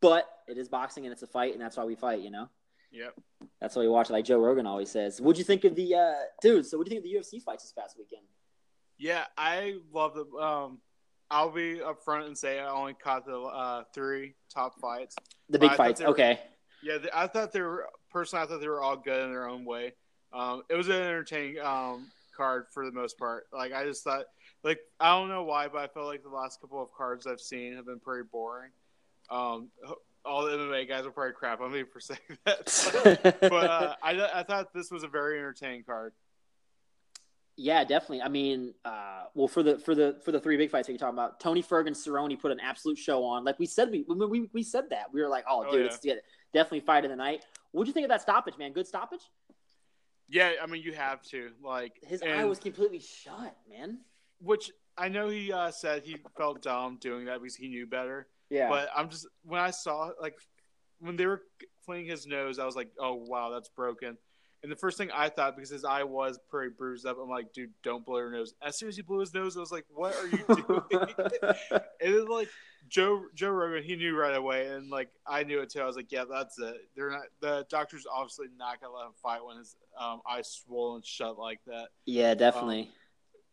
but 0.00 0.28
it 0.48 0.58
is 0.58 0.68
boxing 0.68 1.04
and 1.06 1.12
it's 1.12 1.22
a 1.22 1.26
fight, 1.26 1.52
and 1.52 1.60
that's 1.60 1.76
why 1.76 1.84
we 1.84 1.94
fight. 1.94 2.20
You 2.20 2.30
know. 2.30 2.48
Yep. 2.92 3.14
That's 3.60 3.74
why 3.74 3.82
we 3.82 3.88
watch. 3.88 4.10
Like 4.10 4.24
Joe 4.24 4.38
Rogan 4.38 4.66
always 4.66 4.90
says. 4.90 5.20
What'd 5.20 5.38
you 5.38 5.44
think 5.44 5.64
of 5.64 5.74
the 5.74 5.94
uh, 5.94 6.12
dude? 6.40 6.66
So 6.66 6.76
what 6.76 6.86
do 6.86 6.94
you 6.94 7.00
think 7.00 7.06
of 7.06 7.24
the 7.24 7.36
UFC 7.36 7.42
fights 7.42 7.64
this 7.64 7.72
past 7.72 7.96
weekend? 7.98 8.26
Yeah, 8.98 9.24
I 9.36 9.76
love 9.92 10.14
the. 10.14 10.26
Um, 10.36 10.78
I'll 11.30 11.50
be 11.50 11.80
upfront 11.80 12.26
and 12.26 12.36
say 12.36 12.60
I 12.60 12.68
only 12.68 12.92
caught 12.92 13.24
the 13.24 13.38
uh, 13.38 13.84
three 13.94 14.34
top 14.52 14.78
fights. 14.78 15.16
The 15.48 15.58
big 15.58 15.72
fights, 15.74 16.02
okay. 16.02 16.40
Yeah, 16.82 16.98
I 17.14 17.26
thought 17.26 17.52
they 17.52 17.60
were 17.60 17.88
personally. 18.10 18.44
I 18.44 18.48
thought 18.48 18.60
they 18.60 18.68
were 18.68 18.82
all 18.82 18.96
good 18.96 19.24
in 19.24 19.30
their 19.30 19.48
own 19.48 19.64
way. 19.64 19.92
Um, 20.32 20.62
it 20.68 20.74
was 20.74 20.88
an 20.88 20.94
entertaining 20.94 21.60
um, 21.60 22.10
card 22.36 22.66
for 22.72 22.84
the 22.84 22.92
most 22.92 23.18
part. 23.18 23.46
Like 23.52 23.72
I 23.72 23.84
just 23.84 24.02
thought, 24.02 24.24
like 24.64 24.80
I 24.98 25.16
don't 25.16 25.28
know 25.28 25.44
why, 25.44 25.68
but 25.68 25.78
I 25.78 25.88
felt 25.88 26.06
like 26.06 26.22
the 26.22 26.28
last 26.28 26.60
couple 26.60 26.82
of 26.82 26.92
cards 26.92 27.26
I've 27.26 27.40
seen 27.40 27.76
have 27.76 27.86
been 27.86 28.00
pretty 28.00 28.28
boring. 28.30 28.70
Um, 29.30 29.68
all 30.24 30.44
the 30.44 30.52
MMA 30.52 30.88
guys 30.88 31.04
will 31.04 31.12
probably 31.12 31.32
crap 31.32 31.60
on 31.60 31.72
me 31.72 31.84
for 31.84 32.00
saying 32.00 32.20
that, 32.44 33.36
but 33.40 33.52
uh, 33.52 33.94
I, 34.02 34.40
I 34.40 34.42
thought 34.42 34.72
this 34.74 34.90
was 34.90 35.04
a 35.04 35.08
very 35.08 35.38
entertaining 35.38 35.84
card. 35.84 36.12
Yeah, 37.56 37.84
definitely. 37.84 38.22
I 38.22 38.28
mean, 38.28 38.72
uh, 38.84 39.24
well, 39.34 39.46
for 39.46 39.62
the 39.62 39.78
for 39.78 39.94
the 39.94 40.18
for 40.24 40.32
the 40.32 40.40
three 40.40 40.56
big 40.56 40.70
fights 40.70 40.86
that 40.86 40.92
you're 40.92 40.98
talking 40.98 41.18
about, 41.18 41.38
Tony 41.38 41.60
Ferguson, 41.60 42.12
Cerrone 42.12 42.40
put 42.40 42.50
an 42.50 42.60
absolute 42.60 42.96
show 42.96 43.24
on. 43.24 43.44
Like 43.44 43.58
we 43.58 43.66
said, 43.66 43.90
we 43.90 44.04
we, 44.08 44.48
we 44.54 44.62
said 44.62 44.84
that 44.90 45.12
we 45.12 45.20
were 45.20 45.28
like, 45.28 45.44
oh, 45.48 45.64
oh 45.66 45.70
dude, 45.70 45.80
yeah. 45.80 45.86
it's 45.86 46.22
definitely 46.52 46.80
fight 46.80 47.04
of 47.04 47.10
the 47.10 47.16
night. 47.16 47.44
What'd 47.72 47.88
you 47.88 47.94
think 47.94 48.04
of 48.04 48.10
that 48.10 48.22
stoppage, 48.22 48.58
man? 48.58 48.72
Good 48.72 48.86
stoppage. 48.86 49.22
Yeah, 50.28 50.52
I 50.62 50.66
mean, 50.66 50.82
you 50.82 50.92
have 50.92 51.22
to 51.28 51.50
like 51.62 51.98
his 52.06 52.22
eye 52.22 52.44
was 52.44 52.58
completely 52.58 53.00
shut, 53.00 53.56
man. 53.70 53.98
Which 54.40 54.70
I 54.96 55.08
know 55.08 55.28
he 55.28 55.52
uh, 55.52 55.70
said 55.70 56.02
he 56.04 56.16
felt 56.36 56.62
dumb 56.62 56.98
doing 57.00 57.26
that 57.26 57.40
because 57.40 57.56
he 57.56 57.68
knew 57.68 57.86
better. 57.86 58.28
Yeah, 58.50 58.68
but 58.68 58.88
I'm 58.94 59.08
just 59.08 59.26
when 59.44 59.60
I 59.60 59.70
saw 59.70 60.10
like 60.20 60.36
when 61.00 61.16
they 61.16 61.26
were 61.26 61.42
cleaning 61.84 62.06
his 62.06 62.26
nose, 62.26 62.58
I 62.58 62.64
was 62.64 62.76
like, 62.76 62.90
oh 62.98 63.14
wow, 63.14 63.50
that's 63.50 63.68
broken. 63.68 64.16
And 64.62 64.70
the 64.70 64.76
first 64.76 64.96
thing 64.96 65.10
I 65.12 65.28
thought, 65.28 65.56
because 65.56 65.70
his 65.70 65.84
eye 65.84 66.04
was 66.04 66.38
pretty 66.48 66.72
bruised 66.76 67.04
up, 67.04 67.16
I'm 67.20 67.28
like, 67.28 67.52
dude, 67.52 67.70
don't 67.82 68.04
blow 68.04 68.18
your 68.18 68.30
nose. 68.30 68.54
As 68.62 68.78
soon 68.78 68.88
as 68.88 68.96
he 68.96 69.02
blew 69.02 69.18
his 69.18 69.34
nose, 69.34 69.56
I 69.56 69.60
was 69.60 69.72
like, 69.72 69.84
what 69.92 70.14
are 70.14 70.28
you 70.28 70.38
doing? 70.90 71.14
and 72.00 72.14
then 72.14 72.26
like 72.26 72.48
Joe 72.88 73.24
Joe 73.34 73.50
Rogan, 73.50 73.82
he 73.82 73.96
knew 73.96 74.16
right 74.16 74.36
away, 74.36 74.68
and 74.68 74.88
like 74.88 75.08
I 75.26 75.42
knew 75.42 75.60
it 75.60 75.70
too. 75.70 75.80
I 75.80 75.86
was 75.86 75.96
like, 75.96 76.12
yeah, 76.12 76.24
that's 76.30 76.58
it. 76.58 76.76
They're 76.94 77.10
not 77.10 77.22
the 77.40 77.66
doctor's 77.70 78.06
obviously 78.10 78.46
not 78.56 78.80
gonna 78.80 78.94
let 78.94 79.06
him 79.06 79.12
fight 79.20 79.44
when 79.44 79.56
his 79.56 79.74
um, 79.98 80.20
eyes 80.28 80.48
swollen 80.48 81.02
shut 81.04 81.38
like 81.38 81.60
that. 81.66 81.88
Yeah, 82.06 82.34
definitely. 82.34 82.82
Um, 82.82 82.88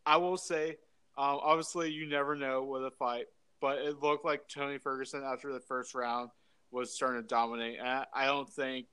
I 0.05 0.17
will 0.17 0.37
say, 0.37 0.77
um, 1.17 1.39
obviously, 1.41 1.91
you 1.91 2.07
never 2.07 2.35
know 2.35 2.63
with 2.63 2.85
a 2.85 2.91
fight, 2.91 3.25
but 3.61 3.79
it 3.79 4.01
looked 4.01 4.25
like 4.25 4.47
Tony 4.47 4.77
Ferguson 4.77 5.23
after 5.23 5.51
the 5.53 5.59
first 5.59 5.95
round 5.95 6.29
was 6.71 6.93
starting 6.93 7.21
to 7.21 7.27
dominate. 7.27 7.79
And 7.79 8.05
I 8.13 8.25
don't 8.25 8.49
think 8.49 8.87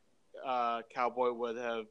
uh, 0.45 0.83
Cowboy 0.95 1.33
would 1.33 1.57
have 1.57 1.87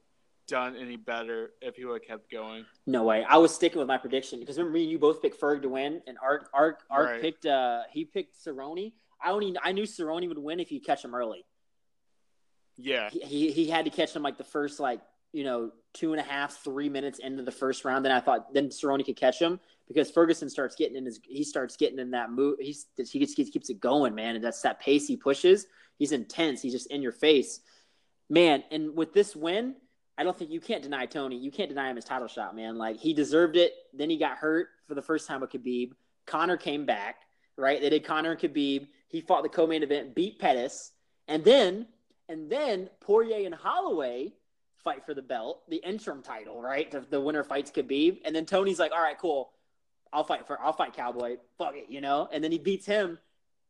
done 0.46 0.76
any 0.76 0.96
better 0.96 1.50
if 1.60 1.76
he 1.76 1.84
would 1.84 2.02
have 2.02 2.08
kept 2.08 2.30
going. 2.30 2.64
No 2.86 3.04
way. 3.04 3.24
I 3.28 3.38
was 3.38 3.54
sticking 3.54 3.78
with 3.78 3.88
my 3.88 3.98
prediction 3.98 4.40
because 4.40 4.58
remember 4.58 4.74
me 4.74 4.82
and 4.82 4.90
you 4.90 4.98
both 4.98 5.22
picked 5.22 5.40
Ferg 5.40 5.62
to 5.62 5.68
win, 5.68 6.02
and 6.06 6.16
Art 6.22 6.48
Art 6.54 6.82
Art 6.90 7.06
right. 7.06 7.20
picked 7.20 7.46
uh 7.46 7.82
he 7.92 8.04
picked 8.04 8.42
Cerrone. 8.44 8.92
I 9.22 9.30
only 9.30 9.56
I 9.62 9.72
knew 9.72 9.84
Cerrone 9.84 10.26
would 10.28 10.38
win 10.38 10.60
if 10.60 10.70
you 10.70 10.80
catch 10.80 11.04
him 11.04 11.14
early. 11.14 11.44
Yeah. 12.76 13.08
He, 13.10 13.20
he, 13.20 13.50
he 13.52 13.70
had 13.70 13.86
to 13.86 13.90
catch 13.90 14.14
him 14.14 14.22
like 14.22 14.38
the 14.38 14.44
first 14.44 14.80
like 14.80 15.00
you 15.32 15.44
know 15.44 15.72
two 15.94 16.12
and 16.12 16.20
a 16.20 16.24
half 16.24 16.62
three 16.62 16.88
minutes 16.88 17.18
into 17.18 17.42
the 17.42 17.52
first 17.52 17.84
round. 17.84 18.04
Then 18.04 18.12
I 18.12 18.20
thought 18.20 18.52
then 18.52 18.68
Cerrone 18.68 19.04
could 19.04 19.16
catch 19.16 19.40
him 19.40 19.60
because 19.88 20.10
Ferguson 20.10 20.50
starts 20.50 20.76
getting 20.76 20.96
in 20.96 21.04
his 21.04 21.20
he 21.24 21.44
starts 21.44 21.76
getting 21.76 21.98
in 21.98 22.12
that 22.12 22.30
move. 22.30 22.58
He's 22.60 22.86
he 22.96 23.18
he 23.18 23.50
keeps 23.50 23.70
it 23.70 23.80
going, 23.80 24.14
man, 24.14 24.36
and 24.36 24.44
that's 24.44 24.62
that 24.62 24.80
pace 24.80 25.06
he 25.06 25.16
pushes. 25.16 25.66
He's 25.98 26.12
intense. 26.12 26.60
He's 26.60 26.72
just 26.72 26.90
in 26.90 27.02
your 27.02 27.12
face, 27.12 27.60
man. 28.28 28.62
And 28.70 28.94
with 28.94 29.14
this 29.14 29.34
win 29.34 29.76
I 30.18 30.24
don't 30.24 30.36
think 30.36 30.50
you 30.50 30.60
can't 30.60 30.82
deny 30.82 31.06
Tony. 31.06 31.36
You 31.36 31.50
can't 31.50 31.68
deny 31.68 31.90
him 31.90 31.96
his 31.96 32.04
title 32.04 32.28
shot, 32.28 32.56
man. 32.56 32.78
Like 32.78 32.96
he 32.96 33.12
deserved 33.12 33.56
it. 33.56 33.72
Then 33.92 34.08
he 34.08 34.16
got 34.16 34.38
hurt 34.38 34.68
for 34.88 34.94
the 34.94 35.02
first 35.02 35.26
time 35.26 35.40
with 35.40 35.50
Khabib. 35.50 35.92
Conor 36.26 36.56
came 36.56 36.86
back, 36.86 37.16
right? 37.56 37.80
They 37.80 37.90
did 37.90 38.04
Conor 38.04 38.32
and 38.32 38.40
Khabib. 38.40 38.86
He 39.08 39.20
fought 39.20 39.42
the 39.42 39.48
co-main 39.48 39.82
event, 39.82 40.14
beat 40.14 40.38
Pettis, 40.38 40.92
and 41.28 41.44
then 41.44 41.86
and 42.28 42.50
then 42.50 42.88
Poirier 43.00 43.46
and 43.46 43.54
Holloway 43.54 44.32
fight 44.82 45.04
for 45.04 45.14
the 45.14 45.22
belt, 45.22 45.62
the 45.68 45.76
interim 45.76 46.22
title, 46.22 46.60
right? 46.60 46.90
The, 46.90 47.00
the 47.00 47.20
winner 47.20 47.44
fights 47.44 47.70
Khabib, 47.70 48.20
and 48.24 48.34
then 48.34 48.46
Tony's 48.46 48.78
like, 48.78 48.92
"All 48.92 49.02
right, 49.02 49.18
cool, 49.18 49.50
I'll 50.12 50.24
fight 50.24 50.46
for 50.46 50.60
I'll 50.60 50.72
fight 50.72 50.94
Cowboy, 50.94 51.36
fuck 51.58 51.76
it, 51.76 51.86
you 51.90 52.00
know." 52.00 52.28
And 52.32 52.42
then 52.42 52.52
he 52.52 52.58
beats 52.58 52.86
him. 52.86 53.18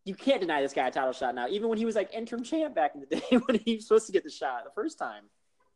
You 0.05 0.15
can't 0.15 0.41
deny 0.41 0.63
this 0.63 0.73
guy 0.73 0.87
a 0.87 0.91
title 0.93 1.13
shot 1.13 1.35
now, 1.35 1.49
even 1.49 1.69
when 1.69 1.79
he 1.79 1.85
was 1.85 1.97
like 1.97 2.15
interim 2.15 2.45
champ 2.45 2.75
back 2.75 2.93
in 2.95 3.01
the 3.01 3.07
day 3.17 3.37
when 3.47 3.59
he 3.65 3.77
was 3.77 3.89
supposed 3.89 4.07
to 4.07 4.13
get 4.13 4.23
the 4.23 4.31
shot 4.31 4.65
the 4.65 4.71
first 4.71 4.99
time. 4.99 5.25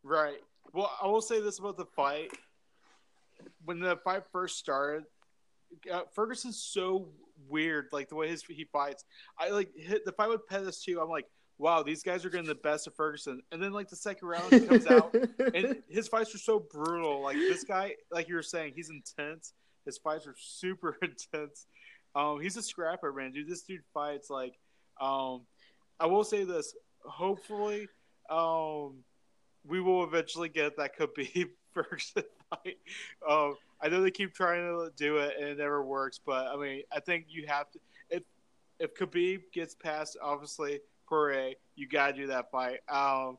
Right. 0.02 0.40
Well, 0.72 0.90
I 1.02 1.06
will 1.06 1.20
say 1.20 1.40
this 1.40 1.58
about 1.58 1.76
the 1.76 1.86
fight. 1.86 2.30
When 3.64 3.80
the 3.80 3.96
fight 3.96 4.22
first 4.32 4.58
started, 4.58 5.04
uh, 5.92 6.02
Ferguson's 6.14 6.62
so 6.62 7.08
weird, 7.48 7.86
like 7.92 8.08
the 8.08 8.14
way 8.14 8.28
his 8.28 8.42
he 8.42 8.64
fights. 8.72 9.04
I 9.38 9.50
like 9.50 9.74
hit 9.74 10.04
the 10.04 10.12
fight 10.12 10.28
with 10.28 10.46
Pettis 10.46 10.82
too. 10.82 11.00
I'm 11.00 11.08
like, 11.08 11.26
wow, 11.58 11.82
these 11.82 12.02
guys 12.02 12.24
are 12.24 12.30
getting 12.30 12.46
the 12.46 12.54
best 12.54 12.86
of 12.86 12.94
Ferguson. 12.94 13.42
And 13.52 13.62
then 13.62 13.72
like 13.72 13.88
the 13.88 13.96
second 13.96 14.26
round 14.28 14.52
he 14.52 14.60
comes 14.60 14.86
out, 14.86 15.14
and 15.54 15.82
his 15.88 16.08
fights 16.08 16.34
are 16.34 16.38
so 16.38 16.58
brutal. 16.58 17.22
Like 17.22 17.36
this 17.36 17.64
guy, 17.64 17.94
like 18.10 18.28
you 18.28 18.34
were 18.34 18.42
saying, 18.42 18.72
he's 18.74 18.90
intense. 18.90 19.52
His 19.84 19.98
fights 19.98 20.26
are 20.26 20.34
super 20.38 20.96
intense. 21.02 21.66
Um, 22.14 22.40
he's 22.40 22.56
a 22.56 22.62
scrapper, 22.62 23.12
man, 23.12 23.32
dude. 23.32 23.48
This 23.48 23.62
dude 23.62 23.82
fights 23.94 24.30
like. 24.30 24.54
Um, 25.00 25.42
I 25.98 26.06
will 26.06 26.24
say 26.24 26.44
this. 26.44 26.74
Hopefully, 27.04 27.88
um, 28.28 29.04
we 29.66 29.80
will 29.80 30.04
eventually 30.04 30.48
get 30.48 30.76
that 30.76 30.98
Khabib 30.98 31.50
Ferguson 31.74 32.24
fight. 32.50 32.78
Um, 33.28 33.56
I 33.80 33.88
know 33.88 34.02
they 34.02 34.10
keep 34.10 34.34
trying 34.34 34.60
to 34.60 34.90
do 34.96 35.18
it 35.18 35.34
and 35.38 35.48
it 35.48 35.58
never 35.58 35.82
works, 35.84 36.20
but 36.24 36.48
I 36.48 36.56
mean, 36.56 36.82
I 36.92 37.00
think 37.00 37.26
you 37.28 37.46
have 37.46 37.70
to. 37.72 37.78
If 38.10 38.22
if 38.78 38.94
Khabib 38.94 39.42
gets 39.52 39.74
past, 39.74 40.16
obviously 40.22 40.80
Poirier, 41.08 41.54
you 41.76 41.88
gotta 41.88 42.12
do 42.12 42.26
that 42.28 42.50
fight. 42.50 42.80
Um, 42.88 43.38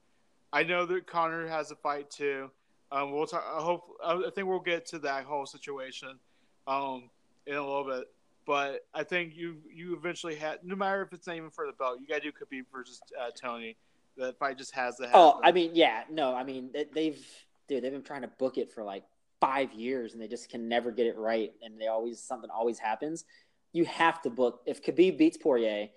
I 0.53 0.63
know 0.63 0.85
that 0.85 1.07
Conor 1.07 1.47
has 1.47 1.71
a 1.71 1.75
fight 1.75 2.09
too. 2.09 2.49
Um, 2.91 3.11
we'll 3.11 3.27
talk. 3.27 3.45
I 3.47 3.61
hope. 3.61 3.83
I 4.03 4.29
think 4.35 4.47
we'll 4.47 4.59
get 4.59 4.85
to 4.87 4.99
that 4.99 5.23
whole 5.23 5.45
situation 5.45 6.19
um, 6.67 7.09
in 7.47 7.55
a 7.55 7.61
little 7.61 7.85
bit. 7.85 8.05
But 8.45 8.85
I 8.93 9.03
think 9.03 9.35
you 9.35 9.57
you 9.73 9.95
eventually 9.95 10.35
had 10.35 10.59
no 10.63 10.75
matter 10.75 11.01
if 11.01 11.13
it's 11.13 11.27
not 11.27 11.37
even 11.37 11.51
for 11.51 11.65
the 11.65 11.73
belt, 11.73 11.99
you 12.01 12.07
got 12.07 12.21
to 12.21 12.31
do 12.31 12.31
Khabib 12.31 12.65
versus 12.71 13.01
uh, 13.19 13.29
Tony. 13.39 13.77
The 14.17 14.33
fight 14.33 14.57
just 14.57 14.75
has 14.75 14.97
to 14.97 15.03
oh, 15.03 15.05
happen. 15.05 15.19
Oh, 15.19 15.39
I 15.43 15.51
mean, 15.51 15.71
yeah, 15.73 16.03
no, 16.09 16.35
I 16.35 16.43
mean 16.43 16.71
they've 16.93 17.25
dude, 17.67 17.83
they've 17.83 17.91
been 17.91 18.03
trying 18.03 18.21
to 18.23 18.27
book 18.27 18.57
it 18.57 18.71
for 18.71 18.83
like 18.83 19.03
five 19.39 19.73
years 19.73 20.13
and 20.13 20.21
they 20.21 20.27
just 20.27 20.49
can 20.49 20.67
never 20.67 20.91
get 20.91 21.07
it 21.07 21.17
right, 21.17 21.51
and 21.61 21.79
they 21.79 21.87
always 21.87 22.19
something 22.19 22.49
always 22.49 22.79
happens. 22.79 23.25
You 23.73 23.85
have 23.85 24.21
to 24.23 24.29
book 24.29 24.61
if 24.65 24.83
Khabib 24.83 25.17
beats 25.17 25.37
Poirier, 25.37 25.89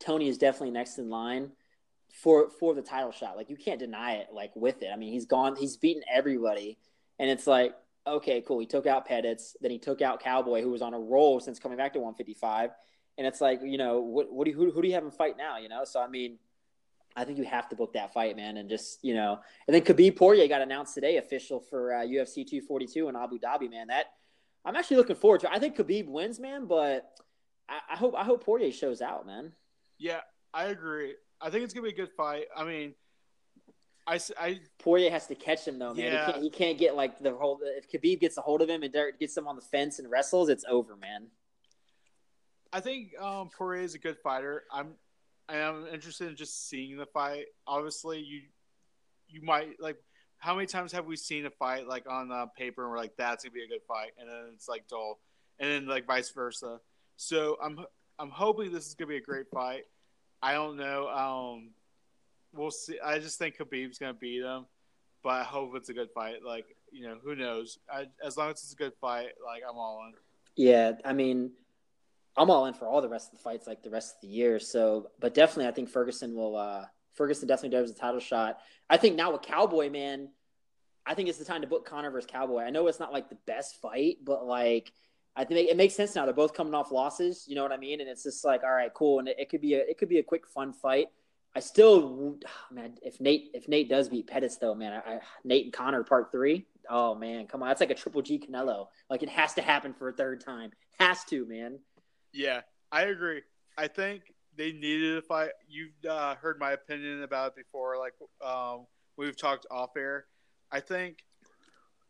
Tony 0.00 0.28
is 0.28 0.38
definitely 0.38 0.72
next 0.72 0.98
in 0.98 1.08
line 1.08 1.52
for 2.12 2.50
for 2.50 2.74
the 2.74 2.82
title 2.82 3.12
shot. 3.12 3.36
Like 3.36 3.50
you 3.50 3.56
can't 3.56 3.78
deny 3.78 4.14
it. 4.14 4.28
Like 4.32 4.54
with 4.56 4.82
it, 4.82 4.90
I 4.92 4.96
mean, 4.96 5.12
he's 5.12 5.26
gone. 5.26 5.56
He's 5.56 5.76
beaten 5.76 6.02
everybody, 6.12 6.78
and 7.18 7.30
it's 7.30 7.46
like 7.46 7.74
okay, 8.06 8.40
cool. 8.40 8.58
He 8.58 8.66
took 8.66 8.86
out 8.86 9.06
Pettis, 9.06 9.56
then 9.60 9.70
he 9.70 9.78
took 9.78 10.02
out 10.02 10.20
Cowboy, 10.20 10.62
who 10.62 10.70
was 10.70 10.82
on 10.82 10.94
a 10.94 10.98
roll 10.98 11.38
since 11.38 11.58
coming 11.58 11.76
back 11.76 11.92
to 11.92 12.00
155, 12.00 12.70
and 13.18 13.26
it's 13.26 13.40
like 13.40 13.60
you 13.62 13.78
know 13.78 14.00
what 14.00 14.32
what 14.32 14.44
do 14.44 14.50
you, 14.50 14.56
who, 14.56 14.70
who 14.70 14.82
do 14.82 14.88
you 14.88 14.94
have 14.94 15.04
him 15.04 15.10
fight 15.10 15.36
now? 15.36 15.58
You 15.58 15.68
know, 15.68 15.84
so 15.84 16.00
I 16.00 16.08
mean. 16.08 16.38
I 17.20 17.24
think 17.24 17.38
you 17.38 17.44
have 17.44 17.68
to 17.68 17.76
book 17.76 17.92
that 17.92 18.14
fight, 18.14 18.34
man, 18.36 18.56
and 18.56 18.68
just 18.68 18.98
you 19.02 19.14
know, 19.14 19.38
and 19.68 19.74
then 19.74 19.82
Khabib 19.82 20.16
Poirier 20.16 20.48
got 20.48 20.62
announced 20.62 20.94
today, 20.94 21.18
official 21.18 21.60
for 21.60 21.94
uh, 21.94 22.00
UFC 22.00 22.46
242 22.46 23.08
in 23.08 23.16
Abu 23.16 23.38
Dhabi, 23.38 23.70
man. 23.70 23.88
That 23.88 24.06
I'm 24.64 24.74
actually 24.74 24.96
looking 24.96 25.16
forward 25.16 25.40
to. 25.40 25.52
I 25.52 25.58
think 25.58 25.76
Khabib 25.76 26.06
wins, 26.06 26.40
man, 26.40 26.66
but 26.66 27.10
I, 27.68 27.80
I 27.92 27.96
hope 27.96 28.14
I 28.16 28.24
hope 28.24 28.44
Poirier 28.44 28.72
shows 28.72 29.02
out, 29.02 29.26
man. 29.26 29.52
Yeah, 29.98 30.20
I 30.54 30.64
agree. 30.66 31.14
I 31.40 31.50
think 31.50 31.64
it's 31.64 31.74
gonna 31.74 31.84
be 31.84 31.92
a 31.92 31.96
good 31.96 32.12
fight. 32.16 32.46
I 32.56 32.64
mean, 32.64 32.94
I, 34.06 34.18
I 34.38 34.60
Poirier 34.78 35.10
has 35.10 35.26
to 35.26 35.34
catch 35.34 35.68
him 35.68 35.78
though, 35.78 35.94
man. 35.94 36.12
Yeah. 36.12 36.26
He 36.26 36.32
can't 36.32 36.42
he 36.44 36.50
can't 36.50 36.78
get 36.78 36.96
like 36.96 37.18
the 37.20 37.32
whole. 37.34 37.60
If 37.62 37.90
Khabib 37.90 38.20
gets 38.20 38.38
a 38.38 38.40
hold 38.40 38.62
of 38.62 38.68
him 38.68 38.82
and 38.82 38.92
Derek 38.92 39.18
gets 39.20 39.36
him 39.36 39.46
on 39.46 39.56
the 39.56 39.62
fence 39.62 39.98
and 39.98 40.10
wrestles, 40.10 40.48
it's 40.48 40.64
over, 40.68 40.96
man. 40.96 41.26
I 42.72 42.80
think 42.80 43.18
um, 43.20 43.50
Poirier 43.50 43.82
is 43.82 43.94
a 43.94 43.98
good 43.98 44.16
fighter. 44.18 44.64
I'm 44.72 44.94
I 45.50 45.56
am 45.56 45.86
interested 45.92 46.28
in 46.28 46.36
just 46.36 46.68
seeing 46.68 46.96
the 46.96 47.06
fight. 47.06 47.46
Obviously, 47.66 48.20
you 48.20 48.42
you 49.28 49.42
might 49.42 49.80
like. 49.80 49.96
How 50.38 50.54
many 50.54 50.66
times 50.66 50.92
have 50.92 51.04
we 51.04 51.16
seen 51.16 51.44
a 51.44 51.50
fight 51.50 51.86
like 51.86 52.08
on 52.08 52.32
uh, 52.32 52.46
paper 52.46 52.82
and 52.82 52.90
we're 52.90 52.96
like, 52.96 53.16
"That's 53.16 53.44
gonna 53.44 53.52
be 53.52 53.64
a 53.64 53.68
good 53.68 53.82
fight," 53.86 54.12
and 54.18 54.28
then 54.28 54.52
it's 54.54 54.68
like 54.68 54.86
dull, 54.88 55.18
and 55.58 55.70
then 55.70 55.86
like 55.86 56.06
vice 56.06 56.30
versa. 56.30 56.80
So 57.16 57.58
I'm 57.62 57.84
I'm 58.18 58.30
hoping 58.30 58.72
this 58.72 58.86
is 58.86 58.94
gonna 58.94 59.08
be 59.08 59.16
a 59.16 59.20
great 59.20 59.50
fight. 59.52 59.84
I 60.40 60.52
don't 60.54 60.76
know. 60.76 61.08
Um, 61.08 61.70
we'll 62.54 62.70
see. 62.70 62.98
I 63.04 63.18
just 63.18 63.38
think 63.38 63.58
Khabib's 63.58 63.98
gonna 63.98 64.14
beat 64.14 64.42
him, 64.42 64.66
but 65.22 65.30
I 65.30 65.42
hope 65.42 65.72
it's 65.74 65.88
a 65.88 65.94
good 65.94 66.10
fight. 66.14 66.44
Like 66.44 66.76
you 66.92 67.06
know, 67.06 67.16
who 67.22 67.34
knows? 67.34 67.78
I, 67.92 68.06
as 68.24 68.36
long 68.36 68.50
as 68.50 68.62
it's 68.62 68.72
a 68.72 68.76
good 68.76 68.94
fight, 69.00 69.32
like 69.44 69.62
I'm 69.68 69.76
all 69.76 70.04
in. 70.06 70.14
Yeah, 70.56 70.92
I 71.04 71.12
mean, 71.12 71.50
I'm 72.40 72.50
all 72.50 72.66
in 72.66 72.74
for 72.74 72.88
all 72.88 73.02
the 73.02 73.08
rest 73.08 73.32
of 73.32 73.38
the 73.38 73.42
fights, 73.42 73.66
like 73.66 73.82
the 73.82 73.90
rest 73.90 74.16
of 74.16 74.22
the 74.22 74.28
year. 74.28 74.58
So, 74.58 75.10
but 75.20 75.34
definitely, 75.34 75.68
I 75.68 75.72
think 75.72 75.90
Ferguson 75.90 76.34
will. 76.34 76.56
uh 76.56 76.86
Ferguson 77.14 77.46
definitely 77.46 77.76
deserves 77.76 77.90
a 77.90 78.00
title 78.00 78.20
shot. 78.20 78.60
I 78.88 78.96
think 78.96 79.16
now 79.16 79.32
with 79.32 79.42
Cowboy, 79.42 79.90
man, 79.90 80.30
I 81.04 81.14
think 81.14 81.28
it's 81.28 81.38
the 81.38 81.44
time 81.44 81.60
to 81.60 81.66
book 81.66 81.84
Conor 81.84 82.10
versus 82.10 82.30
Cowboy. 82.30 82.62
I 82.62 82.70
know 82.70 82.86
it's 82.86 83.00
not 83.00 83.12
like 83.12 83.28
the 83.28 83.38
best 83.46 83.80
fight, 83.82 84.18
but 84.24 84.46
like 84.46 84.92
I 85.36 85.44
think 85.44 85.68
it 85.68 85.76
makes 85.76 85.94
sense 85.94 86.14
now. 86.14 86.24
They're 86.24 86.34
both 86.34 86.54
coming 86.54 86.74
off 86.74 86.92
losses. 86.92 87.44
You 87.46 87.56
know 87.56 87.62
what 87.62 87.72
I 87.72 87.76
mean? 87.76 88.00
And 88.00 88.08
it's 88.08 88.22
just 88.22 88.44
like, 88.44 88.62
all 88.62 88.72
right, 88.72 88.92
cool. 88.94 89.18
And 89.18 89.28
it, 89.28 89.36
it 89.38 89.48
could 89.50 89.60
be 89.60 89.74
a 89.74 89.78
it 89.78 89.98
could 89.98 90.08
be 90.08 90.18
a 90.18 90.22
quick, 90.22 90.46
fun 90.46 90.72
fight. 90.72 91.08
I 91.54 91.60
still, 91.60 92.38
man, 92.70 92.94
if 93.02 93.20
Nate 93.20 93.50
if 93.54 93.68
Nate 93.68 93.88
does 93.88 94.08
beat 94.08 94.26
Pettis 94.26 94.56
though, 94.56 94.74
man, 94.74 94.92
I, 94.92 95.14
I, 95.14 95.20
Nate 95.44 95.64
and 95.64 95.72
Conor 95.72 96.04
part 96.04 96.32
three. 96.32 96.66
Oh 96.88 97.14
man, 97.14 97.46
come 97.46 97.62
on, 97.62 97.68
that's 97.68 97.80
like 97.80 97.90
a 97.90 97.94
triple 97.94 98.22
G 98.22 98.38
Canelo. 98.38 98.88
Like 99.08 99.22
it 99.22 99.28
has 99.28 99.54
to 99.54 99.62
happen 99.62 99.94
for 99.94 100.08
a 100.08 100.12
third 100.12 100.44
time. 100.44 100.70
Has 100.98 101.24
to, 101.24 101.46
man. 101.46 101.78
Yeah, 102.32 102.60
I 102.92 103.02
agree. 103.02 103.42
I 103.76 103.88
think 103.88 104.32
they 104.56 104.72
needed 104.72 105.18
a 105.18 105.22
fight. 105.22 105.50
You've 105.68 105.92
uh, 106.08 106.34
heard 106.36 106.58
my 106.58 106.72
opinion 106.72 107.22
about 107.22 107.48
it 107.48 107.56
before. 107.56 107.98
Like 107.98 108.14
um, 108.44 108.86
we've 109.16 109.36
talked 109.36 109.66
off 109.70 109.96
air. 109.96 110.26
I 110.70 110.80
think 110.80 111.24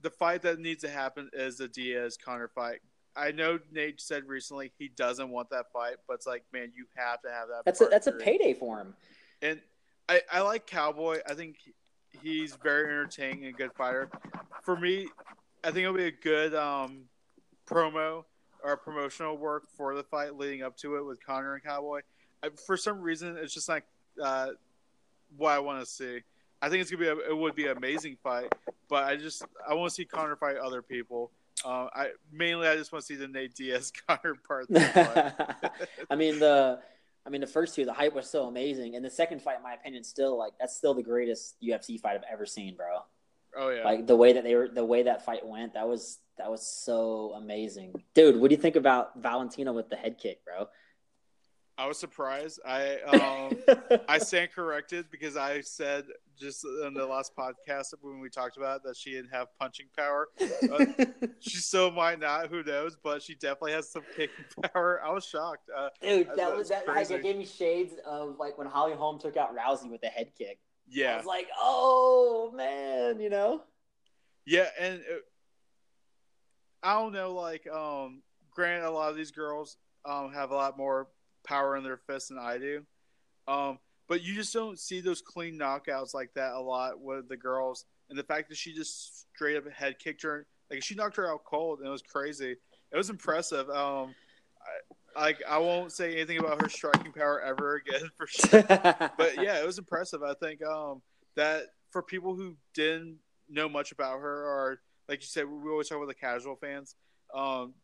the 0.03 0.11
fight 0.11 0.43
that 0.43 0.59
needs 0.59 0.83
to 0.83 0.91
happen 0.91 1.31
is 1.33 1.59
the 1.59 1.69
Diaz 1.69 2.17
Conor 2.23 2.49
fight. 2.49 2.81
I 3.17 3.33
know 3.33 3.59
Nate 3.73 4.01
said 4.01 4.25
recently 4.27 4.73
he 4.79 4.89
doesn't 4.89 5.29
want 5.29 5.51
that 5.51 5.67
fight, 5.73 5.97
but 6.07 6.15
it's 6.15 6.27
like, 6.27 6.45
man, 6.53 6.73
you 6.75 6.87
have 6.97 7.21
to 7.23 7.31
have 7.31 7.49
that. 7.49 7.65
That's 7.65 7.81
a 7.81 7.87
that's 7.87 8.09
three. 8.09 8.21
a 8.21 8.25
payday 8.25 8.55
for 8.55 8.79
him. 8.79 8.95
And 9.43 9.61
I, 10.09 10.23
I 10.31 10.41
like 10.41 10.67
Cowboy. 10.67 11.19
I 11.29 11.35
think 11.35 11.57
he's 12.23 12.57
very 12.63 12.85
entertaining 12.85 13.45
and 13.47 13.55
a 13.55 13.57
good 13.57 13.73
fighter. 13.73 14.11
For 14.63 14.77
me, 14.77 15.09
I 15.65 15.69
think 15.71 15.85
it'll 15.85 15.95
be 15.95 16.07
a 16.07 16.11
good 16.11 16.55
um, 16.55 17.05
promo 17.67 18.25
or 18.63 18.77
promotional 18.77 19.37
work 19.37 19.65
for 19.77 19.95
the 19.95 20.03
fight 20.03 20.37
leading 20.37 20.63
up 20.63 20.77
to 20.79 20.97
it 20.97 21.05
with 21.05 21.25
Conor 21.25 21.55
and 21.55 21.63
Cowboy. 21.63 22.01
I, 22.43 22.49
for 22.67 22.77
some 22.77 23.01
reason, 23.01 23.37
it's 23.37 23.55
just 23.55 23.69
like 23.69 23.85
uh, 24.23 24.49
what 25.37 25.53
I 25.53 25.59
want 25.59 25.81
to 25.81 25.87
see. 25.87 26.21
I 26.63 26.69
think 26.69 26.83
it's 26.83 26.91
gonna 26.91 27.03
be 27.03 27.09
a, 27.09 27.31
it 27.31 27.37
would 27.37 27.55
be 27.55 27.67
an 27.67 27.77
amazing 27.77 28.17
fight, 28.23 28.55
but 28.89 29.05
I 29.05 29.17
just 29.17 29.45
I 29.69 29.75
want 29.75 29.91
to 29.91 29.95
see 29.95 30.05
Conor 30.05 30.37
fight 30.37 30.57
other 30.57 30.83
people. 30.83 31.31
Uh, 31.65 31.89
I 31.95 32.11
mainly 32.33 32.69
I 32.69 32.77
just 32.77 32.93
want 32.93 33.03
to 33.03 33.07
see 33.07 33.17
the 33.17 33.29
Nate 33.29 33.55
Diaz 33.55 33.93
Conor 34.07 34.35
part. 34.47 34.67
I 36.11 36.17
mean 36.17 36.39
the 36.39 36.81
I 37.27 37.29
mean, 37.29 37.41
the 37.41 37.47
first 37.47 37.75
two, 37.75 37.85
the 37.85 37.93
hype 37.93 38.15
was 38.15 38.29
so 38.29 38.47
amazing, 38.47 38.97
and 38.97 39.05
the 39.05 39.11
second 39.11 39.43
fight, 39.43 39.59
in 39.59 39.63
my 39.63 39.75
opinion, 39.75 40.05
still 40.05 40.39
like 40.39 40.53
that's 40.59 40.77
still 40.77 40.95
the 40.95 41.03
greatest 41.03 41.57
UFC 41.63 42.01
fight 42.01 42.17
I've 42.17 42.25
ever 42.33 42.47
seen, 42.47 42.77
bro. 42.77 43.03
Oh 43.57 43.69
yeah. 43.71 43.85
Like 43.85 44.07
the 44.07 44.17
way 44.17 44.33
that 44.33 44.45
they 44.45 44.55
were, 44.55 44.69
the 44.69 44.85
way 44.85 45.03
that 45.03 45.25
fight 45.25 45.47
went, 45.47 45.75
that 45.75 45.87
was 45.87 46.19
that 46.41 46.51
was 46.51 46.67
so 46.67 47.35
amazing, 47.37 48.03
dude. 48.15 48.41
What 48.41 48.49
do 48.49 48.55
you 48.55 48.61
think 48.61 48.77
about 48.77 49.21
Valentina 49.21 49.75
with 49.75 49.91
the 49.91 49.97
head 49.97 50.17
kick, 50.19 50.43
bro? 50.43 50.69
I 51.77 51.87
was 51.87 51.99
surprised. 51.99 52.61
I 52.67 52.99
um, 53.91 54.01
I 54.09 54.17
stand 54.19 54.53
corrected 54.53 55.07
because 55.11 55.37
I 55.37 55.61
said 55.61 56.05
just 56.39 56.65
in 56.87 56.95
the 56.95 57.05
last 57.05 57.37
podcast 57.37 57.93
when 58.01 58.21
we 58.21 58.31
talked 58.31 58.57
about 58.57 58.77
it, 58.77 58.83
that 58.85 58.97
she 58.97 59.11
didn't 59.11 59.31
have 59.31 59.49
punching 59.59 59.89
power. 59.95 60.29
Uh, 60.41 60.87
she 61.41 61.59
still 61.59 61.91
might 61.91 62.21
not. 62.21 62.49
Who 62.49 62.63
knows? 62.63 62.97
But 63.03 63.23
she 63.23 63.35
definitely 63.35 63.73
has 63.73 63.91
some 63.91 64.03
kicking 64.17 64.47
power. 64.73 65.03
I 65.05 65.13
was 65.13 65.27
shocked, 65.27 65.69
uh, 65.77 65.91
dude. 66.01 66.29
That 66.37 66.57
was 66.57 66.71
that. 66.71 66.89
Like, 66.89 67.11
it 67.11 67.23
gave 67.23 67.37
me 67.37 67.45
shades 67.45 67.93
of 68.07 68.39
like 68.39 68.57
when 68.57 68.67
Holly 68.67 68.95
Holm 68.95 69.19
took 69.19 69.37
out 69.37 69.55
Rousey 69.55 69.91
with 69.91 70.01
the 70.01 70.09
head 70.09 70.33
kick. 70.39 70.59
Yeah, 70.89 71.13
I 71.13 71.17
was 71.19 71.27
like, 71.27 71.49
oh 71.61 72.51
man, 72.57 73.21
you 73.21 73.29
know. 73.29 73.63
Yeah, 74.47 74.69
and 74.79 74.95
it, 74.95 75.25
I 76.83 76.95
don't 76.95 77.13
know. 77.13 77.33
Like, 77.33 77.67
um, 77.69 78.23
granted, 78.51 78.87
a 78.87 78.91
lot 78.91 79.11
of 79.11 79.17
these 79.17 79.31
girls 79.31 79.77
um 80.07 80.33
have 80.33 80.51
a 80.51 80.55
lot 80.55 80.79
more 80.79 81.09
power 81.45 81.77
in 81.77 81.85
their 81.85 81.99
fists 81.99 82.29
than 82.29 82.39
I 82.39 82.59
do. 82.59 82.83
Um, 83.49 83.79
but 84.09 84.23
you 84.23 84.35
just 84.35 84.53
don't 84.53 84.79
see 84.79 85.01
those 85.01 85.23
clean 85.23 85.59
knockouts 85.59 86.15
like 86.15 86.33
that 86.35 86.53
a 86.53 86.61
lot 86.61 87.01
with 87.01 87.29
the 87.29 87.37
girls. 87.37 87.85
And 88.09 88.19
the 88.19 88.25
fact 88.25 88.49
that 88.49 88.57
she 88.57 88.75
just 88.75 89.21
straight 89.35 89.57
up 89.57 89.71
head 89.71 89.99
kicked 89.99 90.23
her, 90.23 90.47
like 90.71 90.83
she 90.83 90.95
knocked 90.95 91.17
her 91.17 91.31
out 91.31 91.45
cold, 91.45 91.79
and 91.79 91.87
it 91.87 91.91
was 91.91 92.03
crazy. 92.03 92.57
It 92.93 92.97
was 92.97 93.09
impressive. 93.09 93.69
Um, 93.71 94.15
I, 95.17 95.21
like 95.21 95.43
I 95.49 95.59
won't 95.59 95.93
say 95.93 96.15
anything 96.15 96.39
about 96.39 96.61
her 96.61 96.69
striking 96.69 97.13
power 97.13 97.41
ever 97.41 97.77
again 97.87 98.11
for 98.17 98.27
sure. 98.27 98.63
but 98.63 99.37
yeah, 99.37 99.61
it 99.61 99.67
was 99.67 99.79
impressive. 99.79 100.23
I 100.23 100.35
think 100.35 100.61
um, 100.65 101.03
that 101.37 101.67
for 101.91 102.03
people 102.03 102.35
who 102.35 102.57
didn't 102.75 103.19
know 103.49 103.69
much 103.69 103.93
about 103.93 104.21
her, 104.21 104.45
or 104.45 104.81
like 105.11 105.21
you 105.21 105.27
said, 105.27 105.45
we 105.47 105.69
always 105.69 105.89
talk 105.89 105.97
about 105.97 106.07
the 106.09 106.15
casual 106.15 106.55
fans. 106.55 106.95
Um, 107.35 107.75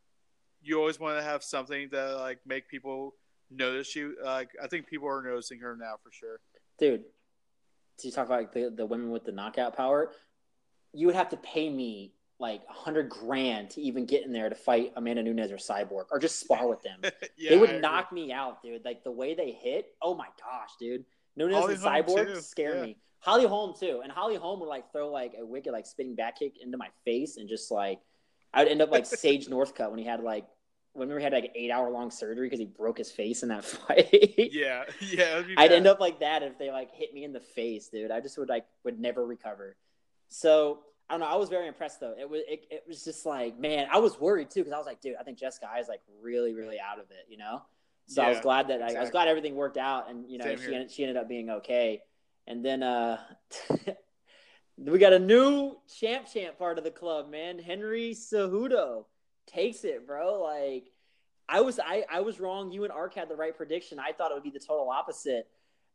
you 0.62 0.78
always 0.78 1.00
want 1.00 1.18
to 1.18 1.24
have 1.24 1.42
something 1.42 1.88
that 1.90 2.16
like 2.18 2.38
make 2.46 2.68
people 2.68 3.14
notice 3.50 3.96
you. 3.96 4.16
Like 4.24 4.50
I 4.62 4.68
think 4.68 4.86
people 4.86 5.08
are 5.08 5.22
noticing 5.22 5.58
her 5.58 5.76
now 5.76 5.94
for 6.02 6.12
sure. 6.12 6.38
Dude, 6.78 7.02
to 7.98 8.06
you 8.06 8.12
talk 8.12 8.26
about 8.26 8.52
the 8.52 8.72
the 8.74 8.86
women 8.86 9.10
with 9.10 9.24
the 9.24 9.32
knockout 9.32 9.76
power, 9.76 10.12
you 10.92 11.06
would 11.06 11.16
have 11.16 11.28
to 11.30 11.36
pay 11.36 11.68
me 11.68 12.14
like 12.38 12.62
a 12.70 12.72
hundred 12.72 13.08
grand 13.08 13.70
to 13.70 13.80
even 13.80 14.06
get 14.06 14.24
in 14.24 14.32
there 14.32 14.48
to 14.48 14.54
fight 14.54 14.92
Amanda 14.94 15.22
Nunes 15.24 15.50
or 15.50 15.56
Cyborg 15.56 16.04
or 16.12 16.20
just 16.20 16.38
spar 16.38 16.68
with 16.68 16.82
them. 16.82 17.00
yeah, 17.36 17.50
they 17.50 17.56
would 17.58 17.80
knock 17.82 18.12
me 18.12 18.32
out, 18.32 18.62
dude. 18.62 18.84
Like 18.84 19.02
the 19.02 19.10
way 19.10 19.34
they 19.34 19.50
hit. 19.50 19.88
Oh 20.00 20.14
my 20.14 20.28
gosh, 20.40 20.70
dude. 20.78 21.04
Nunes 21.34 21.54
Holly 21.54 21.74
and 21.74 21.82
Cyborg 21.82 22.34
too. 22.34 22.40
scare 22.40 22.76
yeah. 22.76 22.82
me. 22.82 22.96
Holly 23.20 23.46
Holm 23.46 23.74
too, 23.78 24.00
and 24.02 24.12
Holly 24.12 24.36
Holm 24.36 24.60
would 24.60 24.68
like 24.68 24.92
throw 24.92 25.10
like 25.10 25.34
a 25.38 25.44
wicked 25.44 25.72
like 25.72 25.86
spinning 25.86 26.14
back 26.14 26.38
kick 26.38 26.54
into 26.60 26.78
my 26.78 26.88
face 27.04 27.36
and 27.36 27.48
just 27.48 27.70
like 27.70 28.00
I 28.52 28.62
would 28.62 28.70
end 28.70 28.82
up 28.82 28.90
like 28.90 29.06
Sage 29.06 29.48
Northcutt 29.48 29.90
when 29.90 29.98
he 29.98 30.04
had 30.04 30.22
like 30.22 30.46
when 30.92 31.10
he 31.10 31.22
had 31.22 31.32
like 31.32 31.44
an 31.44 31.50
eight 31.54 31.70
hour 31.70 31.90
long 31.90 32.10
surgery 32.10 32.46
because 32.46 32.58
he 32.58 32.66
broke 32.66 32.98
his 32.98 33.10
face 33.10 33.42
in 33.42 33.50
that 33.50 33.64
fight. 33.64 34.08
yeah, 34.52 34.84
yeah. 35.00 35.42
I'd 35.56 35.72
end 35.72 35.86
up 35.86 36.00
like 36.00 36.20
that 36.20 36.42
if 36.42 36.58
they 36.58 36.70
like 36.70 36.90
hit 36.92 37.12
me 37.12 37.24
in 37.24 37.32
the 37.32 37.40
face, 37.40 37.88
dude. 37.88 38.10
I 38.10 38.20
just 38.20 38.38
would 38.38 38.48
like 38.48 38.64
would 38.84 38.98
never 38.98 39.24
recover. 39.24 39.76
So 40.28 40.80
I 41.08 41.14
don't 41.14 41.20
know. 41.20 41.26
I 41.26 41.36
was 41.36 41.48
very 41.48 41.68
impressed 41.68 42.00
though. 42.00 42.14
It 42.18 42.28
was 42.28 42.42
it, 42.48 42.66
it 42.70 42.84
was 42.88 43.04
just 43.04 43.26
like 43.26 43.58
man, 43.58 43.88
I 43.92 43.98
was 43.98 44.18
worried 44.20 44.50
too 44.50 44.60
because 44.60 44.72
I 44.72 44.78
was 44.78 44.86
like, 44.86 45.00
dude, 45.00 45.16
I 45.20 45.22
think 45.22 45.38
Jessica 45.38 45.68
is 45.78 45.88
like 45.88 46.00
really 46.22 46.54
really 46.54 46.78
out 46.80 46.98
of 46.98 47.10
it, 47.10 47.26
you 47.28 47.36
know. 47.36 47.62
So 48.08 48.22
yeah, 48.22 48.28
I 48.28 48.30
was 48.30 48.40
glad 48.40 48.68
that 48.68 48.74
exactly. 48.76 48.96
I, 48.96 49.00
I, 49.00 49.02
was 49.02 49.10
glad 49.10 49.28
everything 49.28 49.56
worked 49.56 49.76
out, 49.76 50.08
and 50.08 50.30
you 50.30 50.38
know 50.38 50.56
she 50.56 50.74
ended, 50.74 50.90
she 50.90 51.02
ended 51.02 51.16
up 51.16 51.28
being 51.28 51.50
okay. 51.50 52.02
And 52.46 52.64
then 52.64 52.82
uh 52.82 53.18
We 54.78 54.98
got 54.98 55.14
a 55.14 55.18
new 55.18 55.76
champ 55.98 56.26
champ 56.30 56.58
part 56.58 56.76
of 56.76 56.84
the 56.84 56.90
club, 56.90 57.30
man. 57.30 57.58
Henry 57.58 58.12
Cejudo 58.14 59.06
takes 59.46 59.84
it, 59.84 60.06
bro. 60.06 60.42
Like 60.42 60.92
I 61.48 61.62
was 61.62 61.78
I, 61.78 62.04
I 62.10 62.20
was 62.20 62.40
wrong. 62.40 62.70
You 62.70 62.84
and 62.84 62.92
Ark 62.92 63.14
had 63.14 63.28
the 63.28 63.36
right 63.36 63.56
prediction. 63.56 63.98
I 63.98 64.12
thought 64.12 64.30
it 64.30 64.34
would 64.34 64.42
be 64.42 64.50
the 64.50 64.60
total 64.60 64.90
opposite. 64.90 65.48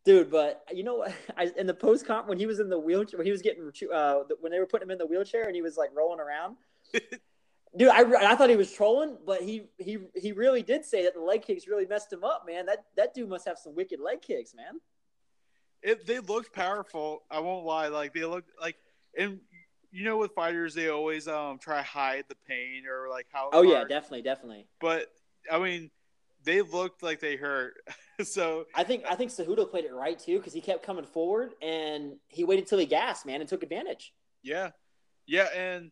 Dude, 0.03 0.31
but 0.31 0.63
you 0.73 0.83
know 0.83 0.95
what? 0.95 1.13
I, 1.37 1.51
in 1.57 1.67
the 1.67 1.75
post 1.75 2.07
comp 2.07 2.27
when 2.27 2.39
he 2.39 2.47
was 2.47 2.59
in 2.59 2.69
the 2.69 2.79
wheelchair, 2.79 3.19
when 3.19 3.25
he 3.27 3.31
was 3.31 3.43
getting 3.43 3.71
uh, 3.93 4.21
when 4.39 4.51
they 4.51 4.59
were 4.59 4.65
putting 4.65 4.87
him 4.87 4.91
in 4.91 4.97
the 4.97 5.05
wheelchair 5.05 5.43
and 5.43 5.55
he 5.55 5.61
was 5.61 5.77
like 5.77 5.91
rolling 5.95 6.19
around, 6.19 6.55
dude, 7.77 7.87
I, 7.87 8.31
I 8.31 8.35
thought 8.35 8.49
he 8.49 8.55
was 8.55 8.71
trolling, 8.71 9.15
but 9.27 9.43
he 9.43 9.65
he 9.77 9.99
he 10.15 10.31
really 10.31 10.63
did 10.63 10.85
say 10.85 11.03
that 11.03 11.13
the 11.13 11.21
leg 11.21 11.43
kicks 11.43 11.67
really 11.67 11.85
messed 11.85 12.11
him 12.11 12.23
up, 12.23 12.45
man. 12.47 12.65
That 12.65 12.85
that 12.97 13.13
dude 13.13 13.29
must 13.29 13.47
have 13.47 13.59
some 13.59 13.75
wicked 13.75 13.99
leg 13.99 14.23
kicks, 14.23 14.55
man. 14.55 14.79
It 15.83 16.05
they 16.05 16.19
looked 16.19 16.53
powerful. 16.53 17.23
I 17.29 17.39
won't 17.39 17.65
lie. 17.65 17.87
Like 17.87 18.13
they 18.13 18.25
look 18.25 18.45
like, 18.59 18.75
and 19.17 19.39
you 19.91 20.05
know, 20.05 20.17
with 20.17 20.31
fighters, 20.33 20.73
they 20.73 20.89
always 20.89 21.27
um 21.27 21.57
try 21.57 21.81
hide 21.81 22.25
the 22.29 22.35
pain 22.47 22.83
or 22.87 23.09
like 23.09 23.27
how. 23.31 23.49
Oh 23.51 23.63
hard. 23.63 23.67
yeah, 23.67 23.83
definitely, 23.83 24.21
definitely. 24.21 24.67
But 24.79 25.07
I 25.51 25.59
mean, 25.59 25.89
they 26.43 26.61
looked 26.61 27.03
like 27.03 27.19
they 27.19 27.35
hurt. 27.35 27.75
so 28.23 28.65
I 28.75 28.83
think 28.83 29.03
I 29.09 29.15
think 29.15 29.31
Cejudo 29.31 29.69
played 29.69 29.85
it 29.85 29.93
right 29.93 30.17
too 30.17 30.37
because 30.37 30.53
he 30.53 30.61
kept 30.61 30.83
coming 30.83 31.05
forward 31.05 31.53
and 31.61 32.13
he 32.27 32.43
waited 32.43 32.67
till 32.67 32.79
he 32.79 32.85
gassed, 32.85 33.25
man, 33.25 33.41
and 33.41 33.49
took 33.49 33.63
advantage. 33.63 34.13
Yeah, 34.43 34.71
yeah, 35.27 35.47
and 35.55 35.91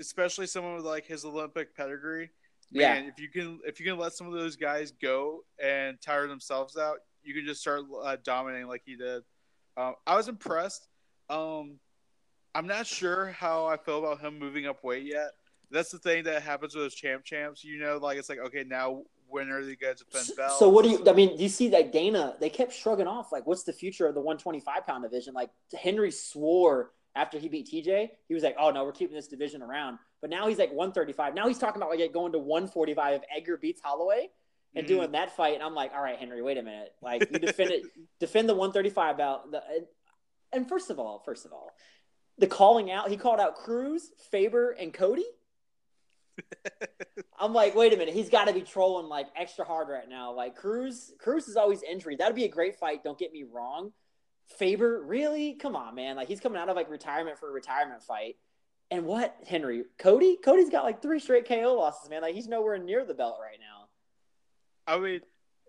especially 0.00 0.46
someone 0.46 0.74
with 0.74 0.84
like 0.84 1.06
his 1.06 1.24
Olympic 1.24 1.76
pedigree. 1.76 2.30
Man, 2.72 3.04
yeah. 3.04 3.10
if 3.10 3.20
you 3.20 3.28
can 3.28 3.60
if 3.64 3.78
you 3.78 3.86
can 3.86 3.98
let 3.98 4.14
some 4.14 4.26
of 4.26 4.32
those 4.32 4.56
guys 4.56 4.90
go 4.90 5.44
and 5.62 6.00
tire 6.00 6.26
themselves 6.26 6.76
out, 6.76 6.98
you 7.24 7.34
can 7.34 7.44
just 7.44 7.60
start 7.60 7.82
uh, 8.02 8.16
dominating 8.22 8.68
like 8.68 8.82
he 8.84 8.96
did. 8.96 9.22
Um, 9.76 9.94
I 10.06 10.16
was 10.16 10.28
impressed. 10.28 10.86
Um, 11.28 11.78
I'm 12.54 12.66
not 12.66 12.86
sure 12.86 13.26
how 13.32 13.66
I 13.66 13.76
feel 13.76 13.98
about 13.98 14.20
him 14.20 14.38
moving 14.38 14.66
up 14.66 14.84
weight 14.84 15.04
yet. 15.04 15.32
That's 15.70 15.90
the 15.90 15.98
thing 15.98 16.24
that 16.24 16.42
happens 16.42 16.74
with 16.74 16.84
those 16.84 16.94
champ 16.94 17.24
champs. 17.24 17.64
You 17.64 17.78
know, 17.78 17.98
like 17.98 18.18
it's 18.18 18.28
like 18.28 18.38
okay, 18.38 18.64
now 18.64 19.02
when 19.28 19.50
are 19.50 19.64
they 19.64 19.74
going 19.74 19.96
to 19.96 20.04
defend 20.04 20.36
belts? 20.36 20.58
So 20.58 20.68
what 20.68 20.84
do 20.84 20.90
you? 20.90 21.04
I 21.08 21.12
mean, 21.12 21.36
do 21.36 21.42
you 21.42 21.48
see 21.48 21.68
that 21.70 21.90
Dana? 21.90 22.36
They 22.38 22.50
kept 22.50 22.72
shrugging 22.72 23.06
off 23.06 23.32
like, 23.32 23.46
what's 23.46 23.64
the 23.64 23.72
future 23.72 24.06
of 24.06 24.14
the 24.14 24.20
125 24.20 24.86
pound 24.86 25.02
division? 25.02 25.34
Like 25.34 25.50
Henry 25.76 26.10
swore 26.10 26.92
after 27.16 27.38
he 27.38 27.48
beat 27.48 27.68
TJ, 27.68 28.10
he 28.28 28.34
was 28.34 28.42
like, 28.42 28.56
"Oh 28.58 28.70
no, 28.70 28.84
we're 28.84 28.92
keeping 28.92 29.14
this 29.14 29.28
division 29.28 29.62
around." 29.62 29.98
But 30.20 30.30
now 30.30 30.48
he's 30.48 30.58
like 30.58 30.70
135. 30.70 31.34
Now 31.34 31.48
he's 31.48 31.58
talking 31.58 31.80
about 31.80 31.96
like 31.96 32.12
going 32.12 32.32
to 32.32 32.38
145 32.38 33.14
if 33.14 33.22
Edgar 33.34 33.56
beats 33.56 33.80
Holloway 33.82 34.30
and 34.74 34.86
mm-hmm. 34.86 34.94
doing 34.94 35.12
that 35.12 35.36
fight. 35.36 35.54
And 35.54 35.62
I'm 35.62 35.74
like, 35.74 35.92
"All 35.94 36.02
right, 36.02 36.18
Henry, 36.18 36.42
wait 36.42 36.58
a 36.58 36.62
minute. 36.62 36.92
Like 37.02 37.28
you 37.30 37.38
defend 37.40 37.70
it, 37.70 37.82
defend 38.20 38.48
the 38.48 38.54
135 38.54 39.18
bout." 39.18 39.50
The, 39.50 39.62
and 40.52 40.68
first 40.68 40.90
of 40.90 40.98
all, 40.98 41.22
first 41.24 41.44
of 41.44 41.52
all, 41.52 41.70
the 42.38 42.46
calling 42.46 42.90
out, 42.90 43.08
he 43.08 43.16
called 43.16 43.40
out 43.40 43.56
Cruz, 43.56 44.10
Faber, 44.30 44.70
and 44.70 44.92
Cody. 44.92 45.26
I'm 47.38 47.52
like, 47.52 47.74
wait 47.74 47.92
a 47.92 47.96
minute, 47.96 48.14
he's 48.14 48.30
got 48.30 48.46
to 48.46 48.52
be 48.52 48.62
trolling 48.62 49.08
like 49.08 49.26
extra 49.36 49.64
hard 49.64 49.88
right 49.88 50.08
now. 50.08 50.32
Like 50.32 50.56
Cruz, 50.56 51.12
Cruz 51.18 51.48
is 51.48 51.56
always 51.56 51.82
injury. 51.82 52.16
That'd 52.16 52.34
be 52.34 52.44
a 52.44 52.48
great 52.48 52.76
fight. 52.76 53.04
Don't 53.04 53.18
get 53.18 53.32
me 53.32 53.44
wrong, 53.44 53.92
Faber, 54.58 55.02
really? 55.02 55.54
Come 55.54 55.76
on, 55.76 55.94
man. 55.94 56.16
Like 56.16 56.28
he's 56.28 56.40
coming 56.40 56.60
out 56.60 56.68
of 56.68 56.76
like 56.76 56.90
retirement 56.90 57.38
for 57.38 57.48
a 57.48 57.52
retirement 57.52 58.02
fight. 58.02 58.36
And 58.90 59.06
what, 59.06 59.34
Henry? 59.46 59.84
Cody? 59.98 60.36
Cody's 60.36 60.70
got 60.70 60.84
like 60.84 61.02
three 61.02 61.18
straight 61.18 61.48
KO 61.48 61.74
losses, 61.74 62.08
man. 62.10 62.22
Like 62.22 62.34
he's 62.34 62.46
nowhere 62.46 62.78
near 62.78 63.04
the 63.04 63.14
belt 63.14 63.38
right 63.40 63.58
now. 63.58 63.73
I 64.86 64.98
mean, 64.98 65.20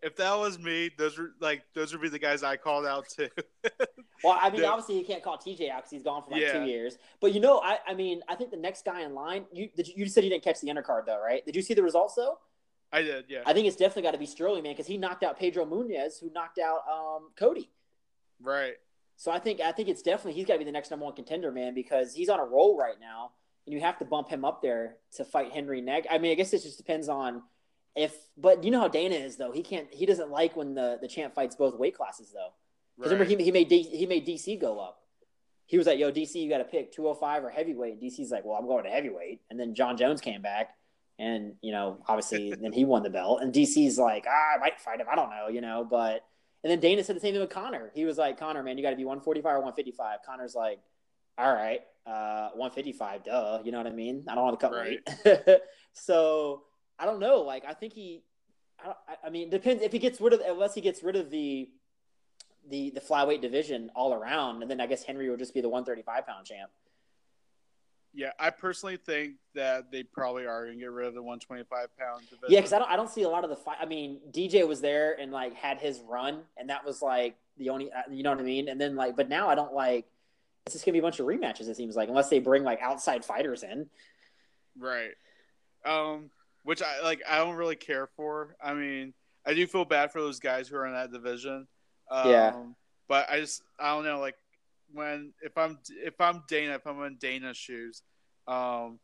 if 0.03 0.15
that 0.17 0.37
was 0.37 0.59
me, 0.59 0.91
those 0.97 1.17
were 1.17 1.31
like 1.39 1.63
those 1.73 1.91
would 1.91 2.01
be 2.01 2.09
the 2.09 2.19
guys 2.19 2.43
I 2.43 2.57
called 2.57 2.85
out 2.85 3.09
too. 3.09 3.29
well, 4.23 4.37
I 4.39 4.49
mean, 4.49 4.63
obviously 4.63 4.99
you 4.99 5.05
can't 5.05 5.23
call 5.23 5.37
TJ 5.37 5.69
out 5.69 5.79
because 5.79 5.91
he's 5.91 6.03
gone 6.03 6.23
for 6.23 6.31
like 6.31 6.41
yeah. 6.41 6.53
two 6.53 6.65
years. 6.65 6.97
But 7.21 7.33
you 7.33 7.39
know, 7.39 7.59
I, 7.63 7.79
I 7.87 7.93
mean, 7.93 8.21
I 8.27 8.35
think 8.35 8.51
the 8.51 8.57
next 8.57 8.85
guy 8.85 9.01
in 9.01 9.15
line. 9.15 9.45
You 9.51 9.69
did 9.75 9.87
you, 9.87 9.93
you 9.97 10.07
said 10.07 10.23
you 10.23 10.29
didn't 10.29 10.43
catch 10.43 10.61
the 10.61 10.67
undercard 10.67 11.05
though, 11.05 11.21
right? 11.21 11.45
Did 11.45 11.55
you 11.55 11.61
see 11.61 11.73
the 11.73 11.83
results 11.83 12.15
though? 12.15 12.37
I 12.91 13.01
did, 13.01 13.25
yeah. 13.27 13.41
I 13.45 13.53
think 13.53 13.67
it's 13.67 13.75
definitely 13.75 14.03
got 14.03 14.11
to 14.11 14.17
be 14.19 14.25
Sterling, 14.25 14.63
man, 14.63 14.73
because 14.73 14.87
he 14.87 14.97
knocked 14.97 15.23
out 15.23 15.39
Pedro 15.39 15.65
Munhoz, 15.65 16.19
who 16.19 16.31
knocked 16.33 16.59
out 16.59 16.81
um, 16.89 17.31
Cody. 17.35 17.69
Right. 18.41 18.75
So 19.17 19.31
I 19.31 19.39
think 19.39 19.59
I 19.59 19.71
think 19.71 19.89
it's 19.89 20.01
definitely 20.01 20.33
he's 20.33 20.45
got 20.45 20.53
to 20.53 20.59
be 20.59 20.65
the 20.65 20.71
next 20.71 20.91
number 20.91 21.05
one 21.05 21.15
contender, 21.15 21.51
man, 21.51 21.73
because 21.73 22.13
he's 22.13 22.29
on 22.29 22.39
a 22.39 22.45
roll 22.45 22.77
right 22.77 22.99
now, 22.99 23.31
and 23.65 23.73
you 23.73 23.81
have 23.81 23.97
to 23.99 24.05
bump 24.05 24.29
him 24.29 24.45
up 24.45 24.61
there 24.61 24.97
to 25.15 25.25
fight 25.25 25.51
Henry 25.51 25.81
Neg. 25.81 26.05
I 26.11 26.17
mean, 26.17 26.31
I 26.31 26.35
guess 26.35 26.53
it 26.53 26.61
just 26.61 26.77
depends 26.77 27.09
on 27.09 27.41
if, 27.95 28.15
but 28.37 28.63
you 28.63 28.71
know 28.71 28.79
how 28.79 28.87
Dana 28.87 29.15
is 29.15 29.37
though. 29.37 29.51
He 29.51 29.63
can't. 29.63 29.87
He 29.91 30.05
doesn't 30.05 30.29
like 30.29 30.55
when 30.55 30.75
the 30.75 30.97
the 31.01 31.07
champ 31.07 31.33
fights 31.33 31.55
both 31.55 31.77
weight 31.77 31.95
classes 31.95 32.31
though. 32.33 32.49
Right. 32.97 33.11
Remember, 33.11 33.25
he 33.25 33.35
he 33.43 33.51
made 33.51 33.67
D, 33.67 33.83
he 33.83 34.05
made 34.05 34.25
DC 34.25 34.59
go 34.59 34.79
up. 34.79 34.99
He 35.65 35.77
was 35.77 35.87
like, 35.87 35.99
"Yo, 35.99 36.11
DC, 36.11 36.35
you 36.35 36.49
got 36.49 36.59
to 36.59 36.65
pick 36.65 36.91
205 36.91 37.43
or 37.43 37.49
heavyweight." 37.49 37.93
And 37.93 38.01
DC's 38.01 38.31
like, 38.31 38.45
"Well, 38.45 38.57
I'm 38.57 38.67
going 38.67 38.83
to 38.83 38.89
heavyweight." 38.89 39.41
And 39.49 39.59
then 39.59 39.73
Jon 39.75 39.97
Jones 39.97 40.21
came 40.21 40.41
back, 40.41 40.71
and 41.17 41.53
you 41.61 41.71
know, 41.71 42.03
obviously, 42.07 42.53
then 42.61 42.73
he 42.73 42.85
won 42.85 43.03
the 43.03 43.09
belt. 43.09 43.41
And 43.41 43.53
DC's 43.53 43.97
like, 43.97 44.25
ah, 44.27 44.55
"I 44.55 44.59
might 44.59 44.79
fight 44.79 44.99
him. 44.99 45.07
I 45.11 45.15
don't 45.15 45.29
know, 45.29 45.47
you 45.47 45.61
know." 45.61 45.87
But 45.89 46.25
and 46.63 46.71
then 46.71 46.79
Dana 46.79 47.03
said 47.03 47.15
the 47.15 47.19
same 47.19 47.33
thing 47.33 47.41
with 47.41 47.49
Conor. 47.49 47.91
He 47.95 48.05
was 48.05 48.17
like, 48.17 48.39
"Conor, 48.39 48.63
man, 48.63 48.77
you 48.77 48.83
got 48.83 48.91
to 48.91 48.95
be 48.95 49.05
145 49.05 49.45
or 49.45 49.59
155. 49.59 50.19
Conor's 50.25 50.55
like, 50.55 50.79
all 51.37 51.53
right, 51.53 51.81
uh, 52.05 52.49
155, 52.53 53.25
duh. 53.25 53.59
You 53.63 53.71
know 53.71 53.77
what 53.77 53.87
I 53.87 53.91
mean? 53.91 54.25
I 54.27 54.35
don't 54.35 54.43
want 54.43 54.59
to 54.59 54.65
cut 54.65 54.73
right. 54.73 54.99
weight. 55.25 55.61
so 55.93 56.63
I 56.99 57.05
don't 57.05 57.19
know. 57.19 57.41
Like, 57.41 57.65
I 57.65 57.73
think 57.73 57.93
he, 57.93 58.23
I, 58.83 58.93
I 59.25 59.29
mean, 59.29 59.49
depends 59.49 59.83
if 59.83 59.91
he 59.91 59.99
gets 59.99 60.19
rid 60.21 60.33
of, 60.33 60.41
unless 60.41 60.73
he 60.73 60.81
gets 60.81 61.03
rid 61.03 61.15
of 61.15 61.29
the, 61.29 61.69
the 62.67 62.89
the 62.91 63.01
flyweight 63.01 63.41
division 63.41 63.91
all 63.95 64.13
around, 64.13 64.61
and 64.61 64.71
then 64.71 64.81
I 64.81 64.87
guess 64.87 65.03
Henry 65.03 65.29
will 65.29 65.37
just 65.37 65.53
be 65.53 65.61
the 65.61 65.69
135 65.69 66.25
pound 66.25 66.45
champ. 66.45 66.71
Yeah, 68.15 68.31
I 68.39 68.49
personally 68.49 68.95
think 68.95 69.33
that 69.55 69.91
they 69.91 70.03
probably 70.03 70.45
are 70.45 70.65
going 70.65 70.77
to 70.77 70.79
get 70.79 70.91
rid 70.91 71.05
of 71.05 71.13
the 71.13 71.21
125 71.21 71.97
pound 71.97 72.21
division. 72.21 72.45
Yeah, 72.47 72.59
because 72.59 72.71
I 72.71 72.79
don't, 72.79 72.89
I 72.89 72.95
don't 72.95 73.09
see 73.09 73.23
a 73.23 73.29
lot 73.29 73.43
of 73.43 73.49
the 73.49 73.57
fight. 73.57 73.77
I 73.81 73.85
mean, 73.85 74.19
DJ 74.31 74.65
was 74.65 74.79
there 74.79 75.19
and 75.19 75.33
like 75.33 75.53
had 75.53 75.79
his 75.79 75.99
run, 75.99 76.39
and 76.57 76.69
that 76.69 76.85
was 76.85 77.01
like 77.01 77.35
the 77.57 77.69
only, 77.69 77.91
uh, 77.91 78.03
you 78.09 78.23
know 78.23 78.31
what 78.31 78.39
I 78.39 78.43
mean? 78.43 78.69
And 78.69 78.79
then 78.79 78.95
like, 78.95 79.17
but 79.17 79.27
now 79.27 79.49
I 79.49 79.55
don't 79.55 79.73
like. 79.73 80.05
It's 80.65 80.73
just 80.73 80.85
gonna 80.85 80.93
be 80.93 80.99
a 80.99 81.03
bunch 81.03 81.19
of 81.19 81.27
rematches. 81.27 81.67
It 81.67 81.75
seems 81.75 81.95
like 81.95 82.09
unless 82.09 82.29
they 82.29 82.39
bring 82.39 82.63
like 82.63 82.81
outside 82.81 83.23
fighters 83.25 83.63
in. 83.63 83.87
Right. 84.79 85.11
Um, 85.85 86.31
which 86.65 86.81
I 86.81 87.01
like. 87.03 87.21
I 87.29 87.37
don't 87.37 87.55
really 87.55 87.75
care 87.75 88.07
for. 88.17 88.57
I 88.61 88.73
mean, 88.73 89.13
I 89.45 89.53
do 89.53 89.65
feel 89.67 89.85
bad 89.85 90.11
for 90.11 90.19
those 90.19 90.39
guys 90.39 90.67
who 90.67 90.75
are 90.75 90.87
in 90.87 90.93
that 90.93 91.13
division. 91.13 91.67
Um, 92.11 92.29
yeah. 92.29 92.53
But 93.07 93.29
I 93.29 93.39
just, 93.39 93.61
I 93.79 93.95
don't 93.95 94.03
know. 94.03 94.19
Like, 94.19 94.35
when 94.91 95.31
if 95.41 95.57
I'm 95.57 95.77
if 95.89 96.19
I'm 96.19 96.43
Dana, 96.49 96.73
if 96.73 96.85
I'm 96.87 97.01
in 97.03 97.17
Dana's 97.17 97.55
shoes, 97.55 98.01
um, 98.47 98.99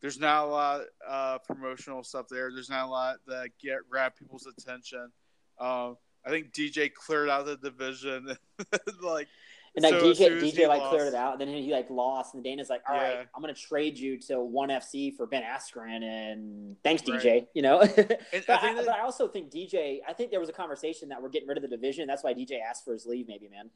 there's 0.00 0.18
not 0.18 0.44
a 0.44 0.48
lot 0.48 0.80
uh, 1.06 1.38
promotional 1.46 2.02
stuff 2.02 2.26
there. 2.30 2.50
There's 2.50 2.70
not 2.70 2.86
a 2.86 2.90
lot 2.90 3.16
that 3.26 3.50
get 3.62 3.78
grab 3.88 4.14
people's 4.18 4.46
attention. 4.46 5.12
Um, 5.60 5.98
I 6.24 6.30
think 6.30 6.52
DJ 6.52 6.92
cleared 6.92 7.28
out 7.28 7.46
the 7.46 7.56
division, 7.56 8.34
like. 9.02 9.28
And 9.74 9.82
like 9.84 9.94
so 9.94 10.12
DJ, 10.12 10.38
DJ 10.38 10.68
like 10.68 10.80
lost, 10.80 10.90
cleared 10.90 11.08
it 11.08 11.14
out, 11.14 11.40
and 11.40 11.40
then 11.40 11.48
he 11.48 11.72
like 11.72 11.88
lost, 11.88 12.34
and 12.34 12.44
Dana's 12.44 12.68
like, 12.68 12.82
"All 12.86 12.94
yeah. 12.94 13.02
right, 13.02 13.28
I'm 13.34 13.40
gonna 13.40 13.54
trade 13.54 13.96
you 13.96 14.18
to 14.20 14.38
One 14.40 14.68
FC 14.68 15.16
for 15.16 15.26
Ben 15.26 15.42
Askren, 15.42 16.02
and 16.02 16.76
thanks, 16.84 17.02
right. 17.08 17.22
DJ." 17.22 17.46
You 17.54 17.62
know, 17.62 17.78
but, 17.96 18.20
I, 18.50 18.70
I, 18.70 18.74
but 18.74 18.88
I 18.90 19.00
also 19.00 19.28
think 19.28 19.50
DJ. 19.50 20.00
I 20.06 20.12
think 20.12 20.30
there 20.30 20.40
was 20.40 20.50
a 20.50 20.52
conversation 20.52 21.08
that 21.08 21.22
we're 21.22 21.30
getting 21.30 21.48
rid 21.48 21.56
of 21.56 21.62
the 21.62 21.68
division. 21.68 22.06
That's 22.06 22.22
why 22.22 22.34
DJ 22.34 22.60
asked 22.60 22.84
for 22.84 22.92
his 22.92 23.06
leave, 23.06 23.28
maybe, 23.28 23.48
man. 23.48 23.70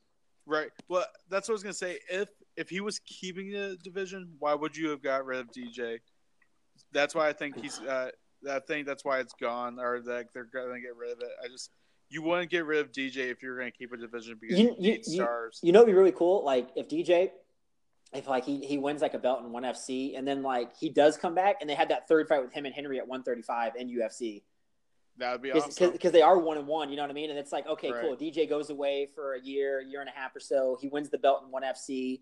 Right. 0.44 0.68
Well, 0.88 1.06
that's 1.30 1.48
what 1.48 1.54
I 1.54 1.56
was 1.56 1.62
gonna 1.62 1.72
say. 1.72 1.98
If 2.10 2.28
if 2.56 2.68
he 2.68 2.80
was 2.80 2.98
keeping 2.98 3.50
the 3.50 3.78
division, 3.82 4.34
why 4.38 4.52
would 4.52 4.76
you 4.76 4.90
have 4.90 5.02
got 5.02 5.24
rid 5.24 5.40
of 5.40 5.50
DJ? 5.50 6.00
That's 6.92 7.14
why 7.14 7.28
I 7.28 7.32
think 7.32 7.58
he's. 7.58 7.80
Uh, 7.80 8.10
I 8.50 8.58
think 8.60 8.86
that's 8.86 9.04
why 9.04 9.20
it's 9.20 9.34
gone, 9.40 9.80
or 9.80 10.02
that 10.02 10.26
they're 10.34 10.44
gonna 10.44 10.78
get 10.78 10.94
rid 10.94 11.12
of 11.12 11.20
it. 11.20 11.30
I 11.42 11.48
just 11.48 11.70
you 12.08 12.22
wouldn't 12.22 12.50
get 12.50 12.64
rid 12.64 12.80
of 12.80 12.92
DJ 12.92 13.30
if 13.30 13.42
you're 13.42 13.58
gonna 13.58 13.70
keep 13.70 13.92
a 13.92 13.96
division 13.96 14.38
because 14.40 14.58
you, 14.58 14.74
you, 14.78 14.92
you 14.92 15.02
stars. 15.02 15.60
You 15.62 15.72
know, 15.72 15.80
it'd 15.80 15.92
be 15.92 15.98
really 15.98 16.12
cool. 16.12 16.44
Like 16.44 16.68
if 16.76 16.88
DJ, 16.88 17.30
if 18.12 18.28
like 18.28 18.44
he 18.44 18.60
he 18.60 18.78
wins 18.78 19.02
like 19.02 19.14
a 19.14 19.18
belt 19.18 19.42
in 19.42 19.50
one 19.52 19.64
FC, 19.64 20.16
and 20.16 20.26
then 20.26 20.42
like 20.42 20.76
he 20.76 20.88
does 20.88 21.16
come 21.16 21.34
back, 21.34 21.56
and 21.60 21.68
they 21.68 21.74
had 21.74 21.88
that 21.88 22.08
third 22.08 22.28
fight 22.28 22.42
with 22.42 22.52
him 22.52 22.66
and 22.66 22.74
Henry 22.74 22.98
at 22.98 23.08
135 23.08 23.76
in 23.76 23.88
UFC. 23.88 24.42
That 25.18 25.32
would 25.32 25.42
be 25.42 25.50
awesome 25.52 25.92
because 25.92 26.12
they 26.12 26.22
are 26.22 26.38
one 26.38 26.58
and 26.58 26.66
one. 26.66 26.90
You 26.90 26.96
know 26.96 27.02
what 27.02 27.10
I 27.10 27.14
mean? 27.14 27.30
And 27.30 27.38
it's 27.38 27.50
like, 27.50 27.66
okay, 27.66 27.90
right. 27.90 28.02
cool. 28.02 28.16
DJ 28.16 28.48
goes 28.48 28.68
away 28.68 29.08
for 29.14 29.34
a 29.34 29.40
year, 29.40 29.80
year 29.80 30.00
and 30.00 30.10
a 30.10 30.12
half 30.12 30.36
or 30.36 30.40
so. 30.40 30.76
He 30.80 30.88
wins 30.88 31.08
the 31.08 31.18
belt 31.18 31.42
in 31.44 31.50
one 31.50 31.62
FC, 31.62 32.20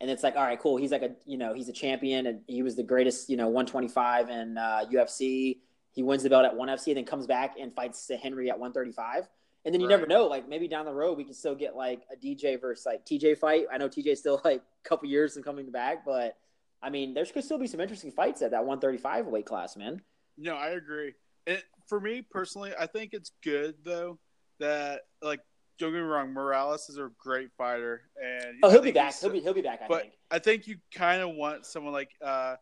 and 0.00 0.10
it's 0.10 0.22
like, 0.22 0.36
all 0.36 0.44
right, 0.44 0.58
cool. 0.58 0.78
He's 0.78 0.90
like 0.90 1.02
a 1.02 1.10
you 1.26 1.38
know 1.38 1.54
he's 1.54 1.68
a 1.68 1.72
champion, 1.72 2.26
and 2.26 2.40
he 2.46 2.62
was 2.62 2.76
the 2.76 2.82
greatest 2.82 3.28
you 3.28 3.36
know 3.36 3.46
125 3.46 4.30
in 4.30 4.58
uh, 4.58 4.84
UFC. 4.90 5.58
He 5.92 6.02
wins 6.02 6.22
the 6.22 6.30
belt 6.30 6.44
at 6.44 6.56
one 6.56 6.68
FC, 6.68 6.88
and 6.88 6.98
then 6.98 7.04
comes 7.04 7.26
back 7.26 7.56
and 7.60 7.74
fights 7.74 8.10
Henry 8.22 8.50
at 8.50 8.58
135. 8.58 9.28
And 9.64 9.74
then 9.74 9.80
you 9.80 9.88
right. 9.88 9.92
never 9.92 10.06
know, 10.06 10.26
like 10.26 10.48
maybe 10.48 10.68
down 10.68 10.86
the 10.86 10.92
road 10.92 11.18
we 11.18 11.24
can 11.24 11.34
still 11.34 11.54
get 11.54 11.76
like 11.76 12.02
a 12.12 12.16
DJ 12.16 12.58
versus 12.60 12.86
like 12.86 13.04
TJ 13.04 13.38
fight. 13.38 13.66
I 13.70 13.76
know 13.76 13.88
TJ 13.88 14.16
still 14.16 14.40
like 14.44 14.60
a 14.60 14.88
couple 14.88 15.08
years 15.08 15.34
from 15.34 15.42
coming 15.42 15.70
back, 15.70 16.04
but 16.04 16.36
I 16.82 16.88
mean, 16.88 17.12
there 17.12 17.26
could 17.26 17.44
still 17.44 17.58
be 17.58 17.66
some 17.66 17.80
interesting 17.80 18.10
fights 18.10 18.40
at 18.40 18.52
that 18.52 18.64
135 18.64 19.26
weight 19.26 19.44
class, 19.44 19.76
man. 19.76 20.00
No, 20.38 20.54
I 20.54 20.68
agree. 20.68 21.12
It, 21.46 21.62
for 21.86 22.00
me 22.00 22.22
personally, 22.22 22.72
I 22.78 22.86
think 22.86 23.12
it's 23.12 23.32
good 23.42 23.74
though 23.84 24.18
that 24.60 25.02
like 25.20 25.40
don't 25.78 25.92
get 25.92 25.98
me 25.98 26.04
wrong, 26.04 26.32
Morales 26.32 26.88
is 26.88 26.98
a 26.98 27.10
great 27.18 27.50
fighter, 27.56 28.02
and 28.22 28.58
Oh, 28.62 28.70
he'll 28.70 28.82
be 28.82 28.92
back. 28.92 29.18
He'll 29.18 29.30
be 29.30 29.40
he'll 29.40 29.54
be 29.54 29.62
back. 29.62 29.80
I 29.82 29.88
but 29.88 30.02
think. 30.02 30.12
I 30.30 30.38
think 30.38 30.66
you 30.66 30.76
kind 30.94 31.22
of 31.22 31.30
want 31.30 31.66
someone 31.66 31.92
like 31.92 32.10
uh, 32.24 32.56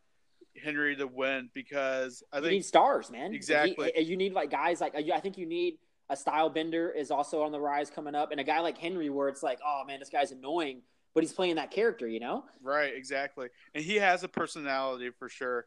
Henry 0.58 0.96
to 0.96 1.06
win 1.06 1.50
because 1.54 2.22
I 2.32 2.38
you 2.38 2.42
think 2.42 2.52
need 2.52 2.64
stars, 2.64 3.10
man. 3.10 3.34
Exactly. 3.34 3.92
He- 3.94 4.02
you 4.02 4.16
need 4.16 4.32
like 4.32 4.50
guys 4.50 4.80
like 4.80 4.94
I 4.94 5.20
think 5.20 5.38
you 5.38 5.46
need 5.46 5.78
a 6.10 6.14
Stylebender 6.14 6.94
is 6.94 7.10
also 7.10 7.42
on 7.42 7.52
the 7.52 7.60
rise 7.60 7.90
coming 7.90 8.14
up, 8.14 8.30
and 8.30 8.40
a 8.40 8.44
guy 8.44 8.60
like 8.60 8.78
Henry 8.78 9.10
where 9.10 9.28
it's 9.28 9.42
like, 9.42 9.58
oh 9.64 9.82
man, 9.86 9.98
this 9.98 10.08
guy's 10.08 10.32
annoying, 10.32 10.82
but 11.14 11.22
he's 11.22 11.32
playing 11.32 11.56
that 11.56 11.70
character, 11.70 12.08
you 12.08 12.20
know? 12.20 12.44
right, 12.62 12.94
exactly, 12.94 13.48
and 13.74 13.84
he 13.84 13.96
has 13.96 14.24
a 14.24 14.28
personality 14.28 15.10
for 15.18 15.28
sure. 15.28 15.66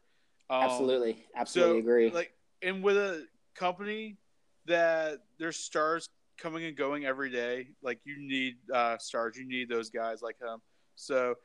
Um, 0.50 0.62
absolutely, 0.64 1.24
absolutely 1.36 1.74
so, 1.74 1.78
agree. 1.78 2.10
Like, 2.10 2.32
and 2.60 2.82
with 2.82 2.96
a 2.96 3.24
company 3.54 4.16
that 4.66 5.18
there's 5.38 5.56
stars 5.56 6.08
coming 6.38 6.64
and 6.64 6.76
going 6.76 7.04
every 7.04 7.30
day, 7.30 7.68
like 7.82 8.00
you 8.04 8.16
need 8.18 8.56
uh, 8.72 8.98
stars, 8.98 9.36
you 9.36 9.46
need 9.46 9.68
those 9.68 9.90
guys 9.90 10.22
like 10.22 10.36
him. 10.40 10.60
So 10.96 11.36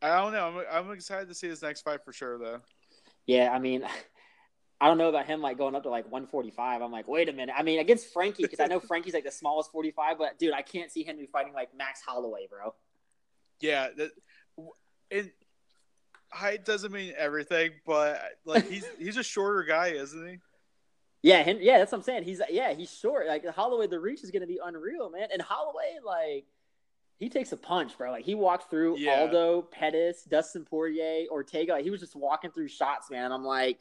I 0.00 0.20
don't 0.20 0.32
know. 0.32 0.64
I'm, 0.70 0.86
I'm 0.86 0.92
excited 0.92 1.28
to 1.28 1.34
see 1.34 1.48
this 1.48 1.62
next 1.62 1.82
fight 1.82 2.04
for 2.04 2.12
sure, 2.12 2.38
though. 2.38 2.60
Yeah, 3.28 3.52
I 3.52 3.60
mean. 3.60 3.84
I 4.80 4.86
don't 4.86 4.96
know 4.96 5.08
about 5.08 5.26
him 5.26 5.40
like 5.40 5.58
going 5.58 5.74
up 5.74 5.82
to 5.82 5.88
like 5.88 6.04
145. 6.04 6.82
I'm 6.82 6.92
like, 6.92 7.08
wait 7.08 7.28
a 7.28 7.32
minute. 7.32 7.52
I 7.58 7.64
mean, 7.64 7.80
against 7.80 8.12
Frankie, 8.12 8.44
because 8.44 8.60
I 8.60 8.66
know 8.66 8.78
Frankie's 8.88 9.12
like 9.12 9.24
the 9.24 9.30
smallest 9.32 9.72
45, 9.72 10.18
but 10.18 10.38
dude, 10.38 10.52
I 10.52 10.62
can't 10.62 10.88
see 10.88 11.02
Henry 11.02 11.26
fighting 11.26 11.52
like 11.52 11.76
Max 11.76 12.00
Holloway, 12.00 12.46
bro. 12.48 12.74
Yeah, 13.60 13.88
that, 13.96 14.10
and 15.10 15.32
height 16.30 16.64
doesn't 16.64 16.92
mean 16.92 17.12
everything, 17.16 17.72
but 17.86 18.20
like 18.44 18.68
he's 18.68 18.86
he's 18.98 19.16
a 19.16 19.22
shorter 19.22 19.64
guy, 19.64 19.88
isn't 19.88 20.28
he? 20.28 20.38
Yeah, 21.22 21.50
yeah, 21.50 21.78
that's 21.78 21.90
what 21.90 21.98
I'm 21.98 22.04
saying. 22.04 22.22
He's 22.22 22.40
yeah, 22.48 22.72
he's 22.74 22.96
short. 22.96 23.26
Like 23.26 23.44
Holloway, 23.46 23.88
the 23.88 23.98
reach 23.98 24.22
is 24.22 24.30
gonna 24.30 24.46
be 24.46 24.60
unreal, 24.64 25.10
man. 25.10 25.28
And 25.32 25.42
Holloway, 25.42 25.98
like, 26.04 26.46
he 27.18 27.28
takes 27.28 27.52
a 27.52 27.56
punch, 27.56 27.96
bro. 27.98 28.10
Like 28.10 28.24
he 28.24 28.34
walked 28.34 28.70
through 28.70 28.98
Yeah. 28.98 29.20
Aldo, 29.20 29.62
Pettis, 29.62 30.22
Dustin 30.24 30.64
Poirier, 30.64 31.26
Ortega. 31.30 31.72
Like, 31.72 31.84
he 31.84 31.90
was 31.90 32.00
just 32.00 32.14
walking 32.16 32.50
through 32.50 32.68
shots, 32.68 33.10
man. 33.10 33.32
I'm 33.32 33.44
like, 33.44 33.80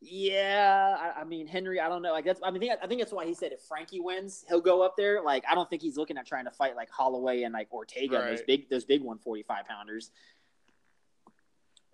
yeah. 0.00 0.96
I, 1.16 1.20
I 1.20 1.24
mean, 1.24 1.46
Henry, 1.46 1.80
I 1.80 1.88
don't 1.88 2.02
know. 2.02 2.12
Like 2.12 2.24
that's. 2.24 2.40
I 2.42 2.50
mean, 2.50 2.70
I 2.82 2.86
think 2.86 3.00
that's 3.00 3.12
why 3.12 3.24
he 3.26 3.34
said 3.34 3.52
if 3.52 3.60
Frankie 3.62 4.00
wins, 4.00 4.44
he'll 4.48 4.60
go 4.60 4.82
up 4.82 4.96
there. 4.96 5.22
Like 5.22 5.44
I 5.48 5.54
don't 5.54 5.70
think 5.70 5.82
he's 5.82 5.96
looking 5.96 6.18
at 6.18 6.26
trying 6.26 6.44
to 6.46 6.50
fight 6.50 6.76
like 6.76 6.90
Holloway 6.90 7.42
and 7.44 7.54
like 7.54 7.72
Ortega, 7.72 8.18
those 8.28 8.42
big, 8.42 8.68
those 8.68 8.84
big 8.84 9.00
145 9.02 9.66
pounders. 9.66 10.10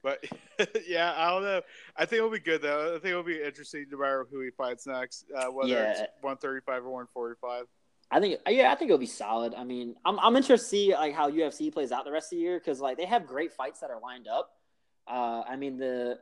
But 0.03 0.25
yeah, 0.89 1.13
I 1.15 1.31
don't 1.31 1.43
know. 1.43 1.61
I 1.95 2.07
think 2.07 2.19
it'll 2.19 2.31
be 2.31 2.39
good 2.41 2.63
though. 2.63 2.89
I 2.97 2.99
think 2.99 3.11
it'll 3.13 3.23
be 3.23 3.43
interesting 3.43 3.85
no 3.91 3.99
matter 3.99 4.27
who 4.31 4.41
he 4.41 4.51
fights 4.51 4.87
next, 4.87 5.27
uh, 5.37 5.47
whether 5.49 5.69
Yeah. 5.71 5.91
it's 5.91 6.01
135 6.23 6.87
or 6.87 6.91
145. 6.91 7.67
I 8.11 8.21
think 8.21 8.41
yeah, 8.49 8.73
I 8.73 8.75
think 8.75 8.89
it'll 8.91 8.99
be 8.99 9.07
solid. 9.07 9.55
I 9.55 9.65
mean, 9.65 9.95
I'm 10.05 10.19
I'm 10.19 10.37
interested 10.37 10.65
to 10.65 10.69
see 10.69 10.95
like 10.95 11.15
how 11.15 11.31
UFC 11.31 11.73
plays 11.73 11.93
out 11.93 12.05
the 12.05 12.13
rest 12.13 12.33
of 12.33 12.39
the 12.39 12.43
year 12.43 12.59
because 12.59 12.81
like 12.81 12.97
they 12.97 13.05
have 13.05 13.27
great 13.27 13.53
fights 13.53 13.81
that 13.81 13.91
are 13.91 14.01
lined 14.01 14.27
up. 14.29 14.51
Uh, 15.07 15.43
I 15.49 15.57
mean 15.57 15.77
the 15.77 16.19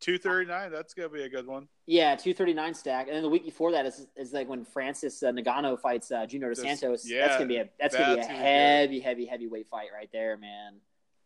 239, 0.00 0.72
that's 0.72 0.94
gonna 0.94 1.10
be 1.10 1.22
a 1.22 1.28
good 1.28 1.46
one. 1.46 1.68
yeah 1.86 2.16
239 2.16 2.74
stack, 2.74 3.06
and 3.06 3.16
then 3.16 3.22
the 3.22 3.28
week 3.28 3.44
before 3.44 3.72
that 3.72 3.84
is 3.84 4.06
is 4.16 4.32
like 4.32 4.48
when 4.48 4.64
Francis 4.64 5.22
uh, 5.22 5.30
Ngannou 5.30 5.78
fights 5.78 6.10
uh, 6.10 6.24
Junior 6.24 6.48
Dos 6.48 6.62
Santos. 6.62 7.08
yeah, 7.08 7.26
that's 7.26 7.36
gonna 7.36 7.46
be 7.46 7.56
a 7.56 7.68
that's, 7.78 7.94
gonna 7.94 8.06
be 8.06 8.12
a 8.12 8.16
that's 8.16 8.28
good. 8.28 8.36
heavy 8.36 9.00
heavy 9.00 9.26
heavyweight 9.26 9.68
fight 9.68 9.88
right 9.94 10.08
there, 10.12 10.38
man. 10.38 10.80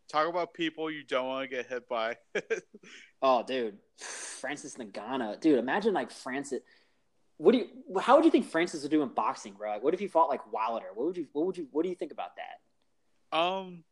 Talk 0.09 0.27
about 0.27 0.53
people 0.53 0.91
you 0.91 1.03
don't 1.03 1.25
want 1.25 1.49
to 1.49 1.55
get 1.55 1.67
hit 1.67 1.87
by. 1.87 2.17
Oh, 3.21 3.41
dude, 3.41 3.77
Francis 3.97 4.75
Ngannou, 4.75 5.39
dude. 5.39 5.57
Imagine 5.57 5.93
like 5.95 6.11
Francis. 6.11 6.61
What 7.37 7.51
do 7.51 7.57
you? 7.59 7.99
How 7.99 8.15
would 8.15 8.25
you 8.25 8.31
think 8.31 8.45
Francis 8.49 8.81
would 8.83 8.91
do 8.91 9.01
in 9.01 9.09
boxing, 9.09 9.53
bro? 9.53 9.71
Like, 9.71 9.83
what 9.83 9.93
if 9.93 9.99
he 9.99 10.07
fought 10.07 10.29
like 10.29 10.51
Wilder? 10.53 10.87
What 10.93 11.07
would 11.07 11.17
you? 11.17 11.27
What 11.33 11.45
would 11.45 11.57
you? 11.57 11.67
What 11.71 11.83
do 11.83 11.89
you 11.89 11.95
think 11.95 12.11
about 12.11 12.31
that? 12.37 13.37
Um, 13.37 13.83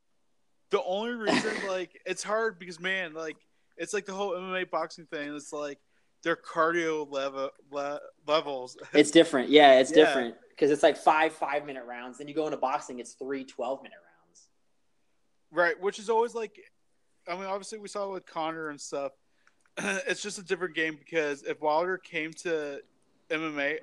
the 0.70 0.82
only 0.84 1.12
reason, 1.12 1.52
like, 1.68 2.00
it's 2.06 2.24
hard 2.24 2.58
because 2.58 2.80
man, 2.80 3.14
like, 3.14 3.36
it's 3.76 3.94
like 3.94 4.06
the 4.06 4.14
whole 4.14 4.32
MMA 4.32 4.70
boxing 4.70 5.06
thing. 5.08 5.36
It's 5.36 5.52
like 5.52 5.80
their 6.24 6.38
cardio 6.38 7.10
level 7.12 7.50
le- 7.70 8.00
levels. 8.26 8.78
It's 8.94 9.12
different. 9.12 9.50
Yeah, 9.50 9.80
it's 9.80 9.92
Yeah. 9.92 10.06
different 10.06 10.36
because 10.52 10.72
it's 10.72 10.84
like 10.84 10.96
five 10.96 11.34
five 11.34 11.66
minute 11.66 11.84
rounds. 11.86 12.20
Then 12.20 12.30
you 12.30 12.34
go 12.34 12.46
into 12.46 12.58
boxing, 12.58 13.00
it's 13.00 13.14
three 13.14 13.44
12 13.44 13.82
minute 13.84 13.98
rounds. 13.98 14.48
right, 15.52 15.80
which 15.82 16.00
is 16.00 16.10
always 16.10 16.34
like, 16.34 16.58
I 17.28 17.36
mean, 17.36 17.44
obviously 17.46 17.78
we 17.80 17.90
saw 17.90 18.06
it 18.10 18.14
with 18.14 18.26
Conor 18.26 18.70
and 18.70 18.80
stuff. 18.80 19.12
it's 19.78 20.22
just 20.22 20.40
a 20.40 20.44
different 20.44 20.76
game 20.76 20.96
because 20.98 21.44
if 21.44 21.60
Wilder 21.60 21.98
came 21.98 22.32
to 22.44 22.80
MMA, 23.30 23.80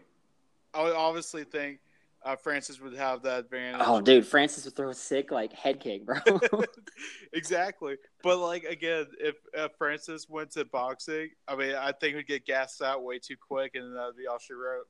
I 0.74 0.82
would 0.82 0.94
obviously 0.94 1.44
think 1.44 1.80
uh, 2.22 2.36
Francis 2.36 2.80
would 2.80 2.94
have 2.94 3.22
that 3.22 3.40
advantage. 3.40 3.80
Oh, 3.84 4.00
dude, 4.00 4.26
Francis 4.26 4.64
would 4.64 4.76
throw 4.76 4.90
a 4.90 4.94
sick 4.94 5.30
like 5.30 5.52
head 5.52 5.80
kick, 5.80 6.04
bro. 6.04 6.18
exactly. 7.32 7.96
But 8.22 8.38
like 8.38 8.64
again, 8.64 9.06
if, 9.18 9.36
if 9.54 9.72
Francis 9.78 10.28
went 10.28 10.50
to 10.52 10.64
boxing, 10.64 11.30
I 11.48 11.56
mean, 11.56 11.74
I 11.74 11.92
think 11.92 12.16
he'd 12.16 12.26
get 12.26 12.44
gassed 12.44 12.82
out 12.82 13.02
way 13.02 13.18
too 13.18 13.36
quick, 13.36 13.74
and 13.74 13.96
that'd 13.96 14.16
be 14.16 14.26
all 14.26 14.38
she 14.38 14.52
wrote. 14.52 14.86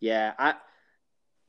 yeah, 0.00 0.34
I. 0.38 0.54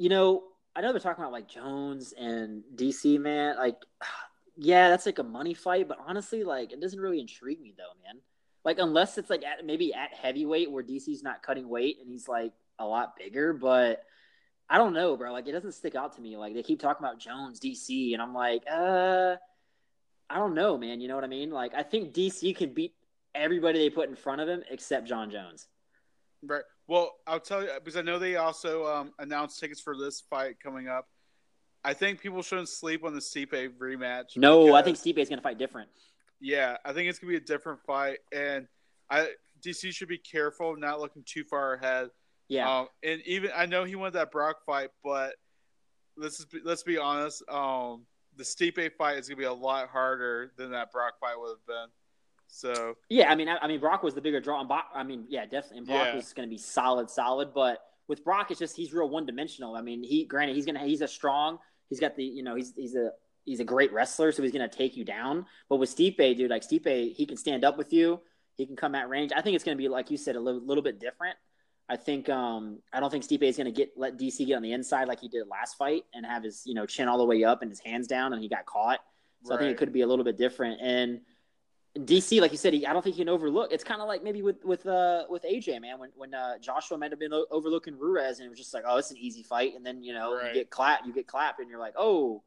You 0.02 0.08
know, 0.08 0.44
I 0.76 0.82
know 0.82 0.94
they're 0.94 1.02
talking 1.02 1.22
about 1.22 1.34
like 1.34 1.50
Jones 1.50 2.14
and 2.14 2.64
DC, 2.76 3.20
man. 3.20 3.58
Like, 3.58 3.76
yeah, 4.56 4.90
that's 4.90 5.06
like 5.06 5.20
a 5.20 5.24
money 5.24 5.54
fight, 5.54 5.88
but 5.88 5.98
honestly, 6.06 6.44
like, 6.44 6.72
it 6.72 6.80
doesn't 6.80 7.00
really 7.00 7.20
intrigue 7.20 7.60
me 7.60 7.74
though, 7.78 7.92
man. 8.06 8.22
Like, 8.66 8.78
unless 8.80 9.18
it's 9.18 9.30
like 9.30 9.44
at 9.44 9.66
maybe 9.66 9.94
at 9.94 10.14
heavyweight 10.14 10.72
where 10.72 10.84
DC's 10.84 11.24
not 11.24 11.44
cutting 11.44 11.70
weight 11.70 11.98
and 12.02 12.10
he's 12.10 12.28
like 12.28 12.54
a 12.78 12.86
lot 12.86 13.16
bigger, 13.18 13.54
but. 13.54 14.04
I 14.72 14.78
don't 14.78 14.94
know, 14.94 15.18
bro. 15.18 15.34
Like 15.34 15.48
it 15.48 15.52
doesn't 15.52 15.72
stick 15.72 15.96
out 15.96 16.16
to 16.18 16.22
me. 16.22 16.38
Like 16.38 16.54
they 16.54 16.62
keep 16.62 16.80
talking 16.80 17.04
about 17.04 17.18
Jones, 17.18 17.60
DC, 17.60 18.14
and 18.14 18.22
I'm 18.22 18.36
like, 18.36 18.62
uh, 18.72 19.36
I 20.30 20.36
don't 20.38 20.54
know, 20.54 20.78
man. 20.78 21.02
You 21.02 21.08
know 21.08 21.16
what 21.16 21.24
I 21.24 21.28
mean? 21.28 21.50
Like 21.50 21.74
I 21.74 21.84
think 21.84 22.14
DC 22.14 22.56
can 22.56 22.74
beat 22.74 22.94
everybody 23.34 23.80
they 23.80 23.90
put 23.90 24.10
in 24.10 24.16
front 24.16 24.42
of 24.42 24.48
him 24.48 24.64
except 24.70 25.08
Jon 25.08 25.32
Jones. 25.32 25.68
Right. 26.44 26.64
Well, 26.88 27.16
I'll 27.28 27.40
tell 27.40 27.64
you 27.64 27.70
because 27.76 27.98
I 27.98 28.02
know 28.02 28.20
they 28.20 28.36
also 28.36 28.86
um, 28.86 29.14
announced 29.20 29.60
tickets 29.60 29.82
for 29.82 29.98
this 29.98 30.22
fight 30.30 30.60
coming 30.62 30.88
up. 30.88 31.08
I 31.84 31.94
think 31.94 32.20
people 32.20 32.42
shouldn't 32.42 32.70
sleep 32.70 33.04
on 33.04 33.14
the 33.14 33.22
Stipe 33.22 33.72
rematch. 33.78 34.38
No, 34.38 34.74
I 34.74 34.82
think 34.82 34.98
Stipe 34.98 35.18
is 35.18 35.30
gonna 35.30 35.42
fight 35.42 35.58
different. 35.58 35.90
Yeah, 36.42 36.78
I 36.86 36.94
think 36.94 37.10
it's 37.10 37.20
gonna 37.20 37.32
be 37.32 37.38
a 37.38 37.42
different 37.42 37.80
fight, 37.86 38.20
and 38.32 38.68
I 39.10 39.30
DC 39.62 39.94
should 39.94 40.08
be 40.08 40.18
careful 40.18 40.76
not 40.78 41.00
looking 41.00 41.24
too 41.26 41.44
far 41.44 41.74
ahead. 41.74 42.10
Yeah, 42.48 42.80
Um, 42.80 42.88
and 43.04 43.22
even 43.26 43.52
I 43.56 43.66
know 43.66 43.84
he 43.84 43.96
wanted 43.96 44.14
that 44.14 44.32
Brock 44.32 44.64
fight, 44.66 44.90
but 45.04 45.36
let's 46.18 46.44
be, 46.46 46.60
let's 46.64 46.84
be 46.84 46.98
honest. 46.98 47.44
Um, 47.50 48.06
the 48.36 48.44
Stipe 48.44 48.92
fight 48.98 49.18
is 49.18 49.28
gonna 49.28 49.38
be 49.38 49.44
a 49.44 49.54
lot 49.54 49.90
harder 49.90 50.52
than 50.58 50.72
that 50.72 50.92
Brock 50.92 51.20
fight 51.20 51.38
would 51.38 51.50
have 51.58 51.66
been. 51.68 51.88
So 52.48 52.96
yeah. 53.10 53.30
I 53.32 53.36
mean, 53.36 53.48
I, 53.50 53.58
I 53.58 53.68
mean, 53.68 53.80
Brock 53.80 54.02
was 54.02 54.16
the 54.16 54.22
bigger 54.22 54.40
draw. 54.40 54.60
And 54.60 54.68
Brock, 54.68 54.86
I 54.96 55.04
mean, 55.04 55.26
yeah, 55.30 55.46
definitely. 55.46 55.80
And 55.80 55.88
Brock 55.88 56.08
Yeah. 56.10 56.16
was 56.16 56.34
gonna 56.34 56.48
be 56.48 56.58
solid, 56.58 57.10
solid. 57.10 57.54
But 57.54 57.80
with 58.08 58.24
Brock, 58.24 58.50
it's 58.50 58.60
just 58.60 58.76
he's 58.76 58.94
real 58.94 59.10
one 59.10 59.26
dimensional. 59.26 59.76
I 59.76 59.82
mean, 59.82 60.02
he 60.02 60.26
granted 60.26 60.56
he's 60.56 60.66
gonna 60.66 60.84
he's 60.84 61.02
a 61.02 61.08
strong. 61.08 61.60
He's 61.90 62.00
got 62.00 62.16
the 62.16 62.24
you 62.24 62.42
know 62.44 62.56
he's 62.56 62.74
he's 62.76 62.96
a 62.96 63.12
he's 63.50 63.60
a 63.60 63.66
great 63.66 63.92
wrestler, 63.92 64.32
so 64.32 64.44
he's 64.44 64.52
gonna 64.52 64.68
take 64.70 64.96
you 64.96 65.04
down. 65.04 65.46
But 65.70 65.78
with 65.78 65.90
Stipe, 65.96 66.38
dude, 66.38 66.50
like 66.50 66.62
Stipe, 66.64 67.14
he 67.16 67.26
can 67.26 67.38
stand 67.38 67.64
up 67.66 67.78
with 67.78 67.92
you. 67.92 68.20
He 68.56 68.66
can 68.66 68.76
come 68.76 68.94
at 68.96 69.10
range. 69.10 69.32
I 69.36 69.42
think 69.42 69.56
it's 69.56 69.64
gonna 69.64 69.76
be 69.78 69.88
like 69.88 70.12
you 70.12 70.18
said, 70.18 70.36
a 70.36 70.40
little, 70.40 70.62
little 70.62 70.84
bit 70.84 71.00
different. 71.00 71.36
I 71.92 71.96
think 71.96 72.30
um, 72.30 72.80
I 72.94 73.00
don't 73.00 73.10
think 73.10 73.24
Stipe 73.26 73.42
is 73.42 73.58
going 73.58 73.66
to 73.66 73.72
get 73.72 73.94
let 73.98 74.16
DC 74.16 74.46
get 74.46 74.54
on 74.54 74.62
the 74.62 74.74
inside 74.74 75.08
like 75.08 75.20
he 75.20 75.28
did 75.28 75.48
last 75.48 75.76
fight 75.76 76.04
and 76.14 76.24
have 76.24 76.44
his 76.44 76.62
you 76.68 76.76
know 76.76 76.86
chin 76.86 77.08
all 77.08 77.18
the 77.18 77.26
way 77.26 77.44
up 77.44 77.64
and 77.64 77.72
his 77.72 77.80
hands 77.80 78.06
down 78.06 78.32
and 78.32 78.40
he 78.44 78.48
got 78.48 78.68
caught. 78.68 79.00
So 79.44 79.56
I 79.56 79.58
think 79.58 79.72
it 79.72 79.78
could 79.78 79.92
be 79.92 80.02
a 80.02 80.08
little 80.08 80.24
bit 80.24 80.38
different. 80.38 80.80
And 80.82 81.22
DC, 81.98 82.40
like 82.42 82.52
you 82.52 82.58
said, 82.60 82.74
he, 82.74 82.86
I 82.86 82.94
don't 82.94 83.02
think 83.02 83.16
he 83.16 83.22
can 83.24 83.30
overlook. 83.30 83.72
It's 83.72 83.84
kind 83.84 84.02
of 84.02 84.08
like 84.08 84.24
maybe 84.24 84.44
with 84.44 84.64
with 84.64 84.86
uh, 84.86 85.24
with 85.32 85.44
AJ 85.44 85.82
man 85.82 85.98
when 86.00 86.12
when 86.16 86.36
uh, 86.36 86.60
Joshua 86.60 86.96
might 87.00 87.10
have 87.12 87.20
been 87.20 87.34
overlooking 87.50 87.98
Ruiz 87.98 88.38
and 88.38 88.46
it 88.46 88.50
was 88.50 88.60
just 88.60 88.74
like 88.74 88.84
oh 88.88 88.98
it's 88.98 89.10
an 89.10 89.18
easy 89.18 89.42
fight 89.42 89.74
and 89.76 89.84
then 89.84 90.04
you 90.04 90.14
know 90.14 90.36
Right. 90.36 90.50
you 90.50 90.54
get 90.54 90.70
clapped 90.70 91.08
you 91.08 91.14
get 91.14 91.26
clapped 91.26 91.60
and 91.60 91.70
you're 91.70 91.80
like 91.80 91.96
oh 91.98 92.44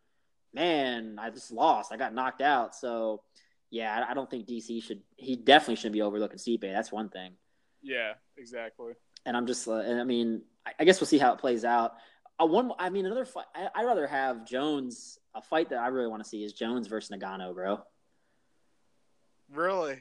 man 0.54 1.18
I 1.20 1.30
just 1.30 1.50
lost 1.52 1.92
I 1.92 1.96
got 1.96 2.14
knocked 2.14 2.40
out. 2.42 2.74
So 2.74 3.22
yeah 3.70 4.04
I, 4.06 4.10
I 4.10 4.14
don't 4.14 4.30
think 4.30 4.46
DC 4.46 4.82
should 4.82 5.00
he 5.16 5.36
definitely 5.36 5.76
shouldn't 5.76 5.94
be 5.94 6.02
overlooking 6.02 6.38
Stipe. 6.38 6.60
That's 6.60 6.92
one 6.92 7.08
thing 7.08 7.32
yeah, 7.82 8.12
exactly. 8.36 8.92
and 9.26 9.36
I'm 9.36 9.44
just, 9.44 9.66
uh, 9.66 9.74
and 9.74 10.00
I 10.00 10.04
mean, 10.04 10.42
I, 10.64 10.70
I 10.78 10.84
guess 10.84 11.00
we'll 11.00 11.08
see 11.08 11.18
how 11.18 11.32
it 11.32 11.40
plays 11.40 11.64
out. 11.64 11.94
Uh, 12.40 12.46
one, 12.46 12.70
I 12.78 12.90
mean, 12.90 13.06
another 13.06 13.24
fight. 13.24 13.46
I, 13.56 13.68
I'd 13.74 13.84
rather 13.84 14.06
have 14.06 14.46
Jones. 14.46 15.18
A 15.34 15.42
fight 15.42 15.70
that 15.70 15.80
I 15.80 15.88
really 15.88 16.06
want 16.06 16.22
to 16.22 16.28
see 16.28 16.44
is 16.44 16.52
Jones 16.52 16.86
versus 16.86 17.10
Ngannou, 17.16 17.54
bro. 17.54 17.80
Really? 19.52 19.98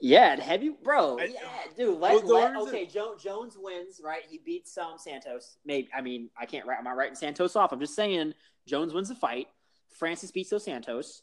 Yeah, 0.00 0.32
and 0.32 0.42
heavy, 0.42 0.70
bro. 0.70 1.18
I- 1.18 1.24
yeah, 1.26 1.40
dude. 1.76 1.98
Let, 1.98 2.24
Well, 2.24 2.34
let, 2.34 2.56
okay, 2.68 2.86
jo- 2.86 3.16
Jones 3.22 3.56
wins, 3.58 4.00
right? 4.02 4.22
He 4.28 4.38
beats 4.38 4.76
um, 4.76 4.94
Santos. 4.96 5.56
Maybe 5.64 5.88
I 5.94 6.00
mean, 6.00 6.30
I 6.38 6.46
can't. 6.46 6.66
write- 6.66 6.78
I'm 6.78 6.84
not 6.84 6.96
writing 6.96 7.14
Santos 7.14 7.56
off. 7.56 7.72
I'm 7.72 7.80
just 7.80 7.94
saying 7.94 8.34
Jones 8.66 8.92
wins 8.92 9.08
the 9.08 9.14
fight. 9.14 9.48
Francis 9.92 10.30
beats 10.30 10.50
dos 10.50 10.64
Santos. 10.64 11.22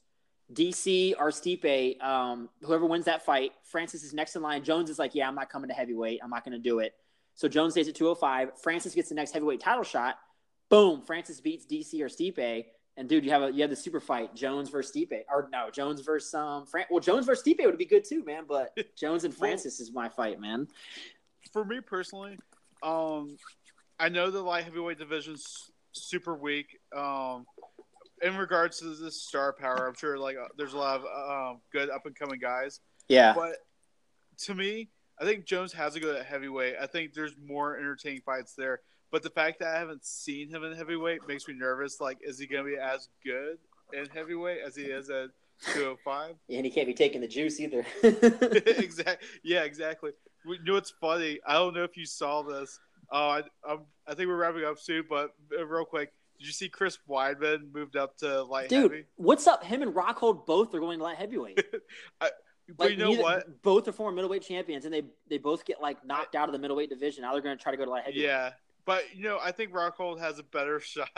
DC 0.54 1.14
or 1.20 1.30
Stipe, 1.30 2.02
um, 2.02 2.48
whoever 2.62 2.86
wins 2.86 3.06
that 3.06 3.26
fight, 3.26 3.52
Francis 3.64 4.04
is 4.04 4.14
next 4.14 4.36
in 4.36 4.42
line. 4.42 4.64
Jones 4.64 4.90
is 4.90 4.98
like, 4.98 5.14
yeah, 5.14 5.28
I'm 5.28 5.36
not 5.36 5.50
coming 5.50 5.68
to 5.68 5.74
heavyweight. 5.74 6.22
I'm 6.24 6.30
not 6.30 6.46
going 6.46 6.54
to 6.54 6.60
do 6.60 6.80
it. 6.80 6.94
So 7.36 7.48
Jones 7.48 7.74
stays 7.74 7.88
at 7.88 7.96
205. 7.96 8.60
Francis 8.62 8.96
gets 8.96 9.10
the 9.10 9.16
next 9.16 9.32
heavyweight 9.32 9.60
title 9.60 9.84
shot. 9.84 10.18
boom, 10.70 11.02
Francis 11.02 11.42
beats 11.42 11.66
DC 11.66 12.00
or 12.02 12.08
Stipe. 12.08 12.66
And 12.96 13.08
dude, 13.08 13.24
you 13.24 13.32
have 13.32 13.44
a 13.44 13.52
you 13.52 13.62
have 13.62 13.70
the 13.70 13.76
super 13.76 14.00
fight, 14.00 14.36
Jones 14.36 14.70
versus 14.70 14.92
Stipe, 14.96 15.22
or 15.30 15.48
no, 15.52 15.70
Jones 15.70 16.02
versus 16.02 16.34
um, 16.34 16.66
Fran- 16.66 16.88
well, 16.90 17.00
Jones 17.00 17.28
versus 17.28 17.46
Stipe 17.46 17.64
would 17.64 17.78
be 17.78 17.86
good 17.86 18.04
too, 18.04 18.24
man. 18.24 18.46
But 18.48 18.76
Jones 18.96 19.24
and 19.24 19.34
Francis 19.34 19.78
well, 19.80 19.88
is 19.88 19.94
my 19.94 20.10
fight, 20.10 20.42
man. 20.42 20.68
For 21.54 21.64
me 21.64 21.80
personally, 21.80 22.40
um, 22.82 23.38
I 24.00 24.10
know 24.10 24.32
the 24.32 24.42
light 24.42 24.64
heavyweight 24.64 24.98
division's 24.98 25.70
super 25.92 26.36
weak. 26.36 26.80
Um, 26.96 27.46
in 28.22 28.38
regards 28.38 28.80
to 28.80 28.96
this 28.96 29.22
star 29.22 29.54
power, 29.54 29.88
I'm 29.88 29.96
sure 29.96 30.18
like 30.18 30.38
uh, 30.38 30.48
there's 30.58 30.74
a 30.74 30.78
lot 30.78 31.02
of 31.02 31.06
um, 31.06 31.62
good 31.72 31.90
up 31.90 32.06
and 32.06 32.16
coming 32.16 32.40
guys. 32.40 32.80
Yeah. 33.10 33.34
But 33.34 33.58
to 34.46 34.56
me, 34.56 34.90
I 35.20 35.26
think 35.26 35.46
Jones 35.46 35.74
has 35.74 35.96
a 35.96 36.00
good 36.00 36.24
heavyweight. 36.24 36.76
I 36.82 36.88
think 36.88 37.14
there's 37.14 37.34
more 37.44 37.78
entertaining 37.78 38.22
fights 38.22 38.54
there. 38.56 38.82
But 39.12 39.24
the 39.24 39.30
fact 39.30 39.60
that 39.60 39.76
I 39.76 39.80
haven't 39.80 40.06
seen 40.06 40.50
him 40.50 40.64
in 40.64 40.74
heavyweight 40.74 41.28
makes 41.28 41.48
me 41.48 41.54
nervous. 41.54 42.02
Like, 42.02 42.18
is 42.22 42.38
he 42.38 42.46
going 42.46 42.66
to 42.66 42.70
be 42.70 42.78
as 42.78 43.08
good 43.24 43.58
in 43.94 44.06
heavyweight 44.10 44.60
as 44.66 44.76
he 44.76 44.84
is 44.84 45.10
at 45.10 45.30
205? 45.74 46.36
and 46.50 46.66
he 46.66 46.72
can't 46.72 46.88
be 46.88 46.94
taking 46.94 47.22
the 47.22 47.28
juice 47.28 47.60
either. 47.60 47.86
exactly. 48.04 49.28
Yeah, 49.44 49.64
exactly. 49.64 50.12
You 50.46 50.58
know 50.64 50.74
what's 50.74 50.94
funny? 51.02 51.40
I 51.48 51.54
don't 51.54 51.74
know 51.74 51.84
if 51.84 51.96
you 51.98 52.06
saw 52.06 52.44
this. 52.44 52.80
Oh, 53.12 53.30
I, 53.30 53.44
I'm, 53.68 53.80
I 54.06 54.14
think 54.14 54.28
we're 54.28 54.36
wrapping 54.36 54.66
up 54.66 54.78
soon, 54.78 55.06
but 55.10 55.32
uh, 55.58 55.66
real 55.66 55.86
quick, 55.86 56.12
did 56.40 56.48
you 56.48 56.54
see 56.54 56.70
Chris 56.70 57.00
Weidman 57.10 57.74
moved 57.74 57.96
up 57.96 58.18
to 58.18 58.44
light 58.44 58.70
Dude, 58.70 58.92
heavy? 58.92 59.06
what's 59.16 59.48
up? 59.48 59.64
Him 59.64 59.82
and 59.82 59.94
Rockhold 59.94 60.46
both 60.46 60.74
are 60.74 60.80
going 60.80 61.00
to 61.00 61.04
light 61.04 61.18
heavyweight. 61.18 61.64
I, 62.22 62.30
but 62.70 62.90
like, 62.90 62.92
you 62.92 62.98
know 62.98 63.10
neither, 63.12 63.24
what? 63.24 63.62
Both 63.64 63.88
are 63.88 63.92
former 63.92 64.14
middleweight 64.16 64.44
champions, 64.44 64.86
and 64.86 64.94
they 64.94 65.04
they 65.30 65.38
both 65.38 65.66
get 65.66 65.82
like 65.82 66.06
knocked 66.06 66.36
out 66.36 66.50
of 66.50 66.54
the 66.54 66.60
middleweight 66.60 66.90
division. 66.90 67.22
Now 67.22 67.34
they're 67.34 67.42
going 67.42 67.58
to 67.58 67.62
try 67.62 67.72
to 67.72 67.78
go 67.78 67.86
to 67.86 67.92
light 67.92 68.04
heavyweight. 68.04 68.26
Yeah, 68.26 68.52
but 68.86 69.04
you 69.16 69.24
know, 69.24 69.40
I 69.42 69.52
think 69.52 69.72
Rockhold 69.72 70.20
has 70.20 70.38
a 70.38 70.44
better 70.44 70.80
shot, 70.82 71.10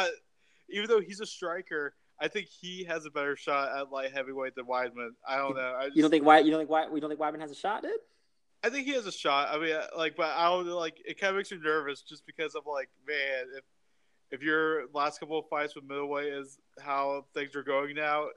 even 0.69 0.87
though 0.87 1.01
he's 1.01 1.19
a 1.19 1.25
striker. 1.25 1.95
I 2.21 2.27
think 2.27 2.47
he 2.47 2.83
has 2.83 3.05
a 3.05 3.09
better 3.09 3.37
shot 3.37 3.77
at 3.77 3.91
light 3.91 4.11
heavyweight 4.11 4.53
than 4.55 4.65
Weidman. 4.65 5.11
I 5.27 5.37
don't 5.37 5.55
know. 5.55 5.75
I 5.79 5.85
just, 5.85 5.95
you 5.95 6.01
don't 6.01 6.11
think 6.11 6.25
why? 6.25 6.39
You 6.39 6.51
don't 6.51 6.59
think 6.59 6.69
why? 6.69 6.87
We 6.87 6.99
don't 6.99 7.09
think 7.09 7.21
Weidman 7.21 7.39
has 7.39 7.51
a 7.51 7.55
shot, 7.55 7.81
dude? 7.81 7.93
I 8.61 8.69
think 8.69 8.87
he 8.87 8.93
has 8.93 9.05
a 9.05 9.11
shot. 9.11 9.47
I 9.51 9.57
mean, 9.57 9.75
like, 9.97 10.17
but 10.17 10.27
I 10.35 10.49
don't 10.49 10.67
like. 10.67 10.97
It 11.05 11.19
kind 11.19 11.31
of 11.31 11.37
makes 11.37 11.51
me 11.51 11.59
nervous 11.63 12.01
just 12.01 12.25
because 12.25 12.55
I'm 12.55 12.63
like, 12.65 12.89
man, 13.07 13.45
if 13.57 13.63
if 14.31 14.43
your 14.43 14.83
last 14.93 15.19
couple 15.19 15.39
of 15.39 15.47
fights 15.49 15.75
with 15.75 15.85
middleweight 15.85 16.33
is 16.33 16.57
how 16.79 17.25
things 17.33 17.55
are 17.55 17.63
going 17.63 17.95
now, 17.95 18.27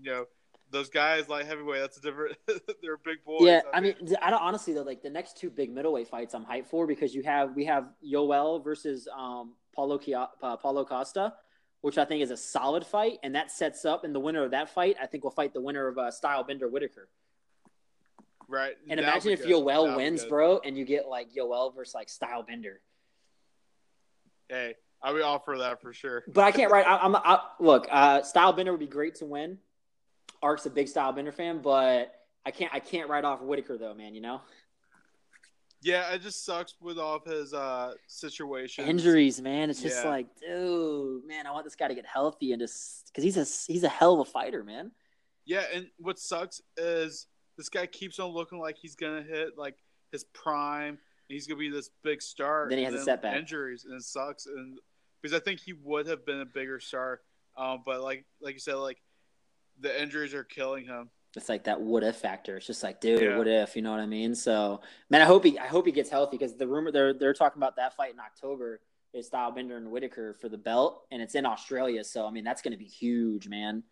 you 0.00 0.10
know, 0.10 0.26
those 0.70 0.88
guys 0.88 1.28
like 1.28 1.46
heavyweight, 1.46 1.80
that's 1.80 1.98
a 1.98 2.00
different. 2.00 2.36
they're 2.82 2.98
big 3.04 3.24
boys. 3.24 3.42
Yeah, 3.42 3.60
I 3.72 3.80
mean, 3.80 3.94
I 4.20 4.30
don't 4.30 4.42
honestly 4.42 4.74
though. 4.74 4.82
Like 4.82 5.02
the 5.02 5.10
next 5.10 5.36
two 5.36 5.50
big 5.50 5.72
middleweight 5.72 6.08
fights, 6.08 6.34
I'm 6.34 6.44
hyped 6.44 6.66
for 6.66 6.86
because 6.86 7.14
you 7.14 7.22
have 7.22 7.54
we 7.54 7.64
have 7.66 7.88
Yoel 8.04 8.62
versus 8.62 9.08
um, 9.16 9.54
Paulo 9.74 10.00
uh, 10.42 10.56
Paulo 10.56 10.84
Costa, 10.84 11.34
which 11.82 11.98
I 11.98 12.04
think 12.04 12.22
is 12.22 12.30
a 12.30 12.36
solid 12.36 12.84
fight, 12.84 13.18
and 13.22 13.34
that 13.34 13.50
sets 13.50 13.84
up. 13.84 14.04
And 14.04 14.14
the 14.14 14.20
winner 14.20 14.42
of 14.42 14.50
that 14.52 14.70
fight, 14.70 14.96
I 15.00 15.06
think, 15.06 15.24
will 15.24 15.30
fight 15.30 15.54
the 15.54 15.60
winner 15.60 15.86
of 15.86 15.98
uh, 15.98 16.10
Stylebender 16.10 16.70
Whittaker. 16.70 17.08
Right. 18.48 18.74
And 18.88 18.98
That'll 18.98 19.12
imagine 19.12 19.32
if 19.32 19.42
good. 19.42 19.50
Yoel 19.50 19.84
That'll 19.84 19.96
wins, 19.96 20.24
bro, 20.24 20.60
and 20.64 20.76
you 20.76 20.84
get 20.84 21.06
like 21.06 21.32
Yoel 21.32 21.74
versus 21.74 21.94
like 21.94 22.08
Stylebender. 22.08 22.76
Hey, 24.48 24.74
I'll 25.06 25.14
be 25.14 25.22
all 25.22 25.40
that 25.58 25.80
for 25.80 25.92
sure. 25.92 26.24
But 26.26 26.42
I 26.42 26.50
can't 26.50 26.70
write. 26.70 26.84
I, 26.84 26.96
I'm 26.96 27.14
I, 27.14 27.38
look. 27.60 27.86
Uh, 27.88 28.22
Stylebender 28.22 28.72
would 28.72 28.80
be 28.80 28.88
great 28.88 29.14
to 29.16 29.24
win. 29.24 29.58
Ark's 30.42 30.66
a 30.66 30.70
big 30.70 30.88
Stylebender 30.88 31.32
fan, 31.32 31.60
but 31.62 32.12
I 32.44 32.50
can't. 32.50 32.74
I 32.74 32.80
can't 32.80 33.08
write 33.08 33.24
off 33.24 33.40
Whittaker 33.40 33.78
though, 33.78 33.94
man. 33.94 34.16
You 34.16 34.20
know. 34.20 34.40
Yeah, 35.80 36.12
it 36.12 36.22
just 36.22 36.44
sucks 36.44 36.74
with 36.80 36.98
all 36.98 37.14
of 37.14 37.24
his 37.24 37.54
uh 37.54 37.92
situation. 38.08 38.88
Injuries, 38.88 39.40
man. 39.40 39.70
It's 39.70 39.80
just 39.80 40.02
yeah. 40.02 40.10
like, 40.10 40.26
dude, 40.40 41.24
man, 41.24 41.46
I 41.46 41.52
want 41.52 41.64
this 41.64 41.76
guy 41.76 41.86
to 41.86 41.94
get 41.94 42.06
healthy 42.06 42.50
and 42.50 42.60
just 42.60 43.06
because 43.06 43.22
he's 43.22 43.36
a 43.36 43.72
he's 43.72 43.84
a 43.84 43.88
hell 43.88 44.14
of 44.14 44.26
a 44.26 44.30
fighter, 44.30 44.64
man. 44.64 44.90
Yeah, 45.44 45.62
and 45.72 45.86
what 45.98 46.18
sucks 46.18 46.60
is 46.76 47.28
this 47.56 47.68
guy 47.68 47.86
keeps 47.86 48.18
on 48.18 48.30
looking 48.30 48.58
like 48.58 48.76
he's 48.76 48.96
gonna 48.96 49.22
hit 49.22 49.56
like 49.56 49.76
his 50.10 50.24
prime. 50.24 50.98
And 51.28 51.34
he's 51.34 51.46
gonna 51.46 51.58
be 51.58 51.70
this 51.70 51.90
big 52.02 52.22
star. 52.22 52.66
Then 52.68 52.78
he 52.78 52.84
has 52.84 52.94
a 52.94 53.02
setback. 53.02 53.36
Injuries 53.36 53.84
and 53.84 53.94
it 53.94 54.04
sucks. 54.04 54.46
And 54.46 54.78
because 55.26 55.40
I 55.40 55.42
think 55.42 55.58
he 55.58 55.72
would 55.72 56.06
have 56.06 56.24
been 56.24 56.40
a 56.40 56.46
bigger 56.46 56.78
star, 56.78 57.20
um, 57.56 57.82
but 57.84 58.00
like 58.00 58.24
like 58.40 58.54
you 58.54 58.60
said, 58.60 58.74
like 58.74 58.98
the 59.80 60.00
injuries 60.00 60.34
are 60.34 60.44
killing 60.44 60.84
him. 60.84 61.10
It's 61.36 61.48
like 61.48 61.64
that 61.64 61.80
what 61.80 62.04
if 62.04 62.16
factor. 62.16 62.56
It's 62.56 62.66
just 62.66 62.84
like, 62.84 63.00
dude, 63.00 63.20
yeah. 63.20 63.36
what 63.36 63.48
if? 63.48 63.74
You 63.74 63.82
know 63.82 63.90
what 63.90 63.98
I 63.98 64.06
mean? 64.06 64.36
So, 64.36 64.82
man, 65.10 65.22
I 65.22 65.24
hope 65.24 65.44
he, 65.44 65.58
I 65.58 65.66
hope 65.66 65.84
he 65.84 65.90
gets 65.90 66.08
healthy 66.08 66.38
because 66.38 66.54
the 66.54 66.68
rumor 66.68 66.92
they're 66.92 67.12
they're 67.12 67.34
talking 67.34 67.58
about 67.58 67.74
that 67.76 67.96
fight 67.96 68.14
in 68.14 68.20
October 68.20 68.80
is 69.12 69.28
Stylebender 69.28 69.76
and 69.76 69.90
Whittaker 69.90 70.34
for 70.34 70.48
the 70.48 70.58
belt, 70.58 71.06
and 71.10 71.20
it's 71.20 71.34
in 71.34 71.44
Australia. 71.44 72.04
So, 72.04 72.24
I 72.24 72.30
mean, 72.30 72.44
that's 72.44 72.62
going 72.62 72.72
to 72.72 72.78
be 72.78 72.84
huge, 72.84 73.48
man. 73.48 73.82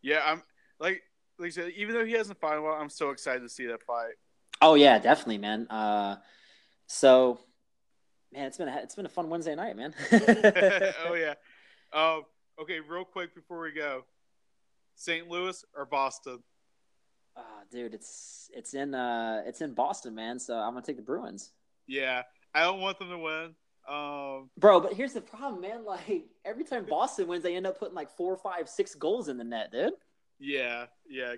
Yeah, 0.00 0.22
I'm 0.24 0.42
like 0.78 1.02
like 1.38 1.48
I 1.48 1.50
said, 1.50 1.72
even 1.76 1.94
though 1.94 2.06
he 2.06 2.12
hasn't 2.12 2.40
fought 2.40 2.62
well, 2.62 2.72
I'm 2.72 2.90
so 2.90 3.10
excited 3.10 3.42
to 3.42 3.50
see 3.50 3.66
that 3.66 3.82
fight. 3.82 4.14
Oh 4.62 4.76
yeah, 4.76 4.98
definitely, 4.98 5.38
man. 5.38 5.66
Uh, 5.68 6.16
so, 6.86 7.40
man, 8.32 8.46
it's 8.46 8.58
been 8.58 8.68
a, 8.68 8.76
it's 8.82 8.94
been 8.94 9.06
a 9.06 9.10
fun 9.10 9.28
Wednesday 9.28 9.54
night, 9.54 9.76
man. 9.76 9.94
oh 10.12 11.14
yeah. 11.14 11.34
Um, 11.92 12.22
okay, 12.60 12.80
real 12.80 13.04
quick 13.04 13.34
before 13.34 13.60
we 13.60 13.72
go, 13.72 14.04
St. 14.94 15.28
Louis 15.28 15.64
or 15.76 15.86
Boston? 15.86 16.38
Oh, 17.36 17.62
dude, 17.70 17.94
it's 17.94 18.50
it's 18.54 18.74
in 18.74 18.94
uh 18.94 19.42
it's 19.46 19.60
in 19.60 19.74
Boston, 19.74 20.14
man. 20.14 20.38
So 20.38 20.54
I'm 20.54 20.72
gonna 20.72 20.84
take 20.84 20.96
the 20.96 21.02
Bruins. 21.02 21.50
Yeah, 21.86 22.22
I 22.54 22.62
don't 22.62 22.80
want 22.80 22.98
them 22.98 23.10
to 23.10 23.18
win. 23.18 23.54
Um, 23.88 24.50
Bro, 24.58 24.80
but 24.80 24.92
here's 24.92 25.14
the 25.14 25.20
problem, 25.20 25.62
man. 25.62 25.84
Like 25.86 26.26
every 26.44 26.64
time 26.64 26.86
Boston 26.88 27.26
wins, 27.26 27.42
they 27.42 27.56
end 27.56 27.66
up 27.66 27.78
putting 27.78 27.94
like 27.94 28.10
four, 28.16 28.36
five, 28.36 28.68
six 28.68 28.94
goals 28.94 29.28
in 29.28 29.38
the 29.38 29.44
net, 29.44 29.72
dude. 29.72 29.94
Yeah, 30.38 30.86
yeah. 31.08 31.34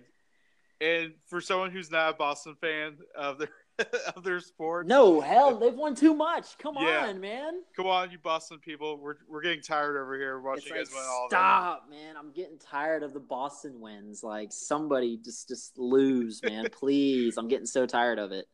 And 0.81 1.13
for 1.29 1.41
someone 1.41 1.71
who's 1.71 1.91
not 1.91 2.15
a 2.15 2.17
Boston 2.17 2.57
fan 2.61 2.99
of 3.17 3.39
their 3.39 3.49
of 4.17 4.23
their 4.25 4.41
sport, 4.41 4.87
no 4.87 5.21
hell, 5.21 5.59
they've 5.59 5.75
won 5.75 5.95
too 5.95 6.15
much. 6.15 6.59
Come 6.59 6.77
yeah. 6.79 7.07
on, 7.09 7.21
man. 7.21 7.63
Come 7.77 7.87
on, 7.87 8.11
you 8.11 8.19
Boston 8.19 8.59
people. 8.59 8.99
We're 8.99 9.17
we're 9.29 9.43
getting 9.43 9.63
tired 9.63 10.01
over 10.01 10.17
here 10.17 10.41
watching 10.41 10.69
you 10.69 10.75
guys 10.75 10.91
win 10.91 11.03
all. 11.09 11.27
Stop, 11.29 11.89
man. 11.91 12.17
I'm 12.19 12.33
getting 12.33 12.59
tired 12.59 13.03
of 13.03 13.13
the 13.13 13.21
Boston 13.21 13.81
wins. 13.81 14.23
Like 14.23 14.53
somebody 14.53 15.19
just 15.23 15.49
just 15.49 15.79
lose, 15.79 16.41
man. 16.43 16.67
Please, 16.73 17.37
I'm 17.37 17.49
getting 17.49 17.67
so 17.67 17.87
tired 17.87 18.19
of 18.19 18.33
it. 18.33 18.47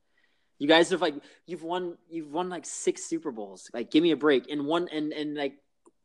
You 0.59 0.67
guys 0.67 0.91
have 0.91 1.01
like 1.01 1.15
you've 1.47 1.63
won 1.63 1.97
you've 2.11 2.33
won 2.33 2.49
like 2.49 2.67
six 2.67 3.05
Super 3.05 3.31
Bowls. 3.31 3.71
Like 3.73 3.91
give 3.91 4.03
me 4.03 4.11
a 4.11 4.17
break. 4.17 4.47
In 4.49 4.67
one 4.67 4.89
in 4.89 5.13
in 5.13 5.35
like 5.35 5.55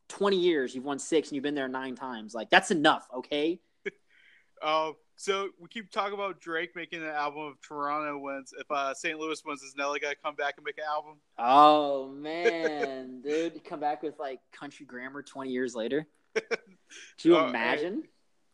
20 0.10 0.38
years, 0.38 0.76
you've 0.76 0.84
won 0.84 0.99
six 0.99 1.30
and 1.30 1.35
you've 1.35 1.44
been 1.44 1.56
there 1.56 1.68
nine 1.68 1.95
times. 1.95 2.34
Like 2.34 2.49
that's 2.49 2.72
enough, 2.72 3.07
okay? 3.15 3.60
Um, 4.61 4.94
so 5.15 5.49
we 5.60 5.68
keep 5.68 5.91
talking 5.91 6.14
about 6.14 6.40
Drake 6.40 6.76
making 6.76 7.02
an 7.02 7.10
album 7.10 7.53
if 7.53 7.68
Toronto 7.68 8.18
wins. 8.18 8.53
If 8.57 8.69
uh, 8.69 8.94
St. 8.94 9.18
Louis 9.19 9.41
wins, 9.45 9.61
is 9.61 9.76
Nelly 9.76 9.99
gonna 9.99 10.15
come 10.23 10.35
back 10.35 10.56
and 10.57 10.65
make 10.65 10.77
an 10.77 10.85
album? 10.88 11.18
Oh 11.38 12.10
man, 12.10 13.22
dude, 13.23 13.64
come 13.64 13.80
back 13.80 14.03
with 14.03 14.19
like 14.19 14.40
country 14.52 14.85
grammar 14.85 15.22
twenty 15.22 15.52
years 15.52 15.76
later. 15.76 16.07
Do 16.35 17.30
you 17.30 17.38
uh, 17.38 17.48
imagine? 17.48 18.03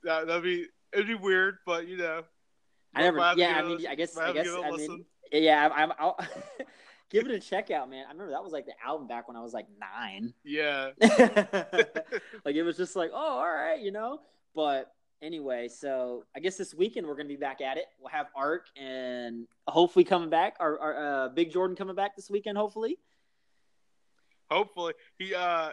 That 0.04 0.28
that'd 0.28 0.44
be 0.44 0.68
it'd 0.94 1.08
be 1.08 1.16
weird, 1.16 1.58
but 1.66 1.88
you 1.88 1.98
know. 1.98 2.24
I 2.96 3.02
never. 3.02 3.18
Yeah, 3.36 3.56
I 3.58 3.64
mean, 3.64 3.86
I 3.88 3.96
guess. 3.96 4.18
I 4.18 4.34
guess. 4.34 4.48
I 4.48 4.72
mean, 4.72 5.06
yeah, 5.32 5.70
I'm. 5.74 5.94
I'll 6.00 6.18
give 7.10 7.26
it 7.26 7.32
a 7.32 7.40
check 7.40 7.72
out, 7.72 7.90
man. 7.90 8.06
I 8.08 8.12
remember 8.12 8.32
that 8.32 8.44
was 8.44 8.52
like 8.52 8.66
the 8.66 8.74
album 8.84 9.08
back 9.08 9.28
when 9.28 9.38
I 9.38 9.42
was 9.42 9.54
like 9.54 9.68
nine. 9.80 10.34
Yeah. 10.44 10.90
like 11.02 12.56
it 12.56 12.64
was 12.64 12.78
just 12.78 12.96
like, 12.96 13.12
oh, 13.14 13.18
all 13.18 13.52
right, 13.52 13.80
you 13.80 13.92
know. 13.92 14.22
But 14.56 14.92
anyway, 15.22 15.68
so 15.68 16.26
I 16.36 16.40
guess 16.40 16.58
this 16.58 16.74
weekend 16.74 17.08
we're 17.08 17.16
going 17.16 17.28
to 17.28 17.34
be 17.34 17.40
back 17.40 17.62
at 17.62 17.78
it. 17.78 17.86
We'll 18.00 18.10
have 18.10 18.28
Ark 18.36 18.68
and 18.76 19.48
hopefully 19.68 20.06
coming 20.06 20.30
back. 20.30 20.56
Our, 20.60 20.80
our 20.80 21.26
uh, 21.26 21.30
Big 21.30 21.52
Jordan 21.52 21.76
coming 21.76 21.96
back 21.96 22.16
this 22.16 22.30
weekend. 22.30 22.58
Hopefully. 22.58 22.98
Hopefully, 24.50 24.94
he 25.20 25.36
uh, 25.36 25.70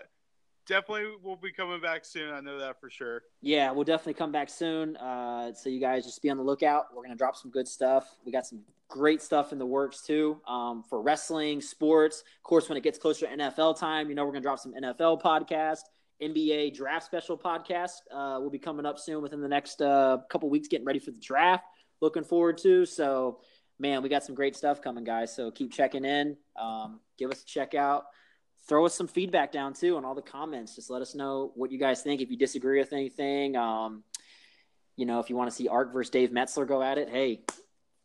definitely 0.67 1.07
will 1.23 1.37
be 1.37 1.51
coming 1.51 1.81
back 1.81 2.05
soon. 2.05 2.33
I 2.33 2.41
know 2.41 2.59
that 2.59 2.79
for 2.81 2.91
sure. 2.91 3.23
Yeah, 3.41 3.71
we'll 3.71 3.85
definitely 3.85 4.15
come 4.15 4.33
back 4.33 4.51
soon. 4.51 4.97
Uh, 4.97 5.55
so 5.55 5.71
you 5.71 5.81
guys 5.81 6.05
just 6.05 6.21
be 6.21 6.29
on 6.29 6.37
the 6.37 6.43
lookout. 6.43 6.87
We're 6.95 7.03
going 7.03 7.15
to 7.15 7.19
drop 7.19 7.37
some 7.37 7.51
good 7.51 7.67
stuff. 7.67 8.17
We 8.25 8.33
got 8.33 8.47
some 8.47 8.61
great 8.89 9.23
stuff 9.23 9.53
in 9.53 9.59
the 9.59 9.67
works 9.67 10.03
too 10.03 10.41
um, 10.47 10.83
for 10.83 11.01
wrestling, 11.01 11.61
sports. 11.61 12.21
Of 12.21 12.43
course, 12.43 12.69
when 12.69 12.77
it 12.77 12.85
gets 12.85 12.99
closer 12.99 13.27
to 13.27 13.37
NFL 13.37 13.79
time, 13.79 14.09
you 14.09 14.15
know 14.15 14.25
we're 14.25 14.33
going 14.33 14.43
to 14.43 14.47
drop 14.47 14.59
some 14.59 14.75
NFL 14.75 15.23
podcast. 15.23 15.81
NBA 16.23 16.75
draft 16.75 17.05
special 17.05 17.37
podcast 17.37 17.93
uh, 18.13 18.41
will 18.41 18.51
be 18.51 18.59
coming 18.59 18.87
up 18.87 18.99
soon 18.99 19.23
within 19.23 19.41
the 19.41 19.49
next 19.49 19.83
uh, 19.83 20.19
couple 20.31 20.49
weeks, 20.49 20.69
getting 20.69 20.87
ready 20.87 20.99
for 20.99 21.11
the 21.11 21.21
draft. 21.21 21.65
Looking 22.01 22.25
forward 22.25 22.59
to. 22.59 22.87
So, 22.87 23.41
man, 23.79 24.03
we 24.03 24.09
got 24.09 24.25
some 24.25 24.35
great 24.35 24.57
stuff 24.57 24.83
coming, 24.83 25.05
guys. 25.05 25.35
So 25.35 25.51
keep 25.51 25.73
checking 25.73 26.05
in. 26.05 26.37
Um, 26.61 27.01
give 27.19 27.31
us 27.31 27.43
a 27.43 27.47
check 27.47 27.75
out. 27.75 28.05
Throw 28.69 28.85
us 28.87 28.95
some 28.95 29.07
feedback 29.07 29.53
down 29.53 29.75
too 29.75 29.97
on 29.97 30.05
all 30.05 30.15
the 30.15 30.23
comments. 30.23 30.75
Just 30.75 30.91
let 30.91 31.01
us 31.01 31.15
know 31.15 31.53
what 31.55 31.71
you 31.71 31.79
guys 31.79 32.03
think. 32.03 32.21
If 32.21 32.31
you 32.31 32.37
disagree 32.37 32.81
with 32.81 32.93
anything, 32.93 33.57
um, 33.57 34.03
you 34.97 35.07
know, 35.07 35.21
if 35.21 35.31
you 35.31 35.37
want 35.37 35.51
to 35.51 35.57
see 35.57 35.69
Art 35.69 35.93
versus 35.93 36.11
Dave 36.11 36.33
Meltzer 36.33 36.65
go 36.65 36.83
at 36.83 36.99
it, 36.99 37.09
hey, 37.09 37.43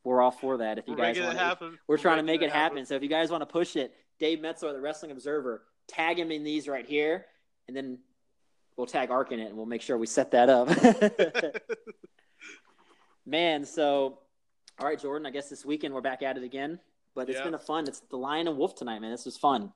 we're 0.04 0.22
all 0.22 0.32
for 0.32 0.58
that. 0.58 0.78
If 0.78 0.88
you 0.88 0.94
we're 0.94 1.14
guys 1.14 1.20
want, 1.20 1.38
happen. 1.38 1.70
we're, 1.88 1.96
we're 1.96 1.98
trying 1.98 2.18
to 2.18 2.24
make 2.24 2.42
it 2.42 2.52
happen. 2.52 2.78
happen. 2.78 2.86
So 2.86 2.96
if 2.96 3.04
you 3.04 3.10
guys 3.10 3.32
want 3.32 3.42
to 3.42 3.46
push 3.46 3.76
it, 3.76 3.94
Dave 4.20 4.42
Meltzer, 4.42 4.72
the 4.74 4.80
Wrestling 4.80 5.12
Observer, 5.12 5.64
tag 5.88 6.20
him 6.20 6.32
in 6.32 6.44
these 6.44 6.68
right 6.68 6.86
here, 6.86 7.26
and 7.68 7.76
then 7.76 8.00
we'll 8.78 8.88
tag 8.88 9.12
Ark 9.12 9.32
in 9.32 9.40
it, 9.40 9.48
and 9.48 9.58
we'll 9.58 9.66
make 9.66 9.82
sure 9.82 9.98
we 9.98 10.08
set 10.08 10.32
that 10.32 10.50
up. 10.50 10.70
Man, 13.26 13.66
so 13.66 14.20
all 14.80 14.88
right, 14.88 15.00
Jordan. 15.00 15.26
I 15.26 15.32
guess 15.32 15.50
this 15.50 15.64
weekend 15.66 15.94
we're 15.94 16.02
back 16.02 16.24
at 16.24 16.38
it 16.38 16.44
again. 16.44 16.80
But 17.14 17.30
it's 17.30 17.38
Yeah. 17.38 17.44
been 17.44 17.54
a 17.56 17.60
fun. 17.60 17.88
It's 17.88 18.00
the 18.10 18.18
Lion 18.18 18.48
and 18.48 18.58
Wolf 18.58 18.74
tonight, 18.76 19.00
man. 19.00 19.12
This 19.12 19.26
was 19.26 19.38
fun. 19.38 19.74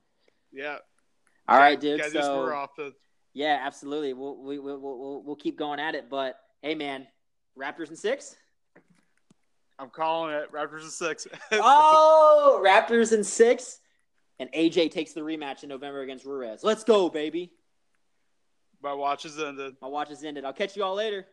yeah. 0.51 0.77
All 1.47 1.57
right, 1.59 1.79
dude. 1.79 2.01
So 2.11 2.71
the. 2.75 2.93
yeah, 3.33 3.59
absolutely. 3.61 4.13
We'll 4.13 4.37
we, 4.37 4.57
we'll, 4.57 4.79
we'll 4.79 5.21
we'll 5.23 5.35
keep 5.35 5.59
going 5.59 5.79
at 5.79 5.93
it. 5.93 6.09
But 6.09 6.39
hey, 6.63 6.73
man, 6.73 7.05
Raptors 7.59 7.89
and 7.89 7.99
six. 7.99 8.35
I'm 9.77 9.89
calling 9.91 10.33
it 10.33 10.51
Raptors 10.51 10.81
and 10.81 10.91
six. 10.91 11.27
oh, 11.51 12.63
Raptors 12.65 13.11
and 13.11 13.23
six, 13.23 13.79
and 14.39 14.49
AJ 14.53 14.89
takes 14.91 15.11
the 15.13 15.21
rematch 15.21 15.61
in 15.61 15.69
November 15.69 16.01
against 16.01 16.25
Ruiz. 16.25 16.63
Let's 16.63 16.83
go, 16.83 17.09
baby. 17.09 17.51
My 18.85 18.93
watch 18.93 19.25
is 19.25 19.39
ended. 19.39 19.77
My 19.81 19.87
watch 19.87 20.11
is 20.11 20.23
ended. 20.23 20.45
I'll 20.45 20.53
catch 20.53 20.77
you 20.77 20.83
all 20.83 20.93
later. 20.93 21.25